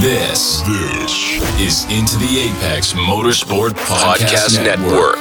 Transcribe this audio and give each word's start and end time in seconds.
This, 0.00 0.62
this 0.62 1.60
is 1.60 1.84
Into 1.92 2.16
the 2.16 2.48
Apex 2.48 2.94
Motorsport 2.94 3.72
Podcast, 3.72 4.56
Podcast 4.56 4.64
Network. 4.64 5.18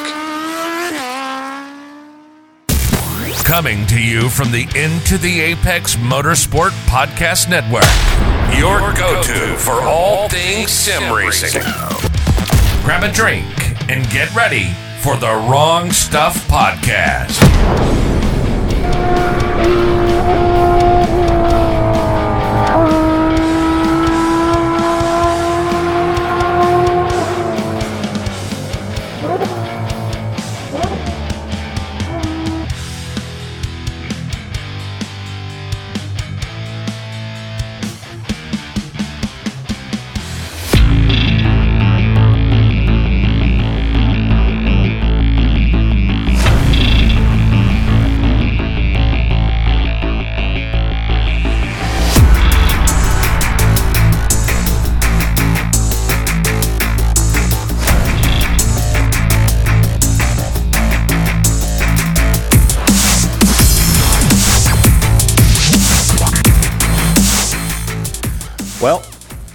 Network. 2.78 3.44
Coming 3.44 3.86
to 3.88 4.02
you 4.02 4.30
from 4.30 4.54
the 4.54 4.70
Into 4.76 5.18
the 5.18 5.42
Apex 5.42 5.98
Motorsport 5.98 6.70
Podcast 6.86 7.50
Network, 7.50 7.84
your 8.58 8.80
go 8.94 9.22
to 9.22 9.58
for 9.58 9.82
all 9.84 10.30
things 10.30 10.72
sim 10.72 11.14
racing. 11.14 11.62
Grab 12.86 13.04
a 13.04 13.12
drink 13.12 13.46
and 13.90 14.10
get 14.10 14.34
ready 14.34 14.70
for 15.02 15.18
the 15.18 15.28
Wrong 15.50 15.92
Stuff 15.92 16.48
Podcast. 16.48 17.38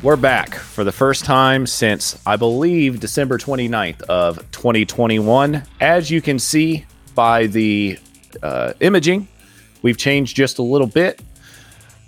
We're 0.04 0.16
back 0.16 0.54
for 0.54 0.84
the 0.84 0.92
first 0.92 1.24
time 1.24 1.66
since 1.66 2.20
I 2.26 2.36
believe 2.36 3.00
December 3.00 3.38
29th 3.38 4.02
of 4.02 4.36
2021. 4.50 5.62
As 5.80 6.10
you 6.10 6.20
can 6.20 6.38
see 6.38 6.84
by 7.14 7.46
the 7.46 7.98
uh, 8.42 8.74
imaging, 8.80 9.26
we've 9.80 9.96
changed 9.96 10.36
just 10.36 10.58
a 10.58 10.62
little 10.62 10.86
bit. 10.86 11.22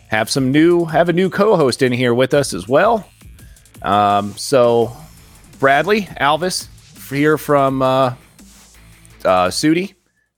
Have 0.09 0.29
some 0.29 0.53
new, 0.53 0.85
have 0.85 1.09
a 1.09 1.15
new 1.15 1.31
co-host 1.31 1.81
in 1.81 1.91
here 1.91 2.13
with 2.13 2.35
us 2.35 2.53
as 2.53 2.69
well. 2.69 3.09
Um, 3.81 4.33
so, 4.37 4.95
Bradley 5.59 6.03
Alvis 6.03 6.69
here 7.09 7.39
from 7.39 7.81
uh, 7.81 8.15
uh, 9.25 9.49
Sudi, 9.49 9.95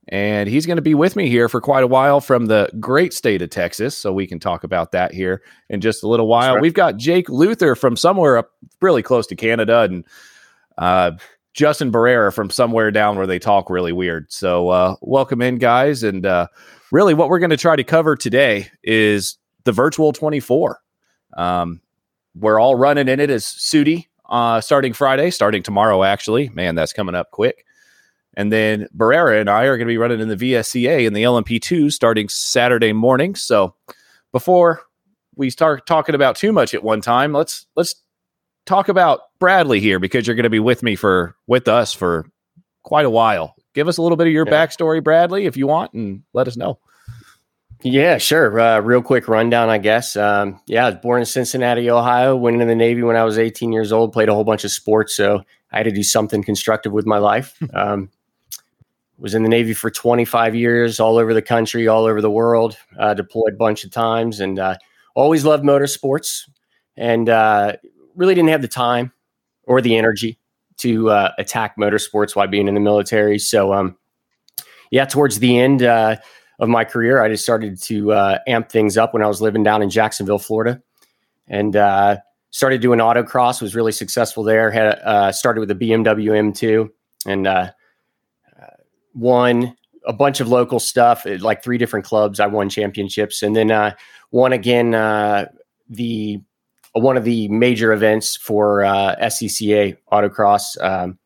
and 0.09 0.49
he's 0.49 0.67
going 0.67 0.77
to 0.77 0.83
be 0.83 0.95
with 0.95 1.17
me 1.17 1.29
here 1.29 1.49
for 1.49 1.61
quite 1.61 1.85
a 1.85 1.87
while 1.87 2.21
from 2.21 2.47
the 2.47 2.71
great 2.81 3.13
state 3.13 3.43
of 3.43 3.51
Texas. 3.51 3.97
So 3.97 4.13
we 4.13 4.27
can 4.27 4.41
talk 4.41 4.65
about 4.65 4.93
that 4.93 5.13
here 5.13 5.43
in 5.69 5.81
just 5.81 6.03
a 6.03 6.09
little 6.09 6.27
while. 6.27 6.55
right. 6.55 6.63
We've 6.63 6.75
got 6.75 6.97
Jake 6.97 7.29
Luther 7.29 7.75
from 7.75 7.97
somewhere 7.97 8.39
up 8.39 8.51
really 8.81 9.03
close 9.03 9.27
to 9.29 9.37
Canada, 9.37 9.83
and 9.83 10.05
uh, 10.79 11.13
Justin 11.55 11.91
Barrera 11.91 12.33
from 12.33 12.51
somewhere 12.51 12.91
down 12.91 13.17
where 13.17 13.27
they 13.27 13.39
talk 13.39 13.69
really 13.69 13.93
weird. 13.93 14.33
So 14.33 14.69
uh, 14.69 14.95
welcome 15.01 15.43
in, 15.43 15.59
guys. 15.59 16.03
And 16.03 16.25
uh, 16.25 16.47
really, 16.93 17.15
what 17.15 17.29
we're 17.29 17.41
going 17.41 17.51
to 17.51 17.57
try 17.57 17.77
to 17.77 17.85
cover 17.85 18.17
today 18.17 18.69
is 18.83 19.37
the 19.65 19.73
virtual 19.73 20.13
24. 20.13 20.81
Um, 21.37 21.81
we're 22.35 22.61
all 22.61 22.77
running 22.77 23.09
in 23.09 23.21
it 23.21 23.31
as 23.31 23.45
Sudi 23.45 24.07
uh, 24.29 24.61
starting 24.61 24.93
Friday, 24.93 25.31
starting 25.31 25.63
tomorrow, 25.63 26.05
actually. 26.05 26.49
Man, 26.51 26.75
that's 26.75 26.93
coming 26.93 27.15
up 27.15 27.31
quick. 27.31 27.65
And 28.39 28.53
then 28.53 28.87
Barrera 28.97 29.41
and 29.41 29.51
I 29.51 29.65
are 29.65 29.77
going 29.77 29.89
to 29.89 29.93
be 29.93 29.99
running 29.99 30.21
in 30.21 30.29
the 30.29 30.37
VSCA 30.37 31.05
and 31.07 31.15
the 31.15 31.25
LMP2 31.25 31.93
starting 31.93 32.29
Saturday 32.29 32.93
morning. 32.93 33.35
So 33.35 33.75
before 34.33 34.81
we 35.35 35.51
start 35.51 35.87
talking 35.89 36.15
about 36.15 36.37
too 36.37 36.53
much 36.53 36.73
at 36.73 36.85
one 36.85 37.01
time, 37.01 37.33
let's 37.33 37.67
let's 37.75 37.97
talk 38.65 38.89
about 38.89 39.21
Bradley 39.41 39.81
here 39.81 39.99
because 39.99 40.25
you're 40.27 40.37
going 40.37 40.45
to 40.45 40.51
be 40.51 40.61
with 40.61 40.85
me 40.85 40.95
for 40.95 41.35
with 41.49 41.67
us 41.67 41.93
for 41.93 42.27
quite 42.85 43.07
a 43.07 43.11
while. 43.11 43.57
Give 43.75 43.89
us 43.89 43.99
a 43.99 44.03
little 44.03 44.17
bit 44.17 44.29
of 44.29 44.33
your 44.33 44.47
Yeah. 44.47 44.53
backstory, 44.53 45.03
Bradley, 45.03 45.47
if 45.47 45.57
you 45.57 45.67
want, 45.67 45.93
and 45.95 46.23
let 46.33 46.47
us 46.47 46.57
know. 46.57 46.79
Yeah, 47.83 48.19
sure. 48.19 48.59
Uh, 48.59 48.81
real 48.81 49.03
quick 49.03 49.27
rundown, 49.29 49.69
I 49.69 49.79
guess. 49.79 50.15
Um, 50.17 50.61
yeah, 50.67 50.87
I 50.87 50.91
was 50.91 50.99
born 51.01 51.21
in 51.21 51.27
Cincinnati, 51.27 51.91
Ohio. 51.91 52.37
Went 52.37 52.61
in 52.61 52.67
the 52.69 52.75
Navy 52.75 53.03
when 53.03 53.15
I 53.17 53.23
was 53.25 53.39
18 53.39 53.73
years 53.73 53.93
old. 53.93 54.13
Played 54.13 54.29
a 54.29 54.35
whole 54.35 54.45
bunch 54.45 54.65
of 54.65 54.71
sports, 54.73 55.15
so 55.17 55.43
I 55.73 55.77
had 55.79 55.85
to 55.85 55.93
do 55.93 56.03
something 56.03 56.43
constructive 56.45 56.93
with 56.93 57.05
my 57.07 57.19
life. 57.19 57.57
Um, 57.75 58.11
was 59.19 59.35
in 59.35 59.43
the 59.43 59.49
Navy 59.49 59.75
for 59.75 59.91
25 59.91 60.55
years, 60.55 61.01
all 61.01 61.19
over 61.19 61.35
the 61.35 61.43
country, 61.43 61.89
all 61.89 62.05
over 62.05 62.21
the 62.21 62.31
world. 62.31 62.77
Uh, 62.99 63.15
deployed 63.15 63.55
a 63.55 63.57
bunch 63.57 63.85
of 63.85 63.91
times, 63.91 64.41
and 64.41 64.59
uh, 64.59 64.77
always 65.15 65.45
loved 65.45 65.65
motorsports. 65.65 66.49
And 66.97 67.29
uh, 67.29 67.75
really 68.15 68.35
didn't 68.35 68.51
have 68.51 68.63
the 68.63 68.69
time 68.69 69.13
or 69.65 69.81
the 69.81 69.97
energy 69.97 70.39
to 70.79 71.11
uh, 71.11 71.33
attack 71.39 71.77
motorsports 71.77 72.35
while 72.35 72.47
being 72.47 72.69
in 72.69 72.75
the 72.75 72.81
military. 72.81 73.39
So, 73.39 73.73
um, 73.73 73.97
yeah, 74.91 75.05
towards 75.05 75.41
the 75.41 75.59
end. 75.59 75.83
Uh, 75.83 76.17
of 76.61 76.69
my 76.69 76.83
career, 76.83 77.23
I 77.23 77.29
just 77.29 77.45
started 77.45 77.81
to 77.83 78.11
uh, 78.11 78.39
amp 78.49 78.69
things 78.69 78.99
up 78.99 79.15
when 79.15 79.23
I 79.23 79.29
was 79.29 79.41
living 79.41 79.63
down 79.63 79.81
in 79.81 79.91
Jacksonville, 79.91 80.41
Florida, 80.41 80.83
and 81.47 81.75
started 82.51 82.81
doing 82.81 82.99
autocross. 82.99 83.63
Was 83.63 83.77
really 83.77 83.93
successful 83.93 84.43
there. 84.43 84.69
Had 84.69 85.31
started 85.31 85.61
with 85.61 85.71
a 85.71 85.77
BMW 85.77 86.31
M2 86.33 86.89
and 87.27 87.71
won 89.15 89.75
a 90.07 90.13
bunch 90.13 90.41
of 90.41 90.49
local 90.49 90.81
stuff 90.81 91.27
like 91.41 91.63
three 91.63 91.79
different 91.79 92.07
clubs. 92.07 92.41
I 92.41 92.47
won 92.47 92.69
championships, 92.69 93.43
and 93.43 93.55
then 93.55 93.71
uh, 93.71 93.95
won 94.31 94.53
again 94.53 94.95
uh, 94.95 95.47
the 95.89 96.41
one 96.93 97.17
of 97.17 97.25
the 97.25 97.49
major 97.49 97.93
events 97.93 98.37
for 98.37 98.85
uh, 98.85 99.17
SCCA 99.17 99.97
autocross. 100.13 100.83
Um, 100.83 101.19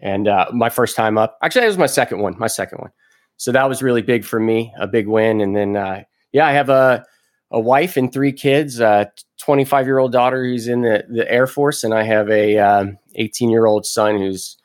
and 0.00 0.28
uh, 0.28 0.46
my 0.52 0.68
first 0.68 0.96
time 0.96 1.16
up, 1.16 1.38
actually, 1.42 1.64
it 1.64 1.68
was 1.68 1.78
my 1.78 1.86
second 1.86 2.20
one. 2.20 2.36
My 2.38 2.48
second 2.48 2.78
one 2.78 2.90
so 3.36 3.52
that 3.52 3.68
was 3.68 3.82
really 3.82 4.02
big 4.02 4.24
for 4.24 4.40
me, 4.40 4.72
a 4.78 4.86
big 4.86 5.06
win. 5.06 5.40
And 5.40 5.54
then, 5.54 5.76
uh, 5.76 6.02
yeah, 6.32 6.46
I 6.46 6.52
have 6.52 6.68
a 6.68 7.04
a 7.52 7.60
wife 7.60 7.96
and 7.96 8.12
three 8.12 8.32
kids, 8.32 8.80
a 8.80 9.10
25 9.38 9.86
year 9.86 9.98
old 9.98 10.10
daughter 10.10 10.44
who's 10.44 10.66
in 10.66 10.82
the, 10.82 11.04
the 11.08 11.30
Air 11.30 11.46
Force, 11.46 11.84
and 11.84 11.94
I 11.94 12.02
have 12.02 12.28
a 12.28 12.58
um, 12.58 12.98
18 13.14 13.50
year 13.50 13.66
old 13.66 13.86
son 13.86 14.18
who's 14.18 14.56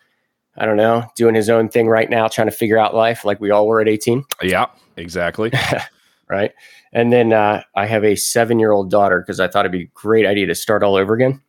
I 0.57 0.65
don't 0.65 0.77
know 0.77 1.05
doing 1.15 1.35
his 1.35 1.49
own 1.49 1.69
thing 1.69 1.87
right 1.87 2.09
now, 2.09 2.27
trying 2.27 2.47
to 2.47 2.55
figure 2.55 2.77
out 2.77 2.93
life 2.93 3.23
like 3.23 3.39
we 3.39 3.51
all 3.51 3.67
were 3.67 3.81
at 3.81 3.87
18, 3.87 4.23
Yeah, 4.41 4.65
exactly. 4.97 5.51
right? 6.29 6.51
And 6.93 7.11
then 7.11 7.33
uh, 7.33 7.63
I 7.75 7.85
have 7.85 8.03
a 8.03 8.15
seven 8.15 8.59
year 8.59 8.71
old 8.71 8.89
daughter 8.89 9.21
because 9.21 9.39
I 9.39 9.47
thought 9.47 9.65
it'd 9.65 9.71
be 9.71 9.83
a 9.83 9.91
great 9.93 10.25
idea 10.25 10.47
to 10.47 10.55
start 10.55 10.83
all 10.83 10.95
over 10.95 11.13
again. 11.13 11.41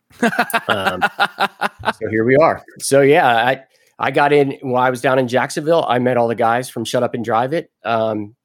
Um, 0.67 1.01
so 1.99 2.09
here 2.09 2.23
we 2.23 2.35
are. 2.35 2.63
So 2.79 3.01
yeah, 3.01 3.27
I 3.27 3.63
I 3.99 4.11
got 4.11 4.33
in 4.33 4.57
while 4.61 4.83
I 4.83 4.89
was 4.89 5.01
down 5.01 5.19
in 5.19 5.27
Jacksonville. 5.27 5.85
I 5.87 5.99
met 5.99 6.17
all 6.17 6.27
the 6.27 6.35
guys 6.35 6.69
from 6.69 6.85
Shut 6.85 7.03
Up 7.03 7.13
and 7.13 7.25
Drive 7.25 7.53
It. 7.53 7.71
Um, 7.83 8.35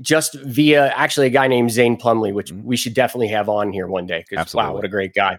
just 0.00 0.34
via 0.34 0.88
actually 0.88 1.26
a 1.26 1.30
guy 1.30 1.46
named 1.46 1.70
Zane 1.70 1.96
Plumley, 1.96 2.32
which 2.32 2.52
we 2.52 2.76
should 2.76 2.94
definitely 2.94 3.28
have 3.28 3.48
on 3.48 3.72
here 3.72 3.86
one 3.86 4.06
day. 4.06 4.24
Because 4.28 4.54
wow, 4.54 4.74
what 4.74 4.84
a 4.84 4.88
great 4.88 5.14
guy! 5.14 5.38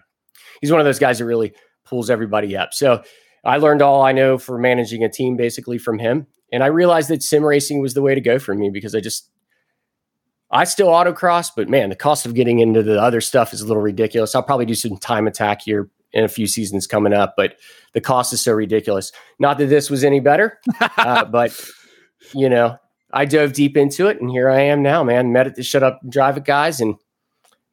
He's 0.60 0.70
one 0.70 0.80
of 0.80 0.86
those 0.86 0.98
guys 0.98 1.18
that 1.18 1.24
really 1.24 1.52
pulls 1.84 2.10
everybody 2.10 2.56
up. 2.56 2.72
So 2.72 3.02
I 3.44 3.56
learned 3.56 3.82
all 3.82 4.02
I 4.02 4.12
know 4.12 4.38
for 4.38 4.58
managing 4.58 5.02
a 5.02 5.08
team 5.08 5.36
basically 5.36 5.78
from 5.78 5.98
him, 5.98 6.26
and 6.52 6.62
I 6.62 6.68
realized 6.68 7.08
that 7.10 7.22
sim 7.22 7.44
racing 7.44 7.80
was 7.80 7.94
the 7.94 8.02
way 8.02 8.14
to 8.14 8.20
go 8.20 8.38
for 8.38 8.54
me 8.54 8.70
because 8.70 8.94
I 8.94 9.00
just 9.00 9.28
I 10.50 10.64
still 10.64 10.88
autocross, 10.88 11.50
but 11.54 11.68
man, 11.70 11.88
the 11.88 11.96
cost 11.96 12.26
of 12.26 12.34
getting 12.34 12.58
into 12.58 12.82
the 12.82 13.00
other 13.00 13.22
stuff 13.22 13.54
is 13.54 13.62
a 13.62 13.66
little 13.66 13.82
ridiculous. 13.82 14.34
I'll 14.34 14.42
probably 14.42 14.66
do 14.66 14.74
some 14.74 14.98
time 14.98 15.26
attack 15.26 15.62
here 15.62 15.90
in 16.12 16.24
a 16.24 16.28
few 16.28 16.46
seasons 16.46 16.86
coming 16.86 17.14
up, 17.14 17.34
but 17.38 17.56
the 17.94 18.02
cost 18.02 18.34
is 18.34 18.42
so 18.42 18.52
ridiculous. 18.52 19.12
Not 19.38 19.56
that 19.58 19.66
this 19.66 19.88
was 19.88 20.04
any 20.04 20.20
better, 20.20 20.60
uh, 20.98 21.24
but 21.24 21.58
you 22.34 22.50
know, 22.50 22.76
I 23.12 23.24
dove 23.24 23.54
deep 23.54 23.78
into 23.78 24.08
it, 24.08 24.20
and 24.20 24.30
here 24.30 24.50
I 24.50 24.60
am 24.60 24.82
now, 24.82 25.02
man. 25.02 25.32
Met 25.32 25.46
at 25.46 25.54
the 25.54 25.62
Shut 25.62 25.82
Up 25.82 26.00
and 26.02 26.12
Drive 26.12 26.36
It 26.36 26.44
guys, 26.44 26.80
and 26.80 26.96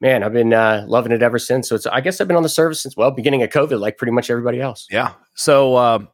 man, 0.02 0.24
I've 0.24 0.34
been 0.34 0.54
uh, 0.54 0.86
loving 0.88 1.12
it 1.12 1.22
ever 1.22 1.40
since. 1.40 1.70
So 1.70 1.76
it's 1.76 1.86
I 1.86 2.02
guess 2.02 2.20
I've 2.22 2.28
been 2.28 2.38
on 2.38 2.44
the 2.44 2.50
service 2.50 2.82
since 2.82 2.96
well, 2.96 3.12
beginning 3.12 3.44
of 3.44 3.50
COVID, 3.50 3.80
like 3.80 3.98
pretty 3.98 4.12
much 4.12 4.30
everybody 4.30 4.62
else. 4.62 4.88
Yeah. 4.90 5.14
So 5.36 5.78
um, 5.78 6.08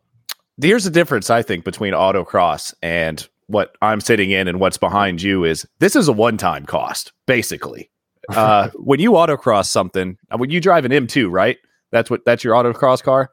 here's 0.62 0.84
the 0.84 0.90
difference, 0.90 1.30
I 1.30 1.42
think, 1.42 1.64
between 1.66 1.94
autocross 1.94 2.74
and 2.82 3.28
what 3.48 3.76
I'm 3.82 4.02
sitting 4.02 4.32
in 4.32 4.48
and 4.48 4.60
what's 4.60 4.78
behind 4.78 5.22
you 5.22 5.44
is 5.44 5.68
this 5.80 5.96
is 5.96 6.08
a 6.08 6.14
one 6.14 6.38
time 6.38 6.66
cost, 6.66 7.14
basically. 7.26 7.90
Uh, 8.28 8.72
when 8.74 9.00
you 9.00 9.12
autocross 9.12 9.68
something, 9.68 10.18
uh, 10.32 10.38
when 10.38 10.50
you 10.50 10.60
drive 10.60 10.84
an 10.84 10.92
M2, 10.92 11.30
right? 11.30 11.60
That's 11.92 12.10
what 12.10 12.26
that's 12.26 12.44
your 12.44 12.56
autocross 12.56 13.04
car. 13.04 13.30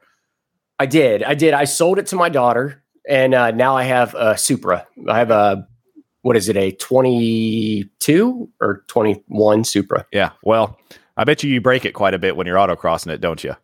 I 0.77 0.85
did. 0.85 1.23
I 1.23 1.33
did. 1.33 1.55
I 1.55 1.63
sold 1.63 1.97
it 1.97 2.05
to 2.07 2.15
my 2.15 2.29
daughter, 2.29 2.83
and 3.09 3.33
uh, 3.33 3.49
now 3.49 3.75
I 3.75 3.85
have 3.85 4.13
a 4.13 4.37
Supra. 4.37 4.85
I 5.09 5.17
have 5.17 5.31
a 5.31 5.67
what 6.23 6.35
is 6.35 6.49
it? 6.49 6.57
A 6.57 6.71
twenty-two 6.71 8.49
or 8.59 8.83
twenty-one 8.87 9.63
Supra? 9.63 10.05
Yeah. 10.11 10.31
Well, 10.41 10.79
I 11.15 11.23
bet 11.25 11.43
you 11.43 11.51
you 11.51 11.61
break 11.61 11.85
it 11.85 11.91
quite 11.91 12.13
a 12.13 12.19
bit 12.19 12.35
when 12.35 12.47
you're 12.47 12.57
autocrossing 12.57 13.11
it, 13.11 13.21
don't 13.21 13.43
you? 13.43 13.55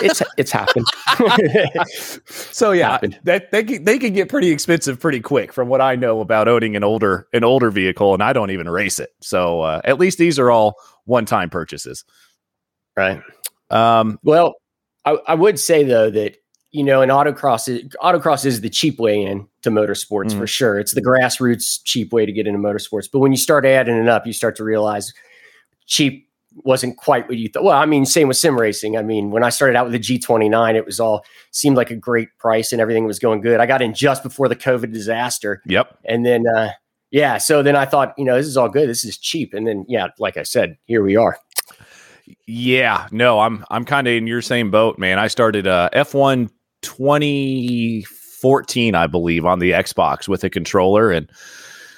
It's 0.00 0.22
it's 0.36 0.50
happened. 0.50 0.86
so 2.26 2.72
yeah, 2.72 2.90
happened. 2.90 3.18
that 3.24 3.50
they 3.50 3.64
can, 3.64 3.84
they 3.84 3.98
can 3.98 4.12
get 4.12 4.28
pretty 4.28 4.50
expensive 4.50 5.00
pretty 5.00 5.20
quick. 5.20 5.52
From 5.52 5.68
what 5.68 5.80
I 5.80 5.96
know 5.96 6.20
about 6.20 6.48
owning 6.48 6.76
an 6.76 6.84
older 6.84 7.26
an 7.32 7.44
older 7.44 7.70
vehicle, 7.70 8.14
and 8.14 8.22
I 8.22 8.32
don't 8.32 8.50
even 8.50 8.68
race 8.68 9.00
it. 9.00 9.10
So 9.22 9.62
uh, 9.62 9.80
at 9.84 9.98
least 9.98 10.18
these 10.18 10.38
are 10.38 10.50
all 10.50 10.76
one 11.04 11.24
time 11.24 11.50
purchases, 11.50 12.04
right? 12.96 13.22
Um, 13.70 14.18
well, 14.22 14.56
I, 15.04 15.12
I 15.26 15.34
would 15.34 15.58
say 15.58 15.82
though 15.82 16.10
that 16.10 16.36
you 16.76 16.84
know, 16.84 17.00
an 17.00 17.08
autocross 17.08 17.68
is, 17.68 17.84
autocross 18.02 18.44
is 18.44 18.60
the 18.60 18.68
cheap 18.68 18.98
way 18.98 19.22
in 19.22 19.48
to 19.66 19.70
motorsports 19.70 20.32
mm. 20.32 20.38
for 20.38 20.46
sure. 20.46 20.78
It's 20.78 20.92
the 20.92 21.02
grassroots 21.02 21.80
cheap 21.84 22.12
way 22.12 22.24
to 22.24 22.32
get 22.32 22.46
into 22.46 22.58
motorsports. 22.58 23.08
But 23.12 23.18
when 23.18 23.32
you 23.32 23.38
start 23.38 23.64
adding 23.66 23.96
it 23.96 24.08
up, 24.08 24.26
you 24.26 24.32
start 24.32 24.56
to 24.56 24.64
realize 24.64 25.12
cheap 25.86 26.26
wasn't 26.64 26.96
quite 26.96 27.28
what 27.28 27.36
you 27.36 27.48
thought. 27.48 27.64
Well, 27.64 27.76
I 27.76 27.84
mean, 27.86 28.06
same 28.06 28.28
with 28.28 28.36
sim 28.36 28.58
racing. 28.58 28.96
I 28.96 29.02
mean, 29.02 29.30
when 29.30 29.44
I 29.44 29.50
started 29.50 29.76
out 29.76 29.90
with 29.90 29.92
the 29.92 29.98
G29, 30.18 30.74
it 30.74 30.86
was 30.86 30.98
all 30.98 31.24
seemed 31.50 31.76
like 31.76 31.90
a 31.90 31.96
great 31.96 32.28
price 32.38 32.72
and 32.72 32.80
everything 32.80 33.04
was 33.04 33.18
going 33.18 33.40
good. 33.40 33.60
I 33.60 33.66
got 33.66 33.82
in 33.82 33.92
just 33.92 34.22
before 34.22 34.48
the 34.48 34.56
COVID 34.56 34.92
disaster. 34.92 35.62
Yep. 35.66 35.98
And 36.06 36.24
then, 36.24 36.44
uh, 36.46 36.70
yeah, 37.10 37.38
so 37.38 37.62
then 37.62 37.76
I 37.76 37.84
thought, 37.84 38.14
you 38.16 38.24
know, 38.24 38.36
this 38.36 38.46
is 38.46 38.56
all 38.56 38.68
good. 38.68 38.88
This 38.88 39.04
is 39.04 39.18
cheap. 39.18 39.52
And 39.52 39.66
then, 39.66 39.84
yeah, 39.88 40.08
like 40.18 40.36
I 40.36 40.42
said, 40.42 40.78
here 40.86 41.02
we 41.02 41.16
are. 41.16 41.38
Yeah, 42.46 43.06
no, 43.12 43.38
I'm 43.38 43.64
I'm 43.70 43.84
kind 43.84 44.08
of 44.08 44.14
in 44.14 44.26
your 44.26 44.42
same 44.42 44.70
boat, 44.70 44.98
man. 44.98 45.18
I 45.18 45.28
started 45.28 45.68
uh, 45.68 45.90
F1 45.92 46.50
2014, 48.36 48.94
I 48.94 49.06
believe, 49.06 49.44
on 49.44 49.58
the 49.58 49.72
Xbox 49.72 50.28
with 50.28 50.44
a 50.44 50.50
controller, 50.50 51.10
and 51.10 51.30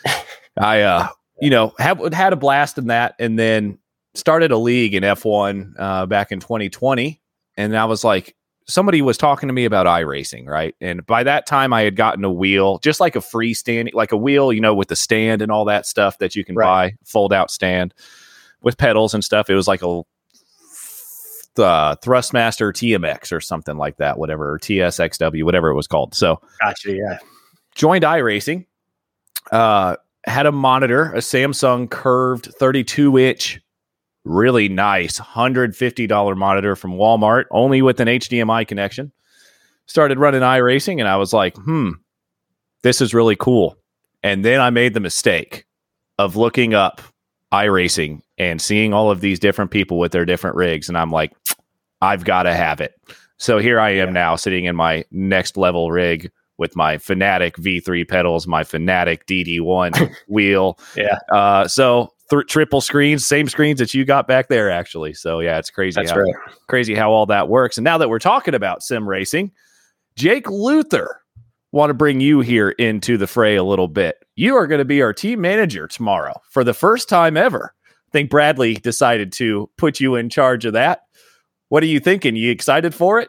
I, 0.58 0.82
uh, 0.82 1.08
you 1.40 1.50
know, 1.50 1.72
have 1.78 2.00
had 2.12 2.32
a 2.32 2.36
blast 2.36 2.78
in 2.78 2.88
that, 2.88 3.14
and 3.18 3.38
then 3.38 3.78
started 4.14 4.50
a 4.50 4.58
league 4.58 4.94
in 4.94 5.02
F1 5.02 5.74
uh, 5.78 6.06
back 6.06 6.32
in 6.32 6.40
2020, 6.40 7.20
and 7.56 7.76
I 7.76 7.84
was 7.84 8.04
like, 8.04 8.34
somebody 8.66 9.00
was 9.00 9.16
talking 9.16 9.48
to 9.48 9.52
me 9.52 9.64
about 9.64 9.86
iRacing, 9.86 10.46
right? 10.46 10.74
And 10.80 11.04
by 11.06 11.22
that 11.24 11.46
time, 11.46 11.72
I 11.72 11.82
had 11.82 11.96
gotten 11.96 12.24
a 12.24 12.32
wheel, 12.32 12.78
just 12.78 13.00
like 13.00 13.16
a 13.16 13.20
freestanding, 13.20 13.94
like 13.94 14.12
a 14.12 14.16
wheel, 14.16 14.52
you 14.52 14.60
know, 14.60 14.74
with 14.74 14.88
the 14.88 14.96
stand 14.96 15.40
and 15.40 15.50
all 15.50 15.64
that 15.64 15.86
stuff 15.86 16.18
that 16.18 16.36
you 16.36 16.44
can 16.44 16.54
right. 16.54 16.92
buy, 16.92 16.96
fold 17.04 17.32
out 17.32 17.50
stand 17.50 17.94
with 18.60 18.76
pedals 18.76 19.14
and 19.14 19.24
stuff. 19.24 19.48
It 19.48 19.54
was 19.54 19.68
like 19.68 19.82
a 19.82 20.02
uh, 21.58 21.96
Thrustmaster 22.02 22.72
TMX 22.72 23.32
or 23.32 23.40
something 23.40 23.76
like 23.76 23.96
that, 23.98 24.18
whatever, 24.18 24.52
or 24.52 24.58
TSXW, 24.58 25.44
whatever 25.44 25.68
it 25.68 25.74
was 25.74 25.86
called. 25.86 26.14
So, 26.14 26.40
gotcha. 26.60 26.92
Yeah. 26.92 27.18
Joined 27.74 28.04
iRacing, 28.04 28.66
uh, 29.52 29.96
had 30.24 30.46
a 30.46 30.52
monitor, 30.52 31.12
a 31.14 31.18
Samsung 31.18 31.88
curved 31.88 32.46
32 32.58 33.18
inch, 33.18 33.60
really 34.24 34.68
nice 34.68 35.18
$150 35.18 36.36
monitor 36.36 36.76
from 36.76 36.92
Walmart, 36.92 37.44
only 37.50 37.82
with 37.82 38.00
an 38.00 38.08
HDMI 38.08 38.66
connection. 38.66 39.12
Started 39.86 40.18
running 40.18 40.42
iRacing, 40.42 40.98
and 40.98 41.08
I 41.08 41.16
was 41.16 41.32
like, 41.32 41.56
hmm, 41.56 41.92
this 42.82 43.00
is 43.00 43.14
really 43.14 43.36
cool. 43.36 43.76
And 44.22 44.44
then 44.44 44.60
I 44.60 44.70
made 44.70 44.92
the 44.92 45.00
mistake 45.00 45.64
of 46.18 46.36
looking 46.36 46.74
up 46.74 47.00
iRacing 47.52 48.22
and 48.36 48.60
seeing 48.60 48.92
all 48.92 49.10
of 49.10 49.20
these 49.20 49.38
different 49.38 49.70
people 49.70 49.98
with 49.98 50.12
their 50.12 50.24
different 50.24 50.56
rigs. 50.56 50.88
And 50.88 50.98
I'm 50.98 51.10
like, 51.10 51.32
I've 52.00 52.24
got 52.24 52.44
to 52.44 52.54
have 52.54 52.80
it. 52.80 52.94
So 53.38 53.58
here 53.58 53.80
I 53.80 53.90
am 53.90 54.08
yeah. 54.08 54.12
now 54.12 54.36
sitting 54.36 54.64
in 54.64 54.76
my 54.76 55.04
next 55.10 55.56
level 55.56 55.90
rig 55.90 56.30
with 56.58 56.74
my 56.74 56.96
Fanatec 56.96 57.52
V3 57.52 58.06
pedals, 58.06 58.46
my 58.46 58.64
Fanatec 58.64 59.24
DD1 59.24 60.14
wheel. 60.28 60.78
Yeah. 60.96 61.18
Uh, 61.32 61.68
so 61.68 62.12
th- 62.30 62.46
triple 62.46 62.80
screens, 62.80 63.24
same 63.24 63.48
screens 63.48 63.78
that 63.78 63.94
you 63.94 64.04
got 64.04 64.26
back 64.26 64.48
there, 64.48 64.70
actually. 64.70 65.14
So 65.14 65.40
yeah, 65.40 65.58
it's 65.58 65.70
crazy. 65.70 66.00
That's 66.00 66.10
how, 66.10 66.18
right. 66.18 66.34
Crazy 66.66 66.94
how 66.94 67.12
all 67.12 67.26
that 67.26 67.48
works. 67.48 67.78
And 67.78 67.84
now 67.84 67.96
that 67.98 68.08
we're 68.08 68.18
talking 68.18 68.54
about 68.54 68.82
sim 68.82 69.08
racing, 69.08 69.52
Jake 70.16 70.50
Luther, 70.50 71.22
want 71.72 71.90
to 71.90 71.94
bring 71.94 72.20
you 72.20 72.40
here 72.40 72.70
into 72.70 73.16
the 73.16 73.26
fray 73.26 73.56
a 73.56 73.64
little 73.64 73.88
bit. 73.88 74.16
You 74.36 74.56
are 74.56 74.66
going 74.66 74.78
to 74.78 74.84
be 74.84 75.02
our 75.02 75.12
team 75.12 75.40
manager 75.40 75.86
tomorrow 75.86 76.40
for 76.50 76.64
the 76.64 76.74
first 76.74 77.08
time 77.08 77.36
ever. 77.36 77.74
I 77.86 78.10
think 78.10 78.30
Bradley 78.30 78.74
decided 78.74 79.32
to 79.32 79.68
put 79.76 80.00
you 80.00 80.14
in 80.14 80.30
charge 80.30 80.64
of 80.64 80.72
that. 80.72 81.02
What 81.68 81.82
are 81.82 81.86
you 81.86 82.00
thinking? 82.00 82.36
You 82.36 82.50
excited 82.50 82.94
for 82.94 83.20
it? 83.20 83.28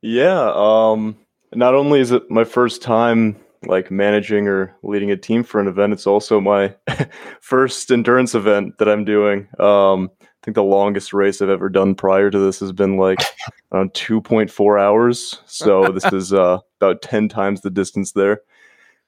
Yeah. 0.00 0.52
Um, 0.54 1.16
not 1.54 1.74
only 1.74 2.00
is 2.00 2.12
it 2.12 2.30
my 2.30 2.44
first 2.44 2.82
time 2.82 3.36
like 3.66 3.90
managing 3.90 4.46
or 4.46 4.76
leading 4.84 5.10
a 5.10 5.16
team 5.16 5.42
for 5.42 5.60
an 5.60 5.66
event, 5.66 5.92
it's 5.92 6.06
also 6.06 6.40
my 6.40 6.74
first 7.40 7.90
endurance 7.90 8.36
event 8.36 8.78
that 8.78 8.88
I'm 8.88 9.04
doing. 9.04 9.48
Um, 9.58 10.10
I 10.22 10.44
think 10.44 10.54
the 10.54 10.62
longest 10.62 11.12
race 11.12 11.42
I've 11.42 11.48
ever 11.48 11.68
done 11.68 11.96
prior 11.96 12.30
to 12.30 12.38
this 12.38 12.60
has 12.60 12.70
been 12.70 12.96
like 12.96 13.18
around 13.72 13.92
2.4 13.94 14.80
hours. 14.80 15.40
So 15.46 15.88
this 15.88 16.04
is 16.12 16.32
uh, 16.32 16.58
about 16.80 17.02
10 17.02 17.28
times 17.28 17.60
the 17.60 17.70
distance 17.70 18.12
there. 18.12 18.42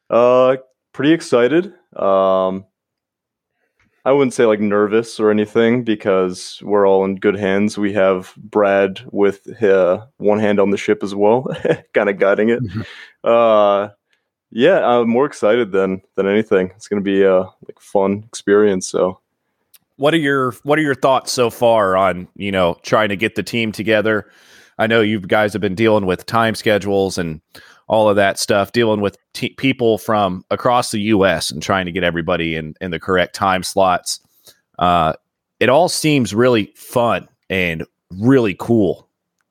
Uh, 0.08 0.56
pretty 0.92 1.12
excited. 1.12 1.72
Um, 1.96 2.64
I 4.04 4.12
wouldn't 4.12 4.34
say 4.34 4.46
like 4.46 4.60
nervous 4.60 5.20
or 5.20 5.30
anything 5.30 5.84
because 5.84 6.58
we're 6.62 6.88
all 6.88 7.04
in 7.04 7.16
good 7.16 7.36
hands. 7.36 7.76
We 7.76 7.92
have 7.92 8.34
Brad 8.36 9.00
with 9.12 9.62
uh, 9.62 10.06
one 10.16 10.38
hand 10.38 10.58
on 10.58 10.70
the 10.70 10.78
ship 10.78 11.02
as 11.02 11.14
well, 11.14 11.46
kind 11.94 12.08
of 12.08 12.18
guiding 12.18 12.48
it. 12.48 12.62
Mm-hmm. 12.62 12.80
Uh, 13.22 13.88
yeah, 14.50 14.84
I'm 14.86 15.08
more 15.08 15.26
excited 15.26 15.70
than 15.70 16.00
than 16.16 16.26
anything. 16.26 16.72
It's 16.76 16.88
going 16.88 17.00
to 17.00 17.04
be 17.04 17.22
a 17.22 17.40
like 17.40 17.78
fun 17.78 18.24
experience. 18.26 18.88
So, 18.88 19.20
what 19.96 20.14
are 20.14 20.18
your 20.18 20.52
what 20.62 20.78
are 20.78 20.82
your 20.82 20.94
thoughts 20.94 21.30
so 21.30 21.50
far 21.50 21.96
on 21.96 22.26
you 22.34 22.50
know 22.50 22.78
trying 22.82 23.10
to 23.10 23.16
get 23.16 23.34
the 23.34 23.42
team 23.42 23.70
together? 23.70 24.30
I 24.80 24.86
know 24.86 25.02
you 25.02 25.20
guys 25.20 25.52
have 25.52 25.60
been 25.60 25.74
dealing 25.74 26.06
with 26.06 26.24
time 26.24 26.54
schedules 26.54 27.18
and 27.18 27.42
all 27.86 28.08
of 28.08 28.16
that 28.16 28.38
stuff, 28.38 28.72
dealing 28.72 29.02
with 29.02 29.18
t- 29.34 29.50
people 29.50 29.98
from 29.98 30.42
across 30.50 30.90
the 30.90 31.00
U.S. 31.00 31.50
and 31.50 31.62
trying 31.62 31.84
to 31.84 31.92
get 31.92 32.02
everybody 32.02 32.56
in 32.56 32.74
in 32.80 32.90
the 32.90 32.98
correct 32.98 33.34
time 33.34 33.62
slots. 33.62 34.20
Uh, 34.78 35.12
it 35.60 35.68
all 35.68 35.90
seems 35.90 36.34
really 36.34 36.72
fun 36.76 37.28
and 37.50 37.84
really 38.10 38.56
cool 38.58 39.06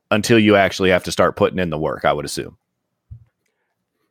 until 0.09 0.39
you 0.39 0.55
actually 0.55 0.89
have 0.89 1.03
to 1.03 1.11
start 1.11 1.35
putting 1.35 1.59
in 1.59 1.69
the 1.69 1.77
work. 1.77 2.05
I 2.05 2.11
would 2.11 2.25
assume. 2.25 2.57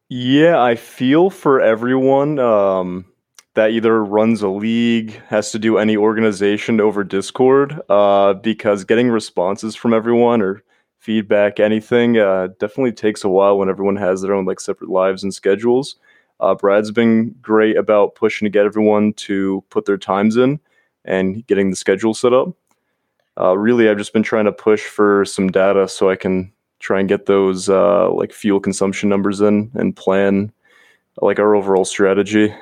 Yeah, 0.09 0.63
I 0.63 0.77
feel 0.77 1.31
for 1.31 1.61
everyone 1.61 2.39
um, 2.39 3.05
that 3.55 3.73
either 3.73 4.05
runs 4.05 4.41
a 4.41 4.49
league, 4.49 5.21
has 5.27 5.51
to 5.51 5.59
do 5.59 5.79
any 5.79 5.97
organization 5.97 6.81
over 6.81 7.03
Discord, 7.03 7.81
uh, 7.89 8.35
because 8.35 8.85
getting 8.85 9.11
responses 9.11 9.75
from 9.75 9.93
everyone 9.93 10.43
or 10.43 10.63
feedback, 10.99 11.61
anything. 11.61 12.19
Uh, 12.19 12.49
definitely 12.59 12.93
takes 12.93 13.25
a 13.25 13.29
while 13.29 13.59
when 13.59 13.69
everyone 13.69 13.97
has 13.97 14.23
their 14.23 14.35
own 14.35 14.45
like 14.45 14.61
separate 14.61 14.91
lives 14.91 15.23
and 15.23 15.33
schedules. 15.33 15.97
Uh, 16.41 16.55
Brad's 16.55 16.91
been 16.91 17.35
great 17.43 17.77
about 17.77 18.15
pushing 18.15 18.47
to 18.47 18.51
get 18.51 18.65
everyone 18.65 19.13
to 19.15 19.65
put 19.71 19.87
their 19.87 19.99
times 19.99 20.37
in 20.37 20.61
and 21.05 21.47
getting 21.47 21.71
the 21.71 21.77
schedule 21.77 22.15
set 22.15 22.33
up. 22.33 22.51
Uh, 23.41 23.57
really, 23.57 23.89
I've 23.89 23.99
just 23.99 24.13
been 24.13 24.23
trying 24.23 24.45
to 24.45 24.53
push 24.53 24.85
for 24.85 25.25
some 25.25 25.49
data 25.49 25.89
so 25.89 26.11
I 26.11 26.17
can 26.17 26.53
try 26.81 27.01
and 27.01 27.09
get 27.09 27.27
those 27.27 27.69
uh, 27.69 28.11
like 28.11 28.33
fuel 28.33 28.61
consumption 28.61 29.09
numbers 29.09 29.41
in 29.41 29.71
and 29.75 29.97
plan 29.97 30.53
like 31.21 31.39
our 31.39 31.55
overall 31.55 31.85
strategy. 31.85 32.55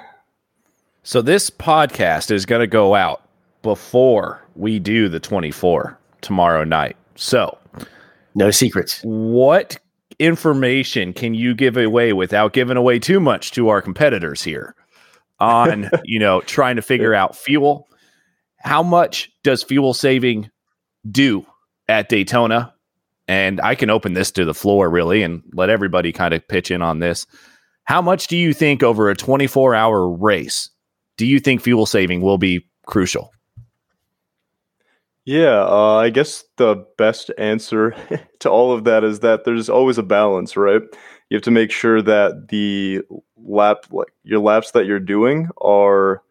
So 1.02 1.22
this 1.22 1.50
podcast 1.50 2.30
is 2.30 2.46
going 2.46 2.60
to 2.60 2.66
go 2.66 2.94
out 2.94 3.22
before 3.62 4.42
we 4.54 4.78
do 4.78 5.08
the 5.08 5.20
24 5.20 5.98
tomorrow 6.20 6.64
night. 6.64 6.96
So 7.14 7.56
no 8.36 8.50
secrets. 8.50 9.00
What 9.02 9.78
information 10.18 11.12
can 11.12 11.34
you 11.34 11.54
give 11.54 11.76
away 11.76 12.12
without 12.12 12.52
giving 12.52 12.76
away 12.76 12.98
too 12.98 13.18
much 13.18 13.50
to 13.52 13.68
our 13.68 13.82
competitors 13.82 14.42
here 14.42 14.74
on, 15.40 15.90
you 16.04 16.20
know, 16.20 16.42
trying 16.42 16.76
to 16.76 16.82
figure 16.82 17.14
out 17.14 17.34
fuel? 17.34 17.88
How 18.58 18.82
much 18.82 19.30
does 19.42 19.62
fuel 19.62 19.94
saving 19.94 20.50
do 21.10 21.46
at 21.88 22.08
Daytona? 22.08 22.74
And 23.26 23.60
I 23.60 23.74
can 23.74 23.90
open 23.90 24.12
this 24.12 24.30
to 24.32 24.44
the 24.44 24.54
floor 24.54 24.88
really 24.88 25.22
and 25.22 25.42
let 25.52 25.70
everybody 25.70 26.12
kind 26.12 26.32
of 26.32 26.46
pitch 26.46 26.70
in 26.70 26.82
on 26.82 27.00
this. 27.00 27.26
How 27.84 28.02
much 28.02 28.28
do 28.28 28.36
you 28.36 28.52
think 28.52 28.82
over 28.82 29.10
a 29.10 29.16
24 29.16 29.74
hour 29.74 30.08
race 30.08 30.70
do 31.16 31.26
you 31.26 31.40
think 31.40 31.62
fuel 31.62 31.86
saving 31.86 32.20
will 32.20 32.38
be 32.38 32.66
crucial? 32.86 33.32
Yeah, 35.26 35.64
uh, 35.64 35.96
I 35.96 36.10
guess 36.10 36.44
the 36.56 36.86
best 36.98 37.32
answer 37.38 37.94
to 38.40 38.50
all 38.50 38.72
of 38.72 38.84
that 38.84 39.04
is 39.04 39.20
that 39.20 39.44
there's 39.44 39.68
always 39.68 39.98
a 39.98 40.02
balance, 40.04 40.56
right? 40.56 40.82
You 41.30 41.36
have 41.36 41.42
to 41.44 41.50
make 41.50 41.72
sure 41.72 42.00
that 42.02 42.48
the 42.48 43.02
lap, 43.36 43.86
like 43.90 44.12
your 44.22 44.40
laps 44.40 44.70
that 44.72 44.86
you're 44.86 45.00
doing, 45.00 45.48
are 45.60 46.22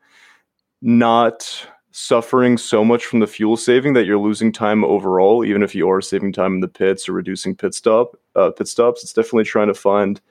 not 0.82 1.68
suffering 1.92 2.58
so 2.58 2.86
much 2.86 3.06
from 3.06 3.20
the 3.22 3.28
fuel 3.28 3.58
saving 3.58 3.94
that 3.94 4.06
you're 4.06 4.20
losing 4.20 4.52
time 4.52 4.86
overall. 4.86 5.46
Even 5.46 5.64
if 5.64 5.76
you 5.76 5.90
are 5.90 6.02
saving 6.02 6.34
time 6.34 6.56
in 6.56 6.62
the 6.62 6.68
pits 6.70 7.10
or 7.10 7.14
reducing 7.14 7.56
pit 7.56 7.74
stop 7.76 8.18
uh, 8.36 8.52
pit 8.52 8.68
stops, 8.68 9.04
it's 9.04 9.14
definitely 9.14 9.46
trying 9.46 9.68
to 9.70 9.76
find 9.76 10.22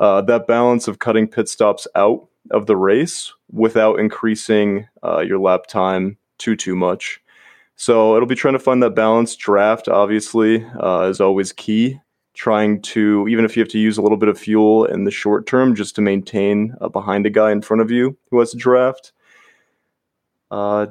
uh, 0.00 0.22
that 0.22 0.46
balance 0.46 0.88
of 0.88 0.98
cutting 1.00 1.28
pit 1.28 1.48
stops 1.48 1.86
out 1.96 2.26
of 2.50 2.66
the 2.66 2.76
race 2.76 3.32
without 3.52 4.00
increasing 4.00 4.86
uh, 5.04 5.20
your 5.20 5.38
lap 5.38 5.66
time 5.68 6.16
too 6.38 6.56
too 6.56 6.76
much. 6.76 7.20
So 7.80 8.16
it'll 8.16 8.26
be 8.26 8.34
trying 8.34 8.54
to 8.54 8.58
find 8.58 8.82
that 8.82 8.96
balance. 8.96 9.36
Draft 9.36 9.86
obviously 9.86 10.66
uh, 10.82 11.02
is 11.02 11.20
always 11.20 11.52
key. 11.52 12.00
Trying 12.34 12.82
to 12.82 13.26
even 13.28 13.44
if 13.44 13.56
you 13.56 13.62
have 13.62 13.70
to 13.70 13.78
use 13.78 13.98
a 13.98 14.02
little 14.02 14.16
bit 14.16 14.28
of 14.28 14.38
fuel 14.38 14.84
in 14.84 15.04
the 15.04 15.12
short 15.12 15.46
term 15.46 15.76
just 15.76 15.94
to 15.94 16.00
maintain 16.00 16.74
uh, 16.80 16.88
behind 16.88 17.24
a 17.24 17.30
guy 17.30 17.52
in 17.52 17.62
front 17.62 17.80
of 17.80 17.90
you 17.90 18.16
who 18.30 18.40
has 18.40 18.52
a 18.52 18.56
draft. 18.56 19.12
Uh, 20.50 20.86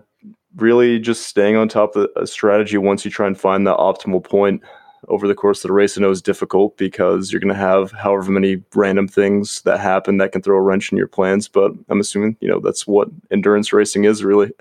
really 0.56 0.98
just 0.98 1.28
staying 1.28 1.58
on 1.58 1.68
top 1.68 1.98
of 1.98 2.10
a 2.16 2.26
strategy 2.26 2.78
once 2.78 3.04
you 3.04 3.12
try 3.12 3.28
and 3.28 3.40
find 3.40 3.68
that 3.68 3.78
optimal 3.78 4.24
point 4.24 4.62
over 5.10 5.28
the 5.28 5.36
course 5.36 5.64
of 5.64 5.68
the 5.68 5.74
race. 5.74 5.98
I 5.98 6.02
know 6.02 6.10
is 6.10 6.22
difficult 6.22 6.78
because 6.78 7.32
you're 7.32 7.42
going 7.42 7.54
to 7.54 7.60
have 7.60 7.92
however 7.92 8.32
many 8.32 8.64
random 8.74 9.10
things 9.10 9.62
that 9.64 9.82
happen 9.82 10.18
that 10.18 10.32
can 10.32 10.42
throw 10.42 10.58
a 10.58 10.62
wrench 10.62 10.92
in 10.92 10.98
your 10.98 11.08
plans. 11.08 11.50
But 11.50 11.74
I'm 11.90 12.00
assuming 12.00 12.38
you 12.40 12.48
know 12.48 12.62
that's 12.62 12.88
what 12.88 13.10
endurance 13.30 13.74
racing 13.74 14.06
is 14.06 14.24
really. 14.24 14.52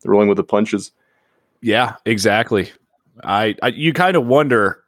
They're 0.00 0.12
rolling 0.12 0.28
with 0.28 0.38
the 0.38 0.44
punches. 0.44 0.90
Yeah, 1.64 1.96
exactly. 2.04 2.70
I, 3.22 3.56
I 3.62 3.68
you 3.68 3.94
kind 3.94 4.16
of 4.16 4.26
wonder. 4.26 4.82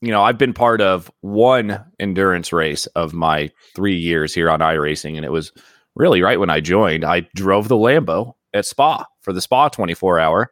You 0.00 0.10
know, 0.10 0.22
I've 0.22 0.38
been 0.38 0.54
part 0.54 0.80
of 0.80 1.12
one 1.20 1.84
endurance 2.00 2.52
race 2.52 2.86
of 2.86 3.12
my 3.12 3.50
three 3.76 3.96
years 3.96 4.34
here 4.34 4.50
on 4.50 4.58
iRacing, 4.58 5.14
and 5.14 5.24
it 5.24 5.30
was 5.30 5.52
really 5.94 6.22
right 6.22 6.40
when 6.40 6.50
I 6.50 6.58
joined. 6.60 7.04
I 7.04 7.20
drove 7.36 7.68
the 7.68 7.76
Lambo 7.76 8.34
at 8.54 8.66
Spa 8.66 9.04
for 9.20 9.32
the 9.32 9.40
Spa 9.40 9.68
24 9.68 10.18
hour 10.18 10.50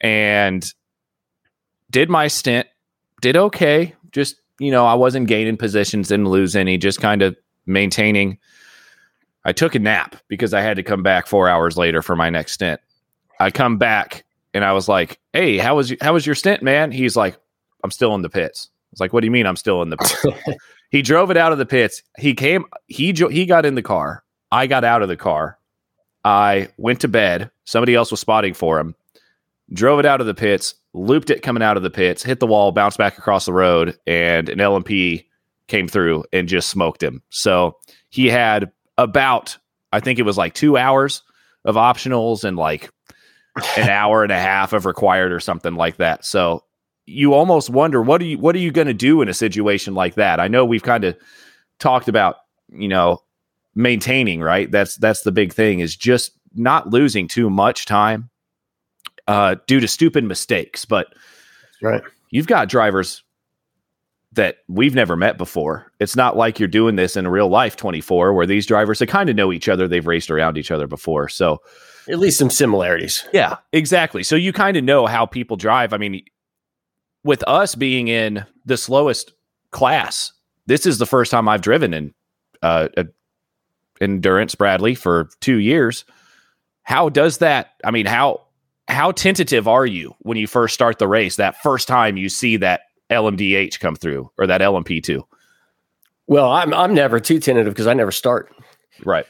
and 0.00 0.72
did 1.90 2.08
my 2.08 2.28
stint 2.28 2.66
did 3.20 3.36
okay. 3.36 3.94
Just, 4.10 4.36
you 4.58 4.70
know, 4.70 4.86
I 4.86 4.94
wasn't 4.94 5.28
gaining 5.28 5.56
positions, 5.56 6.08
didn't 6.08 6.28
lose 6.28 6.56
any, 6.56 6.78
just 6.78 7.00
kind 7.00 7.22
of 7.22 7.36
maintaining. 7.66 8.38
I 9.44 9.52
took 9.52 9.74
a 9.74 9.78
nap 9.78 10.16
because 10.28 10.54
I 10.54 10.60
had 10.60 10.76
to 10.76 10.82
come 10.82 11.02
back 11.02 11.26
four 11.26 11.48
hours 11.48 11.76
later 11.76 12.02
for 12.02 12.16
my 12.16 12.30
next 12.30 12.52
stint. 12.52 12.80
I 13.40 13.50
come 13.50 13.78
back 13.78 14.24
and 14.54 14.64
I 14.64 14.72
was 14.72 14.88
like, 14.88 15.18
"Hey, 15.32 15.58
how 15.58 15.76
was 15.76 15.90
you, 15.90 15.96
how 16.00 16.12
was 16.12 16.26
your 16.26 16.34
stint, 16.34 16.62
man?" 16.62 16.92
He's 16.92 17.16
like, 17.16 17.36
"I'm 17.84 17.90
still 17.90 18.14
in 18.14 18.22
the 18.22 18.30
pits." 18.30 18.68
I 18.72 18.88
was 18.92 19.00
like, 19.00 19.12
"What 19.12 19.20
do 19.20 19.26
you 19.26 19.30
mean 19.30 19.46
I'm 19.46 19.56
still 19.56 19.82
in 19.82 19.90
the 19.90 19.96
pits?" 19.96 20.26
he 20.90 21.02
drove 21.02 21.30
it 21.30 21.36
out 21.36 21.52
of 21.52 21.58
the 21.58 21.66
pits. 21.66 22.02
He 22.18 22.34
came. 22.34 22.64
He 22.86 23.12
he 23.12 23.46
got 23.46 23.66
in 23.66 23.74
the 23.74 23.82
car. 23.82 24.24
I 24.50 24.66
got 24.66 24.84
out 24.84 25.02
of 25.02 25.08
the 25.08 25.16
car. 25.16 25.58
I 26.24 26.68
went 26.76 27.00
to 27.00 27.08
bed. 27.08 27.50
Somebody 27.64 27.94
else 27.94 28.10
was 28.10 28.20
spotting 28.20 28.54
for 28.54 28.78
him. 28.78 28.94
Drove 29.72 29.98
it 29.98 30.06
out 30.06 30.20
of 30.20 30.26
the 30.26 30.34
pits 30.34 30.74
looped 30.94 31.30
it 31.30 31.42
coming 31.42 31.62
out 31.62 31.76
of 31.76 31.82
the 31.82 31.90
pits, 31.90 32.22
hit 32.22 32.40
the 32.40 32.46
wall, 32.46 32.72
bounced 32.72 32.98
back 32.98 33.18
across 33.18 33.46
the 33.46 33.52
road, 33.52 33.98
and 34.06 34.48
an 34.48 34.58
LMP 34.58 35.24
came 35.68 35.88
through 35.88 36.24
and 36.32 36.48
just 36.48 36.68
smoked 36.68 37.02
him. 37.02 37.22
So 37.30 37.76
he 38.10 38.28
had 38.28 38.70
about, 38.98 39.56
I 39.92 40.00
think 40.00 40.18
it 40.18 40.22
was 40.22 40.36
like 40.36 40.54
two 40.54 40.76
hours 40.76 41.22
of 41.64 41.76
optionals 41.76 42.44
and 42.44 42.56
like 42.56 42.90
an 43.76 43.88
hour 43.88 44.22
and 44.22 44.32
a 44.32 44.38
half 44.38 44.72
of 44.72 44.86
required 44.86 45.32
or 45.32 45.40
something 45.40 45.74
like 45.74 45.96
that. 45.96 46.24
So 46.24 46.64
you 47.06 47.34
almost 47.34 47.70
wonder 47.70 48.00
what 48.00 48.20
are 48.22 48.24
you 48.24 48.38
what 48.38 48.54
are 48.54 48.60
you 48.60 48.70
going 48.70 48.86
to 48.86 48.94
do 48.94 49.22
in 49.22 49.28
a 49.28 49.34
situation 49.34 49.94
like 49.94 50.14
that? 50.14 50.40
I 50.40 50.48
know 50.48 50.64
we've 50.64 50.82
kind 50.82 51.04
of 51.04 51.16
talked 51.78 52.08
about, 52.08 52.36
you 52.70 52.88
know, 52.88 53.22
maintaining, 53.74 54.40
right? 54.40 54.70
That's 54.70 54.96
that's 54.96 55.22
the 55.22 55.32
big 55.32 55.52
thing 55.52 55.80
is 55.80 55.96
just 55.96 56.32
not 56.54 56.90
losing 56.90 57.28
too 57.28 57.50
much 57.50 57.86
time 57.86 58.30
uh, 59.26 59.56
due 59.66 59.80
to 59.80 59.88
stupid 59.88 60.24
mistakes. 60.24 60.84
But 60.84 61.08
right, 61.82 62.02
you've 62.30 62.46
got 62.46 62.68
drivers 62.68 63.22
that 64.32 64.58
we've 64.68 64.94
never 64.94 65.16
met 65.16 65.36
before. 65.36 65.92
It's 66.00 66.16
not 66.16 66.36
like 66.36 66.58
you're 66.58 66.68
doing 66.68 66.96
this 66.96 67.16
in 67.16 67.26
a 67.26 67.30
real 67.30 67.48
life 67.48 67.76
24, 67.76 68.32
where 68.32 68.46
these 68.46 68.66
drivers 68.66 68.98
they 68.98 69.06
kind 69.06 69.28
of 69.28 69.36
know 69.36 69.52
each 69.52 69.68
other. 69.68 69.88
They've 69.88 70.06
raced 70.06 70.30
around 70.30 70.56
each 70.56 70.70
other 70.70 70.86
before, 70.86 71.28
so 71.28 71.60
at 72.08 72.18
least 72.18 72.38
some 72.38 72.50
similarities. 72.50 73.26
Yeah, 73.32 73.56
exactly. 73.72 74.22
So 74.22 74.36
you 74.36 74.52
kind 74.52 74.76
of 74.76 74.84
know 74.84 75.06
how 75.06 75.26
people 75.26 75.56
drive. 75.56 75.92
I 75.92 75.98
mean, 75.98 76.22
with 77.24 77.42
us 77.46 77.74
being 77.74 78.08
in 78.08 78.44
the 78.64 78.76
slowest 78.76 79.32
class, 79.70 80.32
this 80.66 80.86
is 80.86 80.98
the 80.98 81.06
first 81.06 81.30
time 81.30 81.48
I've 81.48 81.62
driven 81.62 81.94
in 81.94 82.14
uh, 82.62 82.88
endurance 84.00 84.54
Bradley 84.54 84.94
for 84.94 85.28
two 85.40 85.58
years. 85.58 86.04
How 86.82 87.08
does 87.08 87.38
that? 87.38 87.72
I 87.84 87.90
mean, 87.90 88.06
how 88.06 88.42
how 88.88 89.12
tentative 89.12 89.68
are 89.68 89.86
you 89.86 90.14
when 90.20 90.36
you 90.36 90.46
first 90.46 90.74
start 90.74 90.98
the 90.98 91.08
race 91.08 91.36
that 91.36 91.62
first 91.62 91.88
time 91.88 92.16
you 92.16 92.28
see 92.28 92.56
that 92.58 92.82
LMDH 93.10 93.78
come 93.80 93.94
through 93.94 94.30
or 94.38 94.46
that 94.46 94.60
LMP2? 94.60 95.22
Well, 96.26 96.50
I'm 96.50 96.74
I'm 96.74 96.94
never 96.94 97.20
too 97.20 97.38
tentative 97.38 97.72
because 97.72 97.86
I 97.86 97.94
never 97.94 98.12
start. 98.12 98.52
Right. 99.04 99.26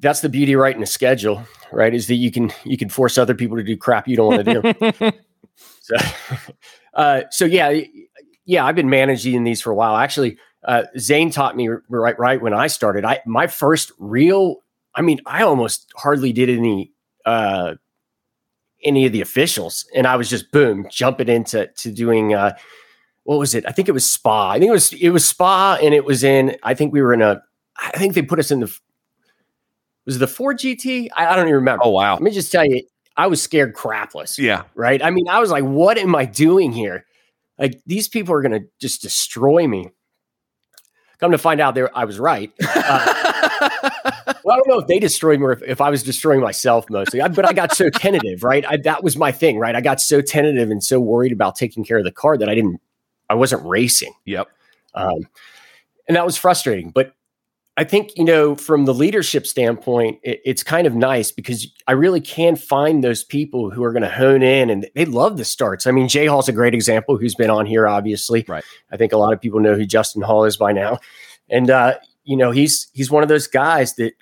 That's 0.00 0.20
the 0.20 0.28
beauty 0.28 0.56
right 0.56 0.74
in 0.74 0.82
a 0.82 0.86
schedule, 0.86 1.46
right? 1.72 1.94
Is 1.94 2.06
that 2.08 2.16
you 2.16 2.30
can 2.30 2.52
you 2.64 2.76
can 2.76 2.88
force 2.88 3.18
other 3.18 3.34
people 3.34 3.56
to 3.56 3.62
do 3.62 3.76
crap 3.76 4.08
you 4.08 4.16
don't 4.16 4.26
want 4.26 4.44
to 4.44 4.74
do. 4.74 5.12
so, 5.80 5.96
uh, 6.94 7.22
so 7.30 7.44
yeah, 7.44 7.80
yeah, 8.44 8.64
I've 8.64 8.74
been 8.74 8.90
managing 8.90 9.44
these 9.44 9.60
for 9.60 9.70
a 9.70 9.74
while. 9.74 9.96
Actually, 9.96 10.38
uh, 10.64 10.84
Zane 10.98 11.30
taught 11.30 11.56
me 11.56 11.68
right 11.88 12.18
right 12.18 12.40
when 12.40 12.54
I 12.54 12.66
started. 12.66 13.04
I 13.04 13.20
my 13.26 13.46
first 13.46 13.92
real, 13.98 14.56
I 14.94 15.02
mean, 15.02 15.20
I 15.26 15.42
almost 15.42 15.92
hardly 15.96 16.32
did 16.32 16.50
any 16.50 16.92
uh, 17.24 17.74
any 18.82 19.06
of 19.06 19.12
the 19.12 19.20
officials, 19.20 19.86
and 19.94 20.06
I 20.06 20.16
was 20.16 20.28
just 20.28 20.50
boom 20.50 20.86
jumping 20.90 21.28
into 21.28 21.66
to 21.66 21.92
doing. 21.92 22.34
Uh, 22.34 22.56
what 23.24 23.38
was 23.38 23.54
it? 23.54 23.64
I 23.66 23.72
think 23.72 23.88
it 23.88 23.92
was 23.92 24.10
Spa. 24.10 24.50
I 24.50 24.58
think 24.58 24.70
it 24.70 24.72
was 24.72 24.92
it 24.94 25.10
was 25.10 25.26
Spa, 25.26 25.78
and 25.82 25.94
it 25.94 26.04
was 26.04 26.24
in. 26.24 26.56
I 26.62 26.74
think 26.74 26.92
we 26.92 27.02
were 27.02 27.12
in 27.12 27.22
a. 27.22 27.42
I 27.76 27.98
think 27.98 28.14
they 28.14 28.22
put 28.22 28.38
us 28.38 28.50
in 28.50 28.60
the. 28.60 28.78
Was 30.10 30.18
the 30.18 30.26
Ford 30.26 30.58
GT? 30.58 31.06
I, 31.16 31.26
I 31.26 31.36
don't 31.36 31.44
even 31.44 31.54
remember. 31.54 31.84
Oh 31.84 31.90
wow! 31.90 32.14
Let 32.14 32.22
me 32.22 32.32
just 32.32 32.50
tell 32.50 32.66
you, 32.66 32.82
I 33.16 33.28
was 33.28 33.40
scared 33.40 33.76
crapless. 33.76 34.38
Yeah. 34.38 34.64
Right. 34.74 35.00
I 35.00 35.10
mean, 35.10 35.28
I 35.28 35.38
was 35.38 35.52
like, 35.52 35.62
"What 35.62 35.98
am 35.98 36.16
I 36.16 36.24
doing 36.24 36.72
here? 36.72 37.06
Like 37.60 37.80
these 37.86 38.08
people 38.08 38.34
are 38.34 38.42
going 38.42 38.60
to 38.60 38.66
just 38.80 39.02
destroy 39.02 39.68
me." 39.68 39.90
Come 41.20 41.30
to 41.30 41.38
find 41.38 41.60
out, 41.60 41.76
there 41.76 41.96
I 41.96 42.06
was 42.06 42.18
right. 42.18 42.50
Uh, 42.60 43.22
well, 44.42 44.52
I 44.52 44.56
don't 44.56 44.66
know 44.66 44.80
if 44.80 44.88
they 44.88 44.98
destroyed 44.98 45.38
me 45.38 45.46
or 45.46 45.52
if, 45.52 45.62
if 45.62 45.80
I 45.80 45.90
was 45.90 46.02
destroying 46.02 46.40
myself 46.40 46.90
mostly, 46.90 47.20
I, 47.20 47.28
but 47.28 47.48
I 47.48 47.52
got 47.52 47.76
so 47.76 47.88
tentative, 47.88 48.42
right? 48.42 48.64
I, 48.66 48.78
that 48.78 49.04
was 49.04 49.16
my 49.16 49.30
thing, 49.30 49.60
right? 49.60 49.76
I 49.76 49.80
got 49.80 50.00
so 50.00 50.20
tentative 50.20 50.72
and 50.72 50.82
so 50.82 50.98
worried 50.98 51.30
about 51.30 51.54
taking 51.54 51.84
care 51.84 51.98
of 51.98 52.04
the 52.04 52.10
car 52.10 52.36
that 52.36 52.48
I 52.48 52.56
didn't, 52.56 52.80
I 53.28 53.34
wasn't 53.34 53.64
racing. 53.64 54.12
Yep. 54.24 54.48
Um, 54.94 55.28
and 56.08 56.16
that 56.16 56.26
was 56.26 56.36
frustrating. 56.36 56.90
But 56.90 57.14
I 57.80 57.84
think, 57.84 58.12
you 58.14 58.24
know, 58.24 58.56
from 58.56 58.84
the 58.84 58.92
leadership 58.92 59.46
standpoint, 59.46 60.20
it, 60.22 60.42
it's 60.44 60.62
kind 60.62 60.86
of 60.86 60.94
nice 60.94 61.32
because 61.32 61.66
I 61.86 61.92
really 61.92 62.20
can 62.20 62.54
find 62.54 63.02
those 63.02 63.24
people 63.24 63.70
who 63.70 63.82
are 63.82 63.90
going 63.90 64.02
to 64.02 64.10
hone 64.10 64.42
in 64.42 64.68
and 64.68 64.86
they 64.94 65.06
love 65.06 65.38
the 65.38 65.46
starts. 65.46 65.86
I 65.86 65.90
mean, 65.90 66.06
Jay 66.06 66.26
Hall's 66.26 66.46
a 66.46 66.52
great 66.52 66.74
example 66.74 67.16
who's 67.16 67.34
been 67.34 67.48
on 67.48 67.64
here, 67.64 67.88
obviously. 67.88 68.44
Right. 68.46 68.62
I 68.92 68.98
think 68.98 69.14
a 69.14 69.16
lot 69.16 69.32
of 69.32 69.40
people 69.40 69.60
know 69.60 69.76
who 69.76 69.86
Justin 69.86 70.20
Hall 70.20 70.44
is 70.44 70.58
by 70.58 70.72
now. 70.72 70.98
And, 71.48 71.70
uh, 71.70 71.94
you 72.24 72.36
know, 72.36 72.50
he's 72.50 72.90
he's 72.92 73.10
one 73.10 73.22
of 73.22 73.30
those 73.30 73.46
guys 73.46 73.94
that, 73.94 74.12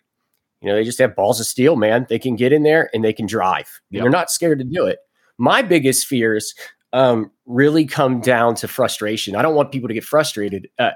you 0.61 0.69
know, 0.69 0.77
they 0.77 0.85
just 0.85 1.01
have 1.01 1.17
balls 1.17 1.41
of 1.41 1.47
steel, 1.47 1.75
man. 1.75 2.07
They 2.09 2.21
can 2.21 2.37
get 2.37 2.53
in 2.53 2.63
there 2.63 2.89
and 2.95 3.05
they 3.05 3.13
can 3.13 3.27
drive. 3.27 3.81
Yep. 3.91 4.03
They're 4.03 4.11
not 4.11 4.31
scared 4.31 4.61
to 4.61 4.65
do 4.65 4.87
it. 4.87 5.01
My 5.37 5.63
biggest 5.63 6.07
fears 6.07 6.55
um, 6.93 7.33
really 7.45 7.87
come 7.87 8.21
down 8.21 8.55
to 8.55 8.69
frustration. 8.69 9.35
I 9.35 9.43
don't 9.43 9.57
want 9.57 9.73
people 9.73 9.89
to 9.89 9.95
get 9.95 10.05
frustrated. 10.05 10.69
Uh, 10.79 10.93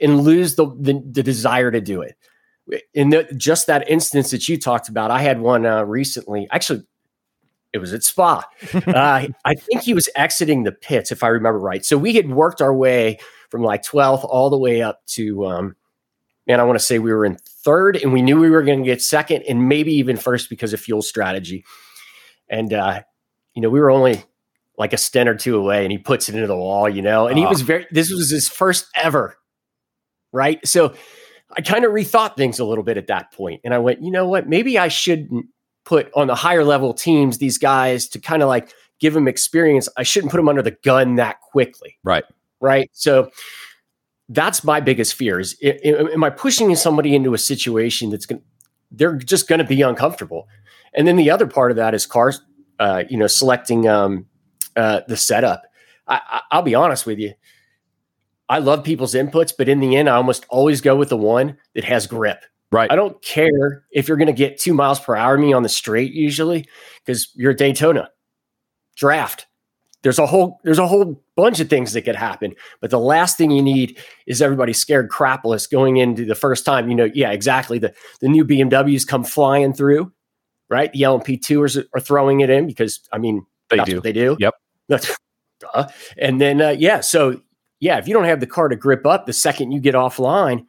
and 0.00 0.20
lose 0.20 0.54
the, 0.54 0.66
the, 0.78 1.02
the 1.10 1.22
desire 1.22 1.70
to 1.70 1.80
do 1.80 2.02
it. 2.02 2.16
In 2.94 3.10
the, 3.10 3.24
just 3.36 3.68
that 3.68 3.88
instance 3.88 4.30
that 4.30 4.48
you 4.48 4.58
talked 4.58 4.88
about, 4.88 5.10
I 5.10 5.20
had 5.20 5.40
one 5.40 5.64
uh, 5.64 5.84
recently. 5.84 6.48
Actually, 6.50 6.84
it 7.72 7.78
was 7.78 7.92
at 7.92 8.02
Spa. 8.02 8.44
uh, 8.86 9.26
I 9.44 9.54
think 9.54 9.82
he 9.82 9.94
was 9.94 10.08
exiting 10.16 10.64
the 10.64 10.72
pits, 10.72 11.12
if 11.12 11.22
I 11.22 11.28
remember 11.28 11.60
right. 11.60 11.84
So 11.84 11.96
we 11.96 12.14
had 12.14 12.30
worked 12.30 12.60
our 12.60 12.74
way 12.74 13.18
from 13.50 13.62
like 13.62 13.82
12th 13.82 14.24
all 14.24 14.50
the 14.50 14.58
way 14.58 14.82
up 14.82 15.04
to, 15.08 15.46
um, 15.46 15.76
man, 16.46 16.58
I 16.58 16.64
want 16.64 16.78
to 16.78 16.84
say 16.84 16.98
we 16.98 17.12
were 17.12 17.24
in 17.24 17.36
third, 17.36 17.96
and 17.96 18.12
we 18.12 18.22
knew 18.22 18.40
we 18.40 18.50
were 18.50 18.62
going 18.62 18.80
to 18.80 18.84
get 18.84 19.02
second 19.02 19.42
and 19.42 19.68
maybe 19.68 19.92
even 19.92 20.16
first 20.16 20.50
because 20.50 20.72
of 20.72 20.80
fuel 20.80 21.02
strategy. 21.02 21.64
And, 22.48 22.72
uh, 22.72 23.02
you 23.54 23.62
know, 23.62 23.70
we 23.70 23.80
were 23.80 23.90
only 23.90 24.22
like 24.78 24.92
a 24.92 24.98
stint 24.98 25.28
or 25.28 25.34
two 25.34 25.56
away, 25.56 25.84
and 25.84 25.92
he 25.92 25.98
puts 25.98 26.28
it 26.28 26.34
into 26.34 26.46
the 26.46 26.56
wall, 26.56 26.88
you 26.88 27.02
know, 27.02 27.26
and 27.26 27.38
he 27.38 27.46
was 27.46 27.62
very, 27.62 27.86
this 27.90 28.10
was 28.10 28.30
his 28.30 28.48
first 28.48 28.86
ever 28.94 29.36
right? 30.36 30.64
So 30.66 30.94
I 31.56 31.62
kind 31.62 31.84
of 31.84 31.92
rethought 31.92 32.36
things 32.36 32.58
a 32.58 32.64
little 32.64 32.84
bit 32.84 32.98
at 32.98 33.06
that 33.06 33.32
point, 33.32 33.62
and 33.64 33.72
I 33.72 33.78
went, 33.78 34.02
you 34.02 34.10
know 34.10 34.28
what? 34.28 34.48
Maybe 34.48 34.78
I 34.78 34.88
shouldn't 34.88 35.46
put 35.84 36.10
on 36.14 36.26
the 36.26 36.34
higher 36.34 36.64
level 36.64 36.92
teams 36.92 37.38
these 37.38 37.58
guys 37.58 38.06
to 38.08 38.20
kind 38.20 38.42
of 38.42 38.48
like 38.48 38.72
give 39.00 39.14
them 39.14 39.26
experience. 39.26 39.88
I 39.96 40.02
shouldn't 40.02 40.30
put 40.30 40.36
them 40.36 40.48
under 40.48 40.62
the 40.62 40.76
gun 40.84 41.16
that 41.16 41.40
quickly, 41.40 41.98
right? 42.04 42.24
Right. 42.60 42.90
So 42.92 43.30
that's 44.28 44.62
my 44.62 44.80
biggest 44.80 45.14
fear: 45.14 45.40
is 45.40 45.56
am 45.62 46.22
I 46.22 46.30
pushing 46.30 46.74
somebody 46.76 47.14
into 47.14 47.32
a 47.32 47.38
situation 47.38 48.10
that's 48.10 48.26
going? 48.26 48.42
They're 48.90 49.16
just 49.16 49.48
going 49.48 49.58
to 49.58 49.64
be 49.64 49.82
uncomfortable. 49.82 50.48
And 50.94 51.06
then 51.06 51.16
the 51.16 51.30
other 51.30 51.46
part 51.46 51.70
of 51.70 51.76
that 51.76 51.94
is 51.94 52.06
cars, 52.06 52.40
uh, 52.78 53.04
you 53.10 53.18
know, 53.18 53.26
selecting 53.26 53.88
um, 53.88 54.26
uh, 54.76 55.00
the 55.08 55.16
setup. 55.16 55.64
I, 56.08 56.40
I'll 56.52 56.62
be 56.62 56.74
honest 56.74 57.04
with 57.04 57.18
you 57.18 57.32
I 58.48 58.58
love 58.58 58.84
people's 58.84 59.14
inputs, 59.14 59.52
but 59.56 59.68
in 59.68 59.80
the 59.80 59.96
end, 59.96 60.08
I 60.08 60.16
almost 60.16 60.46
always 60.48 60.80
go 60.80 60.94
with 60.96 61.08
the 61.08 61.16
one 61.16 61.56
that 61.74 61.84
has 61.84 62.06
grip. 62.06 62.44
Right. 62.72 62.90
I 62.90 62.96
don't 62.96 63.20
care 63.22 63.84
if 63.92 64.08
you're 64.08 64.16
going 64.16 64.26
to 64.26 64.32
get 64.32 64.58
two 64.58 64.74
miles 64.74 64.98
per 65.00 65.16
hour 65.16 65.38
me 65.38 65.52
on 65.52 65.62
the 65.62 65.68
straight 65.68 66.12
usually 66.12 66.68
because 67.04 67.28
you're 67.34 67.52
at 67.52 67.58
Daytona 67.58 68.10
draft. 68.96 69.46
There's 70.02 70.18
a 70.18 70.26
whole 70.26 70.60
there's 70.62 70.78
a 70.78 70.86
whole 70.86 71.20
bunch 71.36 71.58
of 71.58 71.68
things 71.68 71.92
that 71.94 72.02
could 72.02 72.14
happen, 72.14 72.54
but 72.80 72.90
the 72.90 72.98
last 72.98 73.36
thing 73.36 73.50
you 73.50 73.62
need 73.62 73.98
is 74.26 74.40
everybody 74.40 74.72
scared 74.72 75.10
crapless 75.10 75.68
going 75.68 75.96
into 75.96 76.24
the 76.24 76.34
first 76.36 76.64
time. 76.64 76.88
You 76.88 76.94
know, 76.94 77.10
yeah, 77.12 77.30
exactly. 77.32 77.78
The 77.78 77.92
the 78.20 78.28
new 78.28 78.44
BMWs 78.44 79.06
come 79.06 79.24
flying 79.24 79.72
through, 79.72 80.12
right? 80.68 80.92
The 80.92 81.02
LMP2s 81.02 81.84
are 81.94 82.00
throwing 82.00 82.40
it 82.40 82.50
in 82.50 82.66
because 82.68 83.00
I 83.12 83.18
mean 83.18 83.44
They 83.70 83.78
that's 83.78 83.88
do. 83.90 83.96
what 83.96 84.04
they 84.04 84.12
do. 84.12 84.36
Yep. 84.38 84.54
That's 84.88 85.18
duh. 85.60 85.88
and 86.18 86.40
then 86.40 86.60
uh, 86.60 86.70
yeah, 86.78 87.00
so 87.00 87.40
yeah, 87.80 87.98
if 87.98 88.08
you 88.08 88.14
don't 88.14 88.24
have 88.24 88.40
the 88.40 88.46
car 88.46 88.68
to 88.68 88.76
grip 88.76 89.06
up 89.06 89.26
the 89.26 89.32
second 89.32 89.72
you 89.72 89.80
get 89.80 89.94
offline, 89.94 90.66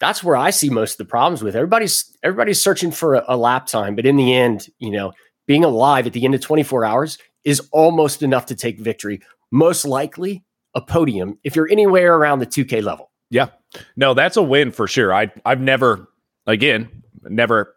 that's 0.00 0.22
where 0.22 0.36
I 0.36 0.50
see 0.50 0.70
most 0.70 0.92
of 0.92 0.98
the 0.98 1.04
problems 1.06 1.42
with 1.42 1.56
everybody's 1.56 2.16
everybody's 2.22 2.62
searching 2.62 2.90
for 2.90 3.14
a, 3.14 3.24
a 3.28 3.36
lap 3.36 3.66
time, 3.66 3.96
but 3.96 4.06
in 4.06 4.16
the 4.16 4.34
end, 4.34 4.68
you 4.78 4.90
know, 4.90 5.12
being 5.46 5.64
alive 5.64 6.06
at 6.06 6.12
the 6.12 6.24
end 6.24 6.34
of 6.34 6.40
24 6.40 6.84
hours 6.84 7.18
is 7.44 7.60
almost 7.72 8.22
enough 8.22 8.46
to 8.46 8.54
take 8.54 8.78
victory. 8.78 9.20
Most 9.50 9.84
likely 9.84 10.44
a 10.74 10.80
podium 10.80 11.38
if 11.44 11.56
you're 11.56 11.70
anywhere 11.70 12.16
around 12.16 12.40
the 12.40 12.46
2K 12.46 12.82
level. 12.82 13.10
Yeah. 13.30 13.48
No, 13.96 14.14
that's 14.14 14.36
a 14.36 14.42
win 14.42 14.70
for 14.70 14.86
sure. 14.86 15.14
I 15.14 15.32
I've 15.44 15.60
never 15.60 16.08
again, 16.46 17.02
never 17.22 17.75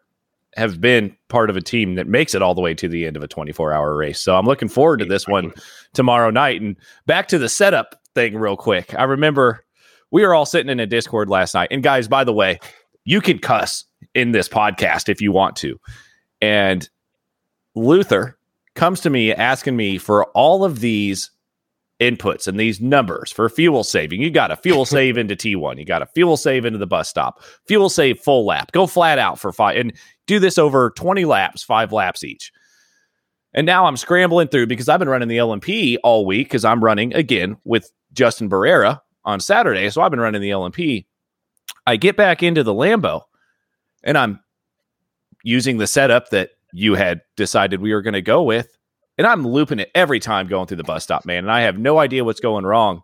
have 0.55 0.81
been 0.81 1.15
part 1.27 1.49
of 1.49 1.57
a 1.57 1.61
team 1.61 1.95
that 1.95 2.07
makes 2.07 2.33
it 2.33 2.41
all 2.41 2.55
the 2.55 2.61
way 2.61 2.73
to 2.73 2.87
the 2.87 3.05
end 3.05 3.15
of 3.15 3.23
a 3.23 3.27
24-hour 3.27 3.95
race. 3.95 4.19
So 4.19 4.35
I'm 4.35 4.45
looking 4.45 4.69
forward 4.69 4.97
to 4.97 5.05
this 5.05 5.27
one 5.27 5.53
tomorrow 5.93 6.29
night 6.31 6.61
and 6.61 6.75
back 7.05 7.27
to 7.29 7.37
the 7.37 7.49
setup 7.49 8.01
thing 8.15 8.35
real 8.35 8.57
quick. 8.57 8.93
I 8.95 9.03
remember 9.03 9.63
we 10.11 10.23
were 10.23 10.33
all 10.33 10.45
sitting 10.45 10.69
in 10.69 10.79
a 10.79 10.87
Discord 10.87 11.29
last 11.29 11.53
night. 11.53 11.69
And 11.71 11.83
guys, 11.83 12.07
by 12.07 12.23
the 12.23 12.33
way, 12.33 12.59
you 13.05 13.21
can 13.21 13.39
cuss 13.39 13.85
in 14.15 14.31
this 14.31 14.49
podcast 14.49 15.07
if 15.07 15.21
you 15.21 15.31
want 15.31 15.55
to. 15.57 15.79
And 16.41 16.89
Luther 17.75 18.37
comes 18.75 19.01
to 19.01 19.09
me 19.09 19.33
asking 19.33 19.75
me 19.75 19.97
for 19.97 20.25
all 20.31 20.63
of 20.63 20.79
these 20.79 21.31
inputs 21.99 22.47
and 22.47 22.59
these 22.59 22.79
numbers 22.79 23.31
for 23.31 23.49
fuel 23.49 23.83
saving. 23.83 24.21
You 24.21 24.29
got 24.29 24.51
a 24.51 24.55
fuel 24.55 24.85
save 24.85 25.17
into 25.17 25.35
T1, 25.35 25.77
you 25.77 25.85
got 25.85 26.01
a 26.01 26.07
fuel 26.07 26.37
save 26.37 26.65
into 26.65 26.79
the 26.79 26.87
bus 26.87 27.09
stop, 27.09 27.43
fuel 27.67 27.89
save 27.89 28.19
full 28.19 28.45
lap, 28.45 28.71
go 28.71 28.87
flat 28.87 29.19
out 29.19 29.39
for 29.39 29.51
five, 29.51 29.77
and 29.77 29.93
do 30.27 30.39
this 30.39 30.57
over 30.57 30.91
20 30.91 31.25
laps, 31.25 31.63
five 31.63 31.91
laps 31.91 32.23
each. 32.23 32.51
And 33.53 33.65
now 33.65 33.85
I'm 33.85 33.97
scrambling 33.97 34.47
through 34.47 34.67
because 34.67 34.87
I've 34.87 34.99
been 34.99 35.09
running 35.09 35.27
the 35.27 35.37
LMP 35.37 35.97
all 36.03 36.25
week 36.25 36.47
because 36.47 36.63
I'm 36.63 36.83
running 36.83 37.13
again 37.15 37.57
with 37.63 37.91
Justin 38.13 38.49
Barrera 38.49 39.01
on 39.25 39.39
Saturday. 39.39 39.89
So 39.89 40.01
I've 40.01 40.11
been 40.11 40.19
running 40.19 40.41
the 40.41 40.51
LMP. 40.51 41.05
I 41.87 41.95
get 41.95 42.15
back 42.15 42.43
into 42.43 42.63
the 42.63 42.73
Lambo 42.73 43.23
and 44.03 44.17
I'm 44.17 44.39
using 45.43 45.77
the 45.77 45.87
setup 45.87 46.29
that 46.29 46.51
you 46.73 46.93
had 46.93 47.21
decided 47.35 47.81
we 47.81 47.93
were 47.93 48.03
going 48.03 48.13
to 48.13 48.21
go 48.21 48.43
with. 48.43 48.77
And 49.19 49.27
I'm 49.27 49.45
looping 49.45 49.79
it 49.79 49.91
every 49.93 50.21
time 50.21 50.47
going 50.47 50.65
through 50.65 50.77
the 50.77 50.83
bus 50.83 51.03
stop, 51.03 51.25
man. 51.25 51.39
And 51.39 51.51
I 51.51 51.61
have 51.61 51.77
no 51.77 51.99
idea 51.99 52.23
what's 52.23 52.39
going 52.39 52.65
wrong. 52.65 53.01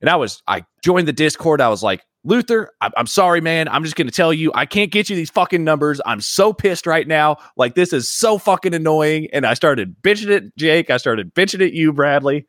And 0.00 0.08
I 0.08 0.14
was, 0.14 0.40
I 0.46 0.64
joined 0.84 1.08
the 1.08 1.12
Discord. 1.12 1.60
I 1.60 1.68
was 1.68 1.82
like, 1.82 2.00
Luther, 2.22 2.70
I- 2.80 2.92
I'm 2.96 3.08
sorry, 3.08 3.40
man. 3.40 3.66
I'm 3.66 3.82
just 3.82 3.96
going 3.96 4.06
to 4.06 4.14
tell 4.14 4.32
you, 4.32 4.52
I 4.54 4.66
can't 4.66 4.92
get 4.92 5.10
you 5.10 5.16
these 5.16 5.30
fucking 5.30 5.64
numbers. 5.64 6.00
I'm 6.06 6.20
so 6.20 6.52
pissed 6.52 6.86
right 6.86 7.08
now. 7.08 7.38
Like, 7.56 7.74
this 7.74 7.92
is 7.92 8.08
so 8.08 8.38
fucking 8.38 8.72
annoying. 8.72 9.26
And 9.32 9.44
I 9.44 9.54
started 9.54 10.00
bitching 10.00 10.34
at 10.34 10.56
Jake. 10.56 10.90
I 10.90 10.96
started 10.96 11.34
bitching 11.34 11.66
at 11.66 11.72
you, 11.72 11.92
Bradley. 11.92 12.46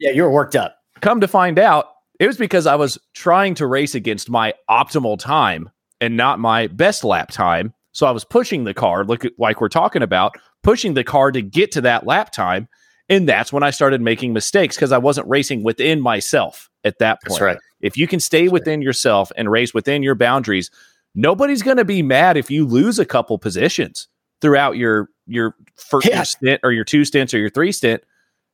Yeah, 0.00 0.10
you're 0.10 0.30
worked 0.30 0.56
up. 0.56 0.76
Come 1.00 1.20
to 1.20 1.28
find 1.28 1.56
out, 1.56 1.86
it 2.18 2.26
was 2.26 2.36
because 2.36 2.66
I 2.66 2.74
was 2.74 2.98
trying 3.14 3.54
to 3.54 3.66
race 3.68 3.94
against 3.94 4.28
my 4.28 4.54
optimal 4.68 5.20
time 5.20 5.70
and 6.00 6.16
not 6.16 6.40
my 6.40 6.66
best 6.66 7.04
lap 7.04 7.30
time. 7.30 7.74
So 7.92 8.06
I 8.06 8.10
was 8.10 8.24
pushing 8.24 8.64
the 8.64 8.74
car, 8.74 9.04
look 9.04 9.24
at, 9.24 9.32
like 9.38 9.60
we're 9.60 9.68
talking 9.68 10.02
about, 10.02 10.36
pushing 10.62 10.94
the 10.94 11.04
car 11.04 11.32
to 11.32 11.42
get 11.42 11.72
to 11.72 11.80
that 11.82 12.06
lap 12.06 12.30
time. 12.30 12.68
And 13.08 13.28
that's 13.28 13.52
when 13.52 13.62
I 13.64 13.70
started 13.70 14.00
making 14.00 14.32
mistakes 14.32 14.76
because 14.76 14.92
I 14.92 14.98
wasn't 14.98 15.26
racing 15.28 15.64
within 15.64 16.00
myself 16.00 16.70
at 16.84 16.98
that 17.00 17.20
point. 17.22 17.30
That's 17.30 17.40
right. 17.40 17.58
If 17.80 17.96
you 17.96 18.06
can 18.06 18.20
stay 18.20 18.48
within 18.48 18.82
yourself 18.82 19.32
and 19.36 19.50
race 19.50 19.74
within 19.74 20.02
your 20.02 20.14
boundaries, 20.14 20.70
nobody's 21.14 21.62
going 21.62 21.78
to 21.78 21.84
be 21.84 22.02
mad 22.02 22.36
if 22.36 22.50
you 22.50 22.64
lose 22.64 22.98
a 23.00 23.04
couple 23.04 23.36
positions 23.38 24.06
throughout 24.40 24.76
your 24.76 25.08
your 25.26 25.54
first 25.76 26.06
Yeah. 26.06 26.16
your 26.16 26.24
stint 26.24 26.60
or 26.62 26.72
your 26.72 26.84
two 26.84 27.04
stints 27.04 27.34
or 27.34 27.38
your 27.38 27.50
three 27.50 27.72
stint. 27.72 28.02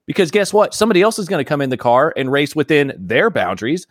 Because 0.06 0.30
guess 0.30 0.52
what? 0.54 0.72
Somebody 0.72 1.02
else 1.02 1.18
is 1.18 1.28
going 1.28 1.44
to 1.44 1.48
come 1.48 1.61
in 1.61 1.68
the 1.70 1.76
car 1.76 2.14
and 2.16 2.30
race 2.30 2.54
within 2.56 2.94
their 2.96 3.28
boundaries, 3.28 3.87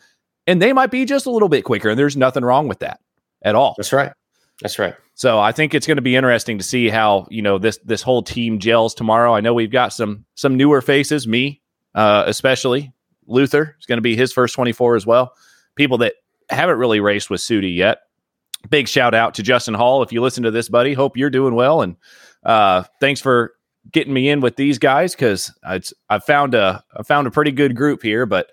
and 0.48 0.62
they 0.62 0.72
might 0.74 0.90
be 0.90 1.06
just 1.06 1.26
a 1.26 1.30
little 1.30 1.50
bit 1.50 1.64
quicker. 1.64 1.90
And 1.90 2.00
there's 2.00 2.16
nothing 2.18 2.44
wrong 2.44 2.68
with 2.68 2.80
that 2.80 3.02
at 3.44 3.54
all. 3.54 3.76
That's 3.78 3.94
right. 3.94 4.14
That's 4.62 4.80
right. 4.80 4.96
So 5.16 5.40
I 5.40 5.52
think 5.52 5.74
it's 5.74 5.88
going 5.88 5.98
to 5.98 6.02
be 6.02 6.16
interesting 6.16 6.58
to 6.58 6.64
see 6.64 6.90
how 6.90 7.28
you 7.30 7.42
know 7.42 7.58
this 7.58 7.78
this 7.84 8.02
whole 8.02 8.24
team 8.24 8.60
gels 8.60 8.94
tomorrow. 8.94 9.34
I 9.34 9.42
know 9.42 9.54
we've 9.54 9.72
got 9.72 9.94
some 9.94 10.26
some 10.36 10.58
newer 10.58 10.82
faces, 10.82 11.28
me 11.28 11.62
uh, 11.94 12.24
especially. 12.28 12.94
Luther 13.28 13.76
is 13.80 13.86
going 13.88 13.98
to 13.98 14.04
be 14.04 14.16
his 14.16 14.32
first 14.32 14.54
24 14.54 14.96
as 14.96 15.06
well. 15.06 15.34
People 15.76 15.98
that 16.00 16.14
haven't 16.50 16.78
really 16.78 17.00
raced 17.00 17.30
with 17.30 17.42
Sudi 17.42 17.76
yet. 17.76 18.02
Big 18.70 18.88
shout 18.88 19.16
out 19.16 19.36
to 19.36 19.44
Justin 19.44 19.74
Hall. 19.74 20.04
If 20.04 20.12
you 20.12 20.22
listen 20.22 20.44
to 20.44 20.52
this, 20.52 20.70
buddy, 20.70 20.94
hope 20.94 21.18
you're 21.18 21.30
doing 21.32 21.56
well. 21.56 21.82
And 21.82 21.96
uh, 22.44 22.84
thanks 23.00 23.22
for 23.22 23.54
getting 23.92 24.14
me 24.14 24.30
in 24.30 24.42
with 24.42 24.56
these 24.56 24.78
guys 24.78 25.16
because 25.16 25.54
I've 25.64 26.24
found 26.24 26.54
a 26.54 26.84
I 26.96 27.04
found 27.04 27.28
a 27.28 27.32
pretty 27.32 27.52
good 27.52 27.76
group 27.76 28.04
here. 28.04 28.26
But 28.26 28.52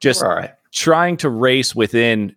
just 0.00 0.22
We're 0.22 0.30
all 0.30 0.36
right. 0.36 0.50
trying 0.72 1.16
to 1.18 1.30
race 1.30 1.74
within 1.74 2.36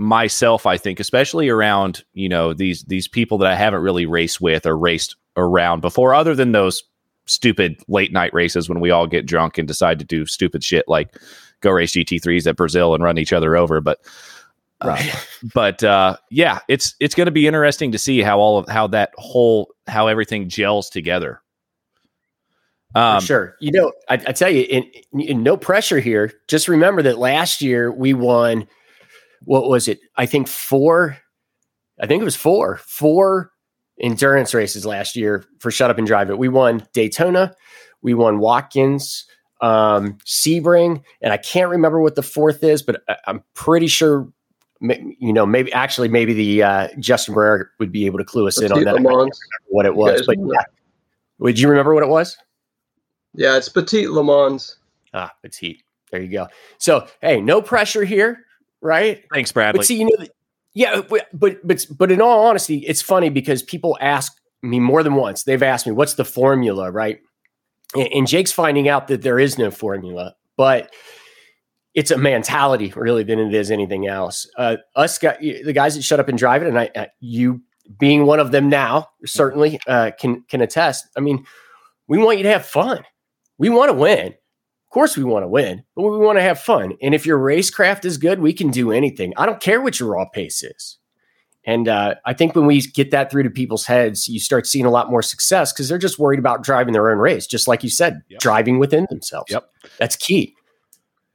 myself 0.00 0.66
i 0.66 0.76
think 0.76 0.98
especially 0.98 1.48
around 1.48 2.02
you 2.14 2.28
know 2.28 2.54
these 2.54 2.84
these 2.84 3.06
people 3.06 3.36
that 3.38 3.52
i 3.52 3.54
haven't 3.54 3.82
really 3.82 4.06
raced 4.06 4.40
with 4.40 4.64
or 4.64 4.76
raced 4.76 5.14
around 5.36 5.80
before 5.80 6.14
other 6.14 6.34
than 6.34 6.52
those 6.52 6.82
stupid 7.26 7.80
late 7.86 8.12
night 8.12 8.32
races 8.32 8.68
when 8.68 8.80
we 8.80 8.90
all 8.90 9.06
get 9.06 9.26
drunk 9.26 9.58
and 9.58 9.68
decide 9.68 9.98
to 9.98 10.04
do 10.04 10.24
stupid 10.24 10.64
shit 10.64 10.88
like 10.88 11.14
go 11.60 11.70
race 11.70 11.92
gt3s 11.92 12.46
at 12.46 12.56
brazil 12.56 12.94
and 12.94 13.04
run 13.04 13.18
each 13.18 13.32
other 13.32 13.56
over 13.56 13.80
but 13.80 13.98
uh, 14.80 15.00
but 15.54 15.84
uh 15.84 16.16
yeah 16.30 16.60
it's 16.66 16.94
it's 16.98 17.14
going 17.14 17.26
to 17.26 17.30
be 17.30 17.46
interesting 17.46 17.92
to 17.92 17.98
see 17.98 18.22
how 18.22 18.38
all 18.38 18.58
of 18.58 18.68
how 18.68 18.86
that 18.86 19.10
whole 19.16 19.70
how 19.86 20.06
everything 20.06 20.48
gels 20.48 20.88
together 20.88 21.42
um 22.94 23.20
sure. 23.20 23.54
You 23.60 23.70
know, 23.70 23.92
I, 24.08 24.14
I 24.14 24.32
tell 24.32 24.50
you, 24.50 24.62
in, 24.62 24.84
in 25.12 25.44
no 25.44 25.56
pressure 25.56 26.00
here. 26.00 26.32
Just 26.48 26.66
remember 26.66 27.02
that 27.02 27.18
last 27.18 27.62
year 27.62 27.92
we 27.92 28.14
won. 28.14 28.66
What 29.44 29.68
was 29.68 29.88
it? 29.88 30.00
I 30.16 30.26
think 30.26 30.48
four. 30.48 31.16
I 32.00 32.06
think 32.06 32.20
it 32.20 32.24
was 32.24 32.36
four. 32.36 32.78
Four 32.78 33.50
endurance 34.00 34.54
races 34.54 34.86
last 34.86 35.16
year 35.16 35.44
for 35.58 35.70
Shut 35.70 35.90
Up 35.90 35.98
and 35.98 36.06
Drive 36.06 36.30
It. 36.30 36.38
We 36.38 36.48
won 36.48 36.86
Daytona. 36.92 37.54
We 38.02 38.14
won 38.14 38.38
Watkins, 38.38 39.26
um, 39.60 40.18
Sebring, 40.24 41.02
and 41.20 41.32
I 41.32 41.36
can't 41.36 41.70
remember 41.70 42.00
what 42.00 42.14
the 42.14 42.22
fourth 42.22 42.64
is, 42.64 42.82
but 42.82 43.02
I, 43.08 43.16
I'm 43.26 43.42
pretty 43.54 43.88
sure. 43.88 44.30
You 44.80 45.34
know, 45.34 45.44
maybe 45.44 45.70
actually, 45.74 46.08
maybe 46.08 46.32
the 46.32 46.62
uh, 46.62 46.88
Justin 46.98 47.34
Barrera 47.34 47.66
would 47.78 47.92
be 47.92 48.06
able 48.06 48.18
to 48.18 48.24
clue 48.24 48.46
us 48.48 48.58
in 48.62 48.72
on 48.72 48.82
that. 48.84 48.94
I 48.94 49.02
can't 49.02 49.34
what 49.68 49.84
it 49.84 49.94
was, 49.94 50.24
but 50.26 50.38
yeah. 50.38 50.62
Would 51.38 51.58
you 51.58 51.68
remember 51.68 51.92
what 51.92 52.02
it 52.02 52.08
was? 52.08 52.38
Yeah, 53.34 53.56
it's 53.56 53.68
Petit 53.68 54.08
Le 54.08 54.24
Mans. 54.24 54.76
Ah, 55.12 55.32
heat. 55.58 55.82
There 56.10 56.20
you 56.20 56.28
go. 56.28 56.48
So, 56.78 57.06
hey, 57.20 57.40
no 57.40 57.62
pressure 57.62 58.04
here, 58.04 58.44
right? 58.80 59.24
thanks 59.32 59.52
bradley 59.52 59.78
But 59.78 59.86
see, 59.86 59.98
you 59.98 60.04
know, 60.04 60.26
yeah, 60.74 61.02
but 61.08 61.28
but 61.32 61.86
but 61.98 62.12
in 62.12 62.20
all 62.20 62.46
honesty, 62.46 62.78
it's 62.86 63.02
funny 63.02 63.28
because 63.28 63.62
people 63.62 63.98
ask 64.00 64.32
me 64.62 64.78
more 64.78 65.02
than 65.02 65.14
once. 65.14 65.42
They've 65.42 65.62
asked 65.62 65.86
me, 65.86 65.92
"What's 65.92 66.14
the 66.14 66.24
formula?" 66.24 66.90
Right? 66.90 67.20
And, 67.94 68.08
and 68.12 68.26
Jake's 68.26 68.52
finding 68.52 68.88
out 68.88 69.08
that 69.08 69.22
there 69.22 69.38
is 69.38 69.58
no 69.58 69.70
formula, 69.70 70.34
but 70.56 70.92
it's 71.94 72.12
a 72.12 72.18
mentality 72.18 72.92
really 72.94 73.24
than 73.24 73.40
it 73.40 73.52
is 73.52 73.70
anything 73.70 74.06
else. 74.06 74.48
Uh, 74.56 74.76
us, 74.94 75.18
got, 75.18 75.40
the 75.40 75.72
guys 75.72 75.96
that 75.96 76.02
shut 76.02 76.20
up 76.20 76.28
and 76.28 76.38
drive 76.38 76.62
it, 76.62 76.68
and 76.68 76.78
I, 76.78 76.88
uh, 76.94 77.06
you 77.18 77.62
being 77.98 78.24
one 78.24 78.38
of 78.38 78.52
them 78.52 78.68
now, 78.68 79.08
certainly 79.26 79.80
uh, 79.88 80.12
can 80.18 80.44
can 80.48 80.60
attest. 80.60 81.08
I 81.16 81.20
mean, 81.20 81.44
we 82.06 82.18
want 82.18 82.38
you 82.38 82.44
to 82.44 82.52
have 82.52 82.64
fun. 82.64 83.02
We 83.58 83.70
want 83.70 83.90
to 83.90 83.94
win. 83.94 84.34
Of 84.90 84.94
course, 84.94 85.16
we 85.16 85.22
want 85.22 85.44
to 85.44 85.48
win, 85.48 85.84
but 85.94 86.02
we 86.02 86.18
want 86.18 86.38
to 86.38 86.42
have 86.42 86.58
fun. 86.58 86.94
And 87.00 87.14
if 87.14 87.24
your 87.24 87.38
racecraft 87.38 88.04
is 88.04 88.18
good, 88.18 88.40
we 88.40 88.52
can 88.52 88.70
do 88.70 88.90
anything. 88.90 89.32
I 89.36 89.46
don't 89.46 89.60
care 89.60 89.80
what 89.80 90.00
your 90.00 90.08
raw 90.10 90.24
pace 90.28 90.64
is. 90.64 90.98
And 91.64 91.86
uh, 91.86 92.16
I 92.26 92.34
think 92.34 92.56
when 92.56 92.66
we 92.66 92.80
get 92.80 93.12
that 93.12 93.30
through 93.30 93.44
to 93.44 93.50
people's 93.50 93.86
heads, 93.86 94.26
you 94.26 94.40
start 94.40 94.66
seeing 94.66 94.86
a 94.86 94.90
lot 94.90 95.08
more 95.08 95.22
success 95.22 95.72
because 95.72 95.88
they're 95.88 95.96
just 95.98 96.18
worried 96.18 96.40
about 96.40 96.64
driving 96.64 96.92
their 96.92 97.08
own 97.08 97.18
race, 97.18 97.46
just 97.46 97.68
like 97.68 97.84
you 97.84 97.90
said, 97.90 98.20
Yep. 98.30 98.40
driving 98.40 98.80
within 98.80 99.06
themselves. 99.10 99.52
Yep. 99.52 99.70
That's 99.98 100.16
key. 100.16 100.56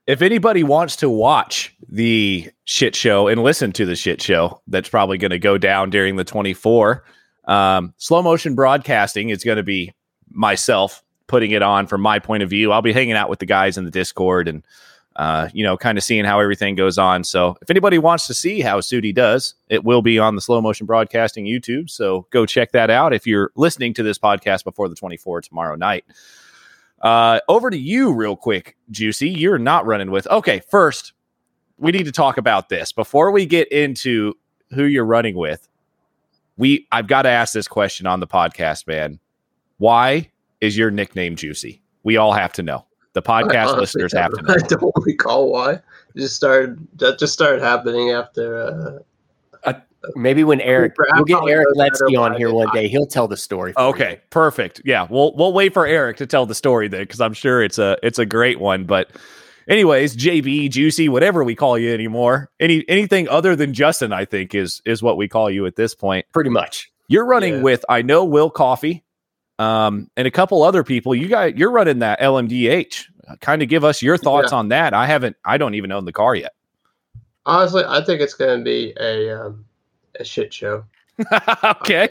if 0.06 0.22
anybody 0.22 0.64
wants 0.64 0.98
to 0.98 1.10
watch 1.10 1.74
the 1.88 2.50
shit 2.66 2.94
show 2.96 3.28
and 3.30 3.42
listen 3.42 3.72
to 3.72 3.86
the 3.86 3.96
shit 3.96 4.22
show 4.22 4.62
that's 4.68 4.90
probably 4.90 5.18
going 5.18 5.32
to 5.32 5.40
go 5.40 5.58
down 5.58 5.90
during 5.92 6.18
the 6.18 6.24
24 6.26 7.06
um, 7.46 7.94
slow 7.98 8.22
motion 8.22 8.54
broadcasting 8.54 9.30
is 9.30 9.44
going 9.46 9.58
to 9.58 9.64
be 9.64 9.94
myself 10.30 11.02
putting 11.28 11.52
it 11.52 11.62
on 11.62 11.88
from 11.88 12.02
my 12.02 12.20
point 12.20 12.44
of 12.44 12.50
view 12.50 12.72
i'll 12.72 12.82
be 12.82 12.94
hanging 12.94 13.16
out 13.16 13.30
with 13.30 13.40
the 13.40 13.46
guys 13.46 13.78
in 13.78 13.86
the 13.86 13.92
discord 13.92 14.48
and 14.48 14.64
uh, 15.16 15.48
you 15.54 15.64
know, 15.64 15.78
kind 15.78 15.98
of 15.98 16.04
seeing 16.04 16.26
how 16.26 16.40
everything 16.40 16.76
goes 16.76 16.98
on. 16.98 17.24
So 17.24 17.58
if 17.62 17.70
anybody 17.70 17.98
wants 17.98 18.28
to 18.28 18.34
see 18.34 18.60
how 18.60 18.82
Sudi 18.82 19.16
does, 19.16 19.56
it 19.70 19.84
will 19.86 20.02
be 20.02 20.20
on 20.20 20.36
the 20.36 20.42
Slow 20.42 20.60
Motion 20.62 20.86
Broadcasting 20.86 21.46
YouTube. 21.46 21.90
So 21.90 22.28
go 22.32 22.46
check 22.46 22.74
that 22.74 22.90
out 22.90 23.14
if 23.14 23.26
you're 23.26 23.52
listening 23.56 23.94
to 23.94 24.04
this 24.04 24.18
podcast 24.18 24.66
before 24.66 24.90
the 24.90 24.96
24 24.96 25.42
tomorrow 25.42 25.76
night. 25.76 26.04
Uh, 27.02 27.40
over 27.48 27.70
to 27.70 27.78
you, 27.78 28.14
real 28.14 28.36
quick, 28.36 28.76
Juicy. 28.92 29.30
You're 29.30 29.60
not 29.60 29.86
running 29.86 30.12
with. 30.12 30.28
Okay, 30.28 30.62
first, 30.70 31.14
we 31.78 31.92
need 31.92 32.06
to 32.06 32.12
talk 32.12 32.38
about 32.38 32.68
this 32.68 32.92
before 32.92 33.32
we 33.32 33.46
get 33.46 33.72
into 33.72 34.34
who 34.72 34.84
you're 34.84 35.06
running 35.06 35.36
with. 35.36 35.68
We, 36.58 36.88
I've 36.92 37.08
got 37.08 37.22
to 37.24 37.30
ask 37.30 37.54
this 37.54 37.68
question 37.68 38.06
on 38.06 38.20
the 38.20 38.28
podcast, 38.28 38.88
man. 38.88 39.20
Why 39.78 40.32
is 40.66 40.78
your 40.78 40.92
nickname 40.92 41.36
Juicy? 41.36 41.82
We 42.04 42.18
all 42.18 42.34
have 42.34 42.54
to 42.54 42.64
know. 42.64 42.86
The 43.14 43.22
podcast 43.22 43.78
listeners 43.78 44.14
have 44.14 44.32
to 44.34 44.42
know. 44.44 44.54
I 44.54 44.58
don't 44.58 44.94
recall 45.06 45.52
why. 45.52 45.74
It 45.74 45.82
just 46.18 46.36
started. 46.36 46.86
That 46.98 47.18
just 47.20 47.34
started 47.34 47.62
happening 47.62 48.12
after. 48.12 48.66
Uh, 48.68 49.00
Maybe 50.16 50.44
when 50.44 50.62
Eric, 50.62 50.94
Brad 50.94 51.10
we'll 51.16 51.24
get 51.24 51.42
Eric 51.50 51.66
knows 51.74 51.90
Letsky 51.90 52.20
on 52.20 52.36
here 52.38 52.54
one 52.54 52.68
day. 52.76 52.88
He'll 52.88 53.08
tell 53.08 53.28
the 53.28 53.36
story. 53.38 53.74
for 53.74 53.82
Okay, 53.82 54.12
you. 54.12 54.18
perfect. 54.30 54.80
Yeah, 54.86 55.08
we'll 55.10 55.34
we'll 55.36 55.52
wait 55.52 55.74
for 55.74 55.88
Eric 55.88 56.18
to 56.18 56.28
tell 56.28 56.46
the 56.46 56.54
story 56.54 56.88
then, 56.88 57.00
because 57.02 57.20
I'm 57.20 57.34
sure 57.34 57.64
it's 57.64 57.80
a 57.80 57.98
it's 58.04 58.20
a 58.20 58.26
great 58.26 58.60
one. 58.60 58.84
But, 58.84 59.10
anyways, 59.68 60.16
JB, 60.16 60.70
Juicy, 60.70 61.10
whatever 61.10 61.44
we 61.44 61.56
call 61.56 61.80
you 61.80 61.92
anymore, 61.92 62.52
any 62.60 62.88
anything 62.88 63.28
other 63.30 63.56
than 63.56 63.74
Justin, 63.74 64.14
I 64.14 64.26
think 64.26 64.54
is 64.54 64.80
is 64.86 65.02
what 65.02 65.18
we 65.18 65.28
call 65.28 65.50
you 65.50 65.66
at 65.66 65.76
this 65.76 65.96
point. 65.96 66.28
pretty 66.34 66.52
much. 66.52 66.92
You're 67.08 67.26
running 67.26 67.56
Yeah. 67.56 67.62
with 67.62 67.84
I 67.90 68.04
know 68.04 68.26
Will 68.26 68.52
Coffee, 68.52 69.04
um, 69.60 70.10
and 70.18 70.28
a 70.28 70.32
couple 70.32 70.64
other 70.64 70.84
people. 70.84 71.16
You 71.16 71.28
got 71.28 71.58
you're 71.58 71.72
running 71.72 72.00
that 72.00 72.20
LMDH. 72.20 73.06
Kind 73.40 73.64
of 73.64 73.70
give 73.70 73.84
us 73.84 74.02
your 74.02 74.18
thoughts 74.18 74.54
on 74.54 74.70
that. 74.70 74.94
I 74.94 75.08
haven't. 75.08 75.36
I 75.46 75.58
don't 75.58 75.74
even 75.74 75.92
own 75.92 76.06
the 76.06 76.14
car 76.14 76.36
yet. 76.36 76.54
honestly, 77.46 77.84
I 77.86 78.04
think 78.04 78.22
it's 78.22 78.36
going 78.36 78.60
to 78.60 78.64
be 78.64 78.94
a 79.00 79.46
um, 79.46 79.66
a 80.20 80.24
shit 80.24 80.54
show 80.54 80.86
okay. 81.64 82.10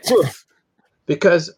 because 1.07 1.53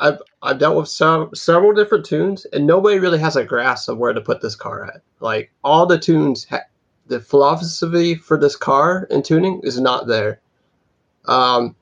I've 0.00 0.18
I've 0.42 0.58
dealt 0.58 0.76
with 0.76 0.88
some 0.88 1.34
several 1.34 1.72
different 1.72 2.04
tunes, 2.04 2.44
and 2.46 2.66
nobody 2.66 2.98
really 2.98 3.18
has 3.18 3.36
a 3.36 3.44
grasp 3.44 3.88
of 3.88 3.98
where 3.98 4.12
to 4.12 4.20
put 4.20 4.40
this 4.40 4.56
car 4.56 4.84
at. 4.84 5.02
Like 5.20 5.52
all 5.62 5.86
the 5.86 5.98
tunes, 5.98 6.46
ha- 6.50 6.66
the 7.06 7.20
philosophy 7.20 8.14
for 8.14 8.36
this 8.36 8.56
car 8.56 9.06
and 9.10 9.24
tuning 9.24 9.60
is 9.62 9.80
not 9.80 10.06
there. 10.06 10.40
Um, 11.26 11.76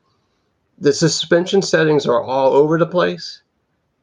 the 0.81 0.93
suspension 0.93 1.63
settings 1.63 2.07
are 2.07 2.23
all 2.23 2.53
over 2.53 2.79
the 2.79 2.87
place. 2.87 3.43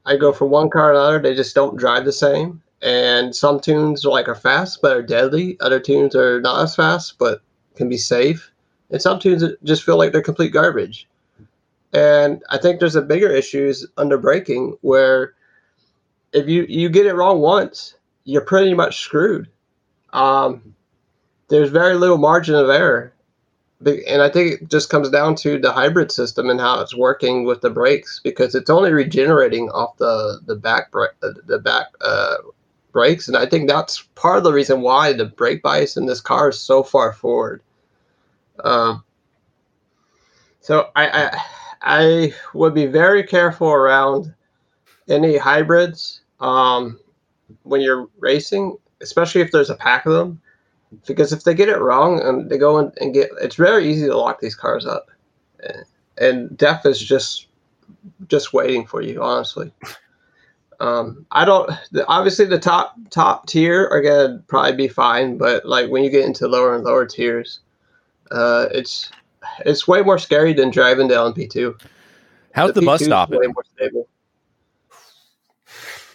I 0.06 0.16
go 0.16 0.32
from 0.32 0.52
one 0.52 0.70
car 0.70 0.94
to 0.94 1.00
another; 1.00 1.20
they 1.20 1.36
just 1.36 1.56
don't 1.56 1.78
drive 1.78 2.06
the 2.06 2.14
same. 2.14 2.62
And 2.82 3.36
some 3.36 3.60
tunes 3.60 4.06
like 4.06 4.28
are 4.28 4.36
fast 4.36 4.80
but 4.82 4.96
are 4.96 5.02
deadly. 5.02 5.58
Other 5.60 5.80
tunes 5.80 6.16
are 6.16 6.40
not 6.40 6.62
as 6.62 6.76
fast 6.76 7.18
but 7.18 7.42
can 7.76 7.90
be 7.90 7.98
safe. 7.98 8.52
And 8.92 9.02
some 9.02 9.20
tunes 9.20 9.44
just 9.64 9.84
feel 9.84 9.98
like 9.98 10.12
they're 10.12 10.22
complete 10.22 10.54
garbage. 10.54 11.08
And 11.94 12.44
I 12.50 12.58
think 12.58 12.80
there's 12.80 12.96
a 12.96 13.02
bigger 13.02 13.30
issues 13.30 13.86
under 13.98 14.18
braking 14.18 14.78
where 14.82 15.34
if 16.34 16.48
you 16.48 16.66
you 16.70 16.90
get 16.90 17.06
it 17.06 17.16
wrong 17.16 17.40
once, 17.40 17.96
you're 18.26 18.42
pretty 18.42 18.74
much 18.74 19.00
screwed. 19.00 19.50
Um, 20.14 20.76
there's 21.48 21.70
very 21.70 21.96
little 21.96 22.18
margin 22.18 22.56
of 22.56 22.70
error, 22.70 23.14
and 23.86 24.22
I 24.22 24.30
think 24.30 24.62
it 24.62 24.70
just 24.70 24.90
comes 24.90 25.10
down 25.10 25.36
to 25.36 25.60
the 25.60 25.72
hybrid 25.72 26.12
system 26.12 26.50
and 26.50 26.60
how 26.60 26.82
it's 26.82 26.96
working 26.96 27.46
with 27.46 27.62
the 27.62 27.70
brakes 27.70 28.20
because 28.24 28.56
it's 28.56 28.70
only 28.70 28.92
regenerating 28.92 29.70
off 29.70 29.98
the 29.98 30.40
the 30.46 30.56
back 30.56 30.92
uh, 30.96 31.30
the 31.46 31.60
back 31.60 31.88
uh, 32.02 32.38
brakes, 32.92 33.28
and 33.28 33.38
I 33.38 33.46
think 33.46 33.70
that's 33.70 34.02
part 34.16 34.40
of 34.40 34.44
the 34.44 34.54
reason 34.54 34.82
why 34.82 35.14
the 35.14 35.26
brake 35.26 35.62
bias 35.62 35.98
in 35.98 36.08
this 36.08 36.22
car 36.22 36.50
is 36.50 36.60
so 36.60 36.82
far 36.82 37.14
forward. 37.14 37.62
Um, 38.64 39.04
so 40.62 40.90
I, 40.96 41.08
I 41.08 41.42
I 41.82 42.34
would 42.54 42.74
be 42.74 42.88
very 42.88 43.24
careful 43.24 43.70
around 43.70 44.34
any 45.08 45.38
hybrids 45.38 46.22
um, 46.40 47.00
when 47.64 47.82
you're 47.82 48.10
racing, 48.20 48.78
especially 49.02 49.42
if 49.42 49.52
there's 49.52 49.70
a 49.70 49.76
pack 49.76 50.08
of 50.08 50.14
them, 50.14 50.42
because 51.06 51.34
if 51.34 51.44
they 51.44 51.54
get 51.54 51.70
it 51.70 51.80
wrong 51.80 52.22
and 52.22 52.50
they 52.50 52.58
go 52.58 52.80
in 52.80 52.92
and 53.00 53.14
get, 53.14 53.30
it's 53.42 53.56
very 53.56 53.90
easy 53.90 54.08
to 54.08 54.18
lock 54.18 54.40
these 54.40 54.56
cars 54.56 54.86
up, 54.86 55.10
and 56.18 56.56
death 56.58 56.86
is 56.86 57.00
just 57.00 57.48
just 58.28 58.54
waiting 58.54 58.86
for 58.86 59.02
you. 59.02 59.22
Honestly, 59.22 59.72
um, 60.80 61.26
I 61.32 61.46
don't. 61.46 61.70
the- 61.92 62.08
Obviously, 62.08 62.46
the 62.46 62.60
top 62.60 62.96
top 63.10 63.48
tier 63.48 63.88
are 63.88 64.02
gonna 64.02 64.42
probably 64.48 64.76
be 64.76 64.88
fine, 64.88 65.38
but 65.38 65.66
like 65.66 65.90
when 65.90 66.04
you 66.04 66.10
get 66.10 66.26
into 66.26 66.48
lower 66.48 66.76
and 66.76 66.84
lower 66.84 67.06
tiers, 67.06 67.60
uh, 68.32 68.68
it's 68.72 69.12
it's 69.66 69.88
way 69.88 70.02
more 70.02 70.18
scary 70.20 70.54
than 70.54 70.70
driving 70.72 71.08
the 71.08 71.16
LMP2. 71.16 71.80
How's 72.54 72.74
the, 72.74 72.82
bus 72.82 73.02
P2 73.02 73.06
stopping? 73.06 73.40
Way 73.40 73.48
more 73.48 73.64
stable. 73.76 74.08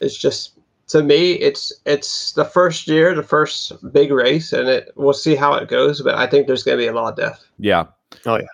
It's 0.00 0.16
just 0.16 0.58
to 0.92 1.02
me, 1.02 1.32
it's 1.32 1.72
it's 1.86 2.32
the 2.32 2.44
first 2.44 2.86
year, 2.86 3.14
the 3.14 3.22
first 3.22 3.72
big 3.94 4.12
race, 4.12 4.52
and 4.52 4.68
it 4.68 4.92
we'll 4.94 5.14
see 5.14 5.34
how 5.34 5.54
it 5.54 5.68
goes. 5.68 6.02
But 6.02 6.16
I 6.16 6.26
think 6.26 6.46
there's 6.46 6.62
going 6.62 6.76
to 6.76 6.84
be 6.84 6.86
a 6.86 6.92
lot 6.92 7.12
of 7.12 7.16
death. 7.16 7.42
Yeah. 7.58 7.86
Oh, 8.26 8.36
yeah. 8.36 8.44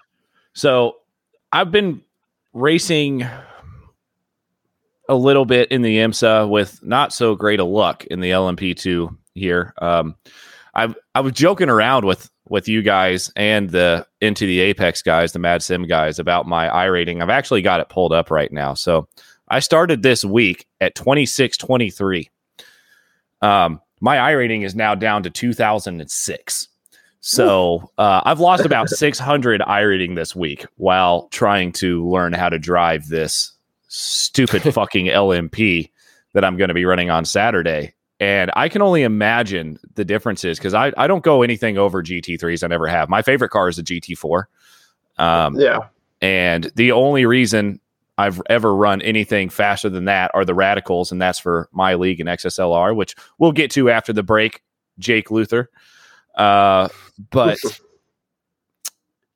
So 0.52 0.98
I've 1.52 1.72
been 1.72 2.00
racing 2.52 3.26
a 5.08 5.16
little 5.16 5.46
bit 5.46 5.72
in 5.72 5.82
the 5.82 5.98
IMSA 5.98 6.48
with 6.48 6.80
not 6.84 7.12
so 7.12 7.34
great 7.34 7.58
a 7.58 7.64
luck 7.64 8.04
in 8.04 8.20
the 8.20 8.30
LMP2 8.30 9.08
here. 9.34 9.74
Um, 9.78 10.14
I 10.76 10.94
I 11.16 11.20
was 11.20 11.32
joking 11.32 11.68
around 11.68 12.04
with 12.04 12.30
with 12.48 12.68
you 12.68 12.82
guys 12.82 13.32
and 13.34 13.70
the 13.70 14.06
into 14.20 14.46
the 14.46 14.60
Apex 14.60 15.02
guys, 15.02 15.32
the 15.32 15.40
Mad 15.40 15.60
Sim 15.60 15.88
guys, 15.88 16.20
about 16.20 16.46
my 16.46 16.68
I 16.68 16.84
rating. 16.84 17.20
I've 17.20 17.30
actually 17.30 17.62
got 17.62 17.80
it 17.80 17.88
pulled 17.88 18.12
up 18.12 18.30
right 18.30 18.52
now. 18.52 18.74
So 18.74 19.08
I 19.50 19.60
started 19.60 20.02
this 20.02 20.24
week 20.24 20.66
at 20.80 20.94
twenty 20.94 21.26
six 21.26 21.56
twenty 21.56 21.90
three. 21.90 22.30
Um, 23.42 23.80
my 24.00 24.18
I 24.18 24.32
rating 24.32 24.62
is 24.62 24.74
now 24.74 24.94
down 24.94 25.22
to 25.24 25.30
two 25.30 25.52
thousand 25.52 26.00
and 26.00 26.10
six. 26.10 26.68
So 27.20 27.90
uh, 27.98 28.22
I've 28.24 28.40
lost 28.40 28.64
about 28.64 28.88
600 28.88 29.60
I 29.62 29.80
rating 29.80 30.14
this 30.14 30.36
week 30.36 30.64
while 30.76 31.28
trying 31.28 31.72
to 31.72 32.08
learn 32.08 32.32
how 32.32 32.48
to 32.48 32.58
drive 32.58 33.08
this 33.08 33.52
stupid 33.88 34.62
fucking 34.74 35.06
LMP 35.06 35.90
that 36.34 36.44
I'm 36.44 36.56
going 36.56 36.68
to 36.68 36.74
be 36.74 36.84
running 36.84 37.10
on 37.10 37.24
Saturday. 37.24 37.92
And 38.20 38.50
I 38.56 38.68
can 38.68 38.82
only 38.82 39.02
imagine 39.02 39.78
the 39.94 40.04
differences 40.04 40.58
because 40.58 40.74
I, 40.74 40.92
I 40.96 41.06
don't 41.06 41.24
go 41.24 41.42
anything 41.42 41.78
over 41.78 42.02
GT3s. 42.02 42.64
I 42.64 42.66
never 42.66 42.86
have. 42.86 43.08
My 43.08 43.22
favorite 43.22 43.50
car 43.50 43.68
is 43.68 43.78
a 43.78 43.82
GT4. 43.82 44.44
Um, 45.18 45.58
Yeah, 45.58 45.80
and 46.20 46.70
the 46.74 46.92
only 46.92 47.26
reason 47.26 47.80
I've 48.18 48.42
ever 48.50 48.74
run 48.74 49.00
anything 49.02 49.48
faster 49.48 49.88
than 49.88 50.06
that 50.06 50.32
are 50.34 50.44
the 50.44 50.54
radicals, 50.54 51.12
and 51.12 51.22
that's 51.22 51.38
for 51.38 51.68
my 51.72 51.94
league 51.94 52.20
and 52.20 52.28
XSLR, 52.28 52.94
which 52.94 53.14
we'll 53.38 53.52
get 53.52 53.70
to 53.72 53.88
after 53.88 54.12
the 54.12 54.24
break. 54.24 54.60
Jake 54.98 55.30
Luther. 55.30 55.70
Uh, 56.34 56.88
but 57.30 57.58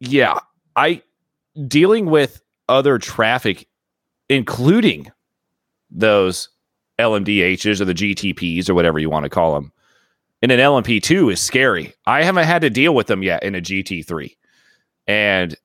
yeah, 0.01 0.41
I 0.77 1.03
dealing 1.67 2.07
with 2.07 2.43
other 2.69 2.99
traffic, 2.99 3.69
including 4.29 5.11
those 5.91 6.49
LMDHs 6.99 7.81
or 7.81 7.85
the 7.85 7.95
GTPs 7.95 8.69
or 8.69 8.75
whatever 8.75 8.99
you 8.99 9.11
want 9.11 9.25
to 9.25 9.31
call 9.31 9.55
them, 9.55 9.73
in 10.43 10.51
an 10.51 10.59
LMP2 10.59 11.33
is 11.33 11.41
scary. 11.41 11.95
I 12.07 12.23
haven't 12.23 12.47
had 12.47 12.63
to 12.63 12.71
deal 12.71 12.95
with 12.95 13.07
them 13.07 13.23
yet 13.23 13.43
in 13.43 13.55
a 13.55 13.61
GT3. 13.61 14.37
And 15.07 15.57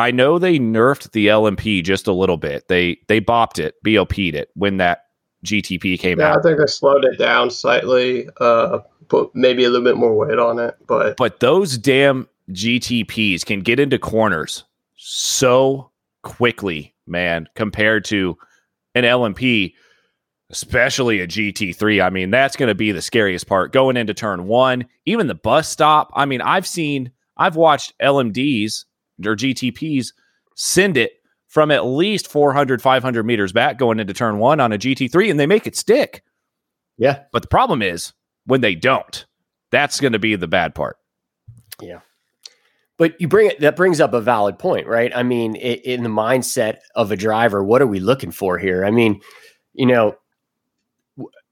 I 0.00 0.12
know 0.12 0.38
they 0.38 0.58
nerfed 0.58 1.12
the 1.12 1.26
LMP 1.26 1.84
just 1.84 2.06
a 2.06 2.12
little 2.12 2.38
bit. 2.38 2.68
They 2.68 2.98
they 3.08 3.20
bopped 3.20 3.58
it, 3.58 3.74
BOP'd 3.82 4.34
it 4.34 4.50
when 4.54 4.78
that 4.78 5.04
GTP 5.44 5.98
came 5.98 6.20
out. 6.20 6.38
I 6.38 6.42
think 6.42 6.58
they 6.58 6.66
slowed 6.66 7.04
it 7.04 7.18
down 7.18 7.50
slightly, 7.50 8.26
uh, 8.40 8.78
put 9.08 9.34
maybe 9.34 9.64
a 9.64 9.68
little 9.68 9.84
bit 9.84 9.98
more 9.98 10.16
weight 10.16 10.38
on 10.38 10.58
it. 10.58 10.76
But 10.86 11.18
But 11.18 11.40
those 11.40 11.76
damn 11.76 12.28
GTPs 12.50 13.44
can 13.44 13.60
get 13.60 13.78
into 13.78 13.98
corners 13.98 14.64
so 14.96 15.90
quickly, 16.22 16.94
man, 17.06 17.46
compared 17.54 18.06
to 18.06 18.38
an 18.94 19.04
LMP, 19.04 19.74
especially 20.48 21.20
a 21.20 21.26
GT3. 21.26 22.02
I 22.02 22.08
mean, 22.08 22.30
that's 22.30 22.56
going 22.56 22.68
to 22.70 22.74
be 22.74 22.92
the 22.92 23.02
scariest 23.02 23.46
part 23.46 23.74
going 23.74 23.98
into 23.98 24.14
turn 24.14 24.46
one, 24.46 24.86
even 25.04 25.26
the 25.26 25.34
bus 25.34 25.68
stop. 25.68 26.10
I 26.14 26.24
mean, 26.24 26.40
I've 26.40 26.66
seen, 26.66 27.12
I've 27.36 27.56
watched 27.56 27.92
LMDs 28.00 28.84
or 29.26 29.36
GTPs 29.36 30.12
send 30.56 30.96
it 30.96 31.12
from 31.48 31.70
at 31.70 31.84
least 31.84 32.28
400, 32.30 32.80
500 32.80 33.26
meters 33.26 33.52
back 33.52 33.76
going 33.76 33.98
into 33.98 34.14
turn 34.14 34.38
one 34.38 34.60
on 34.60 34.72
a 34.72 34.78
GT3 34.78 35.30
and 35.30 35.40
they 35.40 35.46
make 35.46 35.66
it 35.66 35.76
stick. 35.76 36.22
Yeah. 36.96 37.24
But 37.32 37.42
the 37.42 37.48
problem 37.48 37.82
is 37.82 38.12
when 38.46 38.60
they 38.60 38.74
don't, 38.74 39.26
that's 39.70 40.00
going 40.00 40.12
to 40.12 40.18
be 40.18 40.36
the 40.36 40.46
bad 40.46 40.74
part. 40.74 40.96
Yeah. 41.80 42.00
But 42.98 43.18
you 43.20 43.28
bring 43.28 43.50
it 43.50 43.60
that 43.60 43.76
brings 43.76 44.00
up 44.00 44.12
a 44.12 44.20
valid 44.20 44.58
point, 44.58 44.86
right? 44.86 45.10
I 45.14 45.22
mean, 45.22 45.56
i 45.56 45.80
in 45.84 46.02
the 46.02 46.10
mindset 46.10 46.78
of 46.94 47.10
a 47.10 47.16
driver, 47.16 47.64
what 47.64 47.80
are 47.80 47.86
we 47.86 47.98
looking 47.98 48.30
for 48.30 48.58
here? 48.58 48.84
I 48.84 48.90
mean, 48.90 49.20
you 49.72 49.86
know, 49.86 50.16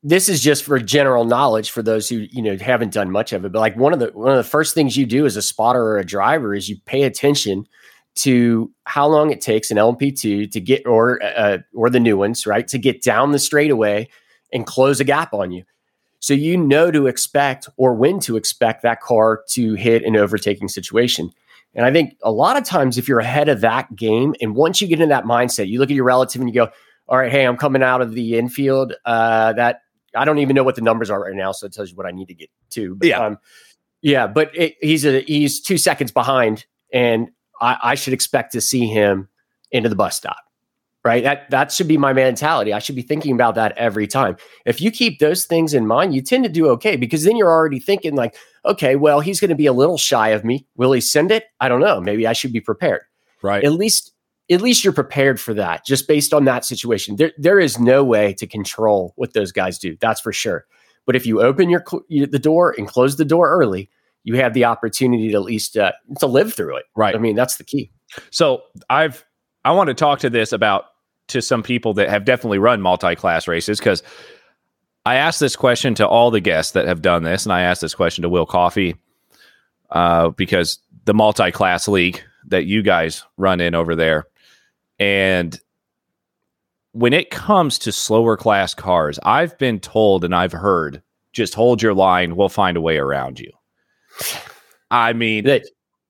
this 0.03 0.29
is 0.29 0.41
just 0.41 0.65
for 0.65 0.79
general 0.79 1.25
knowledge 1.25 1.71
for 1.71 1.83
those 1.83 2.09
who 2.09 2.27
you 2.31 2.43
know 2.43 2.57
haven't 2.57 2.93
done 2.93 3.11
much 3.11 3.33
of 3.33 3.45
it. 3.45 3.53
But 3.53 3.59
like 3.59 3.77
one 3.77 3.93
of 3.93 3.99
the 3.99 4.07
one 4.09 4.31
of 4.31 4.37
the 4.37 4.49
first 4.49 4.75
things 4.75 4.97
you 4.97 5.07
do 5.07 5.27
as 5.27 5.37
a 5.37 5.43
spotter 5.43 5.83
or 5.83 5.99
a 5.99 6.07
driver 6.07 6.55
is 6.55 6.69
you 6.69 6.77
pay 6.87 7.03
attention 7.03 7.67
to 8.17 8.73
how 8.85 9.07
long 9.07 9.31
it 9.31 9.41
takes 9.41 9.71
an 9.71 9.77
LMP2 9.77 10.51
to 10.51 10.61
get 10.61 10.87
or 10.87 11.23
uh, 11.23 11.59
or 11.75 11.91
the 11.91 12.01
new 12.01 12.17
ones 12.17 12.47
right 12.47 12.67
to 12.69 12.79
get 12.79 13.03
down 13.03 13.33
the 13.33 13.39
straightaway 13.39 14.09
and 14.53 14.67
close 14.67 15.01
a 15.01 15.05
gap 15.05 15.35
on 15.35 15.51
you. 15.51 15.65
So 16.21 16.35
you 16.35 16.57
know 16.57 16.91
to 16.91 17.07
expect 17.07 17.69
or 17.77 17.95
when 17.95 18.19
to 18.21 18.37
expect 18.37 18.83
that 18.83 19.01
car 19.01 19.43
to 19.51 19.75
hit 19.75 20.05
an 20.05 20.17
overtaking 20.17 20.69
situation. 20.69 21.31
And 21.75 21.85
I 21.87 21.93
think 21.93 22.17
a 22.23 22.33
lot 22.33 22.57
of 22.57 22.65
times, 22.65 22.99
if 22.99 23.09
you're 23.09 23.21
ahead 23.21 23.49
of 23.49 23.61
that 23.61 23.95
game, 23.95 24.35
and 24.41 24.57
once 24.57 24.81
you 24.81 24.89
get 24.89 25.01
in 25.01 25.11
that 25.11 25.25
mindset, 25.25 25.69
you 25.69 25.79
look 25.79 25.91
at 25.91 25.95
your 25.95 26.05
relative 26.05 26.41
and 26.41 26.49
you 26.49 26.55
go, 26.55 26.71
"All 27.09 27.19
right, 27.19 27.31
hey, 27.31 27.45
I'm 27.45 27.57
coming 27.57 27.83
out 27.83 28.01
of 28.01 28.15
the 28.15 28.37
infield. 28.37 28.95
Uh, 29.05 29.53
that 29.53 29.83
I 30.15 30.25
don't 30.25 30.39
even 30.39 30.55
know 30.55 30.65
what 30.65 30.75
the 30.77 30.83
numbers 30.83 31.11
are 31.11 31.21
right 31.23 31.35
now, 31.35 31.53
so 31.53 31.67
it 31.67 31.73
tells 31.73 31.91
you 31.91 31.97
what 31.97 32.07
I 32.07 32.11
need 32.11 32.29
to 32.29 32.35
get 32.35 32.51
to." 32.71 32.95
But, 32.97 33.09
Yeah. 33.09 33.25
um, 33.27 33.39
yeah. 34.03 34.27
But 34.27 34.57
it, 34.57 34.77
he's 34.81 35.05
a 35.05 35.21
he's 35.21 35.61
two 35.61 35.79
seconds 35.79 36.13
behind, 36.13 36.67
and 36.93 37.29
I, 37.61 37.77
I 37.83 37.95
should 37.95 38.13
expect 38.15 38.53
to 38.53 38.61
see 38.61 38.87
him 38.87 39.29
into 39.71 39.89
the 39.89 39.97
bus 39.97 40.17
stop. 40.17 40.39
Right. 41.05 41.23
That 41.23 41.49
that 41.51 41.73
should 41.73 41.89
be 41.89 41.97
my 41.97 42.13
mentality. 42.13 42.73
I 42.73 42.81
should 42.81 42.97
be 42.97 43.03
thinking 43.03 43.33
about 43.33 43.55
that 43.55 43.73
every 43.79 44.07
time. 44.07 44.37
If 44.67 44.81
you 44.81 44.91
keep 44.91 45.21
those 45.21 45.45
things 45.47 45.73
in 45.73 45.87
mind, 45.87 46.15
you 46.15 46.21
tend 46.21 46.45
to 46.45 46.51
do 46.51 46.69
okay 46.71 46.97
because 46.97 47.25
then 47.25 47.37
you're 47.37 47.51
already 47.51 47.79
thinking 47.79 48.15
like, 48.17 48.35
okay, 48.67 48.97
well, 48.97 49.21
he's 49.21 49.41
going 49.41 49.49
to 49.51 49.55
be 49.55 49.67
a 49.67 49.73
little 49.73 49.97
shy 49.97 50.31
of 50.31 50.45
me. 50.45 50.67
Will 50.77 50.93
he 50.93 51.01
send 51.01 51.31
it? 51.31 51.45
I 51.61 51.69
don't 51.69 51.81
know. 51.81 52.01
Maybe 52.01 52.27
I 52.27 52.33
should 52.33 52.53
be 52.53 52.61
prepared. 52.61 53.03
Right. 53.43 53.65
At 53.65 53.73
least 53.73 54.13
at 54.51 54.61
least 54.61 54.83
you're 54.83 54.93
prepared 54.93 55.41
for 55.41 55.55
that 55.55 55.85
just 55.85 56.09
based 56.09 56.33
on 56.33 56.45
that 56.47 56.65
situation. 56.65 57.17
There 57.17 57.33
there 57.39 57.61
is 57.61 57.79
no 57.79 58.03
way 58.05 58.33
to 58.35 58.47
control 58.47 59.13
what 59.17 59.33
those 59.35 59.53
guys 59.53 59.79
do. 59.79 59.97
That's 60.01 60.21
for 60.21 60.33
sure. 60.33 60.67
But 61.07 61.17
if 61.17 61.27
you 61.27 61.41
open 61.41 61.71
your 61.71 61.85
the 62.09 62.39
door 62.39 62.75
and 62.77 62.87
close 62.87 63.17
the 63.17 63.25
door 63.25 63.51
early, 63.51 63.91
you 64.25 64.37
have 64.37 64.55
the 64.55 64.65
opportunity 64.65 65.31
to 65.31 65.35
at 65.35 65.43
least 65.43 65.77
uh, 65.77 65.93
to 66.19 66.27
live 66.27 66.53
through 66.55 66.77
it. 66.77 66.85
Right. 66.97 67.15
I 67.15 67.19
mean, 67.19 67.37
that's 67.37 67.57
the 67.57 67.65
key. 67.65 67.91
So 68.31 68.63
I've 68.91 69.25
I 69.65 69.73
want 69.73 69.89
to 69.89 69.95
talk 69.95 70.21
to 70.21 70.31
this 70.31 70.53
about 70.53 70.87
to 71.29 71.43
some 71.43 71.63
people 71.63 71.95
that 71.95 72.09
have 72.09 72.25
definitely 72.25 72.59
run 72.59 72.81
multi-class 72.81 73.47
races 73.47 73.79
because 73.79 74.03
I 75.05 75.17
asked 75.17 75.41
this 75.41 75.57
question 75.57 75.95
to 75.97 76.07
all 76.07 76.31
the 76.31 76.41
guests 76.41 76.73
that 76.73 76.87
have 76.87 77.03
done 77.03 77.23
this, 77.23 77.45
and 77.45 77.53
I 77.53 77.63
asked 77.63 77.81
this 77.81 77.95
question 77.95 78.23
to 78.23 78.29
Will 78.29 78.47
Coffee 78.47 78.97
uh, 79.91 80.31
because 80.31 80.79
the 81.05 81.15
multi-class 81.15 81.89
league 81.89 82.23
that 82.49 82.65
you 82.65 82.83
guys 82.83 83.25
run 83.37 83.61
in 83.61 83.75
over 83.75 83.95
there, 83.95 84.25
and 84.99 85.59
when 86.93 87.13
it 87.13 87.31
comes 87.31 87.79
to 87.81 87.93
slower 87.93 88.37
class 88.37 88.75
cars, 88.75 89.19
I've 89.23 89.57
been 89.59 89.79
told 89.81 90.25
and 90.25 90.35
I've 90.35 90.53
heard 90.53 91.03
just 91.33 91.55
hold 91.55 91.83
your 91.83 91.95
line, 91.95 92.37
we'll 92.37 92.49
find 92.49 92.77
a 92.77 92.81
way 92.81 92.99
around 92.99 93.39
you. 93.39 93.51
I 94.91 95.13
mean, 95.13 95.45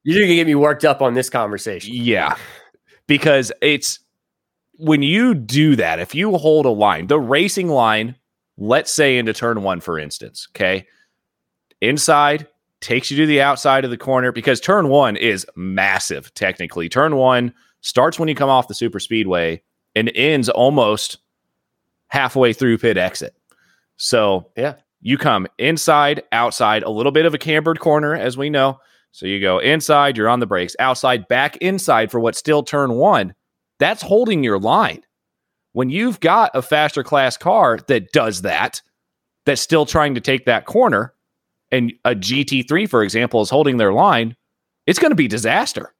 you're 0.04 0.26
to 0.26 0.34
get 0.34 0.46
me 0.46 0.54
worked 0.54 0.84
up 0.84 1.02
on 1.02 1.14
this 1.14 1.28
conversation. 1.28 1.94
yeah. 1.94 2.36
Because 3.06 3.52
it's 3.60 4.00
when 4.74 5.02
you 5.02 5.34
do 5.34 5.76
that, 5.76 5.98
if 5.98 6.14
you 6.14 6.36
hold 6.36 6.66
a 6.66 6.70
line, 6.70 7.08
the 7.08 7.18
racing 7.18 7.68
line, 7.68 8.14
let's 8.56 8.92
say 8.92 9.18
into 9.18 9.32
turn 9.32 9.62
one, 9.62 9.80
for 9.80 9.98
instance, 9.98 10.46
okay, 10.52 10.86
inside 11.80 12.46
takes 12.80 13.10
you 13.10 13.16
to 13.16 13.26
the 13.26 13.40
outside 13.40 13.84
of 13.84 13.90
the 13.90 13.96
corner 13.96 14.30
because 14.30 14.60
turn 14.60 14.88
one 14.88 15.16
is 15.16 15.44
massive 15.56 16.32
technically. 16.34 16.88
Turn 16.88 17.16
one 17.16 17.52
starts 17.80 18.18
when 18.18 18.28
you 18.28 18.34
come 18.34 18.50
off 18.50 18.68
the 18.68 18.74
super 18.74 19.00
speedway 19.00 19.62
and 19.94 20.10
ends 20.14 20.48
almost 20.48 21.18
halfway 22.08 22.52
through 22.52 22.78
pit 22.78 22.96
exit. 22.96 23.34
So, 23.96 24.50
Yeah. 24.56 24.74
you 25.00 25.18
come 25.18 25.46
inside, 25.58 26.22
outside, 26.32 26.82
a 26.82 26.90
little 26.90 27.12
bit 27.12 27.26
of 27.26 27.34
a 27.34 27.38
cambered 27.38 27.80
corner, 27.80 28.14
as 28.14 28.36
we 28.36 28.50
know. 28.50 28.78
So 29.12 29.26
you 29.26 29.40
go 29.40 29.58
inside, 29.58 30.16
you're 30.16 30.28
on 30.28 30.40
the 30.40 30.46
brakes, 30.46 30.76
outside, 30.78 31.28
back 31.28 31.56
inside 31.58 32.10
for 32.10 32.20
what's 32.20 32.38
still 32.38 32.62
turn 32.62 32.94
one. 32.94 33.34
That's 33.78 34.02
holding 34.02 34.42
your 34.44 34.58
line. 34.58 35.02
When 35.72 35.90
you've 35.90 36.20
got 36.20 36.50
a 36.54 36.62
faster 36.62 37.02
class 37.02 37.36
car 37.36 37.78
that 37.88 38.12
does 38.12 38.42
that, 38.42 38.82
that's 39.46 39.60
still 39.62 39.86
trying 39.86 40.14
to 40.14 40.20
take 40.20 40.44
that 40.46 40.66
corner, 40.66 41.14
and 41.70 41.92
a 42.04 42.14
GT3, 42.14 42.86
for 42.88 43.02
example, 43.02 43.40
is 43.40 43.50
holding 43.50 43.76
their 43.76 43.92
line, 43.92 44.36
it's 44.86 44.98
going 44.98 45.10
to 45.10 45.16
be 45.16 45.28
disaster. 45.28 45.94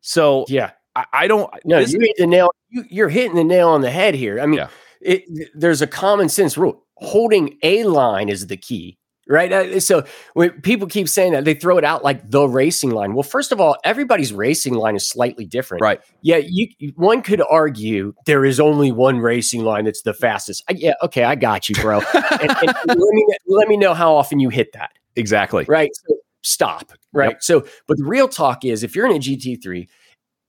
So 0.00 0.44
Yeah. 0.48 0.72
I, 0.96 1.04
I 1.12 1.26
don't. 1.28 1.52
No, 1.64 1.78
this- 1.80 1.92
you 1.92 2.00
hit 2.00 2.16
the 2.18 2.26
nail. 2.26 2.50
You, 2.68 2.84
you're 2.90 3.08
hitting 3.08 3.36
the 3.36 3.44
nail 3.44 3.68
on 3.68 3.80
the 3.80 3.90
head 3.90 4.14
here. 4.14 4.40
I 4.40 4.46
mean, 4.46 4.58
Yeah. 4.58 4.68
it, 5.00 5.22
there's 5.54 5.82
a 5.82 5.86
common 5.86 6.28
sense 6.28 6.56
rule. 6.58 6.84
Holding 6.96 7.56
a 7.62 7.84
line 7.84 8.28
is 8.28 8.48
the 8.48 8.56
key, 8.56 8.98
right? 9.28 9.52
Uh, 9.52 9.80
So 9.80 10.04
when 10.34 10.50
people 10.62 10.86
keep 10.88 11.08
saying 11.08 11.32
that, 11.32 11.44
they 11.44 11.54
throw 11.54 11.78
it 11.78 11.84
out 11.84 12.02
like 12.04 12.28
the 12.30 12.46
racing 12.46 12.90
line. 12.90 13.14
Well, 13.14 13.22
first 13.22 13.52
of 13.52 13.60
all, 13.60 13.76
everybody's 13.84 14.32
racing 14.32 14.74
line 14.74 14.96
is 14.96 15.08
slightly 15.08 15.46
different. 15.46 15.80
right. 15.82 16.00
Yeah, 16.22 16.40
you 16.44 16.68
one 16.96 17.22
could 17.22 17.40
argue 17.48 18.12
there 18.26 18.44
is 18.44 18.58
only 18.60 18.90
one 18.92 19.18
racing 19.20 19.62
line 19.64 19.84
that's 19.86 20.02
the 20.02 20.12
fastest. 20.12 20.62
I, 20.68 20.72
yeah, 20.72 20.94
okay, 21.04 21.22
I 21.24 21.36
got 21.36 21.68
you, 21.68 21.76
bro. 21.76 22.00
and, 22.14 22.50
and 22.50 22.74
let 22.86 22.96
me 22.98 23.26
let 23.46 23.68
me 23.68 23.76
know 23.76 23.94
how 23.94 24.14
often 24.14 24.40
you 24.40 24.48
hit 24.50 24.72
that 24.74 24.90
Exactly. 25.16 25.64
right? 25.68 25.90
So 25.94 26.16
stop, 26.42 26.92
right? 27.12 27.36
So, 27.42 27.64
but 27.86 27.96
the 27.98 28.04
real 28.04 28.28
talk 28.28 28.64
is 28.64 28.82
if 28.82 28.94
you're 28.96 29.06
in 29.06 29.16
a 29.16 29.18
GT3, 29.18 29.88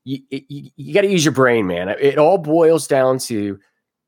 you, 0.03 0.19
you, 0.29 0.69
you 0.75 0.93
got 0.93 1.01
to 1.01 1.07
use 1.11 1.23
your 1.25 1.33
brain, 1.33 1.67
man. 1.67 1.89
It 1.89 2.17
all 2.17 2.37
boils 2.37 2.87
down 2.87 3.19
to 3.19 3.59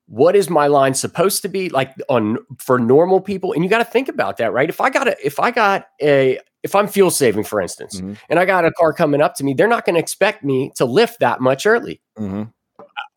what 0.08 0.36
is 0.36 0.50
my 0.50 0.68
line 0.68 0.94
supposed 0.94 1.42
to 1.44 1.48
be 1.48 1.70
like 1.70 1.94
on 2.10 2.38
for 2.60 2.78
normal 2.80 3.22
people, 3.22 3.54
and 3.54 3.64
you 3.64 3.70
got 3.70 3.78
to 3.80 3.86
think 3.86 4.10
about 4.10 4.38
that, 4.38 4.52
right? 4.54 4.70
If 4.70 4.82
I 4.82 4.90
got 4.90 5.08
a, 5.08 5.26
if 5.26 5.40
I 5.40 5.52
got 5.52 5.88
a, 6.02 6.40
if 6.64 6.76
I'm 6.76 6.88
fuel 6.88 7.12
saving, 7.12 7.44
for 7.44 7.62
instance, 7.62 8.00
Mhm. 8.02 8.18
and 8.30 8.40
I 8.40 8.46
got 8.46 8.66
a 8.66 8.72
car 8.72 8.94
coming 8.94 9.22
up 9.22 9.36
to 9.36 9.44
me, 9.44 9.54
they're 9.54 9.68
not 9.68 9.86
going 9.86 9.96
to 9.96 10.00
expect 10.02 10.44
me 10.44 10.72
to 10.76 10.86
lift 10.86 11.20
that 11.20 11.42
much 11.42 11.66
early. 11.66 12.02
Mhm. 12.18 12.52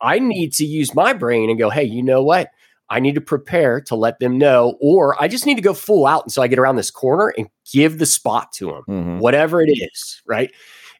I 0.00 0.18
need 0.18 0.52
to 0.54 0.64
use 0.66 0.94
my 0.94 1.12
brain 1.12 1.48
and 1.48 1.58
go, 1.58 1.70
hey, 1.70 1.84
you 1.84 2.02
know 2.02 2.22
what? 2.22 2.50
I 2.88 3.00
need 3.00 3.14
to 3.16 3.20
prepare 3.20 3.80
to 3.82 3.96
let 3.96 4.18
them 4.20 4.38
know, 4.38 4.76
or 4.80 5.20
I 5.20 5.26
just 5.28 5.44
need 5.46 5.56
to 5.56 5.60
go 5.62 5.74
full 5.74 6.06
out 6.06 6.24
until 6.24 6.42
I 6.42 6.46
get 6.48 6.58
around 6.58 6.76
this 6.76 6.90
corner 6.90 7.32
and 7.36 7.48
give 7.72 7.98
the 7.98 8.06
spot 8.06 8.52
to 8.52 8.66
them, 8.66 8.82
Mhm. 8.88 9.18
whatever 9.18 9.60
it 9.60 9.70
is, 9.70 10.22
right? 10.26 10.52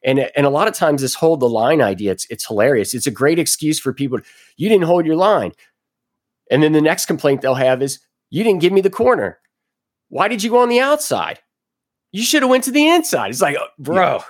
And 0.02 0.18
and 0.36 0.46
a 0.46 0.50
lot 0.50 0.68
of 0.68 0.74
times 0.74 1.02
this 1.02 1.14
hold 1.14 1.40
the 1.40 1.48
line 1.48 1.80
idea, 1.80 2.12
it's 2.12 2.26
it's 2.30 2.46
hilarious. 2.46 2.92
It's 2.94 3.06
a 3.06 3.10
great 3.10 3.38
excuse 3.38 3.78
for 3.78 3.92
people. 3.92 4.18
You 4.56 4.68
didn't 4.68 4.84
hold 4.84 5.06
your 5.06 5.16
line, 5.16 5.52
and 6.50 6.62
then 6.62 6.72
the 6.72 6.80
next 6.80 7.06
complaint 7.06 7.40
they'll 7.40 7.54
have 7.54 7.82
is 7.82 7.98
you 8.30 8.42
didn't 8.44 8.60
give 8.60 8.72
me 8.72 8.80
the 8.80 8.90
corner. 8.90 9.38
Why 10.08 10.28
did 10.28 10.42
you 10.42 10.50
go 10.50 10.58
on 10.58 10.68
the 10.68 10.80
outside? 10.80 11.40
You 12.12 12.22
should 12.22 12.42
have 12.42 12.50
went 12.50 12.64
to 12.64 12.70
the 12.70 12.88
inside. 12.88 13.30
It's 13.30 13.40
like, 13.42 13.56
oh, 13.58 13.66
bro. 13.78 14.22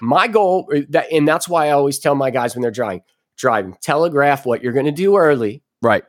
My 0.00 0.28
goal 0.28 0.68
uh, 0.74 0.80
that, 0.90 1.12
and 1.12 1.26
that's 1.26 1.48
why 1.48 1.66
I 1.66 1.70
always 1.70 1.98
tell 1.98 2.14
my 2.14 2.30
guys 2.30 2.54
when 2.54 2.62
they're 2.62 2.70
driving, 2.70 3.02
driving, 3.36 3.76
telegraph 3.82 4.46
what 4.46 4.62
you're 4.62 4.72
going 4.72 4.86
to 4.86 4.92
do 4.92 5.16
early. 5.16 5.62
Right. 5.82 6.04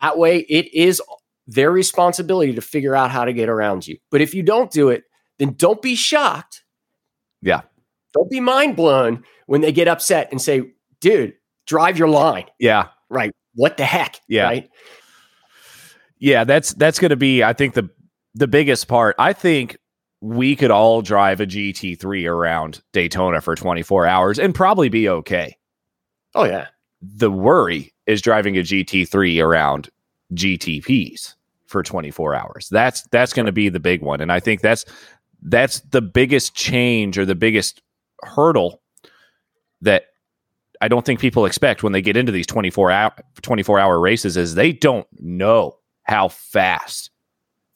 That 0.00 0.18
way, 0.18 0.38
it 0.40 0.72
is 0.72 1.02
their 1.46 1.70
responsibility 1.70 2.54
to 2.54 2.60
figure 2.60 2.94
out 2.94 3.10
how 3.10 3.24
to 3.24 3.32
get 3.32 3.48
around 3.48 3.86
you. 3.86 3.98
But 4.10 4.20
if 4.20 4.34
you 4.34 4.42
don't 4.42 4.70
do 4.70 4.90
it, 4.90 5.04
then 5.38 5.54
don't 5.54 5.80
be 5.80 5.94
shocked. 5.94 6.62
Yeah. 7.42 7.62
Don't 8.14 8.30
be 8.30 8.40
mind 8.40 8.76
blown 8.76 9.24
when 9.46 9.60
they 9.60 9.72
get 9.72 9.88
upset 9.88 10.28
and 10.30 10.40
say, 10.40 10.72
dude, 11.00 11.34
drive 11.66 11.98
your 11.98 12.08
line. 12.08 12.46
Yeah. 12.58 12.88
Right. 13.08 13.32
What 13.54 13.76
the 13.76 13.84
heck? 13.84 14.20
Yeah. 14.28 14.44
Right. 14.44 14.70
Yeah, 16.18 16.44
that's 16.44 16.74
that's 16.74 16.98
going 16.98 17.10
to 17.10 17.16
be 17.16 17.44
I 17.44 17.52
think 17.52 17.74
the 17.74 17.88
the 18.34 18.48
biggest 18.48 18.88
part. 18.88 19.14
I 19.18 19.32
think 19.32 19.78
we 20.20 20.56
could 20.56 20.70
all 20.70 21.00
drive 21.02 21.40
a 21.40 21.46
GT3 21.46 22.28
around 22.28 22.82
Daytona 22.92 23.40
for 23.40 23.54
24 23.54 24.06
hours 24.06 24.38
and 24.38 24.54
probably 24.54 24.88
be 24.88 25.08
okay. 25.08 25.56
Oh, 26.34 26.44
yeah. 26.44 26.68
The 27.00 27.30
worry 27.30 27.92
is 28.08 28.20
driving 28.22 28.56
a 28.56 28.62
GT3 28.62 29.44
around 29.44 29.90
GTPs 30.34 31.34
for 31.66 31.82
24 31.82 32.34
hours. 32.34 32.68
That's 32.70 33.02
that's 33.12 33.32
going 33.32 33.46
to 33.46 33.52
be 33.52 33.68
the 33.68 33.78
big 33.78 34.02
one 34.02 34.20
and 34.20 34.32
I 34.32 34.40
think 34.40 34.62
that's 34.62 34.84
that's 35.42 35.80
the 35.80 36.02
biggest 36.02 36.54
change 36.54 37.16
or 37.16 37.24
the 37.24 37.36
biggest 37.36 37.82
hurdle 38.24 38.82
that 39.82 40.06
I 40.80 40.88
don't 40.88 41.04
think 41.04 41.20
people 41.20 41.44
expect 41.44 41.82
when 41.82 41.92
they 41.92 42.02
get 42.02 42.16
into 42.16 42.32
these 42.32 42.46
24 42.46 42.90
hour 42.90 43.12
24 43.42 43.78
hour 43.78 44.00
races 44.00 44.36
is 44.36 44.54
they 44.54 44.72
don't 44.72 45.06
know 45.20 45.76
how 46.04 46.28
fast 46.28 47.10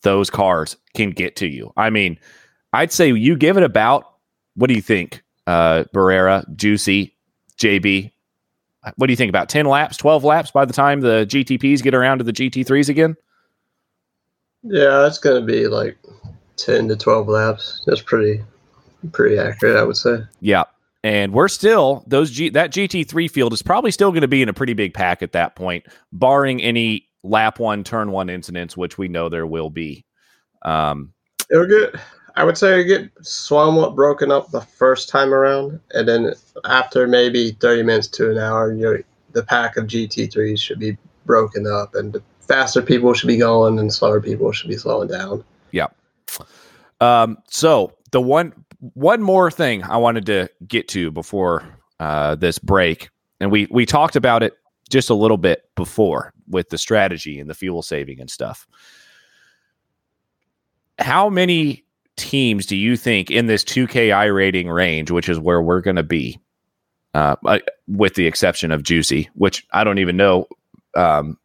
those 0.03 0.31
cars 0.31 0.77
can 0.95 1.11
get 1.11 1.37
to 1.37 1.47
you. 1.47 1.73
I 1.77 1.91
mean, 1.91 2.19
I'd 2.73 2.91
say 2.91 3.13
you 3.13 3.37
give 3.37 3.57
it 3.57 3.63
about 3.63 4.05
what 4.57 4.69
do 4.69 4.75
you 4.75 4.83
think? 4.83 5.23
Uh 5.47 5.85
Barrera, 5.95 6.45
Juicy, 6.57 7.15
JB. 7.59 8.13
What 8.97 9.07
do 9.07 9.13
you 9.13 9.17
think 9.17 9.29
about 9.29 9.49
10 9.49 9.67
laps, 9.67 9.97
12 9.97 10.25
laps 10.25 10.51
by 10.51 10.65
the 10.65 10.73
time 10.73 11.01
the 11.01 11.25
GTPs 11.29 11.83
get 11.83 11.95
around 11.95 12.19
to 12.19 12.25
the 12.25 12.33
GT3s 12.33 12.89
again? 12.89 13.17
Yeah, 14.65 15.07
it's 15.07 15.19
going 15.19 15.41
to 15.41 15.47
be 15.47 15.69
like 15.69 15.99
10 16.57 16.89
to 16.89 16.97
12 16.97 17.29
laps. 17.29 17.83
That's 17.87 18.03
pretty 18.03 18.43
pretty 19.11 19.39
accurate, 19.39 19.77
I 19.77 19.83
would 19.83 19.97
say. 19.97 20.19
Yeah. 20.41 20.65
And 21.05 21.33
we're 21.33 21.49
still 21.49 22.05
those 22.07 22.31
G 22.31 22.49
that 22.51 22.71
GT3 22.71 23.29
field 23.29 23.53
is 23.53 23.63
probably 23.63 23.91
still 23.91 24.13
going 24.13 24.23
to 24.23 24.29
be 24.29 24.43
in 24.43 24.49
a 24.49 24.53
pretty 24.53 24.75
big 24.75 24.95
pack 24.95 25.23
at 25.23 25.33
that 25.33 25.57
point, 25.57 25.85
barring 26.13 26.63
any 26.63 27.09
lap 27.25 27.59
one, 27.59 27.83
turn 27.83 28.13
one 28.13 28.31
incidents, 28.31 28.77
which 28.77 28.99
we 28.99 29.09
know 29.09 29.29
there 29.29 29.47
will 29.47 29.71
be. 29.71 30.05
Um, 30.65 31.13
It'll 31.51 31.67
get. 31.67 31.97
I 32.37 32.45
would 32.45 32.57
say 32.57 32.81
it 32.81 32.85
get 32.85 33.11
somewhat 33.23 33.95
broken 33.95 34.31
up 34.31 34.51
the 34.51 34.61
first 34.61 35.09
time 35.09 35.35
around, 35.35 35.81
and 35.93 36.09
then 36.09 36.35
after 36.65 37.07
maybe 37.07 37.53
thirty 37.53 37.83
minutes 37.83 38.09
to 38.09 38.31
an 38.31 38.39
hour, 38.39 38.73
you 38.73 39.05
the 39.33 39.43
pack 39.43 39.77
of 39.77 39.87
GT3s 39.87 40.59
should 40.59 40.79
be 40.79 40.97
broken 41.27 41.67
up, 41.67 41.95
and 41.95 42.21
faster 42.41 42.83
people 42.83 43.15
should 43.15 43.27
be 43.27 43.37
going, 43.37 43.79
and 43.79 43.93
slower 43.93 44.21
people 44.21 44.53
should 44.53 44.69
be 44.69 44.77
slowing 44.77 45.09
down. 45.09 45.45
Yeah. 45.71 45.89
Um, 47.01 47.39
so 47.49 47.93
the 48.13 48.21
one 48.21 48.53
one 48.95 49.23
more 49.23 49.51
thing 49.51 49.83
I 49.85 49.97
wanted 49.97 50.27
to 50.27 50.49
get 50.67 50.89
to 50.89 51.11
before 51.11 51.65
uh, 52.01 52.35
this 52.37 52.59
break, 52.59 53.11
and 53.41 53.51
we 53.51 53.67
we 53.71 53.87
talked 53.87 54.17
about 54.17 54.43
it 54.43 54.55
just 54.89 55.11
a 55.11 55.15
little 55.15 55.39
bit 55.39 55.69
before 55.75 56.33
with 56.49 56.69
the 56.69 56.79
strategy 56.79 57.39
and 57.41 57.49
the 57.49 57.55
fuel 57.55 57.83
saving 57.83 58.21
and 58.21 58.31
stuff. 58.31 58.67
How 60.99 61.29
many 61.31 61.85
teams 62.17 62.67
do 62.67 62.77
you 62.77 62.97
think 62.97 63.31
in 63.31 63.47
this 63.47 63.65
2K 63.65 64.09
iRating 64.09 64.73
range, 64.73 65.11
which 65.11 65.29
is 65.29 65.39
where 65.39 65.63
we're 65.63 65.81
going 65.81 65.97
to 65.97 66.03
be, 66.03 66.39
uh, 67.15 67.37
uh, 67.47 67.59
with 67.89 68.15
the 68.15 68.27
exception 68.27 68.71
of 68.73 68.83
Juicy, 68.83 69.29
which 69.35 69.67
I 69.73 69.85
don't 69.85 69.99
even 69.99 70.17
know 70.17 70.47
um, 70.97 71.39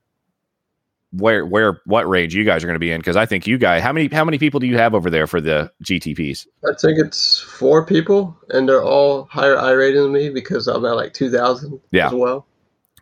where 1.11 1.45
where 1.45 1.81
what 1.85 2.07
range 2.07 2.35
you 2.35 2.43
guys 2.43 2.63
are 2.63 2.67
going 2.67 2.75
to 2.75 2.79
be 2.79 2.91
in 2.91 2.99
because 2.99 3.15
I 3.15 3.25
think 3.25 3.47
you 3.47 3.57
guys 3.57 3.81
how 3.81 3.93
many 3.93 4.07
how 4.09 4.25
many 4.25 4.37
people 4.37 4.59
do 4.59 4.67
you 4.67 4.77
have 4.77 4.93
over 4.93 5.09
there 5.09 5.25
for 5.25 5.39
the 5.39 5.71
GTPs? 5.83 6.45
I 6.65 6.73
think 6.79 6.99
it's 6.99 7.39
four 7.39 7.85
people, 7.85 8.37
and 8.49 8.67
they're 8.67 8.83
all 8.83 9.23
higher 9.31 9.55
iRating 9.55 10.03
than 10.03 10.11
me 10.11 10.29
because 10.29 10.67
I'm 10.67 10.83
at 10.85 10.95
like 10.95 11.13
two 11.13 11.31
thousand 11.31 11.79
Yeah. 11.91 12.07
as 12.07 12.13
well. 12.13 12.45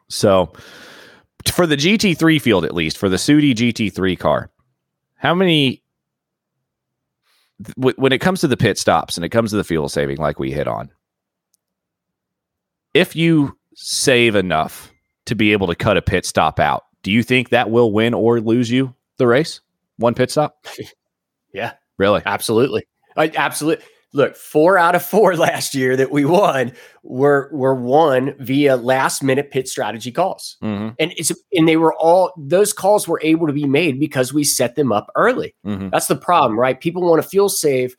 So 0.08 0.54
for 1.51 1.65
the 1.65 1.75
GT3 1.75 2.39
field, 2.39 2.63
at 2.63 2.75
least 2.75 2.97
for 2.97 3.10
the 3.10 3.17
Sudi 3.17 3.54
GT3 3.56 4.17
car, 4.19 4.51
how 5.15 5.34
many? 5.34 5.82
Wh- 7.81 7.97
When 7.97 8.11
it 8.11 8.19
comes 8.21 8.41
to 8.41 8.47
the 8.47 8.57
pit 8.57 8.77
stops 8.77 9.17
and 9.17 9.25
it 9.25 9.29
comes 9.29 9.51
to 9.51 9.57
the 9.57 9.63
fuel 9.63 9.89
saving, 9.89 10.17
like 10.17 10.39
we 10.39 10.51
hit 10.51 10.67
on, 10.67 10.91
if 12.93 13.15
you 13.15 13.57
save 13.75 14.35
enough 14.35 14.91
to 15.25 15.35
be 15.35 15.51
able 15.51 15.67
to 15.67 15.75
cut 15.75 15.97
a 15.97 16.01
pit 16.01 16.25
stop 16.25 16.59
out, 16.59 16.83
do 17.03 17.11
you 17.11 17.23
think 17.23 17.49
that 17.49 17.69
will 17.69 17.91
win 17.91 18.13
or 18.13 18.39
lose 18.39 18.69
you 18.71 18.95
the 19.17 19.27
race? 19.27 19.61
One 19.97 20.13
pit 20.13 20.31
stop, 20.31 20.65
Yeah, 21.53 21.73
really? 21.97 22.21
absolutely. 22.25 22.85
I, 23.15 23.31
absolutely. 23.35 23.85
Look, 24.15 24.36
four 24.36 24.78
out 24.78 24.95
of 24.95 25.04
four 25.04 25.36
last 25.47 25.75
year 25.75 25.95
that 25.97 26.10
we 26.10 26.25
won 26.25 26.71
were 27.04 27.49
were 27.51 27.75
won 27.75 28.34
via 28.39 28.78
last 28.78 29.21
minute 29.21 29.51
pit 29.51 29.67
strategy 29.67 30.12
calls, 30.12 30.58
Mm-hmm, 30.63 30.89
and 30.99 31.13
it's 31.17 31.32
and 31.54 31.67
they 31.67 31.78
were 31.78 31.93
all 31.95 32.32
those 32.38 32.73
calls 32.73 33.08
were 33.08 33.19
able 33.23 33.45
to 33.47 33.54
be 33.54 33.65
made 33.65 33.99
because 33.99 34.34
we 34.34 34.43
set 34.43 34.75
them 34.75 34.91
up 34.91 35.12
early. 35.15 35.54
mm-hmm. 35.65 35.89
That's 35.89 36.08
the 36.08 36.15
problem, 36.15 36.60
right? 36.60 36.80
People 36.80 37.01
want 37.04 37.21
to 37.21 37.28
fuel 37.28 37.49
save 37.49 37.95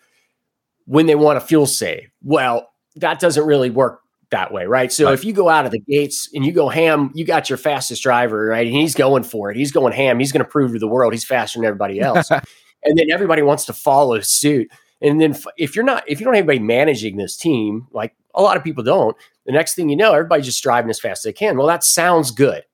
when 0.87 1.07
they 1.07 1.15
want 1.15 1.39
to 1.41 1.47
fuel 1.47 1.67
save. 1.67 2.09
Well, 2.23 2.69
that 2.97 3.21
doesn't 3.21 3.45
really 3.47 3.71
work 3.71 4.01
that 4.31 4.53
way, 4.53 4.67
right? 4.67 4.91
So 4.93 5.05
Right. 5.05 5.15
if 5.15 5.25
you 5.25 5.33
go 5.33 5.49
out 5.49 5.67
of 5.67 5.71
the 5.71 5.81
gates 5.81 6.29
and 6.35 6.45
you 6.45 6.53
go 6.53 6.69
ham, 6.69 7.11
you 7.15 7.25
got 7.25 7.49
your 7.51 7.57
fastest 7.59 8.03
driver, 8.03 8.47
right? 8.47 8.67
And 8.67 8.75
he's 8.75 8.95
going 8.95 9.23
for 9.23 9.51
it. 9.51 9.57
He's 9.57 9.71
going 9.71 9.93
ham. 9.93 10.19
He's 10.19 10.33
going 10.33 10.45
to 10.45 10.51
prove 10.51 10.73
to 10.73 10.79
the 10.79 10.89
world 10.89 11.13
he's 11.13 11.25
faster 11.25 11.59
than 11.59 11.67
everybody 11.67 12.01
else. 12.01 12.31
and 12.31 12.97
then 12.99 13.11
everybody 13.13 13.43
wants 13.43 13.67
to 13.67 13.73
follow 13.73 14.19
suit. 14.21 14.69
And 15.03 15.21
then 15.21 15.37
if 15.59 15.77
you're 15.77 15.85
not, 15.85 16.05
if 16.07 16.21
you 16.21 16.25
don't 16.25 16.35
have 16.35 16.43
anybody 16.43 16.59
managing 16.59 17.17
this 17.17 17.37
team, 17.37 17.87
like 17.93 18.15
a 18.35 18.43
lot 18.43 18.57
of 18.57 18.65
people 18.65 18.83
don't, 18.83 19.17
the 19.45 19.53
next 19.53 19.75
thing 19.75 19.89
you 19.89 19.97
know, 19.97 20.13
everybody's 20.13 20.47
just 20.47 20.63
driving 20.63 20.91
as 20.91 21.01
fast 21.01 21.21
as 21.21 21.23
they 21.25 21.33
can. 21.33 21.57
Well, 21.57 21.67
that 21.67 21.85
sounds 21.85 22.31
good. 22.31 22.65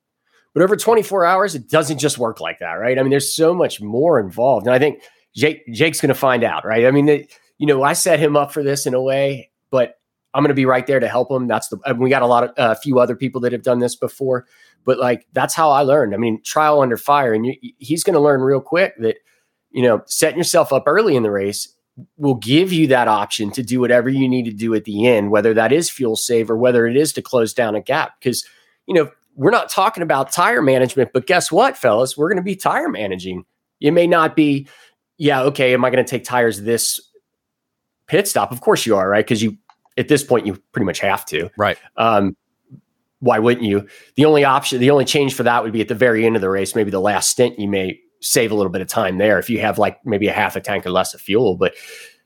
But 0.53 0.63
over 0.63 0.75
24 0.75 1.25
hours, 1.25 1.55
it 1.55 1.69
doesn't 1.69 1.97
just 1.97 2.17
work 2.17 2.39
like 2.39 2.59
that, 2.59 2.73
right? 2.73 2.97
I 2.97 3.01
mean, 3.01 3.09
there's 3.09 3.35
so 3.35 3.53
much 3.53 3.81
more 3.81 4.19
involved. 4.19 4.67
And 4.67 4.75
I 4.75 4.79
think 4.79 5.01
Jake 5.35 5.63
Jake's 5.71 5.99
going 5.99 6.09
to 6.09 6.15
find 6.15 6.43
out, 6.43 6.63
right? 6.63 6.85
I 6.85 6.91
mean, 6.91 7.07
they, 7.07 7.27
you 7.57 7.65
know, 7.65 7.83
I 7.83 7.93
set 7.93 8.19
him 8.19 8.37
up 8.37 8.51
for 8.51 8.63
this 8.63 8.85
in 8.85 8.93
a 8.93 9.01
way, 9.01 9.49
but 9.71 9.95
I'm 10.33 10.43
going 10.43 10.49
to 10.49 10.55
be 10.55 10.65
right 10.65 10.85
there 10.85 10.99
to 10.99 11.07
help 11.07 11.31
him. 11.31 11.47
That's 11.47 11.67
the 11.69 11.79
I 11.85 11.93
mean, 11.93 12.01
we 12.01 12.09
got 12.09 12.21
a 12.21 12.27
lot 12.27 12.43
of 12.43 12.51
a 12.57 12.75
few 12.75 12.99
other 12.99 13.15
people 13.15 13.41
that 13.41 13.51
have 13.51 13.63
done 13.63 13.79
this 13.79 13.95
before, 13.95 14.45
but 14.85 14.99
like 14.99 15.27
that's 15.33 15.55
how 15.55 15.71
I 15.71 15.81
learned. 15.81 16.13
I 16.13 16.17
mean, 16.17 16.41
trial 16.43 16.81
under 16.81 16.97
fire, 16.97 17.33
and 17.33 17.45
you, 17.45 17.55
he's 17.79 18.03
going 18.03 18.15
to 18.15 18.19
learn 18.19 18.41
real 18.41 18.61
quick 18.61 18.93
that 18.99 19.17
you 19.71 19.81
know 19.81 20.03
setting 20.05 20.37
yourself 20.37 20.71
up 20.71 20.83
early 20.85 21.15
in 21.15 21.23
the 21.23 21.31
race 21.31 21.73
will 22.17 22.35
give 22.35 22.73
you 22.73 22.87
that 22.87 23.07
option 23.07 23.51
to 23.51 23.63
do 23.63 23.79
whatever 23.79 24.09
you 24.09 24.27
need 24.27 24.45
to 24.45 24.51
do 24.51 24.73
at 24.73 24.85
the 24.85 25.05
end, 25.05 25.29
whether 25.31 25.53
that 25.53 25.71
is 25.71 25.89
fuel 25.89 26.15
save 26.15 26.49
or 26.49 26.57
whether 26.57 26.87
it 26.87 26.97
is 26.97 27.13
to 27.13 27.21
close 27.21 27.53
down 27.53 27.75
a 27.75 27.81
gap. 27.81 28.19
Because 28.19 28.45
you 28.87 28.93
know 28.93 29.09
we're 29.35 29.51
not 29.51 29.69
talking 29.69 30.03
about 30.03 30.31
tire 30.31 30.61
management, 30.61 31.11
but 31.13 31.27
guess 31.27 31.51
what, 31.51 31.77
fellas? 31.77 32.17
We're 32.17 32.29
going 32.29 32.37
to 32.37 32.43
be 32.43 32.55
tire 32.55 32.89
managing. 32.89 33.45
It 33.81 33.91
may 33.91 34.07
not 34.07 34.35
be, 34.35 34.67
yeah, 35.17 35.41
okay. 35.43 35.73
Am 35.73 35.83
I 35.83 35.89
going 35.89 36.03
to 36.03 36.09
take 36.09 36.23
tires 36.23 36.61
this 36.61 36.99
pit 38.07 38.27
stop? 38.27 38.51
Of 38.51 38.61
course 38.61 38.85
you 38.85 38.95
are, 38.95 39.09
right? 39.09 39.25
Because 39.25 39.41
you 39.41 39.57
at 39.97 40.07
this 40.07 40.23
point 40.23 40.45
you 40.45 40.55
pretty 40.71 40.85
much 40.85 40.99
have 40.99 41.25
to. 41.27 41.49
Right. 41.57 41.77
Um, 41.97 42.35
why 43.19 43.39
wouldn't 43.39 43.65
you? 43.65 43.87
The 44.15 44.25
only 44.25 44.43
option, 44.43 44.79
the 44.79 44.91
only 44.91 45.05
change 45.05 45.33
for 45.33 45.43
that 45.43 45.63
would 45.63 45.71
be 45.71 45.81
at 45.81 45.87
the 45.87 45.95
very 45.95 46.25
end 46.25 46.35
of 46.35 46.41
the 46.41 46.49
race, 46.49 46.75
maybe 46.75 46.91
the 46.91 46.99
last 46.99 47.29
stint. 47.29 47.57
You 47.57 47.69
may 47.69 47.99
save 48.23 48.51
a 48.51 48.55
little 48.55 48.71
bit 48.71 48.81
of 48.81 48.87
time 48.87 49.17
there 49.17 49.37
if 49.37 49.49
you 49.49 49.59
have 49.59 49.77
like 49.77 49.99
maybe 50.05 50.27
a 50.27 50.33
half 50.33 50.55
a 50.55 50.61
tank 50.61 50.85
or 50.85 50.89
less 50.89 51.13
of 51.13 51.21
fuel. 51.21 51.55
But 51.55 51.75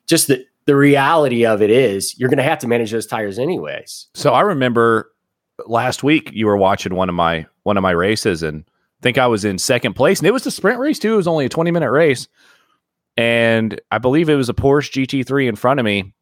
just 0.05 0.27
the 0.27 0.45
the 0.65 0.75
reality 0.75 1.45
of 1.45 1.61
it 1.61 1.69
is, 1.69 2.17
you're 2.19 2.29
going 2.29 2.37
to 2.37 2.43
have 2.43 2.59
to 2.59 2.67
manage 2.67 2.91
those 2.91 3.07
tires 3.07 3.39
anyways. 3.39 4.07
So 4.13 4.33
I 4.33 4.41
remember 4.41 5.11
last 5.65 6.03
week 6.03 6.29
you 6.33 6.45
were 6.45 6.57
watching 6.57 6.93
one 6.93 7.09
of 7.09 7.15
my 7.15 7.45
one 7.63 7.77
of 7.77 7.83
my 7.83 7.91
races 7.91 8.43
and 8.43 8.63
I 8.67 9.01
think 9.01 9.17
I 9.17 9.27
was 9.27 9.45
in 9.45 9.57
second 9.57 9.93
place 9.93 10.19
and 10.19 10.27
it 10.27 10.31
was 10.31 10.43
the 10.43 10.51
sprint 10.51 10.79
race 10.79 10.99
too. 10.99 11.13
It 11.13 11.17
was 11.17 11.27
only 11.27 11.45
a 11.45 11.49
20 11.49 11.71
minute 11.71 11.91
race. 11.91 12.27
And 13.15 13.79
I 13.91 13.97
believe 13.97 14.29
it 14.29 14.35
was 14.35 14.49
a 14.49 14.53
Porsche 14.53 15.07
GT3 15.07 15.49
in 15.49 15.55
front 15.55 15.79
of 15.79 15.85
me. 15.85 16.13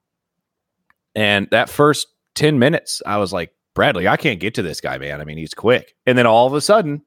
And 1.14 1.48
that 1.52 1.70
first 1.70 2.08
10 2.36 2.60
minutes, 2.60 3.02
I 3.06 3.18
was 3.18 3.34
like, 3.34 3.52
Bradley, 3.74 4.08
I 4.08 4.16
can't 4.16 4.40
get 4.40 4.54
to 4.56 4.62
this 4.62 4.80
guy, 4.80 4.98
man. 4.98 5.20
I 5.20 5.26
mean, 5.26 5.38
he's 5.38 5.54
quick. 5.54 5.96
And 6.06 6.18
then 6.18 6.26
all 6.26 6.48
of 6.48 6.54
a 6.54 6.62
sudden, 6.62 7.02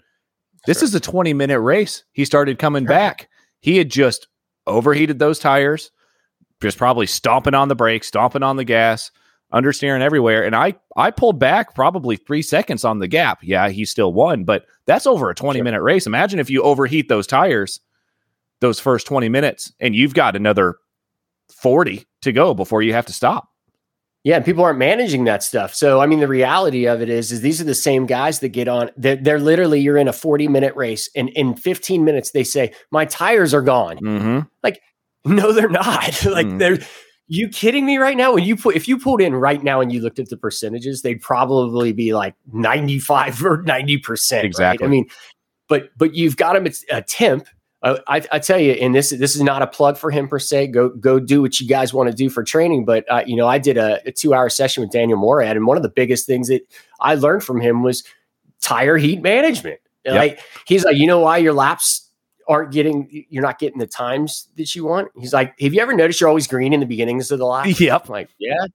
this 0.66 0.78
Sure. 0.78 0.84
is 0.86 0.94
a 0.94 1.00
20 1.00 1.32
minute 1.34 1.60
race. 1.60 2.04
He 2.12 2.24
started 2.24 2.58
coming 2.58 2.84
back. 2.84 3.28
He 3.60 3.76
had 3.78 3.90
just 3.90 4.28
overheated 4.66 5.18
those 5.18 5.38
tires, 5.38 5.90
just 6.62 6.78
probably 6.78 7.06
stomping 7.06 7.54
on 7.54 7.68
the 7.68 7.74
brakes, 7.74 8.08
stomping 8.08 8.42
on 8.42 8.56
the 8.56 8.64
gas, 8.64 9.10
understeering 9.52 10.00
everywhere. 10.02 10.44
And 10.44 10.54
I 10.54 10.74
I 10.96 11.10
pulled 11.10 11.38
back 11.38 11.74
probably 11.74 12.16
three 12.16 12.42
seconds 12.42 12.84
on 12.84 12.98
the 12.98 13.08
gap. 13.08 13.38
Yeah, 13.42 13.68
he 13.70 13.84
still 13.84 14.12
won, 14.12 14.44
but 14.44 14.66
that's 14.86 15.06
over 15.06 15.30
a 15.30 15.34
20 15.34 15.58
Sure. 15.58 15.64
minute 15.64 15.82
race. 15.82 16.06
Imagine 16.06 16.38
if 16.38 16.50
you 16.50 16.62
overheat 16.62 17.08
those 17.08 17.26
tires 17.26 17.80
those 18.60 18.80
first 18.80 19.06
20 19.06 19.28
minutes 19.28 19.72
and 19.78 19.94
you've 19.94 20.14
got 20.14 20.34
another 20.34 20.74
40 21.52 22.04
to 22.22 22.32
go 22.32 22.54
before 22.54 22.82
you 22.82 22.92
have 22.92 23.06
to 23.06 23.12
stop. 23.12 23.48
Yeah, 24.28 24.40
people 24.40 24.62
aren't 24.62 24.78
managing 24.78 25.24
that 25.24 25.42
stuff. 25.42 25.74
So, 25.74 26.02
I 26.02 26.06
mean, 26.06 26.20
the 26.20 26.28
reality 26.28 26.86
of 26.86 27.00
it 27.00 27.08
is, 27.08 27.32
is 27.32 27.40
these 27.40 27.62
are 27.62 27.64
the 27.64 27.74
same 27.74 28.04
guys 28.04 28.40
that 28.40 28.50
get 28.50 28.68
on. 28.68 28.90
They're, 28.94 29.16
they're 29.16 29.40
literally 29.40 29.80
you're 29.80 29.96
in 29.96 30.06
a 30.06 30.12
40 30.12 30.48
minute 30.48 30.76
race, 30.76 31.08
and 31.16 31.30
in 31.30 31.54
15 31.54 32.04
minutes 32.04 32.32
they 32.32 32.44
say 32.44 32.72
my 32.90 33.06
tires 33.06 33.54
are 33.54 33.62
gone. 33.62 33.96
Mm-hmm. 33.96 34.40
No, 35.34 35.52
they're 35.52 35.70
not. 35.70 36.24
like 36.26 36.46
Mm. 36.46 36.58
they're. 36.58 36.78
You 37.30 37.48
kidding 37.48 37.86
me 37.86 37.96
right 37.96 38.16
now? 38.18 38.34
When 38.34 38.44
you 38.44 38.54
put 38.54 38.76
if 38.76 38.86
you 38.86 38.98
pulled 38.98 39.20
in 39.22 39.34
right 39.34 39.62
now 39.62 39.80
and 39.80 39.90
you 39.92 40.00
looked 40.02 40.18
at 40.18 40.28
the 40.28 40.36
percentages, 40.36 41.00
they'd 41.02 41.20
probably 41.22 41.92
be 41.92 42.14
like 42.14 42.34
95 42.52 43.44
or 43.44 43.62
90 43.62 43.98
percent. 43.98 44.44
Exactly. 44.44 44.86
I 44.86 44.90
mean, 44.90 45.06
but 45.68 45.90
but 45.96 46.14
you've 46.14 46.36
got 46.36 46.52
them. 46.52 46.66
at 46.66 46.76
a 46.90 47.00
temp. 47.02 47.46
I, 47.82 48.22
I 48.32 48.38
tell 48.40 48.58
you, 48.58 48.72
and 48.72 48.92
this 48.94 49.10
this 49.10 49.36
is 49.36 49.42
not 49.42 49.62
a 49.62 49.66
plug 49.66 49.96
for 49.96 50.10
him 50.10 50.26
per 50.26 50.40
se. 50.40 50.68
Go 50.68 50.88
go 50.88 51.20
do 51.20 51.40
what 51.40 51.60
you 51.60 51.68
guys 51.68 51.94
want 51.94 52.10
to 52.10 52.14
do 52.14 52.28
for 52.28 52.42
training. 52.42 52.84
But 52.84 53.04
uh, 53.08 53.22
you 53.24 53.36
know, 53.36 53.46
I 53.46 53.58
did 53.58 53.76
a, 53.76 54.00
a 54.06 54.10
two 54.10 54.34
hour 54.34 54.48
session 54.48 54.82
with 54.82 54.90
Daniel 54.90 55.18
Morad, 55.18 55.56
and 55.56 55.66
one 55.66 55.76
of 55.76 55.84
the 55.84 55.88
biggest 55.88 56.26
things 56.26 56.48
that 56.48 56.62
I 57.00 57.14
learned 57.14 57.44
from 57.44 57.60
him 57.60 57.82
was 57.82 58.02
tire 58.60 58.96
heat 58.96 59.22
management. 59.22 59.80
Yep. 60.04 60.14
Like 60.16 60.40
he's 60.66 60.84
like, 60.84 60.96
you 60.96 61.06
know 61.06 61.20
why 61.20 61.38
your 61.38 61.52
laps 61.52 62.10
aren't 62.48 62.72
getting 62.72 63.26
you're 63.28 63.42
not 63.42 63.58
getting 63.58 63.78
the 63.78 63.86
times 63.86 64.48
that 64.56 64.74
you 64.74 64.84
want. 64.84 65.08
He's 65.16 65.32
like, 65.32 65.58
have 65.60 65.72
you 65.72 65.80
ever 65.80 65.92
noticed 65.92 66.20
you're 66.20 66.28
always 66.28 66.48
green 66.48 66.72
in 66.72 66.80
the 66.80 66.86
beginnings 66.86 67.30
of 67.30 67.38
the 67.38 67.46
lap? 67.46 67.66
Yep. 67.78 68.06
I'm 68.06 68.12
like, 68.12 68.30
yeah. 68.38 68.66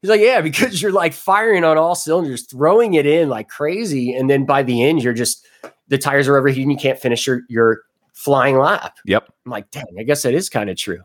He's 0.00 0.10
like, 0.10 0.20
yeah, 0.20 0.40
because 0.40 0.82
you're 0.82 0.90
like 0.90 1.12
firing 1.12 1.62
on 1.62 1.78
all 1.78 1.94
cylinders, 1.94 2.46
throwing 2.46 2.94
it 2.94 3.06
in 3.06 3.28
like 3.28 3.48
crazy, 3.48 4.14
and 4.14 4.28
then 4.28 4.46
by 4.46 4.64
the 4.64 4.82
end, 4.82 5.00
you're 5.00 5.12
just 5.12 5.46
the 5.86 5.98
tires 5.98 6.26
are 6.26 6.36
overheating. 6.36 6.72
You 6.72 6.76
can't 6.76 6.98
finish 6.98 7.24
your 7.24 7.42
your 7.48 7.82
flying 8.12 8.58
lap. 8.58 8.96
Yep. 9.06 9.28
I'm 9.46 9.52
like, 9.52 9.70
dang, 9.70 9.84
I 9.98 10.02
guess 10.02 10.22
that 10.22 10.34
is 10.34 10.48
kind 10.48 10.70
of 10.70 10.76
true. 10.76 11.02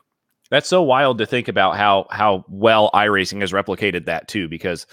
That's 0.49 0.69
so 0.69 0.81
wild 0.81 1.17
to 1.17 1.25
think 1.25 1.47
about 1.47 1.75
how 1.75 2.07
how 2.09 2.45
well 2.47 2.89
iRacing 2.93 3.41
has 3.41 3.51
replicated 3.51 4.05
that 4.05 4.27
too, 4.27 4.47
because 4.47 4.85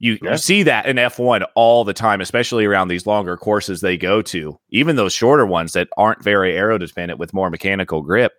you, 0.00 0.18
Yeah. 0.22 0.32
you 0.32 0.36
see 0.38 0.62
that 0.64 0.86
in 0.86 0.96
F1 0.96 1.44
all 1.54 1.84
the 1.84 1.92
time, 1.92 2.20
especially 2.20 2.64
around 2.64 2.88
these 2.88 3.06
longer 3.06 3.36
courses 3.36 3.80
they 3.80 3.96
go 3.96 4.22
to, 4.22 4.58
even 4.70 4.96
those 4.96 5.12
shorter 5.12 5.46
ones 5.46 5.72
that 5.72 5.88
aren't 5.96 6.22
very 6.22 6.56
aero 6.56 6.78
dependent 6.78 7.18
with 7.18 7.34
more 7.34 7.50
mechanical 7.50 8.02
grip. 8.02 8.32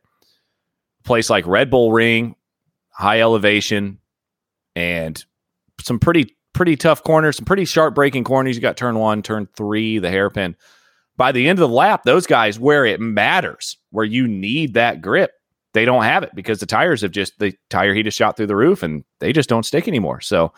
Place 1.06 1.30
like 1.30 1.48
Red 1.48 1.70
Bull 1.70 1.92
Ring, 1.94 2.36
high 2.92 3.22
elevation, 3.22 4.00
and 4.76 5.24
some 5.82 5.98
pretty 6.00 6.36
pretty 6.54 6.76
tough 6.76 7.04
corners, 7.04 7.38
some 7.38 7.46
pretty 7.46 7.64
sharp 7.66 7.96
braking 7.96 8.24
corners. 8.26 8.56
You 8.56 8.62
got 8.62 8.76
turn 8.78 9.00
one, 9.00 9.22
turn 9.22 9.48
three, 9.56 9.98
the 10.00 10.10
hairpin. 10.10 10.56
By 11.20 11.34
the 11.34 11.50
end 11.50 11.60
of 11.60 11.70
the 11.70 11.76
lap, 11.76 12.04
those 12.06 12.26
guys 12.26 12.58
where 12.58 12.86
it 12.86 13.02
matters, 13.02 13.78
where 13.92 14.06
you 14.06 14.26
need 14.26 14.76
that 14.76 15.02
grip, 15.02 15.34
they 15.74 15.84
don't 15.84 16.04
have 16.04 16.24
it 16.24 16.32
because 16.34 16.62
the 16.62 16.66
tires 16.66 17.02
have 17.02 17.12
just 17.12 17.38
the 17.40 17.54
tire 17.70 17.94
heat 17.94 18.06
has 18.06 18.14
shot 18.14 18.38
through 18.38 18.48
the 18.48 18.56
roof 18.56 18.84
and 18.84 19.04
they 19.20 19.34
just 19.34 19.50
don't 19.50 19.66
stick 19.66 19.90
anymore. 19.90 20.22
So, 20.22 20.54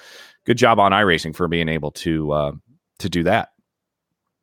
good 0.46 0.58
job 0.58 0.80
on 0.80 0.92
iRacing 0.92 1.36
for 1.36 1.48
being 1.48 1.68
able 1.68 1.90
to 1.92 2.32
uh, 2.32 2.52
to 3.00 3.10
do 3.10 3.24
that. 3.24 3.50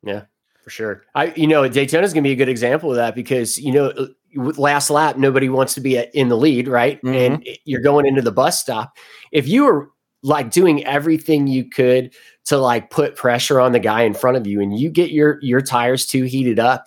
Yeah, 0.03 0.23
for 0.61 0.69
sure. 0.69 1.03
I 1.15 1.27
you 1.37 1.47
know 1.47 1.67
Daytona 1.69 2.03
is 2.03 2.13
going 2.13 2.25
to 2.25 2.27
be 2.27 2.33
a 2.33 2.35
good 2.37 2.49
example 2.49 2.89
of 2.89 2.97
that 2.97 3.15
because 3.15 3.57
you 3.57 3.71
know 3.71 3.93
with 4.35 4.57
last 4.57 4.89
lap 4.89 5.17
nobody 5.17 5.47
wants 5.47 5.73
to 5.75 5.81
be 5.81 5.97
in 5.97 6.27
the 6.27 6.37
lead, 6.37 6.67
right? 6.67 7.01
Mm-hmm. 7.01 7.15
And 7.15 7.47
you're 7.63 7.81
going 7.81 8.05
into 8.05 8.21
the 8.21 8.33
bus 8.33 8.59
stop. 8.59 8.97
If 9.31 9.47
you 9.47 9.63
were 9.63 9.89
like 10.21 10.51
doing 10.51 10.83
everything 10.85 11.47
you 11.47 11.63
could 11.69 12.13
to 12.45 12.57
like 12.57 12.89
put 12.89 13.15
pressure 13.15 13.59
on 13.59 13.71
the 13.71 13.79
guy 13.79 14.01
in 14.01 14.13
front 14.13 14.37
of 14.37 14.45
you 14.45 14.61
and 14.61 14.77
you 14.77 14.89
get 14.89 15.11
your 15.11 15.39
your 15.41 15.61
tires 15.61 16.05
too 16.05 16.23
heated 16.23 16.59
up 16.59 16.85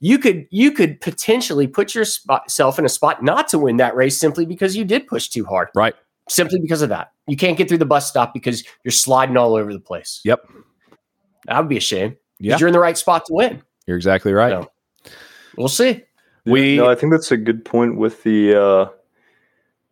you 0.00 0.18
could 0.18 0.46
you 0.50 0.70
could 0.70 1.00
potentially 1.00 1.66
put 1.66 1.94
yourself 1.94 2.78
in 2.78 2.84
a 2.84 2.88
spot 2.88 3.22
not 3.22 3.48
to 3.48 3.58
win 3.58 3.78
that 3.78 3.96
race 3.96 4.18
simply 4.18 4.46
because 4.46 4.76
you 4.76 4.84
did 4.84 5.06
push 5.06 5.28
too 5.28 5.44
hard. 5.44 5.68
Right. 5.74 5.94
Simply 6.28 6.60
because 6.60 6.82
of 6.82 6.88
that. 6.90 7.12
You 7.26 7.36
can't 7.36 7.56
get 7.56 7.68
through 7.68 7.78
the 7.78 7.86
bus 7.86 8.08
stop 8.08 8.32
because 8.32 8.62
you're 8.84 8.92
sliding 8.92 9.36
all 9.36 9.56
over 9.56 9.72
the 9.72 9.80
place. 9.80 10.20
Yep. 10.24 10.46
That 11.46 11.58
would 11.58 11.68
be 11.68 11.78
a 11.78 11.80
shame 11.80 12.16
yeah. 12.38 12.56
you're 12.58 12.68
in 12.68 12.72
the 12.72 12.80
right 12.80 12.96
spot 12.96 13.24
to 13.26 13.34
win. 13.34 13.62
You're 13.86 13.96
exactly 13.96 14.32
right. 14.32 14.50
So, 14.50 14.70
we'll 15.56 15.68
see. 15.68 16.04
We 16.44 16.76
no 16.76 16.88
i 16.88 16.94
think 16.94 17.12
that's 17.12 17.30
a 17.30 17.36
good 17.36 17.62
point 17.62 17.98
with 17.98 18.22
the 18.22 18.54
uh 18.54 18.88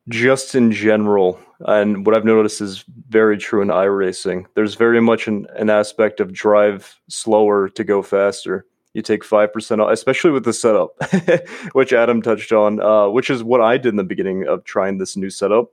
just 0.09 0.55
in 0.55 0.73
general 0.73 1.39
and 1.61 2.05
what 2.05 2.17
I've 2.17 2.25
noticed 2.25 2.61
is 2.61 2.85
very 3.09 3.39
true 3.39 3.63
in 3.63 3.69
iRacing. 3.69 4.47
There's 4.55 4.75
very 4.75 5.01
much 5.01 5.27
an, 5.27 5.47
an 5.57 5.71
aspect 5.71 6.21
of 6.21 6.33
drive 6.33 7.01
slower 7.09 7.69
to 7.71 7.85
go 7.85 8.03
faster. 8.03 8.67
You 8.93 9.03
take 9.03 9.23
5% 9.23 9.81
off, 9.81 9.91
especially 9.91 10.31
with 10.31 10.45
the 10.45 10.53
setup, 10.53 10.97
which 11.73 11.93
Adam 11.93 12.23
touched 12.23 12.53
on, 12.53 12.81
uh, 12.81 13.09
which 13.09 13.31
is 13.31 13.43
what 13.43 13.61
I 13.61 13.77
did 13.77 13.91
in 13.91 13.97
the 13.97 14.05
beginning 14.05 14.47
of 14.47 14.65
trying 14.65 14.99
this 14.99 15.17
new 15.17 15.31
setup. 15.31 15.71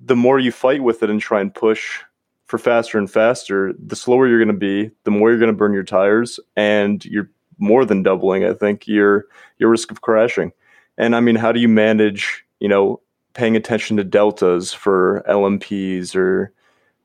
The 0.00 0.16
more 0.16 0.38
you 0.38 0.52
fight 0.52 0.82
with 0.82 1.02
it 1.02 1.10
and 1.10 1.20
try 1.20 1.40
and 1.40 1.54
push 1.54 2.00
for 2.46 2.58
faster 2.58 2.98
and 2.98 3.10
faster, 3.10 3.72
the 3.78 3.96
slower 3.96 4.28
you're 4.28 4.38
going 4.38 4.48
to 4.48 4.54
be, 4.54 4.90
the 5.04 5.10
more 5.10 5.30
you're 5.30 5.38
going 5.38 5.50
to 5.50 5.56
burn 5.56 5.72
your 5.72 5.84
tires, 5.84 6.38
and 6.56 7.04
you're 7.04 7.30
more 7.58 7.84
than 7.84 8.02
doubling, 8.02 8.44
I 8.44 8.52
think, 8.52 8.86
your 8.86 9.26
your 9.58 9.70
risk 9.70 9.90
of 9.90 10.02
crashing. 10.02 10.52
And 10.98 11.16
I 11.16 11.20
mean, 11.20 11.36
how 11.36 11.50
do 11.50 11.60
you 11.60 11.68
manage, 11.68 12.44
you 12.60 12.68
know, 12.68 13.00
paying 13.34 13.56
attention 13.56 13.96
to 13.96 14.04
deltas 14.04 14.72
for 14.72 15.24
LMPs 15.28 16.16
or 16.16 16.52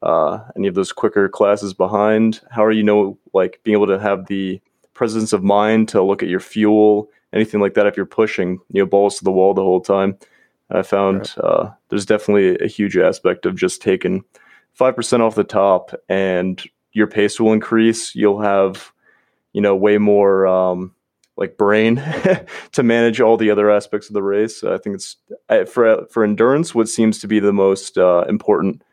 uh, 0.02 0.40
any 0.56 0.68
of 0.68 0.76
those 0.76 0.92
quicker 0.92 1.28
classes 1.28 1.74
behind? 1.74 2.42
How 2.50 2.64
are 2.64 2.72
you 2.72 2.84
know 2.84 3.18
like 3.34 3.60
being 3.64 3.76
able 3.76 3.88
to 3.88 4.00
have 4.00 4.28
the 4.28 4.62
presence 4.94 5.34
of 5.34 5.44
mind 5.44 5.90
to 5.90 6.02
look 6.02 6.24
at 6.24 6.30
your 6.30 6.40
fuel, 6.40 7.10
anything 7.34 7.60
like 7.60 7.74
that? 7.74 7.88
If 7.88 7.98
you're 7.98 8.06
pushing, 8.06 8.60
you 8.72 8.82
know, 8.82 8.86
balls 8.86 9.18
to 9.18 9.24
the 9.24 9.32
wall 9.32 9.54
the 9.54 9.64
whole 9.64 9.82
time, 9.82 10.18
I 10.70 10.84
found 10.84 11.34
right. 11.38 11.38
uh, 11.40 11.72
there's 11.90 12.06
definitely 12.06 12.58
a 12.64 12.68
huge 12.68 12.96
aspect 12.96 13.46
of 13.46 13.56
just 13.56 13.82
taking 13.82 14.24
five 14.74 14.96
percent 14.96 15.24
off 15.24 15.36
the 15.36 15.44
top, 15.44 15.94
and 16.08 16.64
your 16.94 17.08
pace 17.08 17.40
will 17.40 17.54
increase. 17.54 18.16
You'll 18.16 18.42
have, 18.42 18.92
you 19.54 19.62
know, 19.62 19.76
way 19.76 19.98
more. 19.98 20.48
Um, 20.48 20.94
like 21.40 21.58
brain 21.58 21.96
to 22.74 22.84
manage 22.84 23.22
all 23.22 23.38
the 23.38 23.50
other 23.50 23.72
aspects 23.72 24.10
of 24.10 24.14
the 24.14 24.22
race. 24.22 24.64
I 24.64 24.78
think 24.78 24.98
it's 24.98 25.16
for 25.72 26.06
for 26.12 26.24
endurance 26.24 26.76
what 26.76 26.90
seems 26.90 27.18
to 27.20 27.28
be 27.28 27.40
the 27.40 27.54
most 27.54 27.98
uh, 27.98 28.26
important 28.28 28.84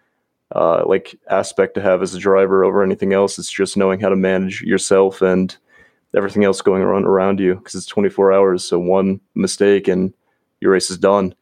uh, 0.55 0.84
like 0.86 1.18
aspect 1.28 1.74
to 1.74 1.82
have 1.82 2.03
as 2.03 2.14
a 2.14 2.20
driver 2.20 2.64
over 2.64 2.82
anything 2.82 3.12
else. 3.12 3.38
It's 3.38 3.51
just 3.51 3.76
knowing 3.76 4.01
how 4.01 4.09
to 4.09 4.16
manage 4.16 4.62
yourself 4.62 5.20
and 5.20 5.55
everything 6.16 6.44
else 6.44 6.62
going 6.62 6.82
around 6.82 7.05
around 7.05 7.40
you 7.40 7.57
because 7.57 7.74
it's 7.74 7.86
24 7.86 8.32
hours. 8.32 8.64
So 8.64 8.78
one 8.78 9.20
mistake 9.34 9.88
and 9.88 10.14
your 10.61 10.72
race 10.72 10.88
is 10.88 10.99
done. 10.99 11.34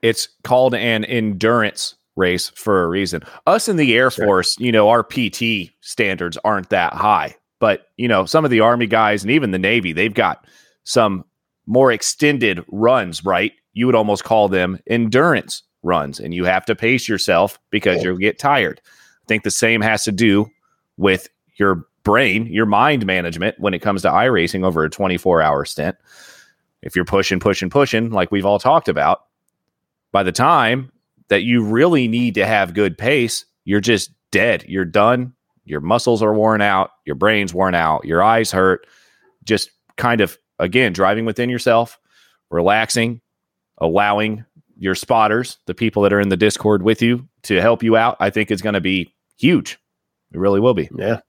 It's 0.00 0.28
called 0.44 0.74
an 0.74 1.04
endurance 1.04 1.96
race 2.14 2.50
for 2.50 2.84
a 2.84 2.88
reason. 2.88 3.22
Us 3.48 3.68
in 3.68 3.76
the 3.76 3.94
Air. 3.96 4.10
Force, 4.10 4.56
you 4.60 4.70
know, 4.70 4.88
our 4.90 5.02
PT 5.02 5.70
standards 5.80 6.38
aren't 6.44 6.70
that 6.70 6.92
high. 6.92 7.36
But, 7.62 7.92
you 7.96 8.08
know, 8.08 8.24
some 8.24 8.44
of 8.44 8.50
the 8.50 8.58
Army 8.58 8.88
guys 8.88 9.22
and 9.22 9.30
even 9.30 9.52
the 9.52 9.58
Navy, 9.58 9.92
they've 9.92 10.12
got 10.12 10.48
some 10.82 11.24
more 11.64 11.92
extended 11.92 12.64
runs, 12.66 13.24
right? 13.24 13.52
You 13.72 13.86
would 13.86 13.94
almost 13.94 14.24
call 14.24 14.48
them 14.48 14.80
endurance 14.88 15.62
runs, 15.84 16.18
and 16.18 16.34
you 16.34 16.44
have 16.44 16.64
to 16.66 16.74
pace 16.74 17.08
yourself 17.08 17.60
because 17.70 18.02
you'll 18.02 18.16
get 18.16 18.40
tired. 18.40 18.80
I 18.84 19.26
think 19.28 19.44
the 19.44 19.52
same 19.52 19.80
has 19.80 20.02
to 20.02 20.10
do 20.10 20.50
with 20.96 21.28
your 21.54 21.86
brain, 22.02 22.46
your 22.46 22.66
mind 22.66 23.06
management 23.06 23.60
when 23.60 23.74
it 23.74 23.78
comes 23.78 24.02
to 24.02 24.08
iRacing 24.08 24.64
over 24.64 24.82
a 24.82 24.90
24 24.90 25.40
hour 25.40 25.64
stint. 25.64 25.94
If 26.82 26.96
you're 26.96 27.04
pushing, 27.04 27.38
pushing, 27.38 27.70
pushing, 27.70 28.10
like 28.10 28.32
we've 28.32 28.44
all 28.44 28.58
talked 28.58 28.88
about, 28.88 29.26
by 30.10 30.24
the 30.24 30.32
time 30.32 30.90
that 31.28 31.44
you 31.44 31.62
really 31.62 32.08
need 32.08 32.34
to 32.34 32.44
have 32.44 32.74
good 32.74 32.98
pace, 32.98 33.44
you're 33.64 33.80
just 33.80 34.10
dead. 34.32 34.64
You're 34.66 34.84
done 34.84 35.34
your 35.64 35.80
muscles 35.80 36.22
are 36.22 36.34
worn 36.34 36.60
out, 36.60 36.90
your 37.04 37.14
brain's 37.14 37.54
worn 37.54 37.74
out, 37.74 38.04
your 38.04 38.22
eyes 38.22 38.50
hurt. 38.50 38.86
Just 39.44 39.70
kind 39.96 40.20
of, 40.20 40.38
again, 40.58 40.92
driving 40.92 41.24
within 41.24 41.50
yourself, 41.50 41.98
relaxing, 42.50 43.20
allowing 43.78 44.44
your 44.76 44.94
spotters, 44.94 45.58
the 45.66 45.74
people 45.74 46.02
that 46.02 46.12
are 46.12 46.20
in 46.20 46.28
the 46.28 46.36
Discord 46.36 46.82
with 46.82 47.02
you, 47.02 47.28
to 47.42 47.60
help 47.60 47.82
you 47.82 47.96
out, 47.96 48.16
I 48.20 48.30
think 48.30 48.50
is 48.50 48.62
going 48.62 48.74
to 48.74 48.80
be 48.80 49.12
huge. 49.36 49.78
It 50.32 50.38
really 50.38 50.60
will 50.60 50.74
be. 50.74 50.88
Yeah. 50.96 51.20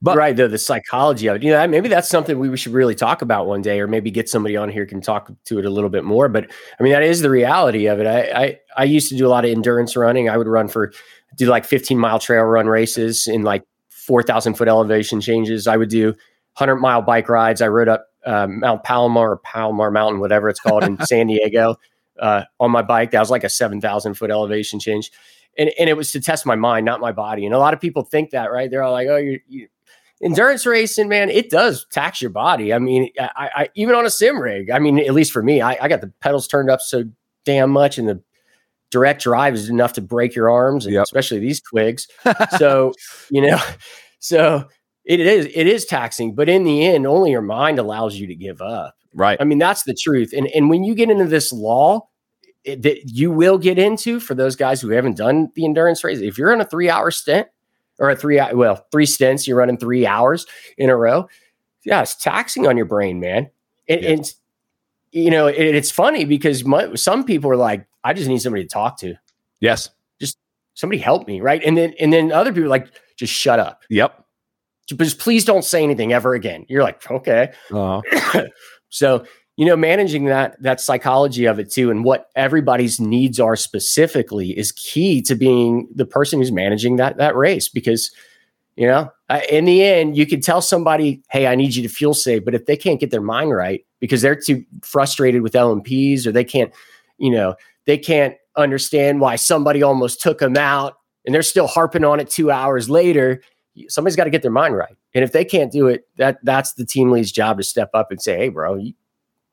But 0.00 0.16
right, 0.16 0.36
the 0.36 0.46
the 0.46 0.58
psychology 0.58 1.26
of 1.26 1.36
it, 1.36 1.42
you 1.42 1.50
know, 1.50 1.66
maybe 1.66 1.88
that's 1.88 2.08
something 2.08 2.38
we 2.38 2.56
should 2.56 2.72
really 2.72 2.94
talk 2.94 3.20
about 3.20 3.48
one 3.48 3.62
day, 3.62 3.80
or 3.80 3.88
maybe 3.88 4.12
get 4.12 4.28
somebody 4.28 4.56
on 4.56 4.68
here 4.68 4.86
can 4.86 5.00
talk 5.00 5.28
to 5.46 5.58
it 5.58 5.64
a 5.64 5.70
little 5.70 5.90
bit 5.90 6.04
more. 6.04 6.28
But 6.28 6.48
I 6.78 6.82
mean, 6.84 6.92
that 6.92 7.02
is 7.02 7.20
the 7.20 7.30
reality 7.30 7.86
of 7.86 7.98
it. 7.98 8.06
I 8.06 8.44
I, 8.44 8.58
I 8.76 8.84
used 8.84 9.08
to 9.08 9.16
do 9.16 9.26
a 9.26 9.28
lot 9.28 9.44
of 9.44 9.50
endurance 9.50 9.96
running. 9.96 10.28
I 10.28 10.36
would 10.36 10.46
run 10.46 10.68
for 10.68 10.92
do 11.38 11.46
like 11.46 11.64
15 11.64 11.98
mile 11.98 12.18
trail 12.18 12.42
run 12.42 12.66
races 12.66 13.26
in 13.26 13.42
like 13.42 13.64
4,000 13.88 14.54
foot 14.54 14.68
elevation 14.68 15.20
changes. 15.20 15.66
I 15.66 15.76
would 15.76 15.88
do 15.88 16.08
100 16.08 16.76
mile 16.76 17.00
bike 17.00 17.28
rides. 17.28 17.62
I 17.62 17.68
rode 17.68 17.88
up 17.88 18.06
uh, 18.26 18.46
Mount 18.48 18.84
Palomar 18.84 19.30
or 19.30 19.36
Palomar 19.38 19.90
Mountain, 19.90 20.20
whatever 20.20 20.48
it's 20.48 20.60
called 20.60 20.84
in 20.84 21.00
San 21.06 21.28
Diego 21.28 21.76
uh, 22.18 22.44
on 22.60 22.70
my 22.70 22.82
bike. 22.82 23.12
That 23.12 23.20
was 23.20 23.30
like 23.30 23.44
a 23.44 23.48
7,000 23.48 24.14
foot 24.14 24.30
elevation 24.30 24.80
change. 24.80 25.10
And, 25.56 25.70
and 25.78 25.88
it 25.88 25.96
was 25.96 26.12
to 26.12 26.20
test 26.20 26.44
my 26.44 26.56
mind, 26.56 26.84
not 26.84 27.00
my 27.00 27.12
body. 27.12 27.46
And 27.46 27.54
a 27.54 27.58
lot 27.58 27.74
of 27.74 27.80
people 27.80 28.02
think 28.02 28.30
that, 28.30 28.52
right? 28.52 28.70
They're 28.70 28.82
all 28.82 28.92
like, 28.92 29.08
oh, 29.08 29.16
you're, 29.16 29.38
you 29.48 29.68
endurance 30.22 30.66
racing, 30.66 31.08
man, 31.08 31.30
it 31.30 31.50
does 31.50 31.86
tax 31.90 32.20
your 32.20 32.30
body. 32.30 32.72
I 32.72 32.78
mean, 32.78 33.10
I, 33.20 33.50
I, 33.54 33.68
even 33.74 33.94
on 33.94 34.04
a 34.04 34.10
sim 34.10 34.38
rig, 34.40 34.70
I 34.70 34.78
mean, 34.78 34.98
at 34.98 35.14
least 35.14 35.32
for 35.32 35.42
me, 35.42 35.60
I, 35.60 35.76
I 35.80 35.88
got 35.88 36.00
the 36.00 36.12
pedals 36.20 36.48
turned 36.48 36.70
up 36.70 36.80
so 36.80 37.04
damn 37.44 37.70
much 37.70 37.98
and 37.98 38.08
the 38.08 38.22
direct 38.90 39.22
drive 39.22 39.54
is 39.54 39.68
enough 39.68 39.92
to 39.94 40.00
break 40.00 40.34
your 40.34 40.50
arms, 40.50 40.86
and 40.86 40.94
yep. 40.94 41.04
especially 41.04 41.38
these 41.38 41.60
twigs. 41.60 42.08
so, 42.58 42.92
you 43.30 43.42
know, 43.42 43.58
so 44.18 44.68
it 45.04 45.20
is 45.20 45.46
it 45.46 45.66
is 45.66 45.86
taxing, 45.86 46.34
but 46.34 46.48
in 46.48 46.64
the 46.64 46.86
end, 46.86 47.06
only 47.06 47.30
your 47.30 47.42
mind 47.42 47.78
allows 47.78 48.16
you 48.16 48.26
to 48.26 48.34
give 48.34 48.60
up. 48.60 48.94
Right. 49.14 49.38
I 49.40 49.44
mean, 49.44 49.58
that's 49.58 49.84
the 49.84 49.94
truth. 49.94 50.32
And 50.36 50.46
and 50.48 50.68
when 50.70 50.84
you 50.84 50.94
get 50.94 51.10
into 51.10 51.26
this 51.26 51.52
law 51.52 52.08
it, 52.64 52.82
that 52.82 53.08
you 53.10 53.30
will 53.30 53.58
get 53.58 53.78
into 53.78 54.20
for 54.20 54.34
those 54.34 54.56
guys 54.56 54.80
who 54.80 54.90
haven't 54.90 55.16
done 55.16 55.50
the 55.54 55.64
endurance 55.64 56.04
race, 56.04 56.18
if 56.18 56.36
you're 56.36 56.52
in 56.52 56.60
a 56.60 56.64
three 56.64 56.90
hour 56.90 57.10
stint 57.10 57.48
or 57.98 58.10
a 58.10 58.16
three 58.16 58.40
well 58.52 58.86
three 58.92 59.06
stints, 59.06 59.48
you're 59.48 59.56
running 59.56 59.78
three 59.78 60.06
hours 60.06 60.46
in 60.76 60.90
a 60.90 60.96
row. 60.96 61.28
Yeah, 61.84 62.02
it's 62.02 62.14
taxing 62.14 62.66
on 62.66 62.76
your 62.76 62.86
brain, 62.86 63.18
man. 63.18 63.50
And, 63.88 64.02
yeah. 64.02 64.10
and 64.10 64.34
you 65.10 65.30
know, 65.30 65.46
it, 65.46 65.56
it's 65.56 65.90
funny 65.90 66.24
because 66.26 66.64
my, 66.64 66.94
some 66.94 67.24
people 67.24 67.50
are 67.50 67.56
like, 67.56 67.86
I 68.04 68.12
just 68.12 68.28
need 68.28 68.40
somebody 68.40 68.64
to 68.64 68.68
talk 68.68 68.98
to. 69.00 69.14
Yes. 69.60 69.90
Just 70.20 70.38
somebody 70.74 70.98
help 70.98 71.26
me. 71.26 71.40
Right. 71.40 71.62
And 71.64 71.76
then, 71.76 71.94
and 72.00 72.12
then 72.12 72.32
other 72.32 72.52
people 72.52 72.70
like, 72.70 72.88
just 73.16 73.32
shut 73.32 73.58
up. 73.58 73.82
Yep. 73.90 74.24
Just 74.86 75.18
please 75.18 75.44
don't 75.44 75.64
say 75.64 75.82
anything 75.82 76.12
ever 76.12 76.34
again. 76.34 76.64
You're 76.68 76.82
like, 76.82 77.10
okay. 77.10 77.52
Uh-huh. 77.70 78.44
so, 78.88 79.24
you 79.56 79.66
know, 79.66 79.76
managing 79.76 80.26
that, 80.26 80.56
that 80.62 80.80
psychology 80.80 81.44
of 81.44 81.58
it 81.58 81.70
too, 81.70 81.90
and 81.90 82.04
what 82.04 82.30
everybody's 82.36 83.00
needs 83.00 83.40
are 83.40 83.56
specifically 83.56 84.56
is 84.56 84.72
key 84.72 85.20
to 85.22 85.34
being 85.34 85.88
the 85.94 86.06
person 86.06 86.38
who's 86.38 86.52
managing 86.52 86.96
that, 86.96 87.16
that 87.16 87.34
race 87.34 87.68
because, 87.68 88.12
you 88.76 88.86
know, 88.86 89.10
in 89.50 89.64
the 89.64 89.82
end, 89.82 90.16
you 90.16 90.26
can 90.26 90.40
tell 90.40 90.62
somebody, 90.62 91.20
"Hey, 91.28 91.48
I 91.48 91.56
need 91.56 91.74
you 91.74 91.82
to 91.82 91.88
fuel 91.88 92.14
save," 92.14 92.44
but 92.44 92.54
if 92.54 92.66
they 92.66 92.76
can't 92.76 93.00
get 93.00 93.10
their 93.10 93.20
mind 93.20 93.50
right 93.50 93.84
because 93.98 94.22
they're 94.22 94.36
too 94.36 94.64
frustrated 94.82 95.42
with 95.42 95.54
LMPs 95.54 96.24
or 96.24 96.32
they 96.32 96.44
can't, 96.44 96.72
you 97.18 97.30
know, 97.30 97.56
they 97.88 97.96
can't 97.96 98.36
understand 98.54 99.18
why 99.18 99.34
somebody 99.36 99.82
almost 99.82 100.20
took 100.20 100.40
them 100.40 100.58
out, 100.58 100.98
and 101.24 101.34
they're 101.34 101.42
still 101.42 101.66
harping 101.66 102.04
on 102.04 102.20
it 102.20 102.28
two 102.28 102.50
hours 102.50 102.90
later. 102.90 103.42
Somebody's 103.88 104.14
got 104.14 104.24
to 104.24 104.30
get 104.30 104.42
their 104.42 104.50
mind 104.50 104.76
right, 104.76 104.94
and 105.14 105.24
if 105.24 105.32
they 105.32 105.42
can't 105.42 105.72
do 105.72 105.86
it, 105.88 106.06
that 106.18 106.38
that's 106.42 106.74
the 106.74 106.84
team 106.84 107.10
lead's 107.10 107.32
job 107.32 107.56
to 107.56 107.62
step 107.64 107.88
up 107.94 108.10
and 108.10 108.20
say, 108.20 108.36
"Hey, 108.36 108.48
bro, 108.50 108.74
you, 108.74 108.92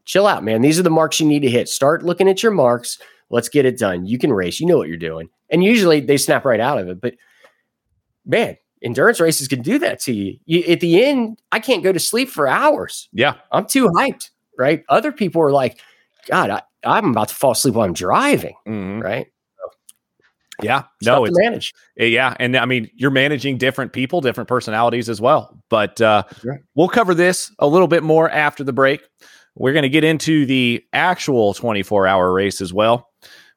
chill 0.04 0.28
out, 0.28 0.44
man. 0.44 0.62
These 0.62 0.78
are 0.78 0.84
the 0.84 0.90
marks 0.90 1.22
you 1.22 1.26
need 1.26 1.44
to 1.44 1.50
hit. 1.50 1.70
Start 1.70 2.04
looking 2.04 2.28
at 2.28 2.44
your 2.44 2.52
marks. 2.52 3.00
Let's 3.30 3.48
get 3.48 3.66
it 3.66 3.80
done. 3.80 4.06
You 4.06 4.20
can 4.20 4.34
race. 4.34 4.60
You 4.60 4.66
know 4.66 4.78
what 4.78 4.90
you're 4.90 4.98
doing." 4.98 5.30
And 5.50 5.64
usually 5.64 6.02
they 6.02 6.18
snap 6.18 6.44
right 6.44 6.60
out 6.60 6.78
of 6.78 6.90
it, 6.90 7.00
but 7.00 7.16
man, 8.26 8.58
endurance 8.82 9.22
races 9.22 9.48
can 9.48 9.62
do 9.62 9.80
that 9.80 10.02
to 10.02 10.14
you. 10.14 10.38
you. 10.46 10.62
At 10.68 10.82
the 10.82 11.06
end, 11.06 11.42
I 11.54 11.60
can't 11.62 11.84
go 11.84 11.94
to 11.94 12.00
sleep 12.00 12.28
for 12.28 12.48
hours. 12.50 13.08
Yeah. 13.14 13.36
I'm 13.52 13.66
too 13.66 13.88
hyped, 13.90 14.32
right? 14.58 14.84
Other 14.90 15.14
people 15.14 15.42
are 15.42 15.52
like, 15.52 15.80
God, 16.28 16.50
I, 16.50 16.64
I'm 16.86 17.12
about 17.12 17.30
to 17.30 17.36
fall 17.36 17.52
asleep 17.52 17.76
while 17.76 17.86
I'm 17.86 17.94
driving, 17.94 18.56
Mhm. 18.68 19.04
right? 19.04 19.28
Yeah. 20.64 20.84
No, 21.04 21.26
it's 21.26 21.38
manage. 21.38 21.74
Uh, 22.00 22.06
Yeah, 22.06 22.34
and 22.40 22.56
I 22.56 22.66
mean 22.66 22.90
you're 22.96 23.12
managing 23.12 23.58
different 23.58 23.92
people, 23.92 24.22
different 24.22 24.48
personalities 24.48 25.10
as 25.10 25.20
well. 25.20 25.58
But 25.70 26.00
uh, 26.00 26.24
right. 26.46 26.60
we'll 26.76 26.88
cover 26.88 27.14
this 27.14 27.52
a 27.60 27.68
little 27.68 27.88
bit 27.90 28.04
more 28.04 28.30
after 28.30 28.64
the 28.64 28.72
break. 28.72 29.02
We're 29.56 29.74
going 29.74 29.84
to 29.84 29.90
get 29.90 30.04
into 30.06 30.46
the 30.46 30.82
actual 30.94 31.54
24 31.54 32.08
hour 32.08 32.32
race 32.32 32.62
as 32.62 32.74
well. 32.74 33.10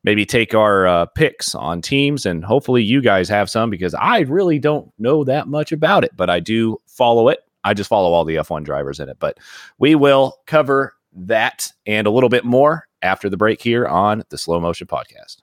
Maybe 0.05 0.25
take 0.25 0.55
our 0.55 0.87
uh, 0.87 1.07
picks 1.07 1.55
on 1.55 1.83
teams, 1.83 2.25
and 2.25 2.45
hopefully 2.45 2.83
you 2.83 3.01
guys 3.01 3.29
have 3.29 3.51
some 3.51 3.69
because 3.71 3.95
I 3.95 4.21
really 4.21 4.59
don't 4.61 4.91
know 4.99 5.23
that 5.25 5.47
much 5.49 5.71
about 5.73 6.03
it, 6.05 6.13
but 6.17 6.31
I 6.31 6.39
do 6.41 6.79
follow 6.87 7.29
it. 7.29 7.41
I 7.65 7.75
just 7.75 7.89
follow 7.89 8.13
all 8.13 8.25
the 8.25 8.37
F1 8.37 8.63
drivers 8.65 9.01
in 9.01 9.09
it. 9.09 9.19
But 9.21 9.39
we 9.79 9.95
will 9.97 10.37
cover 10.47 10.95
that 11.15 11.71
and 11.87 12.07
a 12.07 12.11
little 12.11 12.29
bit 12.29 12.45
more 12.45 12.88
after 13.03 13.29
the 13.29 13.37
break 13.37 13.63
here 13.63 13.87
on 13.87 14.25
the 14.31 14.39
Slow 14.39 14.61
Motion 14.61 14.87
Podcast. 14.87 15.43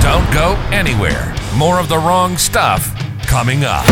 Don't 0.00 0.32
go 0.32 0.54
anywhere. 0.70 1.34
More 1.56 1.80
of 1.80 1.88
the 1.88 1.96
wrong 1.96 2.36
stuff 2.36 2.92
coming 3.26 3.64
up. 3.64 3.84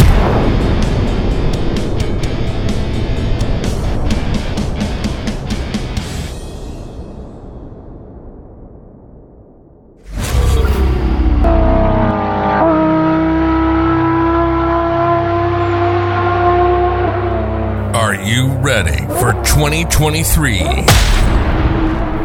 Are 17.95 18.15
you 18.15 18.49
ready 18.59 18.99
for 19.21 19.33
2023? 19.45 20.59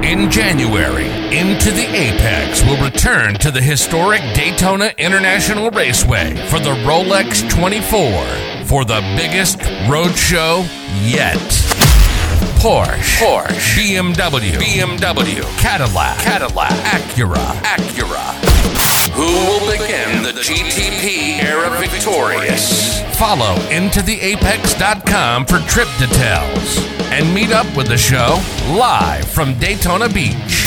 In 0.03 0.31
January, 0.31 1.07
Into 1.37 1.71
the 1.71 1.85
Apex 1.85 2.63
will 2.63 2.81
return 2.83 3.35
to 3.35 3.51
the 3.51 3.61
historic 3.61 4.21
Daytona 4.33 4.91
International 4.97 5.69
Raceway 5.71 6.35
for 6.47 6.57
the 6.59 6.73
Rolex 6.85 7.47
24 7.49 8.65
for 8.65 8.85
the 8.85 9.01
biggest 9.17 9.59
road 9.89 10.15
show 10.15 10.65
yet. 11.03 11.59
Porsche, 12.60 13.24
Porsche, 13.24 13.78
BMW, 13.78 14.57
BMW, 14.60 15.41
Cadillac, 15.57 16.18
Cadillac, 16.20 16.70
Acura, 16.84 17.38
Acura. 17.64 18.34
Who 19.14 19.24
will 19.24 19.72
begin 19.72 20.24
the 20.24 20.34
GTP 20.34 21.41
era 21.41 21.70
victorious? 21.80 23.01
Follow 23.18 23.55
intotheapex.com 23.70 25.45
for 25.45 25.60
trip 25.70 25.88
details 25.97 26.78
and 27.14 27.34
meet 27.34 27.51
up 27.51 27.66
with 27.78 27.88
the 27.88 27.97
show 27.97 28.38
live 28.68 29.24
from 29.24 29.57
Daytona 29.57 30.10
Beach. 30.10 30.66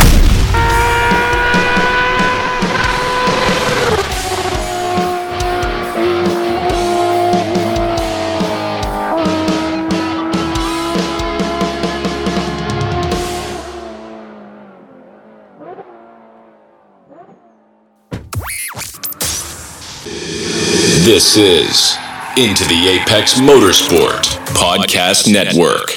This 21.04 21.36
is 21.36 21.96
Into 22.36 22.62
the 22.68 23.00
Apex 23.02 23.40
Motorsport 23.40 24.22
Podcast 24.54 25.32
Network. 25.32 25.90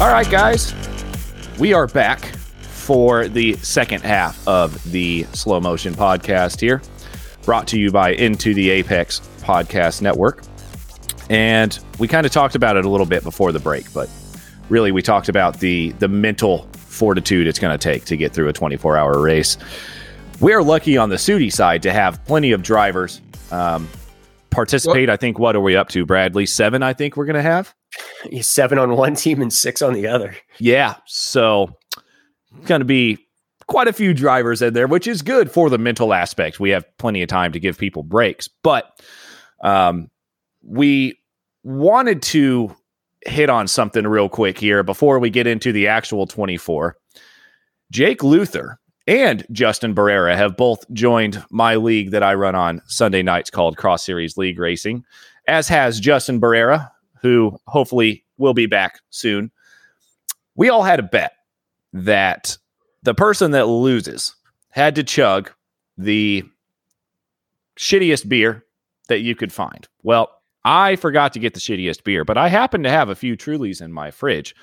All 0.00 0.08
right, 0.08 0.30
guys, 0.30 0.72
we 1.58 1.72
are 1.72 1.88
back 1.88 2.31
for 2.82 3.28
the 3.28 3.54
second 3.58 4.02
half 4.02 4.46
of 4.48 4.90
the 4.90 5.22
slow 5.32 5.60
motion 5.60 5.94
podcast 5.94 6.60
here, 6.60 6.82
brought 7.44 7.68
to 7.68 7.78
you 7.78 7.92
by 7.92 8.10
Into 8.10 8.54
the 8.54 8.70
Apex 8.70 9.20
Podcast 9.38 10.02
Network. 10.02 10.42
And 11.30 11.78
we 12.00 12.08
kind 12.08 12.26
of 12.26 12.32
talked 12.32 12.56
about 12.56 12.76
it 12.76 12.84
a 12.84 12.88
little 12.88 13.06
bit 13.06 13.22
before 13.22 13.52
the 13.52 13.60
break, 13.60 13.92
but 13.94 14.10
really 14.68 14.90
we 14.90 15.00
talked 15.00 15.28
about 15.28 15.60
the 15.60 15.90
the 15.92 16.08
mental 16.08 16.68
fortitude 16.74 17.46
it's 17.46 17.58
going 17.58 17.76
to 17.76 17.82
take 17.82 18.04
to 18.06 18.16
get 18.16 18.32
through 18.32 18.48
a 18.48 18.52
24 18.52 18.96
hour 18.96 19.20
race. 19.20 19.56
We're 20.40 20.62
lucky 20.62 20.96
on 20.96 21.08
the 21.08 21.16
Sudi 21.16 21.52
side 21.52 21.82
to 21.82 21.92
have 21.92 22.22
plenty 22.24 22.50
of 22.50 22.62
drivers 22.62 23.20
um, 23.52 23.88
participate. 24.50 25.08
I 25.08 25.16
think 25.16 25.38
what 25.38 25.54
are 25.54 25.60
we 25.60 25.76
up 25.76 25.88
to, 25.90 26.04
Bradley? 26.04 26.46
Seven, 26.46 26.82
I 26.82 26.94
think 26.94 27.16
we're 27.16 27.26
going 27.26 27.36
to 27.36 27.42
have. 27.42 27.72
Seven 28.40 28.78
on 28.78 28.96
one 28.96 29.14
team 29.14 29.40
and 29.40 29.52
six 29.52 29.82
on 29.82 29.94
the 29.94 30.08
other. 30.08 30.36
Yeah. 30.58 30.96
So 31.06 31.76
going 32.64 32.80
to 32.80 32.86
be 32.86 33.18
quite 33.66 33.88
a 33.88 33.92
few 33.92 34.12
drivers 34.14 34.62
in 34.62 34.74
there, 34.74 34.86
which 34.86 35.06
is 35.06 35.22
good 35.22 35.50
for 35.50 35.70
the 35.70 35.78
mental 35.78 36.12
aspect. 36.12 36.60
We 36.60 36.70
have 36.70 36.84
plenty 36.98 37.22
of 37.22 37.28
time 37.28 37.52
to 37.52 37.60
give 37.60 37.78
people 37.78 38.02
breaks, 38.02 38.48
but 38.48 39.00
um, 39.62 40.10
we 40.62 41.18
wanted 41.62 42.22
to 42.22 42.74
hit 43.24 43.48
on 43.48 43.68
something 43.68 44.06
real 44.06 44.28
quick 44.28 44.58
here 44.58 44.82
before 44.82 45.18
we 45.18 45.30
get 45.30 45.46
into 45.46 45.72
the 45.72 45.86
actual 45.86 46.26
24. 46.26 46.96
Jake 47.90 48.22
Luther 48.22 48.80
and 49.06 49.46
Justin 49.52 49.94
Barrera 49.94 50.36
have 50.36 50.56
both 50.56 50.88
joined 50.92 51.42
my 51.50 51.76
league 51.76 52.10
that 52.10 52.22
I 52.22 52.34
run 52.34 52.54
on 52.54 52.82
Sunday 52.86 53.22
nights 53.22 53.50
called 53.50 53.76
Cross 53.76 54.04
Series 54.04 54.36
League 54.36 54.58
Racing, 54.58 55.04
as 55.46 55.68
has 55.68 56.00
Justin 56.00 56.40
Barrera, 56.40 56.90
who 57.20 57.56
hopefully 57.66 58.24
will 58.38 58.54
be 58.54 58.66
back 58.66 59.00
soon. 59.10 59.50
We 60.56 60.68
all 60.68 60.82
had 60.82 61.00
a 61.00 61.04
bet 61.04 61.32
that 61.92 62.58
the 63.02 63.14
person 63.14 63.50
that 63.52 63.66
loses 63.66 64.34
had 64.70 64.94
to 64.94 65.02
chug 65.02 65.50
the 65.98 66.44
shittiest 67.78 68.28
beer 68.28 68.64
that 69.08 69.20
you 69.20 69.34
could 69.34 69.52
find. 69.52 69.88
Well, 70.02 70.30
I 70.64 70.96
forgot 70.96 71.32
to 71.32 71.38
get 71.38 71.54
the 71.54 71.60
shittiest 71.60 72.04
beer, 72.04 72.24
but 72.24 72.38
I 72.38 72.48
happen 72.48 72.82
to 72.84 72.90
have 72.90 73.08
a 73.08 73.14
few 73.14 73.36
Trulies 73.36 73.82
in 73.82 73.92
my 73.92 74.10
fridge. 74.10 74.54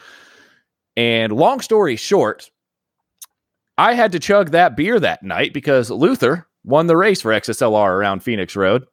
And 0.95 1.31
long 1.33 1.59
story 1.61 1.95
short, 1.95 2.49
I 3.77 3.93
had 3.93 4.11
to 4.13 4.19
chug 4.19 4.51
that 4.51 4.75
beer 4.75 4.99
that 4.99 5.23
night 5.23 5.53
because 5.53 5.89
Luther 5.89 6.47
won 6.63 6.87
the 6.87 6.97
race 6.97 7.21
for 7.21 7.31
XSLR 7.31 7.89
around 7.89 8.23
Phoenix 8.23 8.55
Road. 8.55 8.85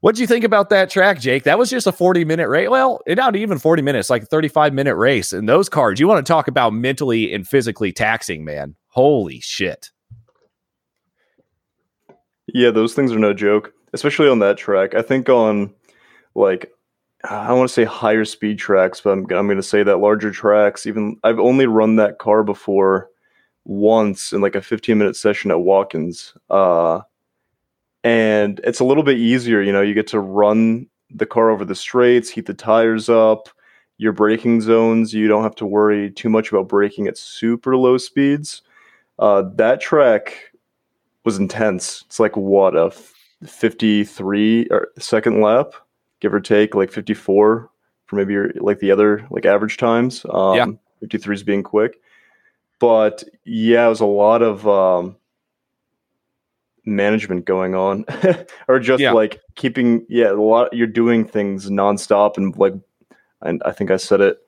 What 0.00 0.14
do 0.14 0.20
you 0.20 0.28
think 0.28 0.44
about 0.44 0.70
that 0.70 0.90
track, 0.90 1.18
Jake? 1.18 1.42
That 1.42 1.58
was 1.58 1.70
just 1.70 1.86
a 1.86 1.92
40 1.92 2.24
minute 2.24 2.48
race. 2.48 2.68
Well, 2.68 3.00
not 3.08 3.34
even 3.34 3.58
40 3.58 3.82
minutes, 3.82 4.08
like 4.08 4.22
a 4.22 4.26
35 4.26 4.72
minute 4.72 4.94
race. 4.94 5.32
And 5.32 5.48
those 5.48 5.68
cars, 5.68 5.98
you 5.98 6.06
want 6.06 6.24
to 6.24 6.30
talk 6.32 6.46
about 6.46 6.72
mentally 6.72 7.32
and 7.34 7.46
physically 7.46 7.92
taxing, 7.92 8.44
man. 8.44 8.76
Holy 8.88 9.40
shit. 9.40 9.90
Yeah, 12.46 12.70
those 12.70 12.94
things 12.94 13.12
are 13.12 13.18
no 13.18 13.34
joke, 13.34 13.72
especially 13.92 14.28
on 14.28 14.38
that 14.38 14.56
track. 14.56 14.94
I 14.94 15.02
think 15.02 15.28
on 15.28 15.74
like 16.34 16.72
I 17.24 17.52
want 17.52 17.68
to 17.68 17.74
say 17.74 17.84
higher 17.84 18.24
speed 18.24 18.58
tracks, 18.58 19.00
but 19.00 19.10
I'm 19.10 19.20
I'm 19.24 19.46
going 19.46 19.56
to 19.56 19.62
say 19.62 19.82
that 19.82 19.98
larger 19.98 20.30
tracks. 20.30 20.86
Even 20.86 21.16
I've 21.24 21.40
only 21.40 21.66
run 21.66 21.96
that 21.96 22.18
car 22.18 22.44
before 22.44 23.10
once 23.64 24.32
in 24.32 24.40
like 24.40 24.54
a 24.54 24.62
15 24.62 24.96
minute 24.96 25.16
session 25.16 25.50
at 25.50 25.60
Watkins, 25.60 26.34
uh, 26.48 27.00
and 28.04 28.60
it's 28.64 28.80
a 28.80 28.84
little 28.84 29.02
bit 29.02 29.18
easier. 29.18 29.60
You 29.60 29.72
know, 29.72 29.82
you 29.82 29.94
get 29.94 30.06
to 30.08 30.20
run 30.20 30.86
the 31.10 31.26
car 31.26 31.50
over 31.50 31.64
the 31.64 31.74
straights, 31.74 32.30
heat 32.30 32.46
the 32.46 32.54
tires 32.54 33.08
up. 33.08 33.48
Your 34.00 34.12
braking 34.12 34.60
zones, 34.60 35.12
you 35.12 35.26
don't 35.26 35.42
have 35.42 35.56
to 35.56 35.66
worry 35.66 36.10
too 36.12 36.28
much 36.28 36.52
about 36.52 36.68
braking 36.68 37.08
at 37.08 37.18
super 37.18 37.76
low 37.76 37.98
speeds. 37.98 38.62
Uh, 39.18 39.42
that 39.56 39.80
track 39.80 40.52
was 41.24 41.36
intense. 41.38 42.04
It's 42.06 42.20
like 42.20 42.36
what 42.36 42.76
a 42.76 42.92
53 43.44 44.68
or 44.70 44.88
second 44.98 45.40
lap, 45.40 45.72
give 46.20 46.32
or 46.32 46.40
take, 46.40 46.76
like 46.76 46.92
54 46.92 47.68
for 48.06 48.16
maybe 48.16 48.34
your, 48.34 48.52
like 48.56 48.78
the 48.78 48.90
other 48.92 49.26
like 49.30 49.44
average 49.44 49.76
times. 49.78 50.24
Um, 50.30 50.54
Yeah. 50.56 50.66
53 51.00 51.34
is 51.34 51.42
being 51.42 51.62
quick, 51.62 52.00
but 52.78 53.22
yeah, 53.44 53.86
it 53.86 53.88
was 53.88 54.00
a 54.00 54.06
lot 54.06 54.42
of 54.42 54.66
um, 54.66 55.16
management 56.96 57.44
going 57.44 57.74
on, 57.74 58.04
or 58.68 58.78
just 58.78 59.00
Yeah. 59.00 59.12
like 59.12 59.40
keeping 59.54 60.04
yeah 60.08 60.30
a 60.30 60.34
lot. 60.34 60.72
You're 60.72 60.86
doing 60.86 61.24
things 61.26 61.70
nonstop 61.70 62.36
and 62.36 62.56
like, 62.56 62.74
and 63.42 63.62
I 63.64 63.72
think 63.72 63.90
I 63.90 63.96
said 63.96 64.20
it 64.20 64.38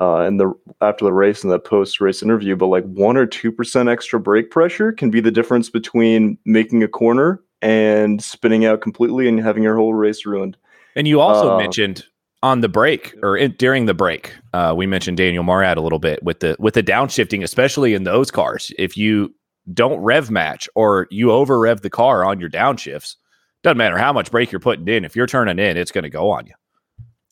uh, 0.00 0.20
in 0.26 0.36
the 0.36 0.52
after 0.80 1.04
the 1.04 1.12
race 1.12 1.42
in 1.44 1.50
the 1.50 1.58
post 1.58 2.00
race 2.00 2.22
interview, 2.22 2.56
but 2.56 2.66
like 2.66 2.84
one 2.84 3.16
or 3.16 3.26
two 3.26 3.50
percent 3.52 3.88
extra 3.88 4.20
brake 4.20 4.50
pressure 4.50 4.92
can 4.92 5.10
be 5.10 5.20
the 5.20 5.30
difference 5.30 5.70
between 5.70 6.36
making 6.44 6.82
a 6.82 6.88
corner 6.88 7.40
and 7.62 8.22
spinning 8.22 8.66
out 8.66 8.82
completely 8.82 9.26
and 9.28 9.40
having 9.40 9.62
your 9.62 9.76
whole 9.76 9.94
race 9.94 10.26
ruined. 10.26 10.56
And 10.94 11.08
you 11.08 11.20
also 11.20 11.54
Uh, 11.54 11.58
mentioned 11.58 12.04
on 12.42 12.60
the 12.60 12.68
break 12.68 13.14
or 13.22 13.36
in, 13.36 13.52
during 13.58 13.86
the 13.86 13.94
break, 13.94 14.34
uh, 14.52 14.74
we 14.76 14.86
mentioned 14.86 15.16
Daniel 15.16 15.42
Morad 15.42 15.78
a 15.78 15.80
little 15.80 15.98
bit 15.98 16.22
with 16.22 16.40
the 16.40 16.54
with 16.58 16.74
the 16.74 16.82
downshifting, 16.82 17.42
especially 17.42 17.94
in 17.94 18.04
those 18.04 18.30
cars. 18.30 18.70
If 18.78 18.96
you 18.98 19.34
don't 19.72 20.00
rev 20.00 20.30
match 20.30 20.68
or 20.74 21.06
you 21.10 21.30
over 21.32 21.58
rev 21.58 21.80
the 21.80 21.90
car 21.90 22.24
on 22.24 22.40
your 22.40 22.50
downshifts, 22.50 23.16
doesn't 23.62 23.78
matter 23.78 23.98
how 23.98 24.12
much 24.12 24.30
brake 24.30 24.52
you're 24.52 24.60
putting 24.60 24.88
in. 24.88 25.04
If 25.04 25.16
you're 25.16 25.26
turning 25.26 25.58
in, 25.58 25.76
it's 25.76 25.90
going 25.90 26.04
to 26.04 26.10
go 26.10 26.30
on 26.30 26.46
you. 26.46 26.54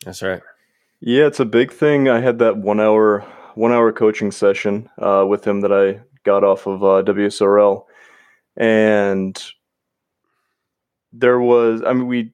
That's 0.04 0.22
right. 0.22 0.42
Yeah, 1.00 1.26
it's 1.26 1.40
a 1.40 1.44
big 1.44 1.72
thing. 1.72 2.08
I 2.08 2.20
had 2.20 2.38
that 2.38 2.56
one 2.56 2.80
hour 2.80 3.20
one 3.54 3.72
hour 3.72 3.92
coaching 3.92 4.32
session 4.32 4.88
uh, 4.98 5.24
with 5.28 5.46
him 5.46 5.60
that 5.60 5.72
I 5.72 6.00
got 6.24 6.44
off 6.44 6.66
of 6.66 6.82
uh, 6.82 7.02
WSRL, 7.02 7.84
and 8.56 9.42
there 11.12 11.40
was. 11.40 11.82
I 11.86 11.92
mean, 11.92 12.06
we 12.06 12.32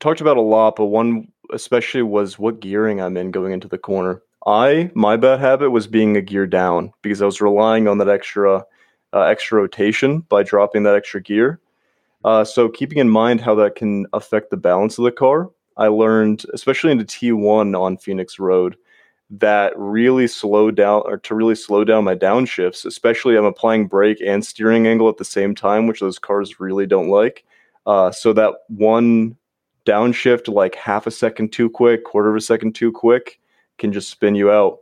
talked 0.00 0.20
about 0.20 0.36
a 0.36 0.42
lot, 0.42 0.76
but 0.76 0.86
one 0.86 1.28
especially 1.52 2.02
was 2.02 2.38
what 2.38 2.60
gearing 2.60 3.00
I'm 3.00 3.16
in 3.16 3.30
going 3.30 3.52
into 3.52 3.68
the 3.68 3.78
corner. 3.78 4.22
I 4.46 4.90
my 4.94 5.16
bad 5.16 5.40
habit 5.40 5.70
was 5.70 5.86
being 5.86 6.16
a 6.16 6.22
gear 6.22 6.46
down 6.46 6.92
because 7.02 7.22
I 7.22 7.26
was 7.26 7.40
relying 7.40 7.86
on 7.86 7.98
that 7.98 8.08
extra 8.08 8.64
uh, 9.12 9.22
extra 9.22 9.58
rotation 9.60 10.20
by 10.28 10.42
dropping 10.42 10.82
that 10.84 10.94
extra 10.94 11.20
gear. 11.20 11.60
Uh, 12.24 12.44
so 12.44 12.68
keeping 12.68 12.98
in 12.98 13.10
mind 13.10 13.40
how 13.40 13.54
that 13.54 13.74
can 13.74 14.06
affect 14.12 14.50
the 14.50 14.56
balance 14.56 14.98
of 14.98 15.04
the 15.04 15.12
car, 15.12 15.50
I 15.76 15.88
learned, 15.88 16.44
especially 16.52 16.92
into 16.92 17.04
T1 17.04 17.78
on 17.78 17.96
Phoenix 17.96 18.38
Road, 18.38 18.76
that 19.30 19.72
really 19.76 20.26
slowed 20.26 20.76
down 20.76 21.02
or 21.06 21.16
to 21.16 21.34
really 21.34 21.54
slow 21.54 21.84
down 21.84 22.04
my 22.04 22.14
downshifts, 22.14 22.84
especially 22.84 23.36
I'm 23.36 23.46
applying 23.46 23.86
brake 23.86 24.20
and 24.24 24.44
steering 24.44 24.86
angle 24.86 25.08
at 25.08 25.16
the 25.16 25.24
same 25.24 25.54
time, 25.54 25.86
which 25.86 26.00
those 26.00 26.18
cars 26.18 26.60
really 26.60 26.86
don't 26.86 27.08
like. 27.08 27.44
Uh, 27.86 28.10
so 28.10 28.32
that 28.34 28.54
one 28.68 29.36
downshift, 29.86 30.52
like 30.52 30.74
half 30.74 31.06
a 31.06 31.10
second 31.10 31.52
too 31.52 31.70
quick, 31.70 32.04
quarter 32.04 32.30
of 32.30 32.36
a 32.36 32.40
second 32.40 32.74
too 32.74 32.92
quick, 32.92 33.40
can 33.78 33.92
just 33.92 34.10
spin 34.10 34.34
you 34.34 34.50
out. 34.50 34.78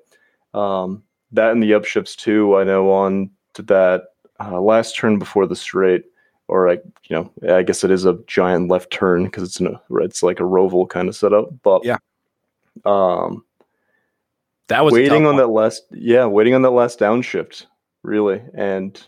Um, 0.52 1.04
that 1.32 1.52
and 1.52 1.62
the 1.62 1.70
upshifts 1.70 2.16
too. 2.16 2.56
I 2.56 2.64
know 2.64 2.90
on 2.90 3.30
that 3.54 4.02
uh, 4.40 4.60
last 4.60 4.96
turn 4.96 5.18
before 5.18 5.46
the 5.46 5.56
straight, 5.56 6.04
or 6.48 6.68
like 6.68 6.82
you 7.08 7.16
know, 7.16 7.54
I 7.54 7.62
guess 7.62 7.84
it 7.84 7.90
is 7.90 8.04
a 8.06 8.18
giant 8.26 8.70
left 8.70 8.90
turn 8.90 9.24
because 9.24 9.42
it's 9.42 9.60
in 9.60 9.66
a 9.66 9.80
it's 10.02 10.22
like 10.22 10.40
a 10.40 10.44
roval 10.44 10.88
kind 10.88 11.08
of 11.08 11.16
setup. 11.16 11.48
But 11.62 11.84
Yeah. 11.84 11.98
um, 12.84 13.44
That 14.68 14.84
was 14.84 14.94
waiting 14.94 15.26
on 15.26 15.34
one. 15.34 15.36
that 15.36 15.48
last 15.48 15.82
yeah 15.92 16.26
waiting 16.26 16.54
on 16.54 16.62
that 16.62 16.70
last 16.70 16.98
downshift 17.00 17.66
really 18.02 18.40
and 18.54 19.00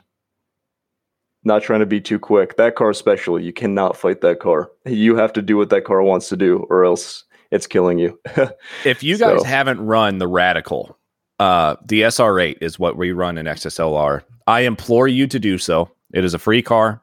not 1.45 1.63
trying 1.63 1.81
to 1.81 1.87
be 1.87 2.01
too 2.01 2.19
quick 2.19 2.57
that 2.57 2.75
car 2.77 2.91
especially 2.91 3.43
you 3.43 3.53
cannot 3.53 3.97
fight 3.97 4.21
that 4.21 4.39
car 4.41 4.71
you 4.87 5.17
have 5.17 5.33
to 5.33 5.43
do 5.43 5.57
what 5.57 5.71
that 5.71 5.85
car 5.85 6.03
wants 6.03 6.29
to 6.29 6.37
do 6.37 6.67
or 6.69 6.85
else 6.85 7.25
it's 7.51 7.67
killing 7.67 7.99
you 7.99 8.19
If 8.85 9.03
you 9.03 9.17
guys 9.19 9.41
So- 9.41 9.45
haven't 9.45 9.81
run 9.81 10.19
the 10.19 10.29
Radical, 10.29 10.97
uh, 11.39 11.77
the 11.85 12.03
SR8 12.03 12.59
is 12.61 12.79
what 12.79 12.97
we 12.97 13.13
run 13.13 13.39
in 13.39 13.47
XSLR. 13.47 14.23
I 14.47 14.61
implore 14.61 15.09
you 15.09 15.27
to 15.27 15.39
do 15.39 15.59
so. 15.59 15.91
It 16.13 16.25
is 16.25 16.35
a 16.35 16.39
free 16.39 16.63
car, 16.63 17.03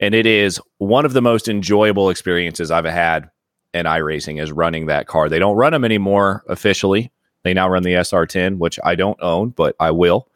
and 0.00 0.14
it 0.14 0.26
is 0.26 0.60
one 0.78 1.04
of 1.04 1.12
the 1.12 1.22
most 1.22 1.48
enjoyable 1.48 2.10
experiences 2.10 2.70
I've 2.70 2.84
had 2.84 3.30
in 3.74 3.86
iRacing 3.86 4.40
is 4.42 4.52
running 4.52 4.86
that 4.86 5.06
car. 5.06 5.28
They 5.28 5.38
don't 5.38 5.56
run 5.56 5.72
them 5.72 5.84
anymore 5.84 6.44
officially. 6.48 7.12
They 7.44 7.54
now 7.54 7.68
run 7.68 7.82
the 7.82 7.92
SR10, 7.92 8.58
which 8.58 8.78
I 8.84 8.94
don't 8.94 9.20
own, 9.22 9.50
but 9.50 9.76
I 9.78 9.90
will. 9.90 10.28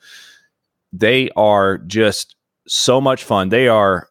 They 0.92 1.30
are 1.36 1.78
just 1.78 2.36
so 2.68 3.00
much 3.00 3.24
fun. 3.24 3.48
They 3.48 3.68
are 3.68 4.08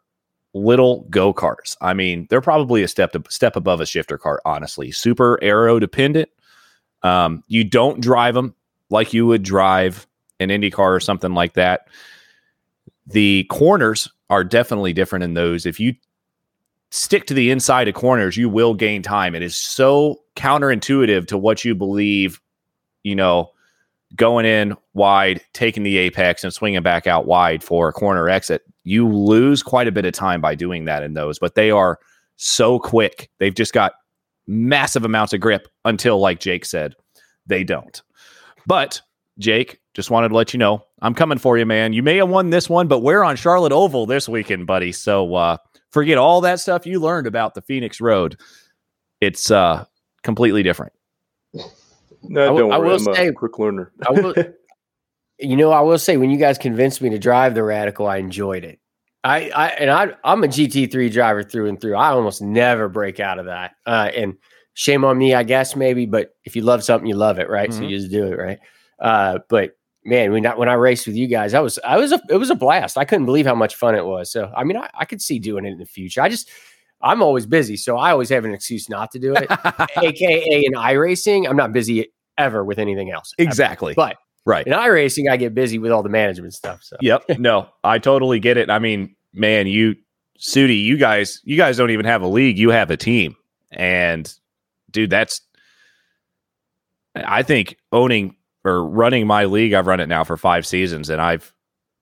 little 0.53 1.07
go 1.09 1.34
karts. 1.34 1.78
I 1.80 1.93
mean, 1.93 2.28
they're 2.30 2.41
probably 2.41 2.84
a 2.84 2.88
step 2.88 3.13
to, 3.13 3.24
step 3.30 3.55
above 3.55 3.80
a 3.80 3.86
shifter 3.86 4.17
kart. 4.17 4.39
Honestly, 4.45 4.91
super 4.91 5.39
aero 5.41 5.80
dependent. 5.80 6.30
Um, 7.03 7.43
you 7.47 7.63
don't 7.63 8.01
drive 8.01 8.36
them 8.36 8.55
like 8.92 9.14
you 9.14 9.26
would 9.26 9.44
drive 9.44 10.06
an 10.39 10.50
IndyCar 10.50 10.96
or 10.96 11.00
something 11.00 11.34
like 11.34 11.54
that. 11.54 11.88
The 13.08 13.46
corners 13.46 14.08
are 14.30 14.44
definitely 14.44 14.94
different 14.94 15.24
in 15.24 15.34
those. 15.34 15.66
If 15.66 15.80
you 15.80 15.96
stick 16.92 17.26
to 17.28 17.34
the 17.34 17.50
inside 17.50 17.88
of 17.88 17.96
corners, 17.96 18.38
you 18.38 18.50
will 18.50 18.74
gain 18.74 19.02
time. 19.02 19.34
It 19.34 19.42
is 19.42 19.56
so 19.56 20.22
counterintuitive 20.36 21.28
to 21.28 21.38
what 21.38 21.66
you 21.66 21.74
believe. 21.74 22.39
You 23.04 23.16
know, 23.16 23.52
going 24.16 24.46
in 24.46 24.76
wide, 24.94 25.42
taking 25.54 25.84
the 25.84 25.98
apex, 25.98 26.44
and 26.44 26.54
swinging 26.54 26.84
back 26.84 27.08
out 27.08 27.26
wide 27.26 27.64
for 27.64 27.88
a 27.88 27.94
corner 27.94 28.30
exit. 28.30 28.62
You 28.84 29.08
lose 29.08 29.64
quite 29.64 29.88
a 29.88 29.92
bit 29.92 30.06
of 30.06 30.14
time 30.14 30.42
by 30.42 30.56
doing 30.56 30.86
that 30.86 31.04
in 31.04 31.14
those, 31.14 31.39
but 31.39 31.56
they 31.56 31.72
are 31.72 32.00
so 32.36 32.80
quick. 32.80 33.30
They've 33.39 33.54
just 33.54 33.74
got 33.74 33.94
massive 34.48 35.06
amounts 35.06 35.34
of 35.34 35.39
grip 35.39 35.68
until, 35.86 36.20
like 36.20 36.39
Jake 36.39 36.66
said, 36.66 36.96
they 37.46 37.64
don't. 37.64 38.02
But 38.68 39.01
Jake, 39.39 39.80
just 39.93 40.12
wanted 40.12 40.30
to 40.30 40.36
let 40.36 40.53
you 40.53 40.57
know 40.59 40.86
I'm 41.01 41.14
coming 41.14 41.38
for 41.38 41.57
you, 41.57 41.66
man. 41.66 41.93
You 41.93 42.03
may 42.03 42.18
have 42.18 42.30
won 42.30 42.49
this 42.49 42.70
one, 42.70 42.88
but 42.88 42.99
we're 42.99 43.24
on 43.24 43.36
Charlotte 43.36 43.72
Oval 43.72 44.05
this 44.05 44.30
weekend, 44.30 44.68
buddy. 44.68 44.91
So 44.91 45.34
uh, 45.36 45.57
forget 45.91 46.18
all 46.18 46.41
that 46.41 46.59
stuff 46.59 46.86
you 46.86 46.99
learned 46.99 47.28
about 47.28 47.55
the 47.55 47.62
Phoenix 47.62 47.99
Road. 47.99 48.38
It's 49.20 49.49
uh, 49.51 49.86
completely 50.24 50.64
different. 50.64 50.93
no 52.24 52.43
I 52.55 52.57
don't 52.59 52.72
I 52.72 52.78
worry 52.78 52.88
will 52.89 53.09
i'm 53.09 53.16
say- 53.16 53.28
a 53.28 53.34
quick 53.34 53.57
learner 53.59 53.91
I 54.07 54.12
will- 54.12 54.36
You 55.43 55.55
know, 55.55 55.72
I 55.72 55.82
will 55.82 55.97
say 55.97 56.18
when 56.18 56.30
you 56.30 56.38
guys 56.38 56.59
convinced 56.59 57.01
me 57.01 57.09
to 57.09 57.18
drive 57.18 57.55
the 57.55 57.64
Radical, 57.64 58.05
I 58.05 58.18
enjoyed 58.18 58.64
it. 58.64 58.80
I, 59.24 59.49
I 59.49 59.68
and 59.70 59.89
I, 59.89 60.12
I'm 60.24 60.43
a 60.43 60.47
GT3 60.47 61.12
driver 61.12 61.41
through 61.41 61.68
and 61.68 61.82
through. 61.82 61.95
I 61.95 62.09
almost 62.12 62.43
never 62.43 62.88
break 62.89 63.20
out 63.20 63.39
of 63.39 63.45
that. 63.47 63.72
Uh, 63.84 64.12
and 64.16 64.36
shame 64.82 65.05
on 65.05 65.15
me, 65.15 65.36
I 65.36 65.43
guess 65.43 65.75
maybe. 65.75 66.07
But 66.07 66.34
if 66.43 66.55
you 66.55 66.63
love 66.63 66.84
something, 66.84 67.07
you 67.07 67.15
love 67.15 67.38
it, 67.38 67.47
right? 67.49 67.71
So 67.71 67.82
Mhm. 67.82 67.89
you 67.89 67.97
just 67.99 68.11
do 68.11 68.25
it, 68.25 68.36
right? 68.36 68.59
Uh, 68.99 69.38
but 69.47 69.77
man, 70.03 70.32
when 70.32 70.43
I, 70.43 70.55
when 70.55 70.69
I 70.69 70.73
raced 70.73 71.05
with 71.05 71.15
you 71.15 71.27
guys, 71.27 71.53
I 71.53 71.59
was 71.59 71.77
I 71.86 71.97
was 71.97 72.11
a, 72.11 72.19
it 72.29 72.38
was 72.38 72.49
a 72.49 72.55
blast. 72.55 72.97
I 72.97 73.05
couldn't 73.05 73.27
believe 73.27 73.45
how 73.45 73.53
much 73.53 73.75
fun 73.75 73.93
it 73.93 74.05
was. 74.05 74.32
So 74.32 74.51
I 74.57 74.63
mean, 74.63 74.77
I, 74.77 74.89
I 74.95 75.05
could 75.05 75.21
see 75.21 75.38
doing 75.38 75.65
it 75.65 75.69
in 75.73 75.77
the 75.77 75.86
future. 75.86 76.21
I 76.21 76.29
just 76.29 76.49
I'm 76.99 77.21
always 77.21 77.45
busy, 77.45 77.77
so 77.77 77.97
I 77.97 78.11
always 78.11 78.29
have 78.29 78.43
an 78.43 78.53
excuse 78.55 78.89
not 78.89 79.11
to 79.11 79.19
do 79.19 79.36
it. 79.36 79.47
AKA 79.97 80.63
in 80.65 80.73
iRacing, 80.73 81.47
I'm 81.47 81.55
not 81.57 81.73
busy 81.73 82.11
ever 82.38 82.63
with 82.63 82.79
anything 82.79 83.11
else. 83.11 83.34
exactly. 83.38 83.93
But 83.93 84.17
right. 84.45 84.65
in 84.65 84.73
iRacing, 84.73 85.29
I 85.29 85.38
get 85.38 85.53
busy 85.53 85.77
with 85.77 85.91
all 85.91 86.01
the 86.01 86.09
management 86.09 86.53
stuff. 86.55 86.82
So 86.82 86.97
Yep. 87.01 87.38
No, 87.39 87.69
I 87.84 87.99
totally 87.99 88.39
get 88.39 88.57
it. 88.57 88.69
I 88.71 88.79
mean, 88.79 89.15
man, 89.34 89.67
you, 89.67 89.95
Sudi, 90.39 90.84
you 90.84 90.97
guys, 90.97 91.39
you 91.43 91.57
guys 91.57 91.77
don't 91.77 91.91
even 91.91 92.05
have 92.05 92.21
a 92.23 92.27
league. 92.27 92.57
You 92.57 92.69
have 92.71 92.89
a 92.91 92.97
team, 92.97 93.36
and 93.71 94.32
dude, 94.92 95.10
that's. 95.10 95.42
I 97.16 97.44
think 97.44 97.78
owning 97.92 98.36
or 98.64 98.88
running 98.88 99.28
my 99.28 99.46
league. 99.46 99.74
I've 99.74 99.88
run 99.88 100.00
it 100.00 100.08
now 100.08 100.24
for 100.24 100.38
five 100.38 100.66
seasons, 100.66 101.10
and 101.10 101.22
I've, 101.22 101.54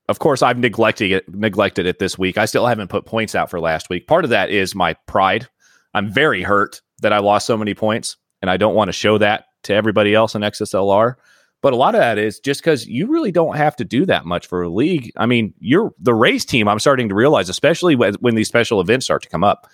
of 0.08 0.20
course, 0.20 0.42
I've 0.42 0.60
neglected 0.60 1.12
it. 1.12 1.34
Neglected 1.34 1.86
it 1.86 2.00
this 2.00 2.18
week. 2.18 2.38
I 2.38 2.46
still 2.46 2.68
haven't 2.68 2.90
put 2.90 3.06
points 3.06 3.36
out 3.36 3.50
for 3.50 3.60
last 3.60 3.90
week. 3.90 4.08
Part 4.08 4.24
of 4.24 4.30
that 4.30 4.50
is 4.50 4.76
my 4.76 4.94
pride. 5.08 5.48
I'm 5.94 6.12
very 6.12 6.44
hurt 6.44 6.82
that 7.02 7.14
I 7.14 7.20
lost 7.20 7.48
so 7.48 7.58
many 7.58 7.74
points, 7.74 8.18
and 8.42 8.52
I 8.52 8.58
don't 8.58 8.76
want 8.76 8.90
to 8.90 8.94
show 8.94 9.18
that 9.18 9.46
to 9.64 9.74
everybody 9.74 10.14
else 10.14 10.36
in 10.36 10.42
XSLR. 10.42 11.16
But 11.62 11.74
a 11.74 11.76
lot 11.76 11.96
of 11.96 12.00
that 12.00 12.18
is 12.18 12.40
just 12.40 12.62
because 12.62 12.88
you 12.88 13.08
really 13.08 13.32
don't 13.32 13.58
have 13.58 13.76
to 13.78 13.84
do 13.84 14.06
that 14.06 14.26
much 14.26 14.48
for 14.48 14.62
a 14.62 14.70
league. 14.70 15.12
I 15.18 15.26
mean, 15.26 15.54
you're 15.60 15.92
the 16.00 16.14
race 16.14 16.46
team. 16.46 16.70
I'm 16.70 16.80
starting 16.80 17.10
to 17.10 17.16
realize, 17.16 17.50
especially 17.50 17.96
when, 17.96 18.14
when 18.16 18.36
these 18.36 18.48
special 18.48 18.80
events 18.80 19.06
start 19.06 19.24
to 19.24 19.30
come 19.30 19.44
up, 19.44 19.68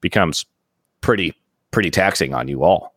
becomes 0.00 0.46
pretty 1.00 1.34
pretty 1.74 1.90
taxing 1.90 2.32
on 2.32 2.46
you 2.46 2.62
all. 2.62 2.94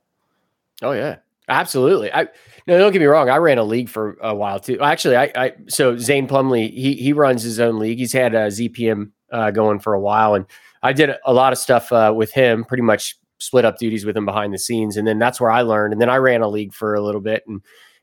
Oh 0.84 0.92
yeah, 0.92 1.18
absolutely. 1.50 2.14
I 2.14 2.28
no, 2.68 2.78
don't 2.78 2.94
get 2.94 3.00
me 3.00 3.06
wrong. 3.06 3.30
I 3.30 3.38
ran 3.38 3.58
a 3.58 3.64
league 3.64 3.90
for 3.90 4.18
a 4.22 4.36
while 4.36 4.60
too. 4.60 4.80
Actually, 4.80 5.18
I, 5.18 5.32
I 5.36 5.54
so 5.68 5.98
Zane 5.98 6.28
Plumley 6.28 6.70
he 6.70 6.94
he 6.94 7.12
runs 7.12 7.42
his 7.42 7.60
own 7.60 7.80
league. 7.80 7.98
He's 7.98 8.14
had 8.14 8.36
a 8.36 8.48
ZPM 8.48 9.12
uh, 9.32 9.52
going 9.52 9.80
for 9.80 9.96
a 9.96 10.00
while, 10.00 10.36
and 10.36 10.46
I 10.84 10.94
did 10.94 11.10
a 11.26 11.34
lot 11.34 11.52
of 11.52 11.60
stuff 11.60 11.92
uh, 11.92 12.14
with 12.16 12.32
him. 12.32 12.64
Pretty 12.64 12.84
much 12.84 13.18
split 13.40 13.66
up 13.66 13.78
duties 13.78 14.06
with 14.06 14.16
him 14.16 14.26
behind 14.26 14.54
the 14.54 14.60
scenes, 14.60 14.96
and 14.96 15.08
then 15.08 15.18
that's 15.18 15.42
where 15.42 15.52
I 15.52 15.64
learned. 15.64 15.94
And 15.94 16.02
then 16.02 16.10
I 16.10 16.18
ran 16.18 16.42
a 16.42 16.48
league 16.48 16.74
for 16.74 16.94
a 16.94 17.02
little 17.02 17.22
bit, 17.22 17.44
and 17.48 17.62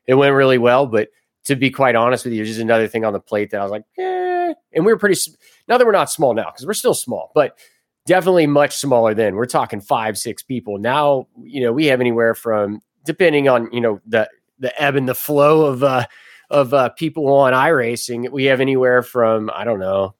it 0.08 0.14
went 0.14 0.34
really 0.34 0.58
well. 0.58 0.86
But 0.86 1.08
to 1.44 1.54
be 1.54 1.70
quite 1.70 1.94
honest 1.94 2.24
with 2.24 2.34
you, 2.34 2.44
just 2.44 2.60
another 2.60 2.88
thing 2.88 3.04
on 3.04 3.12
the 3.12 3.20
plate 3.20 3.50
that 3.50 3.60
I 3.60 3.62
was 3.62 3.70
like, 3.70 3.84
eh. 3.96 4.54
And 4.72 4.84
we 4.84 4.92
were 4.92 4.98
pretty. 4.98 5.20
Now 5.68 5.78
that 5.78 5.86
we're 5.86 5.92
not 5.92 6.10
small 6.10 6.34
now, 6.34 6.46
because 6.46 6.66
we're 6.66 6.74
still 6.74 6.94
small, 6.94 7.30
but 7.32 7.56
definitely 8.06 8.46
much 8.46 8.76
smaller 8.76 9.14
then. 9.14 9.34
We're 9.34 9.46
talking 9.46 9.80
five, 9.80 10.18
six 10.18 10.42
people. 10.42 10.78
Now, 10.78 11.28
you 11.42 11.62
know, 11.62 11.72
we 11.72 11.86
have 11.86 12.00
anywhere 12.00 12.34
from 12.34 12.80
depending 13.04 13.48
on, 13.48 13.68
you 13.72 13.80
know, 13.80 14.00
the 14.06 14.28
the 14.58 14.80
ebb 14.80 14.96
and 14.96 15.08
the 15.08 15.14
flow 15.14 15.66
of 15.66 15.82
uh 15.82 16.06
of 16.50 16.74
uh 16.74 16.90
people 16.90 17.28
on 17.32 17.52
iRacing, 17.52 18.30
we 18.30 18.44
have 18.44 18.60
anywhere 18.60 19.02
from, 19.02 19.50
I 19.54 19.64
don't 19.64 19.80
know, 19.80 20.14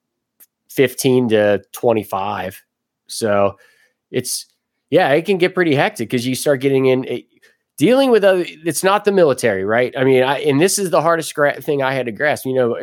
15 0.71 1.29
to 1.31 1.63
25. 1.73 2.65
So 3.07 3.59
it's 4.11 4.47
yeah, 4.91 5.11
it 5.11 5.27
can 5.27 5.39
get 5.39 5.55
pretty 5.55 5.75
hectic 5.75 6.09
because 6.09 6.27
you 6.27 6.35
start 6.35 6.61
getting 6.61 6.87
in 6.87 7.05
it, 7.05 7.27
dealing 7.77 8.11
with 8.11 8.25
other 8.25 8.45
it's 8.47 8.85
not 8.85 9.05
the 9.05 9.13
military 9.13 9.65
right 9.65 9.93
i 9.97 10.05
mean 10.05 10.23
I, 10.23 10.39
and 10.41 10.61
this 10.61 10.79
is 10.79 10.91
the 10.91 11.03
hardest 11.03 11.35
gra- 11.35 11.61
thing 11.61 11.83
i 11.83 11.93
had 11.93 12.07
to 12.07 12.13
grasp 12.13 12.47
you 12.47 12.55
know 12.55 12.77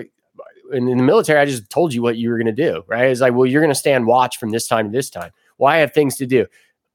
in, 0.71 0.87
in 0.87 0.97
the 0.97 1.03
military 1.03 1.39
i 1.39 1.45
just 1.45 1.69
told 1.69 1.93
you 1.93 2.01
what 2.01 2.17
you 2.17 2.29
were 2.29 2.37
going 2.37 2.53
to 2.53 2.71
do 2.71 2.83
right? 2.87 3.05
It's 3.05 3.21
like 3.21 3.33
well 3.33 3.45
you're 3.45 3.61
going 3.61 3.73
to 3.73 3.79
stand 3.79 4.07
watch 4.07 4.37
from 4.37 4.51
this 4.51 4.67
time 4.67 4.85
to 4.85 4.91
this 4.91 5.09
time. 5.09 5.31
Well 5.57 5.71
i 5.71 5.77
have 5.77 5.93
things 5.93 6.17
to 6.17 6.25
do. 6.25 6.45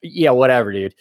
Yeah 0.03 0.31
whatever 0.31 0.73
dude. 0.73 0.95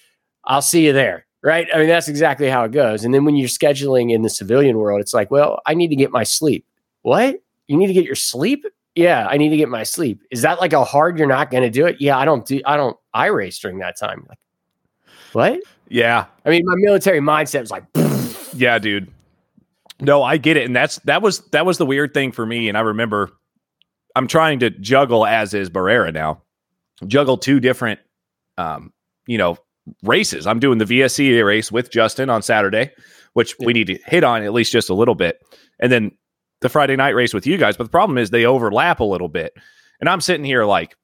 I'll 0.44 0.62
see 0.62 0.86
you 0.86 0.94
there 0.94 1.26
right? 1.42 1.68
I 1.74 1.78
mean 1.80 1.88
that's 1.88 2.08
exactly 2.08 2.50
how 2.50 2.64
it 2.64 2.72
goes. 2.72 3.04
And 3.06 3.14
then 3.14 3.26
when 3.26 3.36
you're 3.36 3.50
scheduling 3.50 4.12
in 4.12 4.22
the 4.22 4.30
civilian 4.30 4.78
world 4.78 5.02
it's 5.02 5.14
like 5.14 5.32
well 5.32 5.62
i 5.66 5.74
need 5.74 5.90
to 5.90 5.96
get 5.96 6.12
my 6.12 6.24
sleep. 6.24 6.66
What? 7.02 7.38
You 7.68 7.78
need 7.78 7.88
to 7.88 7.94
get 7.94 8.06
your 8.06 8.16
sleep? 8.16 8.66
Yeah 8.96 9.28
i 9.30 9.38
need 9.38 9.50
to 9.50 9.58
get 9.58 9.70
my 9.70 9.84
sleep. 9.84 10.22
Is 10.32 10.42
that 10.42 10.60
like 10.60 10.74
a 10.74 10.84
hard 10.84 11.18
you're 11.18 11.28
not 11.28 11.52
going 11.52 11.64
to 11.64 11.70
do 11.70 11.86
it? 11.86 11.98
Yeah 12.00 12.18
i 12.18 12.26
don't 12.26 12.46
do 12.46 12.62
i 12.66 12.78
don't 12.78 12.98
i 13.14 13.28
race 13.28 13.60
during 13.60 13.80
that 13.80 13.98
time. 13.98 14.26
Like 14.30 14.40
what? 15.34 15.60
Yeah. 15.90 16.26
I 16.46 16.50
mean, 16.50 16.64
my 16.66 16.76
military 16.78 17.20
mindset 17.20 17.60
was 17.60 17.72
like, 17.72 17.84
Yeah, 18.56 18.80
dude. 18.80 19.12
No, 20.00 20.24
I 20.24 20.38
get 20.38 20.58
it. 20.58 20.66
And 20.66 20.76
that's 20.76 20.98
that 21.00 21.22
was 21.22 21.40
that 21.52 21.66
was 21.66 21.78
the 21.78 21.86
weird 21.86 22.14
thing 22.14 22.32
for 22.32 22.46
me. 22.46 22.70
And 22.70 22.78
I 22.78 22.82
remember 22.82 23.32
I'm 24.16 24.28
trying 24.28 24.60
to 24.60 24.70
juggle 24.70 25.26
as 25.26 25.54
is 25.54 25.70
Barrera 25.70 26.14
now. 26.14 26.42
Juggle 27.08 27.38
two 27.38 27.60
different 27.60 28.00
um, 28.58 28.94
you 29.28 29.38
know, 29.38 29.58
races. 30.04 30.48
I'm 30.48 30.60
doing 30.60 30.78
the 30.78 30.86
VSCA 30.86 31.46
race 31.46 31.72
with 31.72 31.92
Justin 31.92 32.30
on 32.30 32.42
Saturday, 32.42 32.92
which 33.34 33.58
we 33.60 33.74
need 33.74 33.88
to 33.88 34.00
hit 34.06 34.24
on 34.24 34.44
at 34.44 34.54
least 34.54 34.72
just 34.72 34.90
a 34.90 34.94
little 34.94 35.16
bit. 35.16 35.40
And 35.80 35.92
then 35.92 36.12
the 36.62 36.70
Friday 36.70 36.96
night 36.96 37.16
race 37.16 37.34
with 37.34 37.46
you 37.46 37.58
guys. 37.58 37.78
But 37.78 37.86
the 37.86 37.90
problem 37.90 38.18
is 38.18 38.30
they 38.30 38.46
overlap 38.46 39.00
a 39.00 39.06
little 39.06 39.28
bit. 39.28 39.54
And 40.00 40.10
I'm 40.10 40.22
sitting 40.22 40.46
here 40.46 40.66
like, 40.66 40.96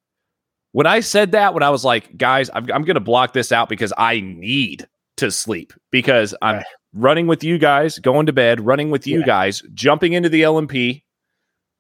when 0.74 0.88
I 0.88 1.02
said 1.02 1.34
that, 1.34 1.54
when 1.54 1.64
I 1.64 1.70
was 1.70 1.84
like, 1.84 2.18
guys, 2.18 2.50
I'm, 2.54 2.64
I'm 2.72 2.84
going 2.84 2.96
to 2.96 3.02
block 3.02 3.34
this 3.34 3.52
out 3.52 3.68
because 3.68 3.92
I 3.98 4.22
need 4.22 4.88
to 5.18 5.30
sleep 5.30 5.74
because 5.92 6.34
I'm 6.42 6.58
Right. 6.58 6.66
Running 6.94 7.28
with 7.28 7.44
you 7.44 7.58
guys, 7.58 8.00
going 8.00 8.26
to 8.26 8.34
bed, 8.34 8.60
running 8.66 8.92
with 8.92 9.08
you 9.08 9.20
Yeah. 9.20 9.26
guys, 9.26 9.62
jumping 9.74 10.14
into 10.14 10.30
the 10.30 10.42
LMP, 10.44 11.04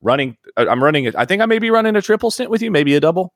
running. 0.01 0.37
uh, 0.57 0.65
I'm 0.69 0.83
running. 0.83 1.13
I 1.15 1.25
think 1.25 1.41
I 1.41 1.45
may 1.45 1.59
be 1.59 1.69
running 1.69 1.95
a 1.95 2.01
triple 2.01 2.31
stint 2.31 2.49
with 2.49 2.61
you, 2.61 2.71
maybe 2.71 2.95
a 2.95 2.99
double, 2.99 3.33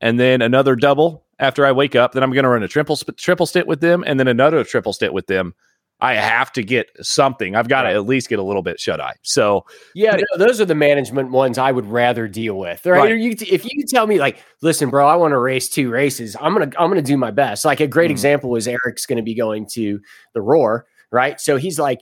and 0.00 0.18
then 0.18 0.42
another 0.42 0.76
double 0.76 1.26
after 1.38 1.66
I 1.66 1.72
wake 1.72 1.96
up. 1.96 2.12
Then 2.12 2.22
I'm 2.22 2.32
going 2.32 2.44
to 2.44 2.48
run 2.50 2.62
a 2.62 2.68
triple 2.68 2.96
triple 2.96 3.46
stint 3.46 3.66
with 3.66 3.80
them, 3.80 4.04
and 4.06 4.18
then 4.20 4.28
another 4.28 4.62
triple 4.64 4.92
stint 4.92 5.12
with 5.12 5.26
them. 5.26 5.54
I 6.02 6.14
have 6.14 6.50
to 6.52 6.62
get 6.62 6.86
something. 7.02 7.54
I've 7.54 7.68
got 7.68 7.82
to 7.82 7.90
at 7.90 8.06
least 8.06 8.30
get 8.30 8.38
a 8.38 8.42
little 8.42 8.62
bit 8.62 8.80
shut 8.80 9.02
eye. 9.02 9.16
So 9.20 9.66
yeah, 9.94 10.16
no, 10.16 10.38
those 10.46 10.58
are 10.58 10.64
the 10.64 10.74
management 10.74 11.30
ones 11.30 11.58
I 11.58 11.70
would 11.72 11.84
rather 11.84 12.26
deal 12.26 12.54
with. 12.54 12.86
Right? 12.86 12.98
Right. 12.98 13.18
You, 13.20 13.32
if 13.38 13.66
you 13.70 13.84
tell 13.86 14.06
me 14.06 14.18
like, 14.18 14.38
listen, 14.62 14.88
bro, 14.88 15.06
I 15.06 15.16
want 15.16 15.32
to 15.32 15.38
race 15.38 15.68
two 15.68 15.90
races, 15.90 16.36
I'm 16.40 16.54
gonna 16.54 16.70
I'm 16.78 16.88
gonna 16.88 17.02
do 17.02 17.18
my 17.18 17.30
best. 17.30 17.66
Like 17.66 17.80
a 17.80 17.86
great 17.86 18.08
Mhm. 18.08 18.12
example 18.12 18.56
is 18.56 18.66
Eric's 18.66 19.04
going 19.04 19.18
to 19.18 19.22
be 19.22 19.34
going 19.34 19.66
to 19.72 20.00
the 20.32 20.40
Roar, 20.40 20.86
right? 21.10 21.40
So 21.40 21.56
he's 21.56 21.78
like, 21.78 22.00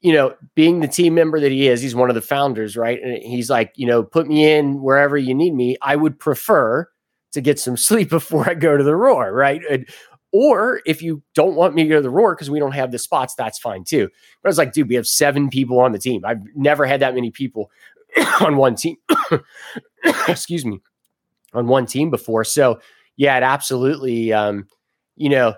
you 0.00 0.12
know, 0.12 0.34
being 0.54 0.80
the 0.80 0.88
team 0.88 1.14
member 1.14 1.40
that 1.40 1.50
he 1.50 1.68
is, 1.68 1.80
he's 1.80 1.94
one 1.94 2.08
of 2.08 2.14
the 2.14 2.22
founders, 2.22 2.76
right? 2.76 3.02
And 3.02 3.22
he's 3.22 3.50
like, 3.50 3.72
you 3.74 3.86
know, 3.86 4.02
put 4.02 4.28
me 4.28 4.50
in 4.50 4.80
wherever 4.80 5.16
you 5.16 5.34
need 5.34 5.54
me. 5.54 5.76
I 5.82 5.96
would 5.96 6.18
prefer 6.18 6.88
to 7.32 7.40
get 7.40 7.58
some 7.58 7.76
sleep 7.76 8.10
before 8.10 8.48
I 8.48 8.54
go 8.54 8.76
to 8.76 8.84
the 8.84 8.96
Roar, 8.96 9.32
right? 9.32 9.60
And, 9.68 9.88
or 10.30 10.80
if 10.84 11.02
you 11.02 11.22
don't 11.34 11.54
want 11.56 11.74
me 11.74 11.82
to 11.84 11.88
go 11.88 11.96
to 11.96 12.02
the 12.02 12.10
Roar 12.10 12.34
because 12.34 12.50
we 12.50 12.58
don't 12.58 12.74
have 12.74 12.92
the 12.92 12.98
spots, 12.98 13.34
that's 13.34 13.58
fine 13.58 13.82
too. 13.84 14.08
But 14.42 14.48
I 14.48 14.50
was 14.50 14.58
like, 14.58 14.72
dude, 14.72 14.88
we 14.88 14.94
have 14.94 15.06
seven 15.06 15.48
people 15.48 15.80
on 15.80 15.92
the 15.92 15.98
team. 15.98 16.24
I've 16.24 16.42
never 16.54 16.84
had 16.84 17.00
that 17.00 17.14
many 17.14 17.30
people 17.30 17.70
on 18.40 18.56
one 18.56 18.74
team. 18.74 18.96
Excuse 20.28 20.64
me, 20.64 20.80
on 21.54 21.66
one 21.66 21.86
team 21.86 22.10
before. 22.10 22.44
So 22.44 22.78
yeah, 23.16 23.36
it 23.36 23.42
absolutely, 23.42 24.32
um, 24.32 24.68
you 25.16 25.28
know, 25.28 25.54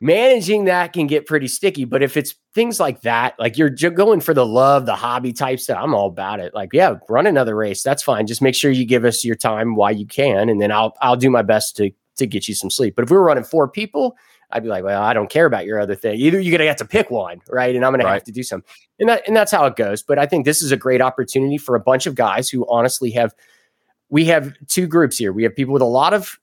managing 0.00 0.64
that 0.64 0.92
can 0.92 1.06
get 1.06 1.26
pretty 1.26 1.46
sticky. 1.48 1.84
But 1.84 2.02
if 2.02 2.16
it's 2.16 2.34
things 2.54 2.80
like 2.80 3.02
that, 3.02 3.38
like 3.38 3.58
you're 3.58 3.68
going 3.70 4.20
for 4.20 4.34
the 4.34 4.46
love, 4.46 4.86
the 4.86 4.94
hobby 4.96 5.32
type 5.32 5.60
stuff, 5.60 5.78
I'm 5.80 5.94
all 5.94 6.08
about 6.08 6.40
it. 6.40 6.54
Like, 6.54 6.70
yeah, 6.72 6.96
run 7.08 7.26
another 7.26 7.54
race. 7.54 7.82
That's 7.82 8.02
fine. 8.02 8.26
Just 8.26 8.42
make 8.42 8.54
sure 8.54 8.70
you 8.70 8.86
give 8.86 9.04
us 9.04 9.24
your 9.24 9.36
time 9.36 9.74
while 9.74 9.92
you 9.92 10.06
can, 10.06 10.48
and 10.48 10.60
then 10.60 10.72
I'll 10.72 10.94
I'll 11.00 11.16
do 11.16 11.30
my 11.30 11.42
best 11.42 11.76
to 11.76 11.90
to 12.16 12.26
get 12.26 12.48
you 12.48 12.54
some 12.54 12.70
sleep. 12.70 12.96
But 12.96 13.04
if 13.04 13.10
we 13.10 13.16
were 13.16 13.24
running 13.24 13.44
four 13.44 13.68
people, 13.68 14.16
I'd 14.50 14.62
be 14.62 14.68
like, 14.68 14.84
well, 14.84 15.00
I 15.02 15.12
don't 15.14 15.30
care 15.30 15.46
about 15.46 15.64
your 15.64 15.78
other 15.78 15.94
thing. 15.94 16.18
Either 16.18 16.40
you're 16.40 16.56
gonna 16.56 16.68
have 16.68 16.76
to 16.78 16.84
pick 16.84 17.10
one, 17.10 17.40
right? 17.48 17.74
And 17.74 17.84
I'm 17.84 17.92
gonna 17.92 18.04
Right. 18.04 18.14
have 18.14 18.24
to 18.24 18.32
do 18.32 18.42
something. 18.42 18.68
And 18.98 19.08
that 19.08 19.22
and 19.26 19.36
that's 19.36 19.52
how 19.52 19.64
it 19.66 19.76
goes. 19.76 20.02
But 20.02 20.18
I 20.18 20.26
think 20.26 20.44
this 20.44 20.60
is 20.62 20.72
a 20.72 20.76
great 20.76 21.00
opportunity 21.00 21.56
for 21.58 21.76
a 21.76 21.80
bunch 21.80 22.06
of 22.06 22.14
guys 22.14 22.48
who 22.50 22.66
honestly 22.68 23.10
have 23.12 23.34
we 24.08 24.24
have 24.24 24.52
two 24.66 24.86
groups 24.88 25.18
here. 25.18 25.32
We 25.32 25.44
have 25.44 25.54
people 25.54 25.72
with 25.72 25.82
a 25.82 25.86
lot 25.86 26.12
of 26.14 26.38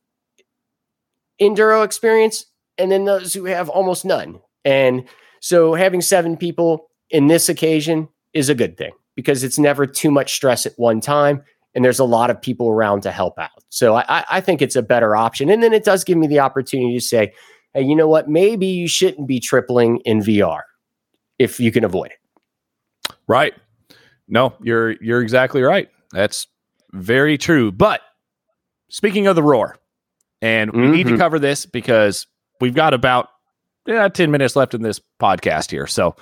enduro 1.41 1.83
experience 1.83 2.45
and 2.77 2.91
then 2.91 3.05
those 3.05 3.33
who 3.33 3.45
have 3.45 3.69
almost 3.69 4.05
none. 4.05 4.39
And 4.65 5.05
so 5.39 5.73
having 5.73 6.01
seven 6.01 6.37
people 6.37 6.89
in 7.09 7.27
this 7.27 7.49
occasion 7.49 8.09
is 8.33 8.49
a 8.49 8.55
good 8.55 8.77
thing 8.77 8.91
because 9.15 9.43
it's 9.43 9.57
never 9.59 9.85
too 9.85 10.11
much 10.11 10.33
stress 10.33 10.65
at 10.65 10.73
one 10.77 10.99
time. 11.01 11.43
And 11.73 11.85
there's 11.85 11.99
a 11.99 12.03
lot 12.05 12.29
of 12.29 12.41
people 12.41 12.69
around 12.69 13.01
to 13.03 13.11
help 13.11 13.37
out. 13.37 13.51
So 13.69 13.95
I, 13.95 14.23
I- 14.29 14.41
think 14.41 14.61
it's 14.61 14.75
a 14.75 14.81
better 14.81 15.15
option. 15.15 15.49
And 15.49 15.61
then 15.61 15.73
it 15.73 15.83
does 15.83 16.03
give 16.03 16.17
me 16.17 16.25
the 16.27 16.39
opportunity 16.39 16.95
to 16.95 17.01
say, 17.03 17.33
hey, 17.73 17.83
you 17.83 17.95
know 17.95 18.07
what? 18.07 18.27
Maybe 18.27 18.65
you 18.65 18.87
shouldn't 18.87 19.27
be 19.27 19.39
tripling 19.39 19.97
in 20.05 20.19
VR 20.19 20.61
if 21.37 21.59
you 21.59 21.71
can 21.71 21.83
avoid 21.83 22.11
it. 22.11 23.13
Right. 23.27 23.53
No, 24.27 24.53
you're 24.61 24.91
you're 25.01 25.21
exactly 25.21 25.61
right. 25.61 25.89
That's 26.11 26.47
very 26.93 27.37
true. 27.37 27.71
But 27.71 28.01
speaking 28.89 29.27
of 29.27 29.35
the 29.35 29.43
roar, 29.43 29.77
and 30.41 30.71
we 30.71 30.87
need 30.87 31.07
to 31.07 31.13
Mhm. 31.13 31.17
cover 31.17 31.39
this 31.39 31.65
because 31.65 32.25
we've 32.59 32.75
got 32.75 32.93
about 32.93 33.29
yeah, 33.85 34.09
10 34.09 34.31
minutes 34.31 34.55
left 34.55 34.73
in 34.73 34.81
this 34.81 34.99
podcast 35.19 35.71
here. 35.71 35.87
So 35.87 36.15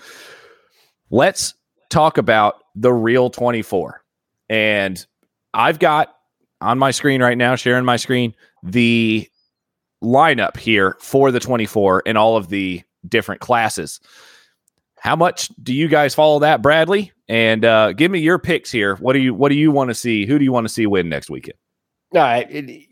let's 1.10 1.54
talk 1.90 2.18
about 2.18 2.64
the 2.76 2.94
real 2.94 3.30
24. 3.30 4.04
And 4.50 5.04
I've 5.54 5.80
got 5.80 6.16
on 6.62 6.78
my 6.78 6.92
screen 6.92 7.22
right 7.22 7.38
now, 7.38 7.56
sharing 7.56 7.86
my 7.86 7.96
screen, 7.98 8.36
the 8.64 9.28
lineup 10.04 10.58
here 10.58 10.96
for 11.00 11.32
the 11.32 11.40
24 11.40 12.04
and 12.06 12.18
all 12.18 12.38
of 12.38 12.50
the 12.50 12.84
different 13.08 13.42
classes. 13.42 14.00
How 15.00 15.16
much 15.16 15.50
do 15.62 15.74
you 15.74 15.88
guys 15.88 16.16
follow 16.16 16.40
that, 16.40 16.62
Bradley? 16.62 17.12
And 17.28 17.66
uh, 17.66 17.94
give 17.94 18.12
me 18.12 18.20
your 18.20 18.40
picks 18.40 18.72
here. 18.72 18.96
What 18.96 19.14
do 19.14 19.20
you 19.20 19.34
What 19.34 19.50
do 19.50 19.56
you 19.56 19.72
want 19.72 19.90
to 19.90 19.96
see? 19.96 20.26
Who 20.26 20.38
do 20.38 20.44
you 20.44 20.52
want 20.52 20.66
to 20.68 20.74
see 20.74 20.86
win 20.86 21.10
next 21.10 21.30
weekend? 21.30 21.58
Right. 22.14 22.48
it- 22.50 22.88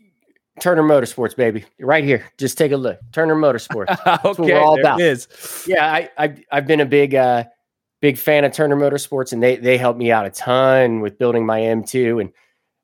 Turner 0.60 0.82
Motorsports, 0.82 1.34
baby. 1.34 1.64
Right 1.80 2.04
here. 2.04 2.24
Just 2.38 2.56
take 2.56 2.72
a 2.72 2.76
look. 2.76 2.98
Turner 3.12 3.34
Motorsports. 3.34 4.22
what 4.24 4.38
we're 4.38 4.58
all 4.58 4.78
about. 4.78 5.00
it 5.00 5.06
is. 5.06 5.64
yeah, 5.66 5.92
I, 5.92 6.10
I 6.16 6.36
I've 6.52 6.66
been 6.66 6.80
a 6.80 6.86
big 6.86 7.14
uh 7.14 7.44
big 8.00 8.18
fan 8.18 8.44
of 8.44 8.52
Turner 8.52 8.76
Motorsports 8.76 9.32
and 9.32 9.42
they 9.42 9.56
they 9.56 9.78
helped 9.78 9.98
me 9.98 10.12
out 10.12 10.26
a 10.26 10.30
ton 10.30 11.00
with 11.00 11.18
building 11.18 11.44
my 11.44 11.60
M2 11.60 12.20
and 12.20 12.30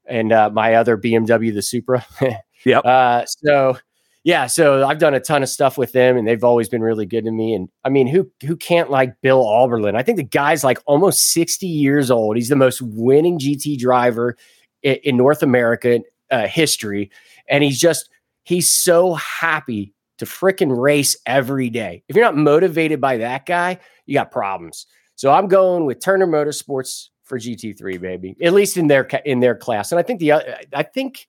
and 0.06 0.32
uh, 0.32 0.50
my 0.50 0.74
other 0.74 0.96
BMW 0.96 1.52
the 1.54 1.62
Supra. 1.62 2.04
Yep. 2.66 2.84
Uh 2.84 3.24
so 3.24 3.78
yeah, 4.22 4.46
so 4.46 4.86
I've 4.86 4.98
done 4.98 5.14
a 5.14 5.20
ton 5.20 5.42
of 5.42 5.48
stuff 5.48 5.78
with 5.78 5.92
them 5.92 6.18
and 6.18 6.28
they've 6.28 6.44
always 6.44 6.68
been 6.68 6.82
really 6.82 7.06
good 7.06 7.24
to 7.24 7.30
me 7.30 7.54
and 7.54 7.70
I 7.84 7.88
mean 7.88 8.06
who 8.06 8.30
who 8.44 8.54
can't 8.54 8.90
like 8.90 9.18
Bill 9.22 9.42
Auberlen? 9.42 9.96
I 9.96 10.02
think 10.02 10.18
the 10.18 10.24
guy's 10.24 10.62
like 10.62 10.78
almost 10.84 11.32
60 11.32 11.66
years 11.66 12.10
old. 12.10 12.36
He's 12.36 12.50
the 12.50 12.56
most 12.56 12.82
winning 12.82 13.38
GT 13.38 13.78
driver 13.78 14.36
in, 14.82 14.96
in 15.04 15.16
North 15.16 15.42
America 15.42 16.00
uh, 16.30 16.46
history 16.46 17.10
and 17.50 17.62
he's 17.62 17.78
just 17.78 18.08
he's 18.44 18.70
so 18.70 19.14
happy 19.14 19.92
to 20.18 20.24
frickin' 20.24 20.76
race 20.76 21.16
every 21.26 21.70
day. 21.70 22.02
If 22.08 22.16
you're 22.16 22.24
not 22.24 22.36
motivated 22.36 23.00
by 23.00 23.18
that 23.18 23.46
guy, 23.46 23.78
you 24.06 24.14
got 24.14 24.30
problems. 24.30 24.86
So 25.16 25.30
I'm 25.30 25.48
going 25.48 25.84
with 25.84 26.00
Turner 26.00 26.26
Motorsports 26.26 27.08
for 27.24 27.38
GT3, 27.38 28.00
baby. 28.00 28.36
At 28.42 28.52
least 28.52 28.76
in 28.76 28.86
their 28.86 29.04
in 29.24 29.40
their 29.40 29.54
class. 29.54 29.92
And 29.92 29.98
I 29.98 30.02
think 30.02 30.20
the 30.20 30.32
uh, 30.32 30.40
I 30.72 30.82
think 30.82 31.28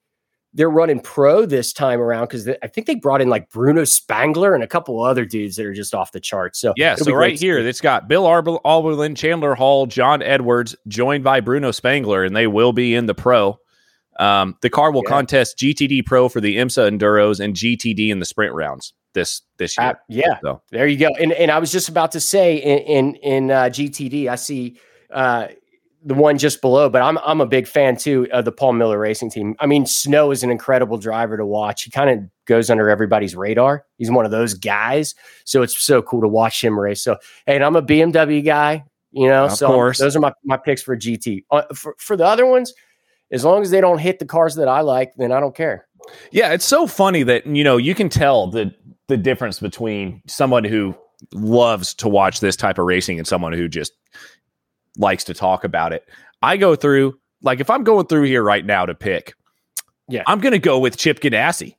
they're 0.54 0.70
running 0.70 1.00
pro 1.00 1.46
this 1.46 1.72
time 1.72 2.02
around 2.02 2.26
because 2.26 2.50
I 2.62 2.68
think 2.68 2.88
they 2.88 2.96
brought 2.96 3.22
in 3.22 3.30
like 3.30 3.50
Bruno 3.50 3.86
Spengler 3.86 4.54
and 4.54 4.64
a 4.64 4.68
couple 4.68 5.02
other 5.02 5.24
dudes 5.24 5.56
that 5.56 5.66
are 5.66 5.74
just 5.74 5.96
off 5.96 6.12
the 6.12 6.20
charts. 6.20 6.60
So 6.60 6.74
Yeah, 6.76 6.96
so 6.96 7.14
right 7.14 7.40
here, 7.40 7.58
it's 7.58 7.80
got 7.80 8.10
Bill 8.10 8.26
Arber- 8.26 8.60
Auberlen, 8.66 9.16
Chandler 9.16 9.56
Hall, 9.56 9.86
John 9.86 10.22
Edwards, 10.22 10.76
joined 10.88 11.24
by 11.24 11.40
Bruno 11.40 11.72
Spengler, 11.72 12.26
and 12.26 12.36
they 12.36 12.48
will 12.48 12.74
be 12.74 12.96
in 12.96 13.06
the 13.06 13.16
pro. 13.16 13.58
Um, 14.20 14.56
the 14.62 14.70
car 14.70 14.92
will 14.92 15.04
Yeah. 15.06 15.10
contest 15.10 15.58
GTD 15.58 16.06
Pro 16.06 16.30
for 16.30 16.42
the 16.42 16.58
IMSA 16.58 16.90
Enduros 16.98 17.40
and 17.40 17.56
GTD 17.56 18.10
in 18.10 18.20
the 18.20 18.26
sprint 18.26 18.54
rounds 18.54 18.94
this 19.14 19.42
this 19.58 19.78
year. 19.78 19.88
Uh, 19.88 19.94
yeah, 20.10 20.38
So. 20.44 20.62
there 20.72 20.88
you 20.88 20.98
go. 20.98 21.10
And 21.20 21.32
and 21.34 21.50
I 21.52 21.60
was 21.60 21.72
just 21.72 21.90
about 21.90 22.12
to 22.14 22.20
say 22.20 22.58
in 22.58 22.80
in, 22.80 23.16
in 23.16 23.52
uh, 23.52 23.64
GTD, 23.66 24.28
I 24.28 24.36
see 24.36 24.78
uh, 25.12 25.48
the 26.04 26.14
one 26.14 26.38
just 26.38 26.62
below, 26.62 26.90
but 26.90 27.02
I'm 27.02 27.18
I'm 27.20 27.42
a 27.42 27.46
big 27.46 27.68
fan 27.68 27.96
too 27.96 28.28
of 28.32 28.46
the 28.46 28.52
Paul 28.52 28.74
Miller 28.74 28.98
Racing 29.00 29.30
Team. 29.32 29.56
I 29.60 29.66
mean, 29.66 29.86
Snow 29.86 30.32
is 30.32 30.44
an 30.44 30.50
incredible 30.50 30.98
driver 30.98 31.38
to 31.38 31.46
watch. 31.46 31.84
He 31.84 31.92
kind 31.92 32.10
of 32.10 32.20
goes 32.46 32.70
under 32.70 32.90
everybody's 32.90 33.36
radar. 33.36 33.86
He's 33.98 34.10
one 34.12 34.26
of 34.26 34.32
those 34.32 34.54
guys, 34.56 35.16
so 35.46 35.62
it's 35.62 35.78
so 35.78 36.02
cool 36.02 36.22
to 36.22 36.28
watch 36.28 36.64
him 36.64 36.80
race. 36.80 37.02
So, 37.04 37.18
hey, 37.46 37.56
and 37.56 37.64
I'm 37.64 37.76
a 37.76 37.82
BMW 37.84 38.44
guy, 38.44 38.84
you 39.12 39.28
know. 39.28 39.46
Of 39.46 39.54
so 39.54 39.68
course. 39.68 40.00
those 40.00 40.16
are 40.16 40.20
my 40.20 40.34
my 40.44 40.58
picks 40.58 40.82
for 40.82 40.98
GT. 40.98 41.46
Uh, 41.52 41.64
for 41.76 41.96
for 42.00 42.18
the 42.18 42.26
other 42.26 42.46
ones, 42.46 42.74
as 43.32 43.44
long 43.46 43.62
as 43.62 43.72
they 43.72 43.82
don't 43.82 44.00
hit 44.00 44.20
the 44.20 44.26
cars 44.26 44.56
that 44.56 44.68
I 44.68 44.82
like, 44.82 45.14
then 45.16 45.32
I 45.32 45.40
don't 45.40 45.56
care. 45.56 45.88
Yeah, 46.32 46.52
it's 46.54 46.66
so 46.66 46.88
funny 46.88 47.24
that 47.24 47.46
you 47.48 47.64
know 47.64 47.78
you 47.78 47.96
can 47.96 48.10
tell 48.10 48.48
the 48.48 48.74
the 49.08 49.18
difference 49.18 49.60
between 49.60 50.22
someone 50.28 50.64
who 50.64 50.96
loves 51.34 51.94
to 51.96 52.10
watch 52.10 52.40
this 52.40 52.56
type 52.56 52.78
of 52.78 52.86
racing 52.86 53.18
and 53.20 53.28
someone 53.28 53.54
who 53.54 53.68
just 53.68 53.92
likes 54.98 55.24
to 55.26 55.34
talk 55.34 55.64
about 55.64 55.94
it. 55.94 56.08
I 56.42 56.58
go 56.58 56.76
through 56.76 57.18
like 57.42 57.60
if 57.60 57.70
I'm 57.70 57.84
going 57.84 58.08
through 58.08 58.24
here 58.24 58.44
right 58.44 58.66
now 58.66 58.86
to 58.86 58.94
pick, 58.96 59.34
Yeah. 60.10 60.24
I'm 60.28 60.40
going 60.40 60.54
to 60.54 60.60
go 60.60 60.80
with 60.80 60.98
Chip 60.98 61.20
Ganassi 61.20 61.76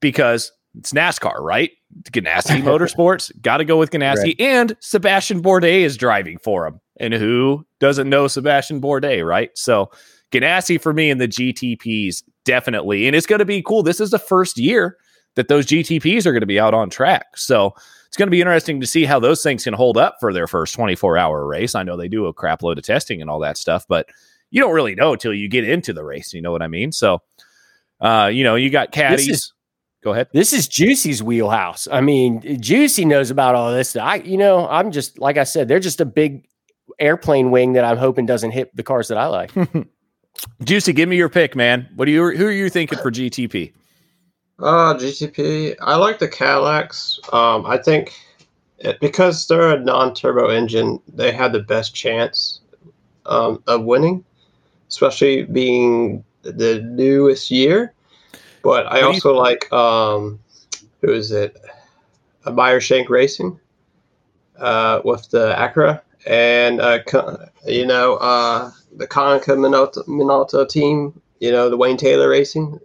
because 0.00 0.52
it's 0.78 0.92
NASCAR, 0.92 1.38
right? 1.40 1.70
Ganassi 2.10 2.60
Motorsports, 2.62 3.30
got 3.40 3.58
to 3.58 3.64
go 3.64 3.76
with 3.78 3.90
Ganassi, 3.90 4.24
Right. 4.24 4.36
and 4.40 4.76
Sébastien 4.80 5.40
Bourdais 5.40 5.82
is 5.82 5.96
driving 5.96 6.38
for 6.38 6.66
him. 6.66 6.80
And 7.00 7.14
who 7.14 7.64
doesn't 7.80 8.08
know 8.08 8.26
Sébastien 8.26 8.80
Bourdais, 8.80 9.24
right? 9.26 9.50
So 9.54 9.90
Ganassi 10.34 10.80
for 10.80 10.92
me 10.92 11.10
in 11.10 11.18
the 11.18 11.28
GTPs 11.28 12.22
definitely, 12.44 13.06
and 13.06 13.14
it's 13.16 13.26
going 13.26 13.38
to 13.38 13.44
be 13.44 13.62
cool. 13.62 13.82
This 13.82 14.00
is 14.00 14.10
the 14.10 14.18
first 14.18 14.58
year 14.58 14.96
that 15.36 15.48
those 15.48 15.66
GTPs 15.66 16.26
are 16.26 16.32
going 16.32 16.40
to 16.42 16.46
be 16.46 16.60
out 16.60 16.74
on 16.74 16.90
track, 16.90 17.36
so 17.36 17.74
it's 18.06 18.16
going 18.16 18.26
to 18.28 18.30
be 18.30 18.40
interesting 18.40 18.80
to 18.80 18.86
see 18.86 19.04
how 19.04 19.18
those 19.18 19.42
things 19.42 19.64
can 19.64 19.74
hold 19.74 19.96
up 19.96 20.16
for 20.20 20.32
their 20.32 20.46
first 20.46 20.74
24 20.74 21.18
hour 21.18 21.46
race. 21.46 21.74
I 21.74 21.82
know 21.82 21.96
they 21.96 22.08
do 22.08 22.26
a 22.26 22.32
crap 22.32 22.62
load 22.62 22.78
of 22.78 22.84
testing 22.84 23.20
and 23.20 23.28
all 23.30 23.40
that 23.40 23.56
stuff, 23.58 23.84
but 23.88 24.08
you 24.50 24.60
don't 24.60 24.72
really 24.74 24.94
know 24.94 25.12
until 25.14 25.34
you 25.34 25.48
get 25.48 25.68
into 25.68 25.92
the 25.92 26.04
race. 26.04 26.32
You 26.32 26.40
know 26.40 26.52
what 26.52 26.62
I 26.62 26.68
mean? 26.68 26.92
So, 26.92 27.20
uh, 28.00 28.30
you 28.32 28.44
know, 28.44 28.54
you 28.54 28.70
got 28.70 28.92
caddies. 28.92 29.28
is- 29.28 29.52
Go 30.04 30.12
ahead. 30.12 30.28
This 30.34 30.52
is 30.52 30.68
Juicy's 30.68 31.22
wheelhouse. 31.22 31.88
I 31.90 32.02
mean, 32.02 32.60
Juicy 32.60 33.06
knows 33.06 33.30
about 33.30 33.54
all 33.54 33.72
this. 33.72 33.96
I, 33.96 34.16
you 34.16 34.36
know, 34.36 34.68
I'm 34.68 34.90
just 34.92 35.18
like 35.18 35.38
I 35.38 35.44
said, 35.44 35.66
they're 35.66 35.80
just 35.80 35.98
a 36.00 36.04
big 36.04 36.46
airplane 37.00 37.50
wing 37.50 37.72
that 37.72 37.86
I'm 37.86 37.96
hoping 37.96 38.26
doesn't 38.26 38.50
hit 38.50 38.76
the 38.76 38.82
cars 38.82 39.08
that 39.08 39.16
I 39.16 39.26
like. 39.28 39.50
Juicy, 40.62 40.92
give 40.92 41.08
me 41.08 41.16
your 41.16 41.28
pick, 41.28 41.54
man. 41.56 41.88
What 41.96 42.06
do 42.06 42.10
you? 42.12 42.30
Who 42.36 42.46
are 42.46 42.50
you 42.50 42.68
thinking 42.68 42.98
for 42.98 43.10
GTP? 43.10 43.72
Uh, 44.58 44.94
GTP. 44.94 45.76
I 45.80 45.96
like 45.96 46.18
the 46.18 46.28
Cadillacs. 46.28 47.18
Um, 47.32 47.66
I 47.66 47.78
think 47.78 48.14
it, 48.78 49.00
because 49.00 49.46
they're 49.46 49.70
a 49.72 49.80
non-turbo 49.80 50.48
engine, 50.48 51.00
they 51.12 51.32
have 51.32 51.52
the 51.52 51.60
best 51.60 51.94
chance 51.94 52.60
um, 53.26 53.62
of 53.66 53.84
winning, 53.84 54.24
especially 54.88 55.44
being 55.44 56.24
the 56.42 56.82
newest 56.82 57.50
year. 57.50 57.92
But 58.62 58.86
I 58.86 58.94
do 58.94 59.00
you- 59.00 59.06
also 59.06 59.34
like 59.34 59.72
um, 59.72 60.38
who 61.00 61.12
is 61.12 61.30
it? 61.32 61.56
A 62.46 62.52
Meyer 62.52 62.78
Shank 62.78 63.08
Racing 63.08 63.58
uh, 64.58 65.00
with 65.02 65.30
the 65.30 65.54
Acura 65.58 66.02
and 66.26 66.78
uh, 66.78 66.98
you 67.66 67.86
know 67.86 68.16
uh, 68.16 68.70
the 68.96 69.06
Konica 69.06 69.56
Minolta, 69.56 70.06
Minolta 70.06 70.68
team. 70.68 71.20
You 71.40 71.50
know 71.50 71.68
the 71.68 71.76
Wayne 71.76 71.96
Taylor 71.96 72.28
Racing. 72.28 72.80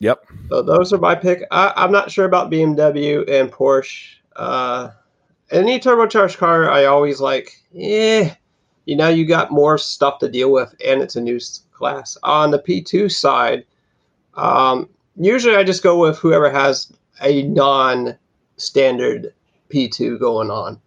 Yep. 0.00 0.26
So 0.48 0.62
those 0.62 0.92
are 0.92 0.98
my 0.98 1.14
pick. 1.14 1.44
I, 1.50 1.72
I'm 1.76 1.92
not 1.92 2.10
sure 2.10 2.24
about 2.24 2.50
BMW 2.50 3.28
and 3.30 3.50
Porsche. 3.50 4.16
Uh, 4.34 4.90
any 5.50 5.78
turbocharged 5.78 6.38
car, 6.38 6.70
I 6.70 6.86
always 6.86 7.20
like. 7.20 7.62
Yeah, 7.70 8.34
you 8.84 8.96
know, 8.96 9.08
you 9.08 9.26
got 9.26 9.50
more 9.50 9.78
stuff 9.78 10.18
to 10.18 10.28
deal 10.28 10.50
with, 10.50 10.74
and 10.84 11.00
it's 11.00 11.16
a 11.16 11.20
new 11.20 11.38
class. 11.72 12.16
On 12.22 12.50
the 12.50 12.58
P2 12.58 13.12
side, 13.12 13.64
um, 14.34 14.88
usually 15.16 15.56
I 15.56 15.62
just 15.62 15.82
go 15.82 15.98
with 16.00 16.18
whoever 16.18 16.50
has 16.50 16.92
a 17.20 17.42
non-standard 17.44 19.32
P2 19.72 20.18
going 20.18 20.50
on. 20.50 20.80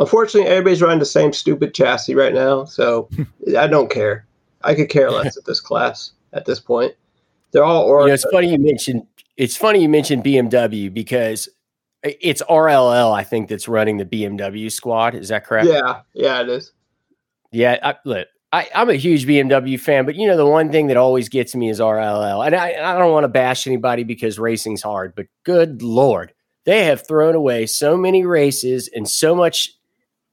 Unfortunately, 0.00 0.50
everybody's 0.50 0.82
running 0.82 0.98
the 0.98 1.04
same 1.04 1.32
stupid 1.32 1.74
chassis 1.74 2.14
right 2.14 2.34
now, 2.34 2.64
so 2.64 3.08
I 3.56 3.68
don't 3.68 3.90
care. 3.90 4.26
I 4.62 4.74
could 4.74 4.88
care 4.88 5.10
less 5.10 5.36
at 5.36 5.44
this 5.44 5.60
class 5.60 6.12
at 6.32 6.46
this 6.46 6.58
point. 6.58 6.94
They're 7.52 7.64
all 7.64 7.86
You 8.02 8.08
know, 8.08 8.14
it's 8.14 8.26
funny 8.32 8.50
you 8.50 8.58
mentioned 8.58 9.06
it's 9.36 9.56
funny 9.56 9.80
you 9.80 9.88
mentioned 9.88 10.24
BMW 10.24 10.92
because 10.92 11.48
it's 12.02 12.42
RLL, 12.42 13.14
I 13.14 13.22
think, 13.22 13.48
that's 13.48 13.68
running 13.68 13.98
the 13.98 14.04
BMW 14.04 14.70
squad. 14.72 15.14
Is 15.14 15.28
that 15.28 15.44
correct? 15.44 15.68
Yeah, 15.68 16.00
yeah, 16.14 16.40
it 16.40 16.48
is. 16.48 16.72
Yeah, 17.52 17.78
I, 17.82 17.96
look, 18.04 18.26
I, 18.52 18.68
I'm 18.74 18.90
a 18.90 18.94
huge 18.94 19.26
BMW 19.26 19.78
fan, 19.78 20.06
but 20.06 20.14
you 20.14 20.26
know 20.26 20.36
the 20.36 20.46
one 20.46 20.72
thing 20.72 20.86
that 20.86 20.96
always 20.96 21.28
gets 21.28 21.54
me 21.54 21.68
is 21.68 21.78
RLL, 21.78 22.46
and 22.46 22.54
I, 22.54 22.94
I 22.94 22.98
don't 22.98 23.12
want 23.12 23.24
to 23.24 23.28
bash 23.28 23.66
anybody 23.66 24.04
because 24.04 24.38
racing's 24.38 24.82
hard, 24.82 25.14
but 25.14 25.26
good 25.44 25.82
lord, 25.82 26.32
they 26.64 26.84
have 26.84 27.06
thrown 27.06 27.34
away 27.34 27.66
so 27.66 27.96
many 27.96 28.24
races 28.24 28.88
and 28.94 29.08
so 29.08 29.34
much. 29.34 29.74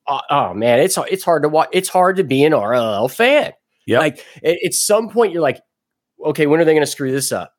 Oh, 0.08 0.22
oh, 0.30 0.54
man, 0.54 0.80
it's 0.80 0.98
it's 1.10 1.24
hard 1.24 1.44
to 1.44 1.50
watch. 1.50 1.70
It's 1.74 1.90
hard 1.90 2.18
to 2.18 2.24
be 2.24 2.44
an 2.46 2.54
RLL 2.54 3.12
fan. 3.12 3.54
Yeah, 3.86 4.00
Like 4.00 4.26
at, 4.44 4.58
at 4.66 4.74
some 4.74 5.10
point, 5.10 5.34
you're 5.34 5.42
like, 5.42 5.62
okay, 6.26 6.46
when 6.46 6.60
are 6.60 6.66
they 6.66 6.74
going 6.74 6.86
to 6.86 6.92
screw 6.92 7.12
this 7.12 7.32
up? 7.32 7.54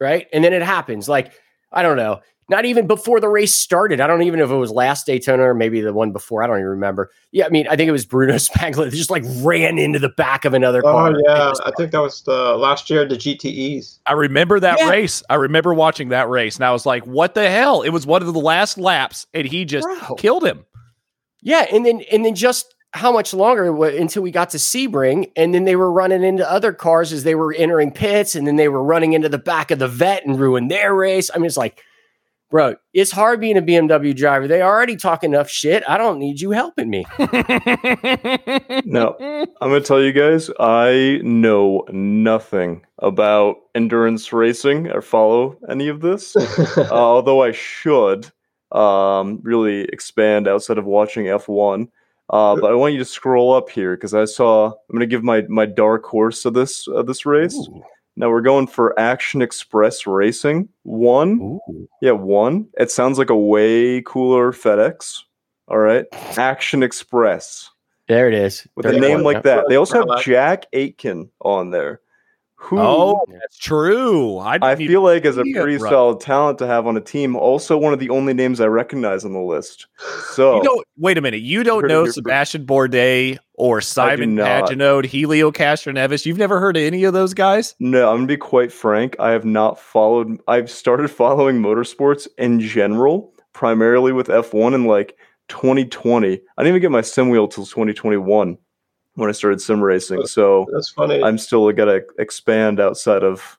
Right, 0.00 0.26
and 0.32 0.44
then 0.44 0.52
it 0.52 0.62
happens. 0.62 1.08
Like 1.08 1.32
I 1.72 1.82
don't 1.82 1.96
know. 1.96 2.20
Not 2.48 2.64
even 2.64 2.86
before 2.86 3.18
the 3.18 3.28
race 3.28 3.52
started. 3.56 4.00
I 4.00 4.06
don't 4.06 4.22
even 4.22 4.38
know 4.38 4.44
if 4.44 4.52
it 4.52 4.56
was 4.56 4.70
last 4.70 5.04
Daytona 5.04 5.42
or 5.42 5.54
maybe 5.54 5.80
the 5.80 5.92
one 5.92 6.12
before. 6.12 6.44
I 6.44 6.46
don't 6.46 6.58
even 6.58 6.68
remember. 6.68 7.10
Yeah, 7.32 7.46
I 7.46 7.48
mean, 7.48 7.66
I 7.66 7.74
think 7.74 7.88
it 7.88 7.92
was 7.92 8.06
Bruno 8.06 8.38
Spengler 8.38 8.84
that 8.84 8.96
just 8.96 9.10
like 9.10 9.24
ran 9.38 9.78
into 9.78 9.98
the 9.98 10.10
back 10.10 10.44
of 10.44 10.54
another 10.54 10.78
oh, 10.84 10.92
car. 10.92 11.12
Oh 11.12 11.20
yeah, 11.26 11.52
I 11.64 11.72
think 11.76 11.90
that 11.90 12.00
was 12.00 12.22
the 12.22 12.56
last 12.56 12.88
year 12.88 13.04
the 13.04 13.16
GTEs. 13.16 13.98
I 14.06 14.12
remember 14.12 14.60
that 14.60 14.78
Yeah. 14.78 14.90
race. 14.90 15.24
I 15.28 15.34
remember 15.34 15.74
watching 15.74 16.10
that 16.10 16.28
race, 16.28 16.54
and 16.54 16.64
I 16.64 16.70
was 16.70 16.86
like, 16.86 17.04
"What 17.04 17.34
the 17.34 17.50
hell?" 17.50 17.82
It 17.82 17.90
was 17.90 18.06
one 18.06 18.22
of 18.22 18.32
the 18.32 18.40
last 18.40 18.78
laps, 18.78 19.26
and 19.34 19.44
he 19.44 19.64
just 19.64 19.84
Bro. 19.84 20.14
killed 20.14 20.44
him. 20.44 20.64
Yeah, 21.42 21.66
and 21.72 21.84
then 21.86 22.02
and 22.12 22.24
then 22.24 22.34
just 22.34 22.74
how 22.92 23.12
much 23.12 23.34
longer 23.34 23.72
wa- 23.72 23.86
until 23.88 24.22
we 24.22 24.30
got 24.30 24.50
to 24.50 24.56
Sebring, 24.58 25.30
and 25.36 25.54
then 25.54 25.64
they 25.64 25.76
were 25.76 25.92
running 25.92 26.22
into 26.22 26.50
other 26.50 26.72
cars 26.72 27.12
as 27.12 27.24
they 27.24 27.34
were 27.34 27.52
entering 27.52 27.90
pits, 27.92 28.34
and 28.34 28.46
then 28.46 28.56
they 28.56 28.68
were 28.68 28.82
running 28.82 29.12
into 29.12 29.28
the 29.28 29.38
back 29.38 29.70
of 29.70 29.78
the 29.78 29.88
vet 29.88 30.24
and 30.24 30.38
ruined 30.40 30.70
their 30.70 30.94
race. 30.94 31.30
I 31.34 31.38
mean, 31.38 31.46
it's 31.46 31.56
like, 31.58 31.82
bro, 32.50 32.76
it's 32.94 33.12
hard 33.12 33.40
being 33.40 33.58
a 33.58 33.62
BMW 33.62 34.16
driver. 34.16 34.48
They 34.48 34.62
already 34.62 34.96
talk 34.96 35.24
enough 35.24 35.50
shit. 35.50 35.82
I 35.86 35.98
don't 35.98 36.18
need 36.18 36.40
you 36.40 36.50
helping 36.52 36.88
me. 36.90 37.04
No, 38.84 39.16
I'm 39.60 39.70
gonna 39.70 39.80
tell 39.80 40.00
you 40.02 40.12
guys, 40.12 40.48
I 40.58 41.20
know 41.22 41.84
nothing 41.90 42.84
about 42.98 43.56
endurance 43.74 44.32
racing 44.32 44.88
or 44.90 45.02
follow 45.02 45.58
any 45.68 45.88
of 45.88 46.00
this. 46.00 46.34
uh, 46.76 46.88
although 46.90 47.42
I 47.42 47.52
should 47.52 48.30
um, 48.72 49.40
really 49.42 49.82
expand 49.84 50.48
outside 50.48 50.78
of 50.78 50.84
watching 50.84 51.26
F1. 51.26 51.88
Uh, 52.28 52.56
but 52.56 52.72
I 52.72 52.74
want 52.74 52.92
you 52.92 52.98
to 52.98 53.04
scroll 53.04 53.54
up 53.54 53.70
here 53.70 53.96
because 53.96 54.12
I 54.12 54.24
saw. 54.24 54.66
I'm 54.66 54.92
gonna 54.92 55.06
give 55.06 55.22
my 55.22 55.42
my 55.48 55.64
dark 55.64 56.04
horse 56.04 56.44
of 56.44 56.54
this 56.54 56.88
of 56.88 57.06
this 57.06 57.24
race. 57.24 57.56
Now 58.16 58.30
we're 58.30 58.40
going 58.40 58.66
for 58.66 58.98
Action 58.98 59.42
Express 59.42 60.06
Racing 60.06 60.68
one. 60.82 61.60
Ooh. 61.68 61.88
Yeah, 62.00 62.12
one. 62.12 62.66
It 62.78 62.90
sounds 62.90 63.18
like 63.18 63.30
a 63.30 63.36
way 63.36 64.02
cooler 64.02 64.52
FedEx. 64.52 65.22
All 65.68 65.78
right, 65.78 66.06
Action 66.36 66.82
Express 66.82 67.70
There 68.08 68.28
it 68.28 68.34
is. 68.34 68.66
with 68.74 68.86
a 68.86 68.92
name 68.92 69.22
like 69.22 69.42
that. 69.44 69.66
They 69.68 69.76
also 69.76 70.06
have 70.06 70.22
Jack 70.22 70.66
Aitken 70.72 71.28
on 71.40 71.70
there. 71.70 72.00
Who 72.58 72.78
oh, 72.80 73.26
that's 73.28 73.58
true. 73.58 74.38
I, 74.38 74.58
I 74.62 74.76
feel 74.76 75.02
like 75.02 75.26
is 75.26 75.36
a 75.36 75.42
pretty 75.42 75.76
right. 75.76 75.90
solid 75.90 76.20
talent 76.20 76.58
to 76.58 76.66
have 76.66 76.86
on 76.86 76.96
a 76.96 77.02
team. 77.02 77.36
Also, 77.36 77.76
one 77.76 77.92
of 77.92 77.98
the 77.98 78.08
only 78.08 78.32
names 78.32 78.60
I 78.60 78.66
recognize 78.66 79.26
on 79.26 79.34
the 79.34 79.40
list. 79.40 79.86
So 80.32 80.56
You 80.56 80.62
don't 80.62 80.86
wait 80.96 81.18
a 81.18 81.20
minute. 81.20 81.42
You 81.42 81.62
don't 81.62 81.86
know 81.86 82.04
Sébastien 82.04 82.64
Bourdais 82.64 83.38
or 83.54 83.82
Simon. 83.82 84.36
Pagenaud, 84.36 85.04
Helio 85.04 85.52
Castroneves. 85.52 86.24
You've 86.24 86.38
never 86.38 86.58
heard 86.58 86.78
of 86.78 86.82
any 86.82 87.04
of 87.04 87.12
those 87.12 87.34
guys? 87.34 87.74
no, 87.78 88.10
I'm 88.10 88.16
gonna 88.16 88.26
be 88.26 88.36
quite 88.38 88.72
frank. 88.72 89.16
I 89.20 89.30
have 89.30 89.44
not 89.44 89.78
followed. 89.78 90.40
I've 90.48 90.70
started 90.70 91.08
following 91.08 91.60
motorsports 91.60 92.26
in 92.38 92.58
general, 92.60 93.34
primarily 93.52 94.12
with 94.12 94.28
F1 94.28 94.74
in 94.74 94.86
like 94.86 95.16
2020. 95.48 96.32
I 96.32 96.32
didn't 96.32 96.68
even 96.68 96.80
get 96.80 96.90
my 96.90 97.02
sim 97.02 97.28
wheel 97.28 97.48
till 97.48 97.66
2021 97.66 98.56
when 99.16 99.28
I 99.28 99.32
started 99.32 99.60
sim 99.60 99.82
racing. 99.82 100.26
So 100.26 100.66
That's 100.72 100.88
funny. 100.90 101.22
I'm 101.22 101.36
still 101.38 101.70
gotta 101.72 102.04
expand 102.18 102.78
outside 102.80 103.22
of. 103.24 103.58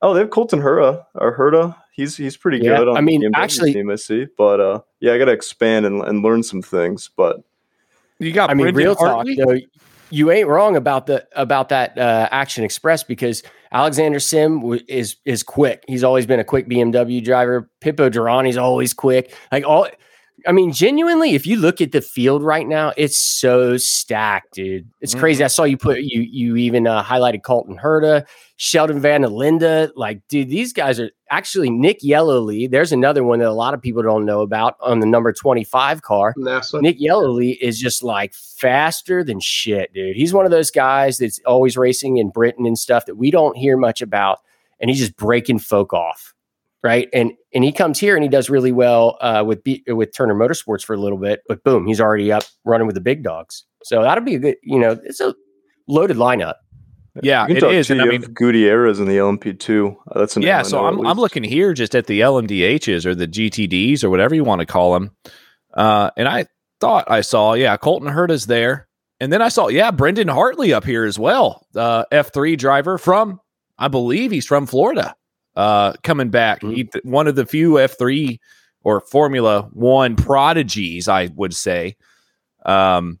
Oh, 0.00 0.14
they 0.14 0.20
have 0.20 0.30
Colton 0.30 0.60
Hura 0.60 1.04
or 1.14 1.36
Herta. 1.36 1.76
He's 1.92 2.16
he's 2.16 2.36
pretty 2.36 2.58
Yeah, 2.64 2.76
good. 2.78 2.88
On 2.88 2.96
I 2.96 3.00
mean, 3.00 3.20
the 3.20 3.30
actually- 3.36 3.72
team 3.72 3.90
I 3.90 3.96
see, 3.96 4.26
but 4.38 4.60
uh, 4.60 4.80
yeah, 5.00 5.12
I 5.12 5.18
gotta 5.18 5.32
expand 5.32 5.84
and, 5.86 6.02
and 6.02 6.22
learn 6.22 6.42
some 6.42 6.62
things. 6.62 7.10
But 7.16 7.42
You 8.18 8.32
got 8.32 8.50
I 8.50 8.54
mean, 8.54 8.74
real 8.74 8.94
Hartley? 8.94 9.36
talk 9.36 9.46
though. 9.48 9.58
You 10.10 10.30
ain't 10.30 10.48
wrong 10.48 10.74
about 10.76 11.06
the 11.06 11.26
about 11.36 11.68
that 11.68 11.98
uh, 11.98 12.28
Action 12.30 12.64
Express 12.64 13.02
because 13.02 13.42
Alexander 13.72 14.18
Sim 14.20 14.60
w- 14.60 14.82
is 14.88 15.16
is 15.26 15.42
quick. 15.42 15.84
He's 15.86 16.02
always 16.02 16.24
been 16.24 16.40
a 16.40 16.44
quick 16.44 16.66
BMW 16.66 17.22
driver. 17.22 17.68
Pipo 17.82 18.10
Derani's 18.10 18.56
always 18.56 18.94
quick. 18.94 19.34
Like 19.52 19.66
all, 19.66 19.86
I 20.46 20.52
mean, 20.52 20.72
genuinely, 20.72 21.34
if 21.34 21.46
you 21.46 21.56
look 21.56 21.80
at 21.80 21.92
the 21.92 22.00
field 22.00 22.42
right 22.42 22.66
now, 22.66 22.92
it's 22.96 23.18
so 23.18 23.76
stacked, 23.76 24.54
dude. 24.54 24.88
It's 25.00 25.14
crazy. 25.14 25.42
I 25.42 25.48
saw 25.48 25.64
you 25.64 25.76
put 25.76 25.98
you 26.00 26.20
you 26.20 26.56
even 26.56 26.86
uh, 26.86 27.02
highlighted 27.02 27.42
Colton 27.42 27.76
Herta, 27.76 28.26
Sheldon 28.56 29.00
Van 29.00 29.22
Linda. 29.22 29.90
Like, 29.96 30.20
dude, 30.28 30.48
these 30.48 30.72
guys 30.72 31.00
are 31.00 31.10
actually 31.30 31.70
Nick 31.70 32.00
Yelloly. 32.00 32.70
There's 32.70 32.92
another 32.92 33.24
one 33.24 33.40
that 33.40 33.48
a 33.48 33.52
lot 33.52 33.74
of 33.74 33.82
people 33.82 34.02
don't 34.02 34.24
know 34.24 34.40
about 34.40 34.76
on 34.80 35.00
the 35.00 35.06
number 35.06 35.32
twenty 35.32 35.64
five 35.64 36.02
car. 36.02 36.34
NASA. 36.38 36.80
Nick 36.80 37.00
Yelloly 37.00 37.56
is 37.60 37.78
just 37.78 38.02
like 38.02 38.32
faster 38.32 39.24
than 39.24 39.40
shit, 39.40 39.92
dude. 39.92 40.16
He's 40.16 40.32
one 40.32 40.44
of 40.44 40.50
those 40.50 40.70
guys 40.70 41.18
that's 41.18 41.40
always 41.46 41.76
racing 41.76 42.18
in 42.18 42.30
Britain 42.30 42.64
and 42.64 42.78
stuff 42.78 43.06
that 43.06 43.16
we 43.16 43.30
don't 43.30 43.56
hear 43.56 43.76
much 43.76 44.00
about, 44.02 44.38
and 44.80 44.88
he's 44.88 45.00
just 45.00 45.16
breaking 45.16 45.58
folk 45.58 45.92
off. 45.92 46.32
Right? 46.82 47.08
And 47.12 47.32
and 47.54 47.64
he 47.64 47.72
comes 47.72 47.98
here 47.98 48.14
and 48.14 48.22
he 48.22 48.28
does 48.28 48.50
really 48.50 48.72
well 48.72 49.16
uh, 49.20 49.42
with 49.46 49.62
B, 49.64 49.82
with 49.88 50.14
Turner 50.14 50.34
Motorsports 50.34 50.84
for 50.84 50.94
a 50.94 50.98
little 50.98 51.18
bit, 51.18 51.40
but 51.48 51.62
boom, 51.64 51.86
he's 51.86 52.00
already 52.00 52.30
up 52.30 52.44
running 52.64 52.86
with 52.86 52.94
the 52.94 53.00
big 53.00 53.22
dogs. 53.22 53.64
So 53.84 54.02
that'll 54.02 54.24
be 54.24 54.34
a 54.34 54.38
good, 54.38 54.56
you 54.62 54.78
know, 54.78 54.98
it's 55.04 55.20
a 55.20 55.34
loaded 55.86 56.16
lineup. 56.16 56.54
Yeah, 57.22 57.42
You 57.42 57.48
can 57.48 57.56
it 57.56 57.60
talk 57.60 57.72
is. 57.72 57.86
to 57.88 57.94
And 57.94 58.02
I 58.02 58.04
mean, 58.06 58.20
Gutierrez 58.20 59.00
in 59.00 59.06
the 59.06 59.16
LMP 59.16 59.58
two. 59.58 59.96
Uh, 60.10 60.20
that's 60.20 60.36
a 60.36 60.40
name 60.40 60.48
yeah. 60.48 60.60
I 60.60 60.62
So 60.62 60.86
I'm 60.86 61.04
I'm 61.06 61.18
looking 61.18 61.42
here 61.42 61.72
just 61.72 61.94
at 61.94 62.06
the 62.06 62.20
LMDHs 62.20 63.04
or 63.06 63.14
the 63.14 63.26
GTDs 63.26 64.04
or 64.04 64.10
whatever 64.10 64.34
you 64.34 64.44
want 64.44 64.60
to 64.60 64.66
call 64.66 64.94
them, 64.94 65.10
uh, 65.74 66.10
and 66.16 66.28
I 66.28 66.46
thought 66.80 67.10
I 67.10 67.22
saw 67.22 67.54
yeah 67.54 67.76
Colton 67.76 68.08
Herta's 68.08 68.46
there, 68.46 68.86
and 69.18 69.32
then 69.32 69.42
I 69.42 69.48
saw 69.48 69.68
yeah 69.68 69.90
Brendan 69.90 70.28
Hartley 70.28 70.72
up 70.72 70.84
here 70.84 71.04
as 71.04 71.18
well, 71.18 71.66
uh, 71.74 72.04
F3 72.12 72.56
driver 72.56 72.98
from 72.98 73.40
I 73.78 73.88
believe 73.88 74.30
he's 74.30 74.46
from 74.46 74.66
Florida, 74.66 75.16
uh, 75.58 75.92
coming 76.04 76.30
back. 76.30 76.60
Mm-hmm. 76.60 76.74
He 76.74 76.84
th- 76.84 77.04
one 77.04 77.26
of 77.26 77.34
the 77.34 77.44
few 77.44 77.72
F3 77.72 78.38
or 78.84 79.00
Formula 79.00 79.68
One 79.72 80.14
prodigies, 80.16 81.08
I 81.08 81.26
would 81.34 81.52
say, 81.54 81.96
um, 82.64 83.18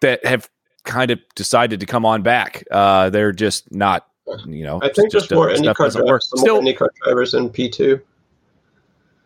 that 0.00 0.24
have 0.24 0.48
kind 0.84 1.10
of 1.10 1.20
decided 1.34 1.78
to 1.80 1.86
come 1.86 2.06
on 2.06 2.22
back. 2.22 2.64
Uh, 2.70 3.10
they're 3.10 3.32
just 3.32 3.70
not, 3.70 4.06
you 4.46 4.64
know, 4.64 4.80
I 4.82 4.88
think 4.88 5.12
just 5.12 5.28
there's 5.28 5.36
more 5.36 5.54
stuff 5.54 5.76
IndyCar 5.76 5.92
drivers, 5.92 6.28
some 6.30 6.38
Still, 6.38 6.62
more 6.62 6.72
IndyCar 6.72 6.88
drivers 7.04 7.34
in 7.34 7.50
P2. 7.50 8.00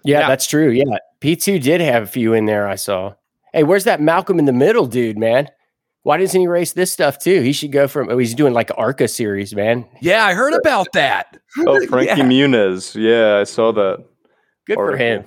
Yeah, 0.03 0.21
Yeah. 0.21 0.29
that's 0.29 0.47
true. 0.49 0.71
Yeah, 0.71 0.99
P 1.21 1.37
two 1.37 1.61
did 1.61 1.81
have 1.81 2.03
a 2.03 2.07
few 2.07 2.33
in 2.35 2.47
there. 2.47 2.67
I 2.69 2.75
saw. 2.75 3.15
Hey, 3.53 3.63
where's 3.63 3.85
that 3.85 4.01
Malcolm 4.01 4.41
in 4.41 4.47
the 4.47 4.53
middle 4.53 4.87
dude, 4.87 5.17
man? 5.17 5.49
Why 6.05 6.19
doesn't 6.19 6.39
he 6.41 6.47
race 6.47 6.73
this 6.75 6.93
stuff 6.93 7.19
too? 7.19 7.41
He 7.41 7.53
should 7.53 7.73
go 7.73 7.89
from. 7.89 8.09
Oh, 8.11 8.19
he's 8.19 8.35
doing 8.35 8.53
like 8.53 8.71
ARCA 8.77 9.09
series, 9.09 9.55
man. 9.55 9.87
yeah, 10.01 10.25
I 10.25 10.35
heard 10.35 10.53
about 10.55 10.93
that. 10.93 11.39
Oh, 11.67 11.85
Frankie 11.87 12.07
Yeah. 12.19 12.25
Muniz. 12.27 12.95
Yeah, 12.95 13.41
I 13.41 13.45
saw 13.45 13.73
that. 13.73 14.05
Good 14.67 14.77
for 14.77 14.97
him. 14.97 15.25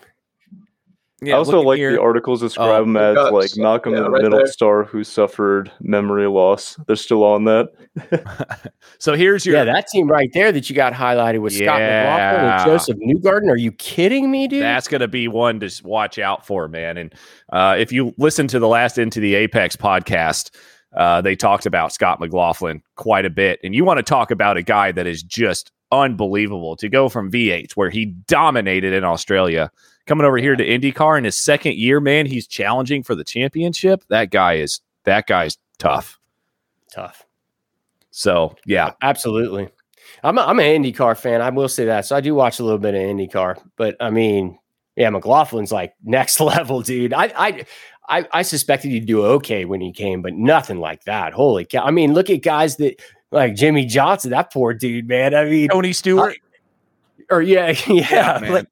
Yeah, 1.20 1.34
I 1.34 1.38
also 1.40 1.62
like 1.62 1.78
here- 1.78 1.94
the 1.94 2.02
articles 2.02 2.42
describe 2.42 2.82
Oh, 2.82 2.84
him 2.84 2.96
as 2.96 3.16
got 3.16 3.34
like 3.34 3.50
Malcolm 3.58 3.94
yeah, 3.94 4.02
the 4.02 4.10
right 4.12 4.22
Middle 4.22 4.38
there. 4.38 4.48
Star 4.48 4.84
who 4.84 5.04
suffered 5.04 5.72
memory 5.82 6.28
loss. 6.28 6.78
They're 6.86 6.96
still 6.96 7.24
on 7.24 7.46
that. 7.46 7.70
So 9.00 9.14
here's 9.14 9.46
your 9.46 9.56
Yeah, 9.56 9.64
that 9.66 9.88
team 9.88 10.08
right 10.08 10.30
there 10.34 10.52
that 10.52 10.70
you 10.70 10.76
got 10.76 10.94
highlighted 10.94 11.40
with 11.40 11.54
Scott 11.54 11.80
McLaughlin 11.80 12.52
and 12.52 12.66
Josef 12.66 12.98
Newgarden. 12.98 13.50
Are 13.52 13.58
you 13.58 13.72
kidding 13.74 14.32
me, 14.32 14.48
dude? 14.48 14.64
That's 14.64 14.88
going 14.88 15.02
to 15.02 15.08
be 15.08 15.28
one 15.28 15.60
to 15.60 15.70
watch 15.84 16.18
out 16.18 16.46
for, 16.46 16.68
man. 16.68 16.98
And 16.98 17.14
uh, 17.52 17.76
if 17.78 17.92
you 17.92 18.14
listen 18.18 18.48
to 18.48 18.60
the 18.60 18.68
last 18.68 18.98
Into 18.98 19.20
the 19.20 19.36
Apex 19.36 19.76
podcast, 19.76 20.50
uh, 20.96 21.22
they 21.22 21.36
talked 21.36 21.66
about 21.68 21.94
Scott 21.94 22.20
McLaughlin 22.20 22.82
quite 22.96 23.26
a 23.26 23.30
bit. 23.30 23.60
And 23.64 23.76
you 23.76 23.86
want 23.86 23.98
to 23.98 24.04
talk 24.04 24.32
about 24.32 24.58
a 24.58 24.64
guy 24.64 24.92
that 24.92 25.06
is 25.06 25.22
just 25.22 25.72
unbelievable 25.92 26.76
to 26.78 26.90
go 26.90 27.10
from 27.10 27.32
V8, 27.32 27.74
where 27.74 27.90
he 27.92 28.06
dominated 28.06 28.94
in 28.94 29.04
Australia, 29.04 29.72
coming 30.08 30.26
over 30.26 30.38
here 30.38 30.56
to 30.56 30.66
IndyCar 30.66 31.18
in 31.18 31.24
his 31.24 31.38
second 31.38 31.76
year, 31.76 32.00
man. 32.00 32.26
He's 32.26 32.48
challenging 32.48 33.04
for 33.04 33.14
the 33.14 33.24
championship. 33.24 34.04
That 34.10 34.32
guy 34.32 34.56
is 34.56 34.82
that 35.04 35.28
guy's 35.28 35.58
tough. 35.78 36.20
tough. 36.92 37.26
So 38.12 38.56
yeah, 38.66 38.94
Absolutely. 39.02 39.70
I'm 40.24 40.38
a, 40.38 40.42
I'm 40.42 40.60
an 40.60 40.84
IndyCar 40.84 41.18
fan. 41.18 41.42
I 41.42 41.50
will 41.50 41.68
say 41.68 41.86
that. 41.86 42.06
So 42.06 42.16
I 42.16 42.22
do 42.22 42.34
watch 42.34 42.60
a 42.60 42.64
little 42.64 42.80
bit 42.80 42.96
of 42.96 43.02
IndyCar, 43.02 43.62
but 43.76 43.96
I 44.00 44.10
mean, 44.10 44.58
yeah, 44.96 45.10
McLaughlin's 45.10 45.72
like 45.72 45.94
next 46.04 46.40
level, 46.40 46.82
dude. 46.82 47.14
I 47.14 47.32
I 47.38 47.66
I, 48.10 48.28
I 48.32 48.42
suspected 48.42 48.92
he'd 48.92 49.06
do 49.06 49.24
okay 49.26 49.66
when 49.66 49.82
he 49.82 49.92
came, 49.92 50.22
but 50.22 50.34
nothing 50.34 50.80
like 50.80 51.04
that. 51.04 51.34
Holy 51.34 51.66
cow! 51.66 51.84
I 51.84 51.92
mean, 51.92 52.14
look 52.14 52.30
at 52.30 52.42
guys 52.42 52.78
that 52.78 53.02
like 53.32 53.56
Jimmie 53.56 53.86
Johnson. 53.86 54.32
That 54.32 54.52
poor 54.52 54.74
dude, 54.74 55.08
man. 55.08 55.36
I 55.36 55.46
mean, 55.46 55.70
Tony 55.70 55.94
Stewart. 55.94 56.38
or 57.30 57.42
yeah, 57.42 57.74
yeah. 57.88 58.08
Yeah, 58.10 58.40
man. 58.42 58.52
like, 58.54 58.68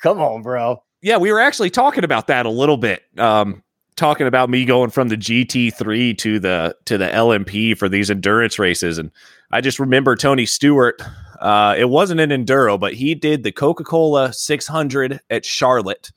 come 0.00 0.20
on, 0.20 0.42
bro. 0.42 0.82
yeah, 1.02 1.16
we 1.16 1.32
were 1.32 1.40
actually 1.40 1.70
talking 1.70 2.04
about 2.04 2.26
that 2.28 2.46
a 2.46 2.50
little 2.50 2.76
bit. 2.76 3.02
Um, 3.18 3.62
talking 3.96 4.26
about 4.26 4.50
me 4.50 4.64
going 4.64 4.90
from 4.90 5.08
the 5.08 5.16
GT3 5.16 6.16
to 6.18 6.38
the 6.38 6.76
to 6.84 6.98
the 6.98 7.08
LMP 7.08 7.76
for 7.76 7.88
these 7.88 8.10
endurance 8.10 8.58
races, 8.58 8.98
and 8.98 9.10
I 9.50 9.60
just 9.60 9.78
remember 9.78 10.16
Tony 10.16 10.46
Stewart. 10.46 11.00
Uh, 11.40 11.74
it 11.76 11.90
wasn't 11.90 12.20
an 12.20 12.30
enduro, 12.30 12.80
but 12.80 12.94
he 12.94 13.14
did 13.14 13.42
the 13.42 13.52
Coca 13.52 13.84
Cola 13.84 14.32
600 14.32 15.20
at 15.28 15.44
Charlotte. 15.44 16.10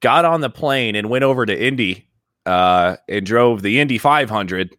Got 0.00 0.24
on 0.24 0.40
the 0.40 0.50
plane 0.50 0.94
and 0.94 1.10
went 1.10 1.24
over 1.24 1.44
to 1.46 1.58
Indy 1.58 2.08
uh, 2.46 2.96
and 3.08 3.26
drove 3.26 3.62
the 3.62 3.78
Indy 3.80 3.98
500 3.98 4.74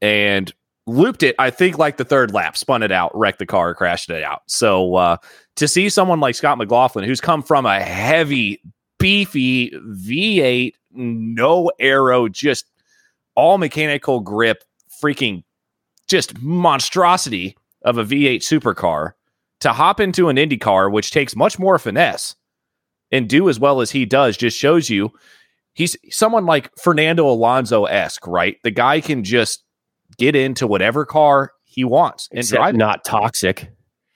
and 0.00 0.52
looped 0.86 1.22
it. 1.22 1.34
I 1.38 1.50
think 1.50 1.78
like 1.78 1.96
the 1.96 2.04
third 2.04 2.32
lap, 2.32 2.56
spun 2.56 2.82
it 2.82 2.92
out, 2.92 3.16
wrecked 3.16 3.38
the 3.38 3.46
car, 3.46 3.74
crashed 3.74 4.10
it 4.10 4.22
out. 4.22 4.42
So 4.46 4.96
uh, 4.96 5.16
to 5.56 5.68
see 5.68 5.88
someone 5.88 6.20
like 6.20 6.34
Scott 6.34 6.58
McLaughlin, 6.58 7.04
who's 7.04 7.20
come 7.20 7.42
from 7.42 7.66
a 7.66 7.80
heavy, 7.80 8.62
beefy 8.98 9.70
V8, 9.70 10.74
no 10.92 11.70
aero, 11.78 12.28
just 12.28 12.70
all 13.34 13.58
mechanical 13.58 14.20
grip, 14.20 14.64
freaking 15.02 15.42
just 16.06 16.40
monstrosity 16.40 17.56
of 17.82 17.98
a 17.98 18.04
V8 18.04 18.36
supercar, 18.36 19.12
to 19.60 19.72
hop 19.72 20.00
into 20.00 20.28
an 20.28 20.36
Indy 20.38 20.58
car, 20.58 20.90
which 20.90 21.10
takes 21.10 21.34
much 21.34 21.58
more 21.58 21.78
finesse 21.78 22.36
and 23.10 23.28
do 23.28 23.48
as 23.48 23.58
well 23.58 23.80
as 23.80 23.90
he 23.90 24.04
does, 24.04 24.36
just 24.36 24.58
shows 24.58 24.90
you 24.90 25.10
he's 25.74 25.96
someone 26.10 26.46
like 26.46 26.70
Fernando 26.78 27.28
Alonso 27.28 27.84
esque, 27.84 28.26
right? 28.26 28.56
The 28.62 28.70
guy 28.70 29.00
can 29.00 29.24
just 29.24 29.64
get 30.18 30.36
into 30.36 30.66
whatever 30.66 31.04
car 31.04 31.52
he 31.64 31.84
wants 31.84 32.28
and 32.30 32.40
Except 32.40 32.60
drive. 32.60 32.74
not 32.76 33.04
toxic. 33.04 33.70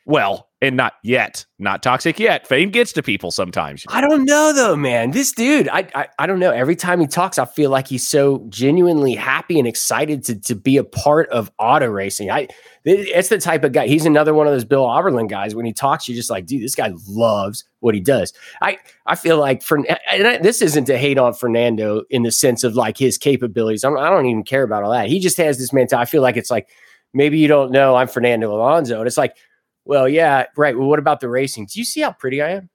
Well, 0.07 0.47
and 0.61 0.76
not 0.76 0.94
yet, 1.04 1.46
not 1.59 1.82
toxic 1.82 2.18
yet. 2.18 2.46
Fame 2.46 2.70
gets 2.70 2.92
to 2.94 3.02
people 3.02 3.30
sometimes. 3.30 3.84
I 3.88 4.00
don't 4.00 4.24
know 4.24 4.52
though, 4.52 4.76
man. 4.76 5.12
This 5.12 5.32
dude, 5.32 5.68
I, 5.68 5.88
I 5.94 6.09
I 6.18 6.26
don't 6.26 6.40
know. 6.40 6.50
Every 6.50 6.74
time 6.74 7.00
he 7.00 7.06
talks, 7.06 7.38
I 7.38 7.44
feel 7.44 7.70
like 7.70 7.86
he's 7.86 8.06
so 8.06 8.44
genuinely 8.48 9.14
happy 9.14 9.59
and 9.59 9.68
excited 9.68 10.24
to 10.24 10.40
to 10.40 10.54
be 10.54 10.76
a 10.76 10.84
part 10.84 11.28
of 11.28 11.50
auto 11.59 11.86
racing. 11.86 12.30
I 12.30 12.48
it's 12.84 13.28
the 13.28 13.38
type 13.38 13.64
of 13.64 13.72
guy. 13.72 13.86
He's 13.86 14.06
another 14.06 14.34
one 14.34 14.46
of 14.46 14.52
those 14.52 14.64
Bill 14.64 14.84
Auberlen 14.84 15.28
guys. 15.28 15.54
When 15.54 15.66
he 15.66 15.72
talks, 15.72 16.09
you're 16.09 16.16
just 16.16 16.30
like, 16.30 16.46
dude, 16.46 16.62
this 16.62 16.74
guy 16.74 16.92
loves 17.06 17.64
what 17.80 17.94
he 17.94 18.00
does. 18.00 18.32
I 18.61 18.78
I 19.06 19.14
feel 19.14 19.38
like 19.38 19.62
for 19.62 19.76
and 19.76 20.26
I, 20.26 20.38
this 20.38 20.61
isn't 20.61 20.86
to 20.86 20.98
hate 20.98 21.18
on 21.18 21.34
Fernando 21.34 22.02
in 22.11 22.24
the 22.24 22.32
sense 22.32 22.64
of 22.64 22.74
like 22.74 22.96
his 22.98 23.16
capabilities. 23.18 23.84
I'm, 23.84 23.96
I 23.96 24.11
don't 24.11 24.26
even 24.26 24.42
care 24.42 24.64
about 24.64 24.82
all 24.82 24.92
that. 24.92 25.09
He 25.09 25.20
just 25.20 25.36
has 25.36 25.59
this 25.59 25.72
mentality. 25.72 26.02
I 26.02 26.11
feel 26.11 26.22
like 26.22 26.36
it's 26.36 26.50
like 26.50 26.68
maybe 27.14 27.38
you 27.38 27.48
don't 27.48 27.70
know 27.70 27.94
I'm 27.94 28.09
Fernando 28.09 28.54
Alonso, 28.54 28.98
and 28.98 29.06
it's 29.06 29.18
like, 29.18 29.36
well, 29.89 30.07
yeah, 30.07 30.45
right. 30.55 30.78
Well, 30.78 30.86
what 30.86 30.99
about 30.99 31.20
the 31.20 31.30
racing? 31.30 31.66
Do 31.66 31.78
you 31.78 31.84
see 31.84 32.03
how 32.03 32.12
pretty 32.12 32.43
I 32.43 32.51
am? 32.51 32.68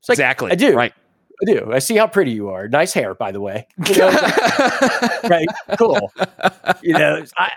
It's 0.00 0.08
like, 0.10 0.16
exactly. 0.16 0.52
I 0.52 0.54
do. 0.54 0.76
Right. 0.76 0.92
I 1.40 1.52
do. 1.52 1.72
I 1.72 1.78
see 1.78 1.96
how 1.96 2.06
pretty 2.06 2.32
you 2.32 2.50
are. 2.50 2.68
Nice 2.68 2.92
hair, 2.92 3.14
by 3.14 3.32
the 3.32 3.40
way. 3.40 3.66
You 3.88 3.96
know, 3.96 4.08
right? 5.30 5.46
Cool. 5.78 6.12
You 6.82 6.92
know, 6.92 7.24
I, 7.38 7.52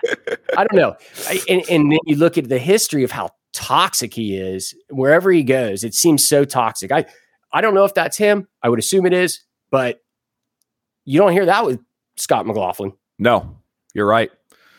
I 0.56 0.64
don't 0.64 0.74
know. 0.74 0.96
I, 1.28 1.40
and, 1.48 1.62
and 1.68 1.92
then 1.92 1.98
you 2.06 2.16
look 2.16 2.38
at 2.38 2.48
the 2.48 2.58
history 2.58 3.04
of 3.04 3.10
how 3.10 3.30
toxic 3.52 4.14
he 4.14 4.36
is 4.36 4.74
wherever 4.88 5.30
he 5.30 5.42
goes. 5.42 5.84
It 5.84 5.94
seems 5.94 6.26
so 6.26 6.44
toxic. 6.46 6.90
I, 6.90 7.04
I 7.52 7.60
don't 7.60 7.74
know 7.74 7.84
if 7.84 7.92
that's 7.92 8.16
him. 8.16 8.48
I 8.62 8.70
would 8.70 8.78
assume 8.78 9.04
it 9.04 9.12
is, 9.12 9.40
but 9.70 10.00
you 11.04 11.18
don't 11.18 11.32
hear 11.32 11.46
that 11.46 11.66
with 11.66 11.80
Scott 12.16 12.46
McLaughlin. 12.46 12.92
no, 13.18 13.58
you're 13.94 14.06
right. 14.06 14.30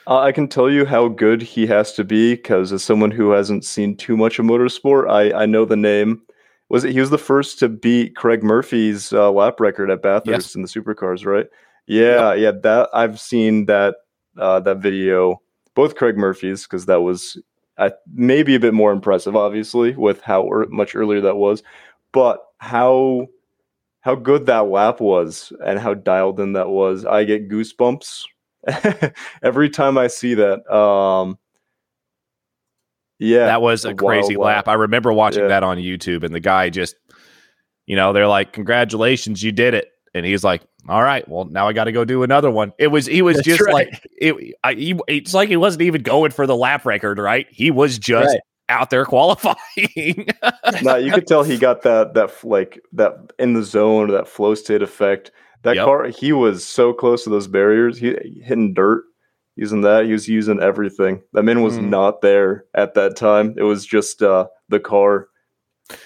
Uh, 0.06 0.20
I 0.20 0.32
can 0.32 0.48
tell 0.48 0.70
you 0.70 0.86
how 0.86 1.08
good 1.08 1.42
he 1.42 1.66
has 1.68 1.94
to 1.94 2.04
be 2.04 2.36
because 2.36 2.74
as 2.74 2.84
someone 2.84 3.12
who 3.12 3.32
hasn't 3.32 3.64
seen 3.64 3.96
too 3.96 4.18
much 4.18 4.38
of 4.38 4.46
motorsport, 4.46 5.10
I, 5.10 5.44
I 5.44 5.46
know 5.46 5.66
the 5.66 5.78
name. 5.78 6.22
Was 6.70 6.84
it 6.84 6.92
he 6.94 7.00
was 7.00 7.10
the 7.10 7.18
first 7.18 7.60
to 7.60 7.70
beat 7.70 8.14
Greg 8.14 8.44
Murphy's 8.44 9.14
uh, 9.14 9.32
lap 9.32 9.60
record 9.60 9.92
at 9.92 10.02
Bathurst 10.02 10.28
Yes. 10.28 10.56
in 10.56 10.62
the 10.62 10.68
supercars, 10.68 11.26
right? 11.26 11.48
Yeah, 11.88 12.34
yeah. 12.34 12.52
That 12.52 12.90
I've 12.94 13.20
seen 13.20 13.66
that 13.68 13.96
uh, 14.38 14.60
that 14.62 14.78
video, 14.78 15.42
both 15.76 15.96
Greg 15.96 16.18
Murphy's 16.18 16.64
because 16.64 16.86
that 16.88 17.02
was 17.02 17.38
uh, 17.78 17.92
maybe 18.14 18.56
a 18.56 18.60
bit 18.60 18.74
more 18.74 18.92
impressive, 18.92 19.36
obviously, 19.36 19.96
with 19.96 20.22
how 20.22 20.50
er- 20.50 20.68
much 20.70 20.96
earlier 20.96 21.22
that 21.22 21.36
was, 21.38 21.62
but 22.12 22.40
how 22.58 23.28
how 24.02 24.16
good 24.16 24.48
that 24.48 24.68
lap 24.68 25.00
was 25.00 25.54
and 25.66 25.80
how 25.80 25.94
dialed 25.94 26.40
in 26.40 26.54
that 26.54 26.70
was. 26.70 27.06
I 27.06 27.24
get 27.24 27.50
goosebumps 27.50 28.24
every 29.44 29.70
time 29.70 29.98
I 29.98 30.08
see 30.08 30.34
that. 30.36 30.70
Um, 30.74 31.38
yeah, 33.20 33.46
that 33.46 33.62
was 33.62 33.86
a 33.86 33.92
a 33.92 33.96
crazy 33.96 34.36
lap. 34.36 34.68
lap. 34.68 34.68
I 34.68 34.74
remember 34.74 35.14
watching 35.14 35.44
Yeah. 35.44 35.50
that 35.50 35.64
on 35.64 35.78
YouTube, 35.78 36.24
and 36.24 36.34
the 36.34 36.40
guy 36.40 36.70
just, 36.70 36.96
you 37.86 37.96
know, 37.96 38.12
they're 38.14 38.28
like, 38.28 38.54
"Congratulations, 38.54 39.42
you 39.44 39.52
did 39.52 39.74
it," 39.74 39.90
and 40.14 40.26
he's 40.26 40.44
like, 40.44 40.62
"All 40.90 41.02
right, 41.02 41.28
well, 41.30 41.46
now 41.46 41.68
I 41.68 41.74
got 41.74 41.86
to 41.86 41.92
go 41.92 42.04
do 42.06 42.24
another 42.24 42.52
one." 42.52 42.74
It 42.80 42.88
was, 42.88 43.06
he 43.06 43.22
was 43.22 43.38
That's 43.38 43.48
just 43.48 43.62
right. 43.62 43.74
like, 43.74 44.08
it, 44.18 44.56
I, 44.64 44.74
he, 44.74 45.00
it's 45.08 45.34
like 45.34 45.50
he 45.50 45.58
wasn't 45.58 45.84
even 45.84 46.02
going 46.02 46.32
for 46.32 46.46
the 46.48 46.56
lap 46.56 46.86
record, 46.86 47.18
right? 47.20 47.48
He 47.50 47.72
was 47.72 47.98
just 47.98 48.34
Right. 48.34 48.42
out 48.68 48.90
there 48.90 49.06
qualifying. 49.06 50.28
no, 50.82 50.96
you 50.98 51.12
could 51.14 51.28
tell 51.28 51.44
he 51.44 51.58
got 51.58 51.84
that 51.84 52.16
that 52.16 52.44
like 52.44 52.82
that 52.94 53.14
in 53.40 53.54
the 53.54 53.64
zone, 53.64 54.10
that 54.10 54.28
flow 54.28 54.56
state 54.56 54.82
effect. 54.82 55.32
That 55.64 55.76
Yep. 55.78 55.86
car, 55.86 56.06
he 56.08 56.34
was 56.34 56.66
so 56.66 56.94
close 56.94 57.24
to 57.24 57.30
those 57.30 57.48
barriers. 57.48 57.98
He 57.98 58.16
hitting 58.44 58.74
dirt. 58.74 59.04
using 59.56 59.82
that. 59.82 60.06
He 60.06 60.12
was 60.12 60.28
using 60.28 60.60
everything. 60.60 61.22
That 61.34 61.44
man 61.44 61.62
was 61.62 61.78
Mm. 61.78 61.90
not 61.90 62.22
there 62.22 62.66
at 62.74 62.96
that 62.96 63.16
time. 63.16 63.54
It 63.56 63.62
was 63.62 63.86
just 63.86 64.24
uh, 64.24 64.48
the 64.70 64.80
car. 64.80 65.28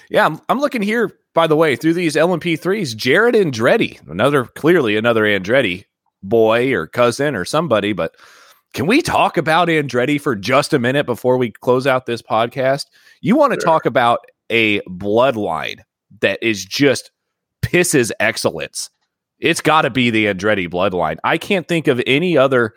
Yeah, 0.10 0.26
I'm, 0.26 0.42
I'm 0.50 0.60
looking 0.60 0.82
here, 0.82 1.18
by 1.34 1.48
the 1.48 1.56
way, 1.56 1.78
through 1.78 1.94
these 1.94 2.18
LMP3s, 2.18 2.94
Jarett 2.94 3.36
Andretti, 3.36 4.06
another 4.10 4.44
clearly 4.44 4.98
another 4.98 5.24
Andretti 5.24 5.86
boy 6.22 6.74
or 6.74 6.88
cousin 6.88 7.36
or 7.38 7.46
somebody, 7.46 7.94
but 7.94 8.16
can 8.74 8.86
we 8.86 9.02
talk 9.02 9.38
about 9.38 9.70
Andretti 9.70 10.20
for 10.20 10.36
just 10.36 10.74
a 10.74 10.80
minute 10.80 11.06
before 11.06 11.38
we 11.38 11.52
close 11.52 11.88
out 11.88 12.06
this 12.06 12.22
podcast? 12.22 12.88
You 13.22 13.38
want 13.38 13.54
to 13.54 13.60
Sure. 13.62 13.72
talk 13.72 13.86
about 13.86 14.26
a 14.50 14.82
bloodline 14.82 15.78
that 16.20 16.38
is 16.42 16.66
just 16.66 17.12
pisses 17.62 18.12
excellence. 18.20 18.90
It's 19.40 19.62
got 19.62 19.84
to 19.84 19.90
be 19.90 20.10
the 20.10 20.26
Andretti 20.26 20.68
bloodline. 20.70 21.18
I 21.24 21.38
can't 21.38 21.68
think 21.68 21.88
of 21.88 22.02
any 22.08 22.38
other 22.38 22.74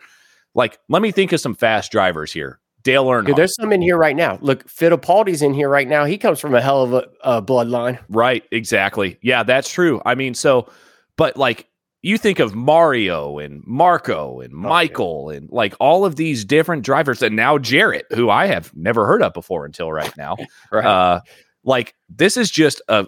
like 0.53 0.79
let 0.89 1.01
me 1.01 1.11
think 1.11 1.31
of 1.31 1.39
some 1.39 1.55
fast 1.55 1.91
drivers 1.91 2.31
here. 2.33 2.59
Dale 2.83 3.05
Earnhardt. 3.05 3.25
Dude, 3.27 3.35
there's 3.35 3.55
some 3.55 3.71
in 3.71 3.81
here 3.81 3.97
right 3.97 4.15
now. 4.15 4.39
Look, 4.41 4.67
Fittipaldi's 4.67 5.41
in 5.43 5.53
here 5.53 5.69
right 5.69 5.87
now. 5.87 6.03
He 6.05 6.17
comes 6.17 6.39
from 6.39 6.55
a 6.55 6.61
hell 6.61 6.81
of 6.81 6.93
a, 6.93 7.07
a 7.23 7.41
bloodline. 7.41 7.99
Right, 8.09 8.43
exactly. 8.51 9.19
Yeah, 9.21 9.43
that's 9.43 9.71
true. 9.71 10.01
I 10.03 10.15
mean, 10.15 10.33
so, 10.33 10.67
but 11.15 11.37
like 11.37 11.67
you 12.01 12.17
think 12.17 12.39
of 12.39 12.55
Mario 12.55 13.37
and 13.37 13.61
Marco 13.67 14.39
and 14.39 14.51
Michael 14.51 15.29
and 15.29 15.47
like 15.51 15.75
all 15.79 16.05
of 16.05 16.15
these 16.15 16.43
different 16.43 16.83
drivers, 16.83 17.21
and 17.21 17.35
now 17.35 17.59
Jarett, 17.59 18.07
who 18.15 18.31
I 18.31 18.47
have 18.47 18.75
never 18.75 19.05
heard 19.05 19.21
of 19.21 19.33
before 19.33 19.63
until 19.65 19.91
right 19.91 20.15
now. 20.17 20.35
Right. 20.71 20.83
Uh, 20.85 21.21
like 21.63 21.93
this 22.09 22.35
is 22.35 22.49
just 22.49 22.81
a. 22.87 23.05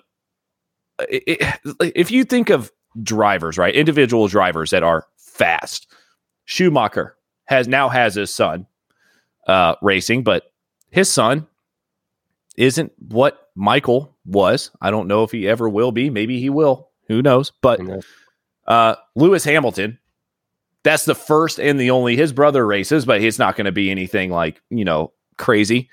it- 1.10 1.24
it- 1.80 1.92
if 1.96 2.12
you 2.12 2.24
think 2.24 2.52
of 2.52 2.72
drivers, 3.02 3.58
right, 3.58 3.74
individual 3.74 4.28
drivers 4.28 4.70
that 4.72 4.84
are 4.84 5.08
fast, 5.18 5.88
Schumacher 6.46 7.16
has 7.46 7.68
now 7.68 7.90
has 7.90 8.16
his 8.16 8.34
son 8.34 8.68
uh, 9.48 9.76
racing, 9.82 10.24
but 10.24 10.52
his 10.92 11.10
son 11.10 11.48
isn't 12.58 12.92
what 13.00 13.50
Michael 13.56 14.16
was. 14.26 14.72
I 14.82 14.92
don't 14.92 15.08
know 15.08 15.24
if 15.24 15.32
he 15.32 15.48
ever 15.48 15.68
will 15.68 15.92
be. 15.92 16.10
Maybe 16.10 16.40
he 16.40 16.50
will. 16.50 16.90
Who 17.08 17.22
knows? 17.22 17.52
But 17.62 17.80
uh, 18.68 18.96
Lewis 19.16 19.44
Hamilton, 19.44 20.00
that's 20.84 21.06
the 21.06 21.16
first 21.16 21.60
and 21.60 21.80
the 21.80 21.92
only. 21.92 22.16
His 22.16 22.34
brother 22.34 22.66
races, 22.66 23.06
but 23.06 23.22
it's 23.22 23.40
not 23.40 23.56
going 23.56 23.66
to 23.66 23.72
be 23.72 23.90
anything 23.92 24.30
like 24.30 24.62
you 24.70 24.86
know 24.86 25.14
crazy. 25.38 25.90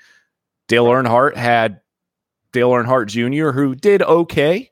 Dale 0.67 0.85
Earnhardt 0.85 1.35
had 1.35 1.81
Dale 2.51 2.71
Earnhardt 2.71 3.07
Jr., 3.07 3.51
who 3.51 3.75
did 3.75 4.01
okay. 4.01 4.71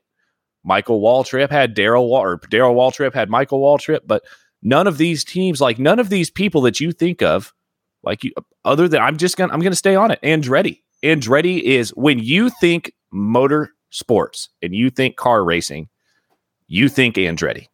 Michael 0.64 1.00
Waltrip 1.00 1.50
had 1.50 1.74
Darrell 1.74 2.08
Wal- 2.08 2.22
or 2.22 2.40
Darrell 2.50 2.74
Waltrip 2.74 3.14
had 3.14 3.30
Michael 3.30 3.60
Waltrip, 3.60 4.00
but 4.06 4.22
none 4.62 4.86
of 4.86 4.98
these 4.98 5.24
teams, 5.24 5.60
like 5.60 5.78
none 5.78 5.98
of 5.98 6.10
these 6.10 6.30
people 6.30 6.60
that 6.62 6.80
you 6.80 6.92
think 6.92 7.22
of, 7.22 7.54
like 8.02 8.24
you, 8.24 8.32
other 8.64 8.88
than 8.88 9.00
I'm 9.00 9.16
just 9.16 9.36
gonna 9.36 9.52
I'm 9.52 9.60
gonna 9.60 9.74
stay 9.74 9.94
on 9.94 10.10
it. 10.10 10.20
Andretti, 10.22 10.82
Andretti 11.02 11.62
is 11.62 11.90
when 11.90 12.18
you 12.18 12.50
think 12.50 12.92
motor 13.10 13.70
sports 13.90 14.48
and 14.62 14.74
you 14.74 14.90
think 14.90 15.16
car 15.16 15.44
racing, 15.44 15.88
you 16.66 16.88
think 16.88 17.16
Andretti. 17.16 17.66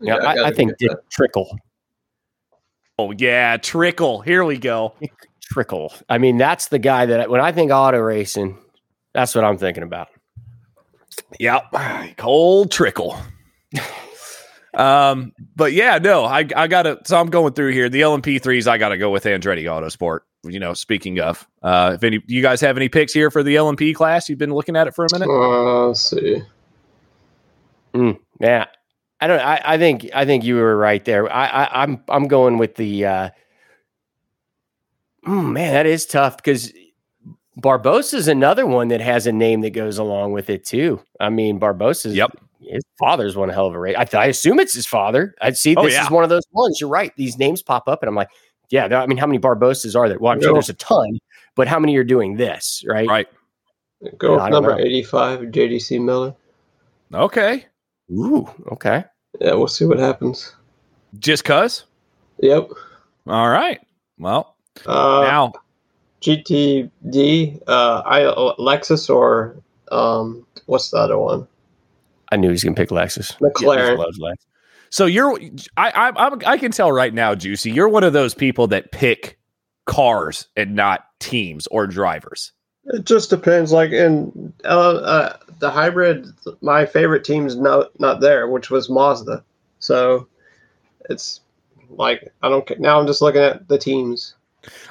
Yeah, 0.00 0.16
I 0.16 0.34
I, 0.34 0.46
I 0.48 0.52
think 0.52 0.76
Dick 0.78 0.90
that. 0.90 1.10
Trickle. 1.10 1.58
Oh 2.98 3.12
yeah, 3.16 3.56
trickle. 3.56 4.20
Here 4.20 4.44
we 4.44 4.58
go. 4.58 4.94
Trickle. 5.40 5.94
I 6.08 6.18
mean, 6.18 6.36
that's 6.36 6.68
the 6.68 6.78
guy 6.78 7.06
that 7.06 7.30
when 7.30 7.40
I 7.40 7.52
think 7.52 7.70
auto 7.70 7.98
racing, 7.98 8.58
that's 9.14 9.34
what 9.34 9.44
I'm 9.44 9.56
thinking 9.56 9.82
about. 9.82 10.08
Yep, 11.38 12.16
Cole 12.16 12.66
Trickle. 12.66 13.18
um, 14.74 15.32
but 15.56 15.72
yeah, 15.72 15.98
no, 15.98 16.24
I 16.24 16.46
I 16.56 16.66
gotta. 16.68 16.98
So 17.04 17.18
I'm 17.18 17.28
going 17.30 17.52
through 17.54 17.72
here. 17.72 17.88
The 17.88 18.00
LMP 18.02 18.42
threes, 18.42 18.66
I 18.68 18.78
gotta 18.78 18.96
go 18.98 19.10
with 19.10 19.24
Andretti 19.24 19.64
Autosport. 19.64 20.20
You 20.44 20.60
know, 20.60 20.72
speaking 20.74 21.20
of, 21.20 21.46
uh, 21.62 21.92
if 21.96 22.04
any, 22.04 22.22
you 22.26 22.42
guys 22.42 22.60
have 22.60 22.76
any 22.76 22.88
picks 22.88 23.12
here 23.12 23.30
for 23.30 23.42
the 23.42 23.56
LMP 23.56 23.94
class? 23.94 24.28
You've 24.28 24.38
been 24.38 24.54
looking 24.54 24.76
at 24.76 24.86
it 24.86 24.94
for 24.94 25.04
a 25.04 25.08
minute. 25.12 25.28
Uh, 25.28 25.88
let's 25.88 26.00
see. 26.10 26.42
Yeah, 28.40 28.66
I 29.20 29.26
don't. 29.26 29.40
I, 29.40 29.60
I 29.64 29.78
think. 29.78 30.08
I 30.14 30.24
think 30.24 30.44
you 30.44 30.56
were 30.56 30.76
right 30.76 31.04
there. 31.04 31.30
I, 31.32 31.46
I 31.46 31.82
I'm 31.82 32.02
I'm 32.08 32.28
going 32.28 32.58
with 32.58 32.76
the. 32.76 33.06
uh 33.06 33.30
mm, 35.26 35.52
Man, 35.52 35.72
that 35.72 35.86
is 35.86 36.06
tough 36.06 36.36
because 36.36 36.72
Barbosa 37.60 38.14
is 38.14 38.28
another 38.28 38.66
one 38.66 38.88
that 38.88 39.00
has 39.00 39.26
a 39.26 39.32
name 39.32 39.62
that 39.62 39.70
goes 39.70 39.98
along 39.98 40.32
with 40.32 40.48
it 40.50 40.64
too. 40.64 41.00
I 41.20 41.28
mean, 41.30 41.58
Barbosa's. 41.58 42.14
Yep. 42.14 42.30
His 42.60 42.82
father's 42.98 43.34
one 43.36 43.48
hell 43.48 43.66
of 43.66 43.74
a 43.74 43.78
race. 43.78 43.96
I, 43.96 44.06
I 44.18 44.26
assume 44.26 44.58
it's 44.58 44.74
his 44.74 44.84
father. 44.86 45.34
I'd 45.40 45.56
see 45.56 45.74
Oh, 45.76 45.84
this 45.84 45.94
yeah. 45.94 46.04
is 46.04 46.10
one 46.10 46.22
of 46.24 46.28
those 46.30 46.42
ones. 46.52 46.80
You're 46.80 46.90
right. 46.90 47.12
These 47.16 47.38
names 47.38 47.62
pop 47.62 47.88
up, 47.88 48.02
and 48.02 48.08
I'm 48.08 48.14
like, 48.16 48.28
yeah. 48.68 48.84
I 49.00 49.06
mean, 49.06 49.16
how 49.16 49.26
many 49.26 49.38
Barbosas 49.38 49.96
are 49.96 50.08
there? 50.08 50.18
Well, 50.18 50.32
I'm 50.32 50.40
sure 50.42 50.52
there's 50.52 50.68
a 50.68 50.74
ton, 50.74 51.18
but 51.54 51.66
how 51.68 51.78
many 51.78 51.96
are 51.96 52.04
doing 52.04 52.36
this? 52.36 52.84
Right. 52.86 53.08
Right. 53.08 53.26
Go 54.18 54.34
Yeah, 54.36 54.42
I 54.42 54.44
with 54.44 54.52
don't 54.52 54.62
number 54.64 54.76
know. 54.76 54.84
85, 54.84 55.40
JDC 55.40 56.04
Miller. 56.04 56.34
Okay. 57.14 57.64
Ooh. 58.12 58.48
Okay. 58.72 59.04
Yeah, 59.40 59.54
we'll 59.54 59.68
see 59.68 59.84
what 59.86 59.98
happens. 59.98 60.54
Just 61.18 61.44
cuz. 61.44 61.84
Yep. 62.40 62.68
All 63.26 63.48
right. 63.48 63.80
Well, 64.18 64.56
Uh, 64.84 65.22
now 65.26 65.52
GTD, 66.22 67.62
uh, 67.66 68.02
I 68.04 68.20
Lexus 68.58 69.08
or 69.08 69.56
um, 69.92 70.46
what's 70.66 70.90
the 70.90 70.98
other 70.98 71.18
one? 71.18 71.46
I 72.30 72.36
knew 72.36 72.48
he 72.48 72.52
was 72.52 72.64
gonna 72.64 72.76
pick 72.76 72.90
Lexus. 72.90 73.38
McLaren. 73.38 73.96
Lexus. 73.96 74.34
So 74.90 75.06
you're, 75.06 75.38
I, 75.76 75.90
I, 75.90 76.26
I'm, 76.26 76.40
I 76.46 76.56
can 76.56 76.72
tell 76.72 76.90
right 76.90 77.12
now, 77.12 77.34
Juicy, 77.34 77.70
you're 77.70 77.88
one 77.88 78.04
of 78.04 78.14
those 78.14 78.34
people 78.34 78.68
that 78.68 78.90
pick 78.90 79.38
cars 79.84 80.48
and 80.56 80.74
not 80.74 81.04
teams 81.18 81.66
or 81.68 81.86
drivers. 81.86 82.52
It 82.84 83.04
just 83.04 83.30
depends. 83.30 83.70
Like 83.72 83.90
in 83.90 84.52
uh, 84.64 84.68
uh, 84.96 85.36
the 85.58 85.70
hybrid, 85.70 86.26
my 86.62 86.86
favorite 86.86 87.24
team's 87.24 87.56
not 87.56 87.98
not 88.00 88.20
there, 88.20 88.48
which 88.48 88.70
was 88.70 88.88
Mazda. 88.88 89.44
So 89.78 90.26
it's 91.10 91.40
like 91.90 92.32
I 92.42 92.48
don't 92.48 92.66
care. 92.66 92.78
Now 92.78 92.98
I'm 92.98 93.06
just 93.06 93.20
looking 93.20 93.42
at 93.42 93.68
the 93.68 93.78
teams. 93.78 94.34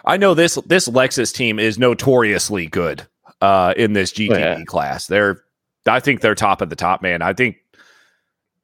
I 0.06 0.18
know 0.18 0.34
this 0.34 0.56
this 0.66 0.88
Lexus 0.88 1.34
team 1.34 1.60
is 1.60 1.78
notoriously 1.78 2.68
good 2.68 3.06
uh, 3.42 3.74
in 3.78 3.94
this 3.94 4.12
GTD 4.12 4.32
Oh, 4.34 4.38
yeah. 4.38 4.64
class. 4.66 5.08
They're, 5.08 5.44
I 5.88 6.00
think 6.00 6.22
they're 6.22 6.36
top 6.36 6.62
of 6.62 6.70
the 6.70 6.76
top, 6.76 7.02
man. 7.02 7.22
I 7.22 7.34
think, 7.34 7.58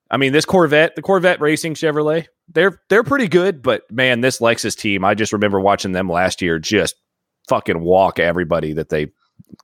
I 0.09 0.17
mean, 0.17 0.33
this 0.33 0.45
Corvette, 0.45 0.95
the 0.95 1.01
Corvette 1.01 1.39
Racing 1.41 1.73
Chevrolet, 1.75 2.27
they're 2.49 2.81
they're 2.89 3.03
pretty 3.03 3.27
good, 3.27 3.61
but 3.61 3.83
man, 3.91 4.21
this 4.21 4.39
Lexus 4.39 4.77
team, 4.77 5.03
I 5.05 5.13
just 5.15 5.33
remember 5.33 5.59
watching 5.59 5.91
them 5.91 6.09
last 6.09 6.41
year, 6.41 6.59
just 6.59 6.95
fucking 7.47 7.79
walk 7.81 8.19
everybody 8.19 8.73
that 8.73 8.89
they 8.89 9.11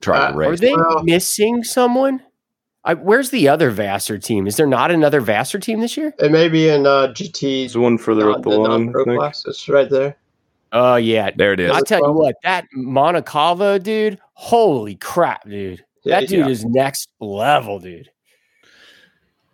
tried 0.00 0.18
Uh, 0.28 0.32
to 0.32 0.38
race. 0.38 0.48
Are 0.48 0.56
they 0.56 0.74
Well- 0.74 1.02
missing 1.04 1.62
someone? 1.64 2.22
I, 2.82 2.94
where's 2.94 3.28
the 3.28 3.46
other 3.46 3.70
Vasser 3.70 4.22
team? 4.22 4.46
Is 4.46 4.56
there 4.56 4.66
not 4.66 4.90
another 4.90 5.20
Vasser 5.20 5.60
team 5.60 5.80
this 5.80 5.98
year? 5.98 6.14
It 6.18 6.32
may 6.32 6.48
be 6.48 6.66
in 6.70 6.86
uh, 6.86 7.08
GT. 7.08 7.64
There's 7.64 7.76
one 7.76 7.98
further 7.98 8.30
up 8.30 8.40
the 8.42 8.48
line. 8.48 8.70
I 8.70 8.76
non-pro 8.84 9.04
class. 9.18 9.44
It's 9.46 9.68
right 9.68 9.90
there. 9.90 10.16
Oh 10.72 10.96
yeah, 10.96 11.30
There 11.36 11.52
it 11.52 11.60
is. 11.60 11.70
I 11.72 11.80
tell 11.82 12.00
you 12.00 12.12
what, 12.12 12.36
that 12.42 12.66
Monaco 12.72 13.78
dude, 13.78 14.18
holy 14.34 14.94
crap, 14.96 15.48
dude! 15.48 15.84
That 16.04 16.28
dude 16.28 16.40
yeah. 16.40 16.48
is 16.48 16.64
next 16.64 17.08
level, 17.20 17.78
dude. 17.78 18.10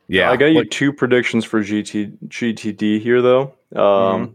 yeah, 0.09 0.31
I 0.31 0.37
got 0.37 0.47
you 0.47 0.65
two 0.65 0.93
predictions 0.93 1.45
for 1.45 1.63
GT 1.63 2.17
GTD 2.29 3.01
here 3.01 3.23
though. 3.23 3.55
Um, 3.75 3.81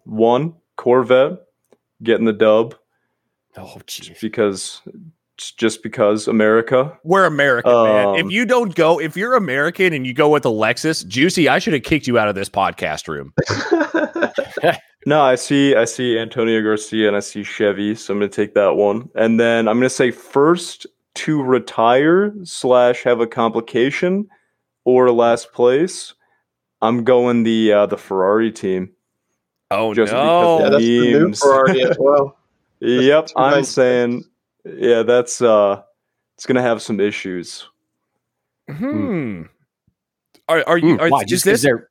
Mm-hmm. 0.03 0.15
One 0.15 0.55
Corvette 0.75 1.39
getting 2.03 2.25
the 2.25 2.33
dub 2.33 2.75
Oh 3.57 3.79
jeez. 3.85 4.19
because 4.19 4.81
just 5.49 5.81
because 5.81 6.27
America. 6.27 6.95
we're 7.03 7.25
American, 7.25 7.71
man. 7.71 8.07
Um, 8.09 8.15
If 8.15 8.31
you 8.31 8.45
don't 8.45 8.75
go, 8.75 8.99
if 8.99 9.17
you're 9.17 9.33
American 9.33 9.93
and 9.93 10.05
you 10.05 10.13
go 10.13 10.29
with 10.29 10.45
a 10.45 10.49
Lexus, 10.49 11.07
Juicy, 11.07 11.49
I 11.49 11.57
should 11.57 11.73
have 11.73 11.83
kicked 11.83 12.05
you 12.05 12.19
out 12.19 12.27
of 12.27 12.35
this 12.35 12.49
podcast 12.49 13.07
room. 13.07 13.33
No, 15.05 15.21
I 15.21 15.35
see 15.35 15.75
I 15.75 15.85
see 15.85 16.17
Antonio 16.19 16.61
Garcia 16.61 17.07
and 17.07 17.17
I 17.17 17.21
see 17.21 17.43
Chevy, 17.43 17.95
so 17.95 18.13
I'm 18.13 18.19
gonna 18.19 18.29
take 18.29 18.53
that 18.53 18.75
one. 18.75 19.09
And 19.15 19.39
then 19.39 19.67
I'm 19.67 19.77
gonna 19.77 19.89
say 19.89 20.11
first 20.11 20.85
to 21.15 21.41
retire 21.41 22.33
slash 22.43 23.01
have 23.03 23.19
a 23.19 23.27
complication 23.27 24.27
or 24.85 25.11
last 25.11 25.53
place. 25.53 26.13
I'm 26.83 27.03
going 27.03 27.43
the 27.43 27.73
uh, 27.73 27.85
the 27.87 27.97
Ferrari 27.97 28.51
team. 28.51 28.91
Oh 29.71 29.93
Just 29.93 30.13
no! 30.13 30.59
yeah, 30.59 30.69
that's 30.69 30.83
the 30.83 31.13
new 31.13 31.33
Ferrari 31.33 31.83
as 31.83 31.97
well. 31.99 32.37
Yep, 32.83 33.29
I'm 33.35 33.51
nine 33.51 33.63
saying 33.63 34.23
yeah, 34.65 35.03
that's 35.03 35.41
uh 35.41 35.81
it's 36.37 36.45
gonna 36.45 36.61
have 36.61 36.81
some 36.81 36.99
issues. 36.99 37.67
Hmm. 38.69 39.43
Are 40.47 40.63
are 40.67 40.77
you? 40.77 40.95
Hmm, 40.95 41.01
Are, 41.01 41.09
why? 41.09 41.21
is 41.21 41.29
Just 41.29 41.45
because 41.45 41.61
this? 41.61 41.61
they're 41.63 41.89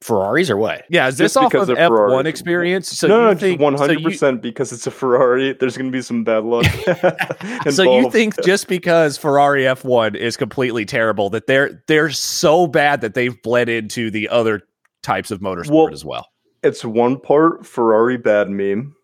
Ferraris 0.00 0.50
or 0.50 0.56
what? 0.58 0.84
Yeah, 0.90 1.08
is 1.08 1.16
this 1.16 1.32
just 1.32 1.36
off 1.38 1.50
because 1.50 1.68
of 1.68 1.76
they're 1.76 1.84
F 1.86 1.90
one 1.90 1.98
Ferraris. 1.98 2.26
experience? 2.26 2.88
So 2.88 3.06
no, 3.08 3.30
you 3.30 3.36
think 3.36 3.58
just 3.58 3.62
100 3.62 3.94
So 3.94 3.98
you, 4.00 4.04
percent 4.08 4.42
because 4.42 4.72
it's 4.72 4.86
a 4.86 4.90
Ferrari. 4.90 5.54
There's 5.54 5.76
gonna 5.78 5.90
be 5.90 6.02
some 6.02 6.24
bad 6.24 6.44
luck. 6.44 6.66
so 7.70 7.82
you 7.98 8.10
think 8.10 8.34
just 8.44 8.68
because 8.68 9.16
Ferrari 9.16 9.66
F 9.66 9.84
one 9.84 10.14
is 10.14 10.36
completely 10.36 10.84
terrible 10.84 11.30
that 11.30 11.46
they're 11.46 11.82
they're 11.88 12.10
so 12.10 12.66
bad 12.66 13.00
that 13.00 13.14
they've 13.14 13.40
bled 13.42 13.68
into 13.68 14.10
the 14.10 14.28
other 14.28 14.62
types 15.02 15.30
of 15.30 15.40
motorsport 15.40 15.70
Well, 15.70 15.92
as 15.92 16.04
well? 16.04 16.28
it's 16.62 16.84
one 16.84 17.18
part 17.18 17.64
Ferrari 17.66 18.16
bad 18.18 18.50
meme. 18.50 18.94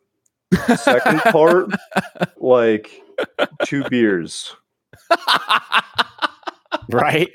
Second 0.76 1.20
part, 1.32 1.70
like 2.38 2.90
two 3.64 3.84
beers. 3.88 4.54
right? 6.90 7.30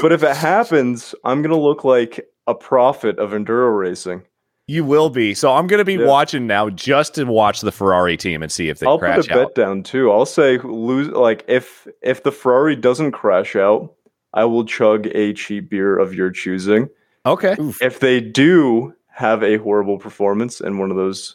But 0.00 0.12
if 0.12 0.22
it 0.22 0.36
happens, 0.36 1.14
I'm 1.24 1.42
gonna 1.42 1.58
look 1.58 1.84
like 1.84 2.28
a 2.46 2.54
prophet 2.54 3.18
of 3.18 3.30
enduro 3.30 3.76
racing. 3.78 4.22
You 4.66 4.84
will 4.84 5.10
be. 5.10 5.34
So 5.34 5.52
I'm 5.52 5.66
going 5.66 5.78
to 5.80 5.84
be 5.84 5.94
Yeah. 5.94 6.06
watching 6.06 6.46
now 6.46 6.70
just 6.70 7.16
to 7.16 7.24
watch 7.24 7.60
the 7.60 7.72
Ferrari 7.72 8.16
team 8.16 8.40
and 8.40 8.52
see 8.52 8.68
if 8.68 8.78
they 8.78 8.86
I'll 8.86 9.00
put 9.00 9.06
crash 9.06 9.28
a 9.28 9.34
bet 9.34 9.56
down 9.56 9.82
too. 9.82 10.12
I'll 10.12 10.24
say 10.24 10.58
lose 10.58 11.08
like 11.08 11.44
if 11.48 11.88
if 12.02 12.22
the 12.22 12.30
Ferrari 12.30 12.76
doesn't 12.76 13.10
crash 13.10 13.56
out, 13.56 13.92
I 14.32 14.44
will 14.44 14.64
chug 14.64 15.08
a 15.08 15.32
cheap 15.32 15.70
beer 15.70 15.98
of 15.98 16.14
your 16.14 16.30
choosing. 16.30 16.88
Okay. 17.26 17.56
If 17.80 17.98
they 17.98 18.20
do 18.20 18.94
have 19.08 19.42
a 19.42 19.56
horrible 19.56 19.98
performance 19.98 20.60
in 20.60 20.78
one 20.78 20.92
of 20.92 20.96
those 20.96 21.34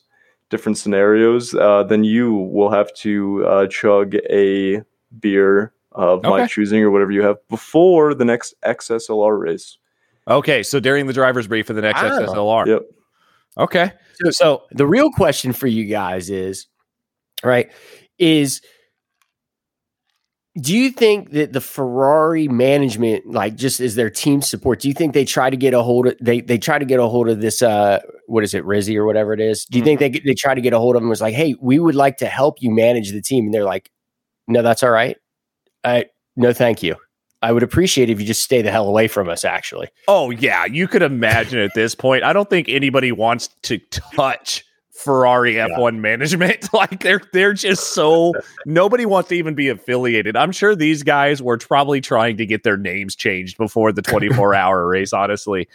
different 0.50 0.78
scenarios, 0.78 1.54
uh, 1.56 1.84
then 1.84 2.04
you 2.04 2.34
will 2.34 2.70
have 2.70 2.94
to 2.96 3.46
uh, 3.46 3.68
chug 3.68 4.16
a 4.30 4.82
beer 5.20 5.74
of 5.92 6.24
my 6.24 6.46
choosing 6.48 6.82
or 6.84 6.92
whatever 6.92 7.12
you 7.12 7.24
have 7.24 7.38
before 7.48 8.14
the 8.14 8.26
next 8.26 8.54
XSLR 8.64 9.40
race. 9.40 9.78
Okay. 10.28 10.62
So 10.64 10.80
during 10.80 11.08
the 11.08 11.14
driver's 11.14 11.48
brief 11.48 11.68
for 11.68 11.74
the 11.74 11.82
next 11.82 12.00
Ah. 12.02 12.20
XSLR. 12.20 12.68
Yep. 12.68 12.82
Okay. 13.58 13.92
So 14.32 14.64
The 14.72 14.86
real 14.86 15.12
question 15.12 15.54
for 15.54 15.68
you 15.68 15.86
guys 15.86 16.30
is, 16.30 16.68
right, 17.44 17.72
is 18.18 18.62
do 20.60 20.76
you 20.76 20.90
think 20.90 21.32
that 21.32 21.52
the 21.52 21.60
Ferrari 21.60 22.48
management, 22.48 23.26
like 23.28 23.56
just 23.56 23.82
as 23.82 23.96
their 23.96 24.10
team 24.10 24.42
support, 24.42 24.80
do 24.80 24.88
you 24.88 24.94
think 24.94 25.14
they 25.14 25.26
try 25.26 25.50
to 25.50 25.58
get 25.58 25.74
a 25.74 25.82
hold 25.82 26.08
of 26.08 26.16
they 26.22 26.40
they 26.42 26.58
try 26.58 26.80
to 26.80 26.86
get 26.86 27.00
a 27.00 27.08
hold 27.08 27.28
of 27.28 27.42
this 27.42 27.62
uh 27.62 28.00
what 28.28 28.44
is 28.44 28.54
it, 28.54 28.64
Rizzy 28.64 28.96
or 28.96 29.06
whatever 29.06 29.34
it 29.34 29.42
is? 29.42 29.66
Do 29.66 29.78
you 29.78 29.84
think 29.84 30.00
they 30.00 30.10
they 30.10 30.34
try 30.34 30.56
to 30.56 30.62
get 30.62 30.74
a 30.74 30.80
hold 30.80 30.96
of 30.96 31.02
him 31.02 31.06
and 31.06 31.10
was 31.10 31.22
like, 31.22 31.36
hey, 31.36 31.56
we 31.60 31.78
would 31.78 31.96
like 31.96 32.18
to 32.18 32.28
help 32.28 32.62
you 32.62 32.72
manage 32.72 33.12
the 33.12 33.22
team? 33.22 33.46
And 33.46 33.54
they're 33.54 33.66
like, 33.66 33.92
No, 34.48 34.62
that's 34.62 34.82
all 34.82 34.92
right. 34.92 35.18
I 35.84 36.06
no 36.36 36.54
thank 36.54 36.82
you. 36.82 36.96
I 37.42 37.52
would 37.52 37.64
appreciate 37.64 38.10
if 38.10 38.20
you 38.20 38.26
just 38.26 38.42
stay 38.42 38.64
the 38.64 38.72
hell 38.72 38.88
away 38.88 39.08
from 39.08 39.30
us, 39.30 39.46
actually. 39.46 39.90
Oh 40.08 40.32
yeah, 40.32 40.66
you 40.66 40.88
could 40.88 41.04
imagine 41.04 41.60
at 41.60 41.76
this 41.76 41.96
point. 41.96 42.24
I 42.24 42.34
don't 42.34 42.50
think 42.50 42.70
anybody 42.70 43.12
wants 43.12 43.50
to 43.64 43.78
touch 43.92 44.65
Ferrari 44.96 45.56
F1 45.56 46.00
management. 46.00 46.68
Like 46.74 47.02
they're 47.02 47.22
they're 47.34 47.54
just 47.54 47.94
so 47.94 48.34
nobody 48.66 49.06
wants 49.06 49.30
to 49.30 49.36
even 49.36 49.54
be 49.56 49.70
affiliated. 49.70 50.36
I'm 50.36 50.52
sure 50.52 50.76
these 50.76 51.04
guys 51.04 51.42
were 51.42 51.58
probably 51.58 52.02
trying 52.02 52.38
to 52.38 52.46
get 52.46 52.64
their 52.64 52.78
names 52.78 53.16
changed 53.16 53.58
before 53.58 53.92
the 53.92 54.02
24 54.02 54.54
hour 54.56 54.88
race. 54.88 55.14
Honestly, 55.14 55.68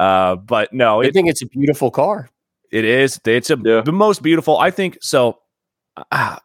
uh, 0.00 0.36
but 0.36 0.72
no, 0.72 1.00
I 1.02 1.06
it, 1.06 1.14
think 1.14 1.28
it's 1.28 1.42
a 1.42 1.46
beautiful 1.46 1.90
car. 1.90 2.28
it 2.70 2.84
is. 2.84 3.20
It's 3.24 3.50
a, 3.50 3.58
Yeah. 3.62 3.80
the 3.82 3.92
most 3.92 4.22
beautiful. 4.22 4.58
I 4.58 4.70
think 4.70 4.98
so. 5.00 5.38
Uh, 6.10 6.36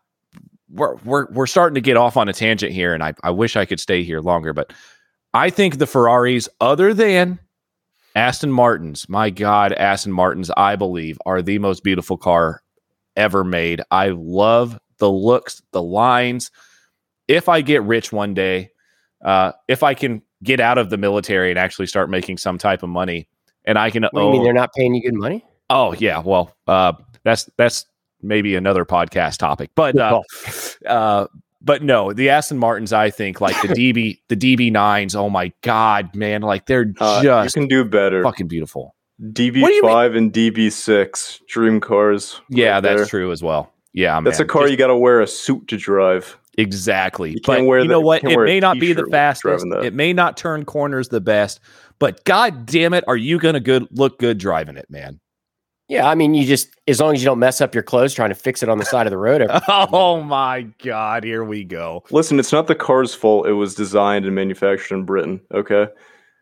we're 0.69 0.95
we're 1.05 1.25
we're 1.31 1.47
starting 1.47 1.75
to 1.75 1.81
get 1.81 1.95
off 1.97 2.17
on 2.17 2.27
a 2.29 2.33
tangent 2.33 2.71
here, 2.73 2.93
and 2.93 3.01
I 3.03 3.13
I 3.23 3.31
wish 3.31 3.55
I 3.55 3.65
could 3.65 3.79
stay 3.79 4.03
here 4.03 4.19
longer, 4.21 4.53
but 4.53 4.73
I 5.33 5.49
think 5.49 5.77
the 5.77 5.87
Ferraris, 5.87 6.49
other 6.61 6.93
than 6.93 7.39
Aston 8.17 8.51
Martins, 8.51 9.07
my 9.07 9.29
God, 9.29 9.73
Aston 9.73 10.11
Martins, 10.11 10.49
I 10.57 10.75
believe, 10.75 11.19
are 11.27 11.43
the 11.43 11.59
most 11.59 11.83
beautiful 11.83 12.17
car 12.17 12.63
ever 13.15 13.43
made. 13.43 13.83
I 13.91 14.09
love 14.09 14.79
the 14.97 15.11
looks, 15.11 15.61
the 15.71 15.83
lines. 15.83 16.49
If 17.27 17.47
I 17.47 17.61
get 17.61 17.83
rich 17.83 18.11
one 18.11 18.33
day, 18.33 18.71
uh, 19.23 19.51
if 19.67 19.83
I 19.83 19.93
can 19.93 20.23
get 20.41 20.59
out 20.59 20.79
of 20.79 20.89
the 20.89 20.97
military 20.97 21.51
and 21.51 21.59
actually 21.59 21.85
start 21.85 22.09
making 22.09 22.39
some 22.39 22.57
type 22.57 22.81
of 22.81 22.89
money, 22.89 23.27
and 23.65 23.77
I 23.77 23.91
can 23.91 24.01
What 24.09 24.23
you 24.23 24.31
mean 24.31 24.43
they're 24.43 24.51
not 24.51 24.73
paying 24.73 24.95
you 24.95 25.03
good 25.03 25.13
money? 25.13 25.45
Oh 25.69 25.93
yeah, 25.93 26.17
well, 26.17 26.55
uh, 26.65 26.93
that's 27.23 27.47
that's 27.55 27.85
maybe 28.23 28.55
another 28.55 28.83
podcast 28.83 29.37
topic, 29.37 29.69
but 29.75 29.95
uh, 29.95 30.23
uh, 30.87 31.27
but 31.61 31.83
no, 31.83 32.13
the 32.13 32.29
Aston 32.29 32.57
Martins, 32.57 32.93
I 32.93 33.09
think 33.09 33.41
like 33.41 33.59
the 33.61 33.69
DB, 33.69 34.19
the 34.29 34.35
DB 34.35 34.71
nines. 34.71 35.15
Oh 35.15 35.29
my 35.29 35.51
god, 35.61 36.15
man, 36.15 36.41
like 36.41 36.65
they're 36.65 36.93
Uh, 36.99 37.23
just 37.23 37.55
you 37.55 37.61
can 37.63 37.67
do 37.69 37.83
better. 37.83 38.23
fucking 38.23 38.47
beautiful. 38.47 38.95
DB5 39.19 40.15
and 40.15 40.31
DB6 40.31 41.39
dream 41.47 41.79
cars. 41.79 42.39
Yeah, 42.49 42.73
right 42.75 42.81
that's 42.81 42.97
there. 43.01 43.05
true 43.07 43.31
as 43.31 43.41
well. 43.41 43.73
Yeah, 43.93 44.19
That's 44.21 44.37
man. 44.37 44.45
a 44.45 44.47
car 44.47 44.61
Just- 44.63 44.71
you 44.73 44.77
got 44.77 44.87
to 44.87 44.95
wear 44.95 45.21
a 45.21 45.27
suit 45.27 45.67
to 45.69 45.77
drive. 45.77 46.37
exactly. 46.59 47.31
You 47.31 47.39
but 47.43 47.61
you 47.61 47.67
the- 47.79 47.85
know 47.85 47.99
you 47.99 48.05
what? 48.05 48.21
can't 48.21 48.33
It 48.33 48.37
may 48.45 48.59
not 48.59 48.79
be 48.79 48.93
the 48.93 49.07
fastest. 49.09 49.65
It 49.83 49.93
may 49.95 50.13
not 50.13 50.37
turn 50.37 50.65
corners 50.65 51.09
the 51.09 51.21
best, 51.21 51.59
but 51.97 52.23
god 52.25 52.67
damn 52.67 52.93
it, 52.93 53.03
are 53.07 53.17
you 53.17 53.39
gonna 53.39 53.59
good 53.59 53.87
look 53.91 54.19
good 54.19 54.37
driving 54.37 54.77
it, 54.77 54.85
man? 54.89 55.19
Yeah, 55.89 56.09
I 56.09 56.15
mean, 56.15 56.33
you 56.33 56.45
just 56.45 56.69
as 56.87 56.99
long 56.99 57.13
as 57.13 57.21
you 57.21 57.25
don't 57.25 57.39
mess 57.39 57.61
up 57.61 57.73
your 57.73 57.83
clothes 57.83 58.13
trying 58.13 58.29
to 58.29 58.35
fix 58.35 58.61
it 58.61 58.67
on 58.67 58.77
the 58.77 58.85
side 58.85 59.07
of 59.07 59.11
the 59.11 59.17
road. 59.17 59.47
Oh 59.69 60.21
my 60.21 60.63
god, 60.83 61.23
here 61.23 61.43
we 61.43 61.63
go. 61.63 62.03
Listen, 62.11 62.39
it's 62.39 62.51
not 62.51 62.67
the 62.67 62.75
car's 62.75 63.13
fault. 63.13 63.47
It 63.47 63.53
was 63.53 63.75
designed 63.75 64.25
and 64.25 64.35
manufactured 64.35 64.95
in 64.95 65.05
Britain. 65.05 65.39
Okay. 65.53 65.87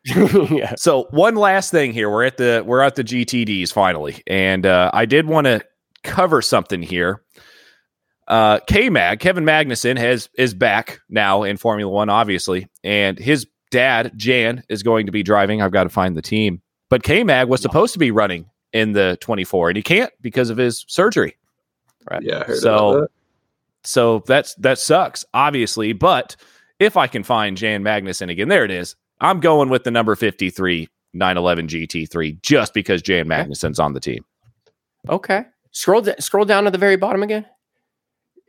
yeah, 0.52 0.76
So 0.78 1.08
one 1.12 1.36
last 1.36 1.72
thing 1.72 1.92
here, 1.92 2.10
we're 2.10 2.26
at 2.26 2.38
the 2.38 2.64
we're 2.66 2.82
at 2.82 2.96
the 2.96 3.04
GTDs 3.04 3.72
finally, 3.72 4.22
and 4.28 4.66
uh, 4.66 4.90
I 4.94 5.06
did 5.06 5.28
want 5.28 5.46
to 5.46 5.62
cover 6.04 6.42
something 6.42 6.82
here. 6.82 7.24
Uh, 8.28 8.60
K 8.68 8.90
Mag 8.90 9.20
Kevin 9.20 9.44
Magnussen 9.44 9.98
has 9.98 10.30
is 10.38 10.54
back 10.54 11.00
now 11.10 11.44
in 11.44 11.58
Formula 11.58 11.92
One, 11.92 12.10
obviously, 12.10 12.68
and 12.84 13.20
his 13.20 13.48
dad 13.72 14.12
Jan 14.16 14.64
is 14.70 14.82
going 14.84 15.06
to 15.06 15.12
be 15.12 15.24
driving. 15.24 15.62
I've 15.62 15.72
got 15.72 15.84
to 15.84 15.90
find 15.90 16.16
the 16.18 16.22
team, 16.22 16.62
but 16.90 17.04
K 17.04 17.24
Mag 17.24 17.48
was 17.48 17.62
supposed 17.62 17.94
to 17.94 18.00
be 18.00 18.12
running 18.12 18.48
in 18.76 18.92
the 18.92 19.18
24, 19.22 19.70
and 19.70 19.78
he 19.78 19.82
can't 19.84 20.12
because 20.22 20.50
of 20.50 20.58
his 20.58 20.84
surgery. 20.88 21.36
Right. 22.12 22.22
Yeah, 22.22 22.42
I 22.42 22.44
heard 22.44 22.58
So- 22.58 22.90
about 22.90 23.02
that. 23.02 23.10
So 23.88 24.24
that's 24.26 24.56
that 24.56 24.80
sucks, 24.80 25.24
obviously. 25.34 25.94
But 25.94 26.36
if 26.80 26.98
I 26.98 27.06
can 27.08 27.24
find 27.24 27.56
Jan 27.56 27.84
Magnussen 27.84 28.32
again, 28.32 28.48
there 28.50 28.66
it 28.66 28.72
is. 28.72 28.96
I'm 29.22 29.40
going 29.40 29.70
with 29.70 29.84
the 29.84 29.92
number 29.92 30.16
53 30.16 30.90
911 31.14 31.68
GT3 31.68 32.42
just 32.42 32.74
because 32.74 33.02
Jan 33.04 33.28
Magnussen's 33.28 33.80
on 33.80 33.94
the 33.94 34.00
team. 34.00 34.26
okay. 35.08 35.46
Scroll 35.72 36.02
da- 36.02 36.16
scroll 36.20 36.46
down 36.46 36.64
to 36.64 36.72
the 36.72 36.78
very 36.80 36.96
bottom 36.96 37.22
again. 37.22 37.46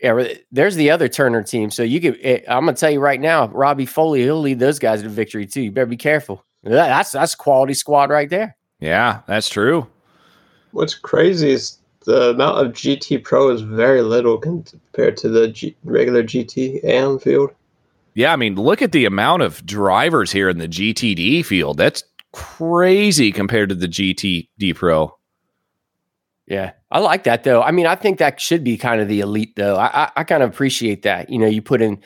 Yeah, 0.02 0.26
there's 0.52 0.76
the 0.76 0.90
other 0.90 1.08
Turner 1.08 1.42
team. 1.42 1.70
So 1.70 1.82
you 1.82 2.00
could. 2.00 2.18
eh, 2.22 2.40
I'm 2.48 2.64
gonna 2.64 2.76
tell 2.76 2.90
you 2.90 3.00
right 3.00 3.20
now, 3.20 3.48
Robby 3.48 3.84
Foley, 3.86 4.22
he'll 4.22 4.40
lead 4.40 4.58
those 4.58 4.78
guys 4.78 5.02
to 5.02 5.08
victory 5.08 5.44
too. 5.46 5.60
You 5.62 5.70
better 5.72 5.86
be 5.86 5.96
careful. 5.96 6.44
That's 6.62 7.10
that's 7.12 7.34
quality 7.34 7.74
squad 7.74 8.08
right 8.10 8.28
there. 8.30 8.56
Yeah, 8.80 9.20
that's 9.26 9.48
true. 9.50 9.86
What's 10.72 10.94
crazy 10.94 11.50
is 11.50 11.78
the 12.04 12.30
amount 12.30 12.64
of 12.64 12.72
GT 12.72 13.22
Pro 13.24 13.50
is 13.50 13.62
very 13.62 14.02
little 14.02 14.38
compared 14.38 15.16
to 15.18 15.28
the 15.28 15.48
G- 15.48 15.76
regular 15.84 16.22
GT 16.22 16.82
AM 16.84 17.18
field. 17.18 17.50
Yeah, 18.14 18.32
I 18.32 18.36
mean, 18.36 18.54
look 18.54 18.80
at 18.80 18.92
the 18.92 19.04
amount 19.04 19.42
of 19.42 19.64
drivers 19.66 20.32
here 20.32 20.48
in 20.48 20.58
the 20.58 20.68
GTD 20.68 21.44
field. 21.44 21.76
That's 21.76 22.02
crazy 22.32 23.32
compared 23.32 23.68
to 23.70 23.74
the 23.74 23.88
GTD 23.88 24.74
Pro. 24.74 25.16
Yeah, 26.46 26.72
I 26.92 27.00
like 27.00 27.24
that 27.24 27.42
though. 27.44 27.60
I 27.62 27.72
mean, 27.72 27.86
I 27.86 27.96
think 27.96 28.18
that 28.18 28.40
should 28.40 28.62
be 28.62 28.76
kind 28.78 29.00
of 29.00 29.08
the 29.08 29.20
elite 29.20 29.56
though. 29.56 29.76
I 29.76 30.04
I, 30.04 30.10
I 30.18 30.24
kind 30.24 30.42
of 30.42 30.50
appreciate 30.50 31.02
that. 31.02 31.28
You 31.28 31.38
know, 31.38 31.46
you 31.46 31.60
put 31.60 31.82
in, 31.82 32.00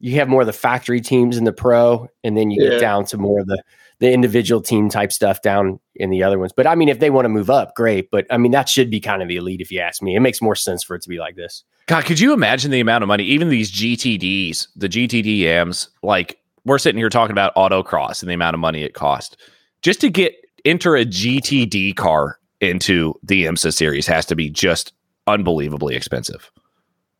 you 0.00 0.16
have 0.16 0.28
more 0.28 0.42
of 0.42 0.46
the 0.46 0.52
factory 0.52 1.00
teams 1.00 1.36
in 1.38 1.44
the 1.44 1.52
pro, 1.52 2.08
and 2.22 2.36
then 2.36 2.50
you 2.50 2.62
Yeah. 2.62 2.70
get 2.72 2.80
down 2.80 3.06
to 3.06 3.16
more 3.18 3.40
of 3.40 3.46
the 3.46 3.62
the 3.98 4.12
individual 4.12 4.60
team 4.60 4.88
type 4.90 5.10
stuff 5.12 5.40
down 5.42 5.80
in 5.94 6.10
the 6.10 6.22
other 6.22 6.38
ones. 6.38 6.52
But 6.54 6.66
I 6.66 6.74
mean, 6.74 6.88
if 6.88 6.98
they 6.98 7.10
want 7.10 7.24
to 7.24 7.30
move 7.30 7.48
up, 7.50 7.74
great. 7.74 8.10
But 8.10 8.26
I 8.30 8.36
mean, 8.36 8.52
that 8.52 8.68
should 8.68 8.90
be 8.90 9.00
kind 9.00 9.22
of 9.22 9.28
the 9.28 9.36
elite 9.36 9.60
if 9.60 9.70
you 9.70 9.80
ask 9.80 10.02
me. 10.02 10.14
It 10.16 10.20
makes 10.20 10.42
more 10.42 10.54
sense 10.54 10.84
for 10.84 10.94
it 10.96 11.02
to 11.02 11.08
be 11.08 11.18
like 11.18 11.36
this. 11.36 11.64
God, 11.86 12.04
could 12.04 12.18
you 12.20 12.32
imagine 12.32 12.70
the 12.70 12.80
amount 12.80 13.04
of 13.04 13.08
money? 13.08 13.24
Even 13.24 13.48
these 13.48 13.70
GTDs, 13.72 14.68
the 14.76 14.88
GTDMs, 14.88 15.88
like 16.02 16.38
we're 16.64 16.78
sitting 16.78 16.98
here 16.98 17.08
talking 17.08 17.32
about 17.32 17.54
autocross 17.54 18.22
and 18.22 18.28
the 18.30 18.34
amount 18.34 18.54
of 18.54 18.60
money 18.60 18.82
it 18.82 18.92
cost 18.94 19.36
just 19.82 20.00
to 20.00 20.10
get 20.10 20.34
enter 20.64 20.96
a 20.96 21.04
GTD 21.04 21.94
car 21.96 22.38
into 22.60 23.14
the 23.22 23.44
IMSA 23.44 23.72
series 23.72 24.06
has 24.06 24.26
to 24.26 24.34
be 24.34 24.50
just 24.50 24.92
unbelievably 25.26 25.94
expensive. 25.94 26.50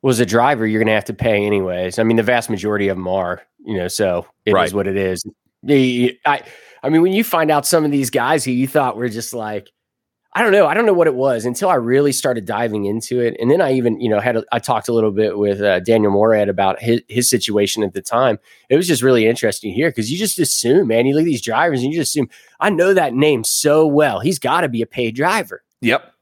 Well, 0.03 0.11
as 0.11 0.21
a 0.21 0.27
driver, 0.27 0.67
you're 0.67 0.81
going 0.81 0.89
to 0.89 0.95
have 0.95 1.05
to 1.07 1.15
pay 1.15 1.45
anyways. 1.47 1.99
I 1.99 2.03
mean, 2.03 2.17
the 2.17 2.23
vast 2.23 2.51
majority 2.51 2.89
of 2.89 2.97
them 2.97 3.07
are, 3.09 3.43
you 3.65 3.77
know, 3.77 3.89
so 3.89 4.27
it 4.45 4.51
is 4.51 4.55
Right. 4.55 4.73
what 4.73 4.87
it 4.87 4.97
is. 4.97 5.25
The- 5.63 6.19
I, 6.27 6.43
I 6.87 6.89
mean, 6.89 7.03
when 7.03 7.13
you 7.13 7.25
find 7.25 7.51
out 7.51 7.67
some 7.67 7.85
of 7.85 7.91
these 7.91 8.11
guys 8.11 8.45
who 8.45 8.53
you 8.53 8.69
thought 8.69 8.97
were 8.97 9.09
just 9.09 9.35
like, 9.35 9.71
I 10.35 10.43
don't 10.43 10.53
know, 10.53 10.67
I 10.67 10.75
don't 10.75 10.87
know 10.87 10.93
what 10.93 11.07
it 11.07 11.15
was 11.15 11.45
until 11.47 11.69
I 11.71 11.77
really 11.77 12.13
started 12.13 12.45
diving 12.45 12.85
into 12.85 13.21
it, 13.21 13.37
and 13.41 13.51
then 13.51 13.61
I 13.63 13.73
even, 13.73 13.99
you 14.01 14.09
know, 14.11 14.21
had 14.21 14.37
a, 14.37 14.45
I 14.53 14.59
talked 14.59 14.87
a 14.89 14.93
little 14.93 15.11
bit 15.11 15.39
with 15.39 15.63
uh, 15.63 15.81
Daniel 15.81 16.13
Morad 16.13 16.49
about 16.51 16.81
his 16.81 17.01
his 17.09 17.29
situation 17.31 17.83
at 17.83 17.95
the 17.95 18.03
time. 18.03 18.39
It 18.69 18.77
was 18.77 18.87
just 18.87 19.03
really 19.03 19.27
interesting 19.27 19.73
here 19.73 19.89
because 19.89 20.13
you 20.13 20.19
just 20.19 20.39
assume, 20.39 20.89
man, 20.89 21.07
you 21.07 21.15
look 21.15 21.23
at 21.23 21.27
these 21.27 21.41
drivers 21.43 21.83
and 21.83 21.91
you 21.93 21.99
just 21.99 22.11
assume, 22.11 22.29
I 22.61 22.69
know 22.71 22.93
that 22.95 23.15
name 23.15 23.45
so 23.45 23.87
well, 23.87 24.21
he's 24.21 24.39
got 24.39 24.61
to 24.61 24.69
be 24.69 24.83
a 24.83 24.87
paid 24.87 25.17
driver 25.17 25.63
Yep. 25.81 26.13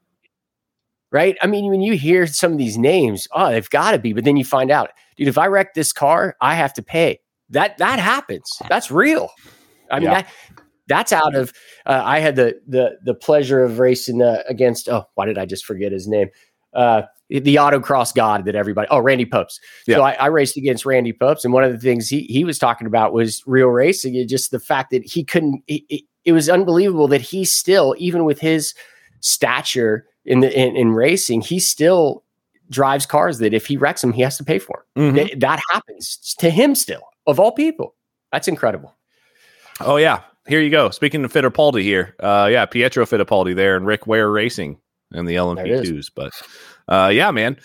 right? 1.11 1.37
I 1.43 1.47
mean, 1.47 1.69
when 1.71 1.81
you 1.81 1.95
hear 1.95 2.27
some 2.27 2.53
of 2.53 2.59
these 2.59 2.79
names, 2.79 3.27
oh, 3.33 3.51
they've 3.51 3.71
got 3.71 3.93
to 3.93 3.99
be, 3.99 4.13
but 4.13 4.25
then 4.25 4.37
you 4.37 4.45
find 4.45 4.71
out, 4.71 4.91
dude, 5.17 5.29
if 5.29 5.39
I 5.39 5.47
wreck 5.47 5.75
this 5.75 5.93
car, 5.93 6.37
I 6.41 6.55
have 6.55 6.73
to 6.75 6.83
pay. 6.83 7.21
That 7.51 7.79
that 7.79 7.99
happens. 7.99 8.49
That's 8.69 8.91
real. 8.91 9.31
I 9.91 9.97
mean, 10.01 10.05
Yeah. 10.11 10.23
that, 10.23 10.29
That's 10.87 11.13
out 11.13 11.35
of. 11.35 11.53
Uh, 11.87 12.03
I 12.05 12.19
had 12.21 12.37
the 12.37 12.61
the 12.67 12.99
the 13.05 13.15
pleasure 13.15 13.63
of 13.63 13.79
racing 13.79 14.21
uh, 14.23 14.43
against. 14.49 14.89
Oh, 14.89 15.07
why 15.15 15.27
did 15.27 15.39
I 15.39 15.47
just 15.47 15.65
forget 15.65 15.93
his 15.93 16.07
name? 16.07 16.29
Uh, 16.73 17.03
the 17.31 17.57
autocross 17.57 18.15
god 18.15 18.45
that 18.45 18.55
everybody. 18.55 18.87
Oh, 18.91 18.99
Randy 18.99 19.25
Pobst. 19.25 19.61
Yeah. 19.87 19.97
So 19.97 20.03
I, 20.03 20.13
I 20.13 20.27
raced 20.27 20.57
against 20.57 20.85
Randy 20.85 21.13
Pobst, 21.13 21.45
and 21.45 21.53
one 21.55 21.65
of 21.65 21.73
the 21.73 21.79
things 21.79 22.09
he 22.09 22.23
he 22.23 22.45
was 22.45 22.59
talking 22.59 22.87
about 22.87 23.13
was 23.13 23.43
real 23.47 23.69
racing 23.69 24.17
and 24.17 24.29
just 24.29 24.51
the 24.51 24.61
fact 24.61 24.91
that 24.91 25.05
he 25.05 25.25
couldn't. 25.25 25.63
It, 25.67 25.83
it, 25.89 26.03
it 26.25 26.33
was 26.33 26.49
unbelievable 26.49 27.09
that 27.09 27.21
he 27.21 27.45
still, 27.45 27.95
even 27.99 28.25
with 28.25 28.41
his 28.41 28.75
stature 29.21 30.07
in 30.27 30.41
the 30.41 30.59
in, 30.59 30.77
in 30.77 30.93
racing, 30.93 31.41
he 31.41 31.59
still 31.59 32.25
drives 32.71 33.07
cars 33.07 33.39
that 33.39 33.53
if 33.55 33.67
he 33.67 33.77
wrecks 33.77 34.01
them, 34.01 34.13
he 34.13 34.23
has 34.23 34.37
to 34.39 34.45
pay 34.45 34.59
for. 34.59 34.85
'em. 34.97 35.13
Mhm. 35.13 35.17
Th- 35.17 35.39
that 35.39 35.61
happens 35.73 36.35
to 36.39 36.51
him 36.51 36.75
still, 36.75 37.03
of 37.27 37.39
all 37.41 37.53
people. 37.53 37.95
That's 38.33 38.49
incredible. 38.49 38.95
Oh 39.81 39.97
yeah, 39.97 40.21
here 40.47 40.61
you 40.61 40.71
go. 40.71 40.91
Speaking 40.91 41.25
of 41.25 41.33
Fittipaldi 41.33 41.83
here, 41.83 42.15
uh, 42.21 42.49
yeah, 42.51 42.67
Pietro 42.67 43.07
Fittipaldi 43.07 43.55
there 43.55 43.77
and 43.77 43.87
Rick 43.87 44.07
Ware 44.07 44.31
Racing 44.31 44.79
and 45.13 45.27
the 45.27 45.35
There 45.37 45.67
it 45.67 45.71
is. 45.71 45.91
LMP2s. 45.91 46.11
But 46.15 46.33
uh, 46.89 47.09
yeah, 47.09 47.31
man, 47.31 47.57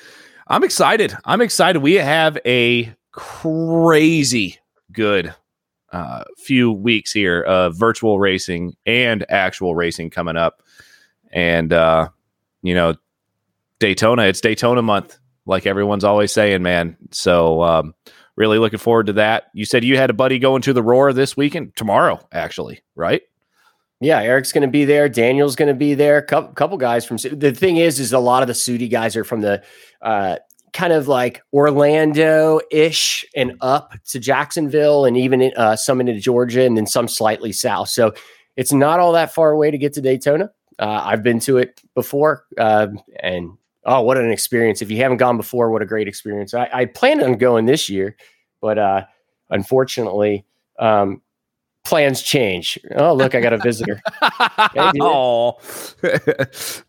I'm 0.48 0.64
excited. 0.64 1.16
I'm 1.26 1.42
excited. 1.42 1.80
We 1.82 1.96
have 1.96 2.38
a 2.46 2.94
crazy 3.12 4.58
good 4.92 5.34
uh, 5.92 6.24
few 6.38 6.72
weeks 6.72 7.12
here 7.12 7.42
of 7.42 7.76
virtual 7.76 8.20
racing 8.20 8.76
and 8.86 9.26
actual 9.30 9.76
racing 9.76 10.10
coming 10.12 10.38
up, 10.38 10.62
and 11.32 11.74
uh, 11.74 12.10
you 12.62 12.74
know, 12.74 12.96
Daytona. 13.80 14.24
It's 14.24 14.42
Daytona 14.42 14.82
month, 14.82 15.18
like 15.46 15.66
everyone's 15.66 16.04
always 16.04 16.32
saying, 16.32 16.64
man. 16.64 16.96
So. 17.12 17.62
Um, 17.64 17.94
really 18.40 18.58
looking 18.58 18.80
forward 18.80 19.06
to 19.08 19.14
that. 19.14 19.50
You 19.54 19.66
said 19.66 19.84
you 19.84 19.98
had 19.98 20.10
a 20.10 20.14
buddy 20.14 20.40
going 20.40 20.64
to 20.64 20.74
the 20.74 20.82
Roar 20.82 21.14
this 21.14 21.38
weekend, 21.38 21.76
tomorrow, 21.76 22.26
actually, 22.32 22.82
right? 22.96 23.22
Yeah, 24.00 24.22
Eric's 24.22 24.54
going 24.54 24.62
to 24.62 24.70
be 24.70 24.86
there. 24.86 25.10
Daniel's 25.10 25.58
going 25.58 25.68
to 25.68 25.76
be 25.76 25.94
there. 25.94 26.22
Couple, 26.22 26.54
couple 26.54 26.78
guys 26.78 27.06
from 27.06 27.18
the 27.18 27.52
thing 27.52 27.78
is, 27.78 28.00
is 28.00 28.14
a 28.14 28.20
lot 28.20 28.42
of 28.42 28.48
the 28.48 28.54
SUDI 28.54 28.90
guys 28.90 29.18
are 29.18 29.26
from 29.26 29.42
the 29.42 29.62
uh, 30.02 30.38
kind 30.72 30.94
of 30.94 31.10
like 31.10 31.44
Orlando 31.52 32.62
ish 32.72 33.26
and 33.36 33.58
up 33.60 33.94
to 34.06 34.20
Jacksonville, 34.20 35.04
and 35.04 35.18
even 35.18 35.52
uh, 35.58 35.76
some 35.76 36.00
into 36.00 36.18
Georgia, 36.18 36.64
and 36.64 36.78
then 36.78 36.88
some 36.88 37.10
slightly 37.10 37.52
south. 37.52 37.90
So 37.90 38.14
it's 38.56 38.72
not 38.72 39.02
all 39.02 39.12
that 39.12 39.34
far 39.34 39.52
away 39.52 39.70
to 39.70 39.78
get 39.78 39.92
to 39.94 40.02
Daytona. 40.02 40.50
Uh, 40.80 41.02
I've 41.04 41.24
been 41.24 41.42
to 41.42 41.58
it 41.58 41.82
before, 41.94 42.46
um, 42.58 43.02
and 43.20 43.52
oh, 43.86 44.02
what 44.02 44.18
an 44.18 44.32
experience! 44.32 44.82
If 44.82 44.92
you 44.92 44.98
haven't 44.98 45.18
gone 45.18 45.38
before, 45.38 45.72
what 45.72 45.82
a 45.82 45.86
great 45.86 46.08
experience! 46.08 46.54
I, 46.54 46.70
I 46.74 46.86
planned 46.86 47.22
on 47.22 47.38
going 47.38 47.66
this 47.66 47.90
year, 47.90 48.16
but 48.62 48.78
uh, 48.78 49.06
unfortunately, 49.50 50.46
um, 50.80 51.22
plans 51.86 52.22
change. 52.22 52.78
Oh, 52.96 53.14
look, 53.14 53.34
I 53.34 53.42
got 53.42 53.54
a 53.54 53.58
visitor. 53.58 54.02
oh, 55.02 55.58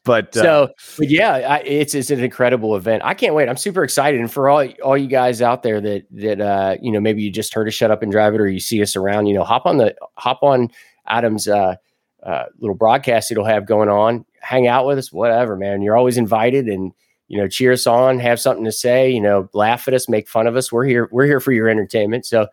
but 0.05 0.37
uh, 0.37 0.43
so, 0.43 0.69
but 0.99 1.09
yeah, 1.09 1.33
I, 1.33 1.59
it's 1.61 1.95
it's 1.95 2.11
an 2.11 2.21
incredible 2.21 2.77
event. 2.77 3.03
I 3.05 3.15
can't 3.15 3.35
wait. 3.35 3.49
I'm 3.49 3.57
super 3.57 3.83
excited, 3.83 4.21
and 4.21 4.31
for 4.31 4.49
all 4.49 4.67
all 4.85 4.97
you 4.97 5.09
guys 5.09 5.43
out 5.43 5.63
there 5.63 5.81
that 5.81 6.05
that 6.11 6.41
uh, 6.41 6.77
you 6.81 6.93
know 6.93 7.01
maybe 7.01 7.23
you 7.23 7.31
just 7.31 7.55
heard 7.55 7.67
us 7.67 7.75
shut 7.75 7.91
up 7.91 8.03
and 8.03 8.13
drive 8.13 8.35
it, 8.35 8.41
or 8.41 8.49
you 8.49 8.61
see 8.61 8.83
us 8.83 8.97
around, 8.97 9.27
you 9.27 9.35
know, 9.35 9.45
hop 9.45 9.67
on 9.67 9.79
the 9.79 9.95
hop 10.17 10.43
on 10.43 10.69
Adam's 11.07 11.49
uh, 11.49 11.77
uh, 12.23 12.45
little 12.59 12.77
broadcast 12.77 13.31
it'll 13.31 13.45
have 13.45 13.67
going 13.67 13.89
on. 13.89 14.25
Hang 14.41 14.67
out 14.67 14.87
with 14.87 14.99
us, 14.99 15.13
whatever, 15.13 15.57
man. 15.57 15.83
You're 15.83 15.97
always 15.97 16.17
invited, 16.17 16.67
and 16.67 16.93
you 17.29 17.39
know, 17.39 17.47
cheer 17.47 17.73
us 17.73 17.87
on, 17.87 18.19
have 18.19 18.41
something 18.41 18.65
to 18.65 18.73
say, 18.73 19.09
you 19.09 19.21
know, 19.21 19.49
laugh 19.53 19.87
at 19.87 19.95
us, 19.95 20.09
make 20.09 20.29
fun 20.29 20.49
of 20.49 20.57
us. 20.57 20.73
We're 20.73 20.85
here. 20.85 21.09
We're 21.13 21.27
here 21.27 21.39
for 21.39 21.53
your 21.53 21.69
entertainment. 21.69 22.27
So, 22.27 22.49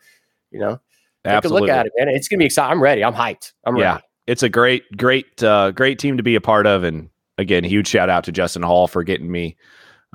you 0.52 0.60
know, 0.60 0.80
take 1.24 1.34
absolutely. 1.34 1.70
a 1.70 1.74
look 1.74 1.80
at 1.80 1.86
it, 1.88 1.94
man. 1.98 2.10
It's 2.10 2.28
gonna 2.28 2.38
be 2.38 2.46
exciting. 2.46 2.74
I'm 2.74 2.84
ready. 2.84 3.04
I'm 3.04 3.14
hyped. 3.14 3.54
I'm 3.66 3.76
Yeah. 3.76 3.94
ready. 3.94 4.04
it's 4.28 4.44
a 4.44 4.50
great, 4.50 4.84
great, 4.98 5.42
uh, 5.42 5.72
great 5.72 6.00
team 6.00 6.18
to 6.18 6.24
be 6.24 6.36
a 6.36 6.42
part 6.42 6.68
of. 6.68 6.84
And 6.84 7.10
again, 7.38 7.64
huge 7.64 7.88
shout 7.88 8.10
out 8.10 8.26
to 8.26 8.32
Justin 8.32 8.62
Hall 8.62 8.88
for 8.88 9.04
getting 9.04 9.32
me, 9.32 9.56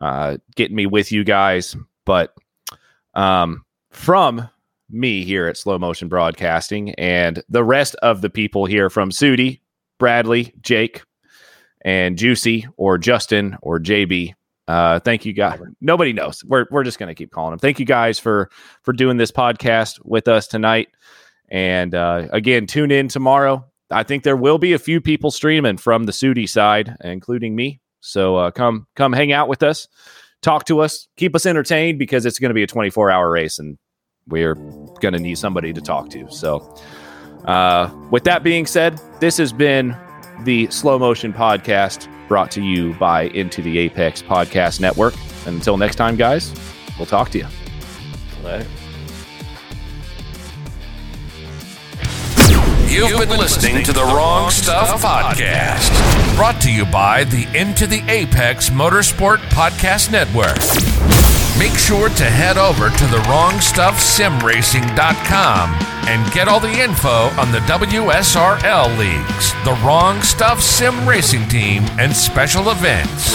uh, 0.01 0.37
getting 0.55 0.77
me 0.77 0.87
with 0.87 1.11
you 1.11 1.25
guys. 1.25 1.75
But 2.05 2.35
um, 3.15 3.65
from 3.91 4.49
me 4.91 5.25
here 5.25 5.47
at 5.49 5.57
Slow 5.57 5.79
Motion 5.79 6.09
Broadcasting 6.09 6.95
and 6.97 7.43
the 7.49 7.65
rest 7.65 7.95
of 7.97 8.21
the 8.21 8.31
people 8.31 8.67
here 8.67 8.91
from 8.91 9.11
SUDI, 9.11 9.61
Bradley, 9.99 10.53
Jake, 10.61 11.03
and 11.83 12.17
Juicy, 12.17 12.67
or 12.77 12.99
Justin, 12.99 13.57
or 13.63 13.79
JB. 13.79 14.35
Uh, 14.69 15.01
thank 15.01 15.27
you 15.27 15.33
guys. 15.33 15.61
Nobody 15.81 16.13
knows. 16.13 16.45
We're 16.45 16.67
we're 16.71 16.85
just 16.85 16.99
gonna 16.99 17.15
keep 17.15 17.31
calling 17.31 17.51
them. 17.51 17.59
Thank 17.59 17.79
you 17.79 17.87
guys 17.87 18.19
for 18.19 18.51
for 18.83 18.93
doing 18.93 19.17
this 19.17 19.33
podcast 19.33 20.01
with 20.05 20.29
us 20.29 20.47
tonight. 20.47 20.89
And 21.49 21.95
uh, 21.95 22.29
again, 22.33 22.67
tune 22.67 22.91
in 22.91 23.09
tomorrow. 23.09 23.65
I 23.91 24.05
think 24.05 24.23
there 24.23 24.37
will 24.37 24.59
be 24.59 24.73
a 24.73 24.79
few 24.79 25.01
people 25.01 25.31
streaming 25.31 25.77
from 25.77 26.05
the 26.05 26.13
SUDI 26.13 26.49
side, 26.49 26.97
including 27.05 27.55
me. 27.55 27.81
So 28.01 28.37
uh, 28.37 28.51
come 28.51 28.87
come 28.97 29.13
hang 29.13 29.33
out 29.33 29.49
with 29.49 29.63
us, 29.63 29.89
talk 30.41 30.65
to 30.67 30.81
us, 30.81 31.09
keep 31.17 31.35
us 31.35 31.45
entertained 31.45 31.99
because 31.99 32.25
it's 32.25 32.39
going 32.39 32.51
to 32.51 32.55
be 32.55 32.63
a 32.63 32.67
24 32.67 33.11
hour 33.11 33.31
race, 33.31 33.59
and 33.59 33.79
we're 34.29 34.55
going 34.55 35.13
to 35.13 35.19
need 35.19 35.39
somebody 35.39 35.73
to 35.73 35.81
talk 35.81 36.11
to. 36.11 36.31
So, 36.31 36.77
uh, 37.45 37.93
with 38.11 38.25
that 38.25 38.43
being 38.43 38.67
said, 38.67 39.01
this 39.21 39.37
has 39.37 39.53
been 39.53 39.97
the 40.41 40.71
Slow 40.71 40.99
Motion 40.99 41.33
Podcast 41.33 42.09
brought 42.29 42.51
to 42.53 42.63
you 42.63 42.95
by 42.95 43.25
Into 43.25 43.63
the 43.63 43.79
Apex 43.79 44.23
Podcast 44.23 44.81
Network. 44.81 45.15
And 45.47 45.57
until 45.57 45.77
next 45.77 45.97
time, 45.97 46.17
guys, 46.17 46.55
we'll 46.99 47.07
talk 47.07 47.31
to 47.31 47.39
you. 47.39 47.47
You've 52.89 53.19
been 53.19 53.39
listening 53.39 53.83
to 53.85 53.93
the 53.93 54.03
Wrong 54.03 54.51
Stuff 54.51 55.03
Podcast, 55.03 56.37
brought 56.37 56.61
to 56.61 56.71
you 56.71 56.85
by 56.85 57.25
the 57.25 57.47
Into 57.59 57.87
the 57.87 58.03
Apex 58.09 58.69
Motorsport 58.69 59.39
Podcast 59.49 60.13
Network. 60.13 61.02
Make 61.59 61.77
sure 61.79 62.09
to 62.09 62.25
head 62.25 62.57
over 62.57 62.89
to 62.89 63.07
the 63.07 63.19
wrongstuffsimracing.com 63.29 65.71
and 66.09 66.33
get 66.33 66.49
all 66.49 66.59
the 66.59 66.81
info 66.81 67.29
on 67.39 67.53
the 67.53 67.59
WSRL 67.61 68.99
leagues, 68.99 69.53
the 69.65 69.79
Wrong 69.85 70.23
Stuff 70.23 70.63
Sim 70.63 71.07
Racing 71.07 71.47
Team, 71.49 71.85
and 71.99 72.17
special 72.17 72.71
events. 72.71 73.35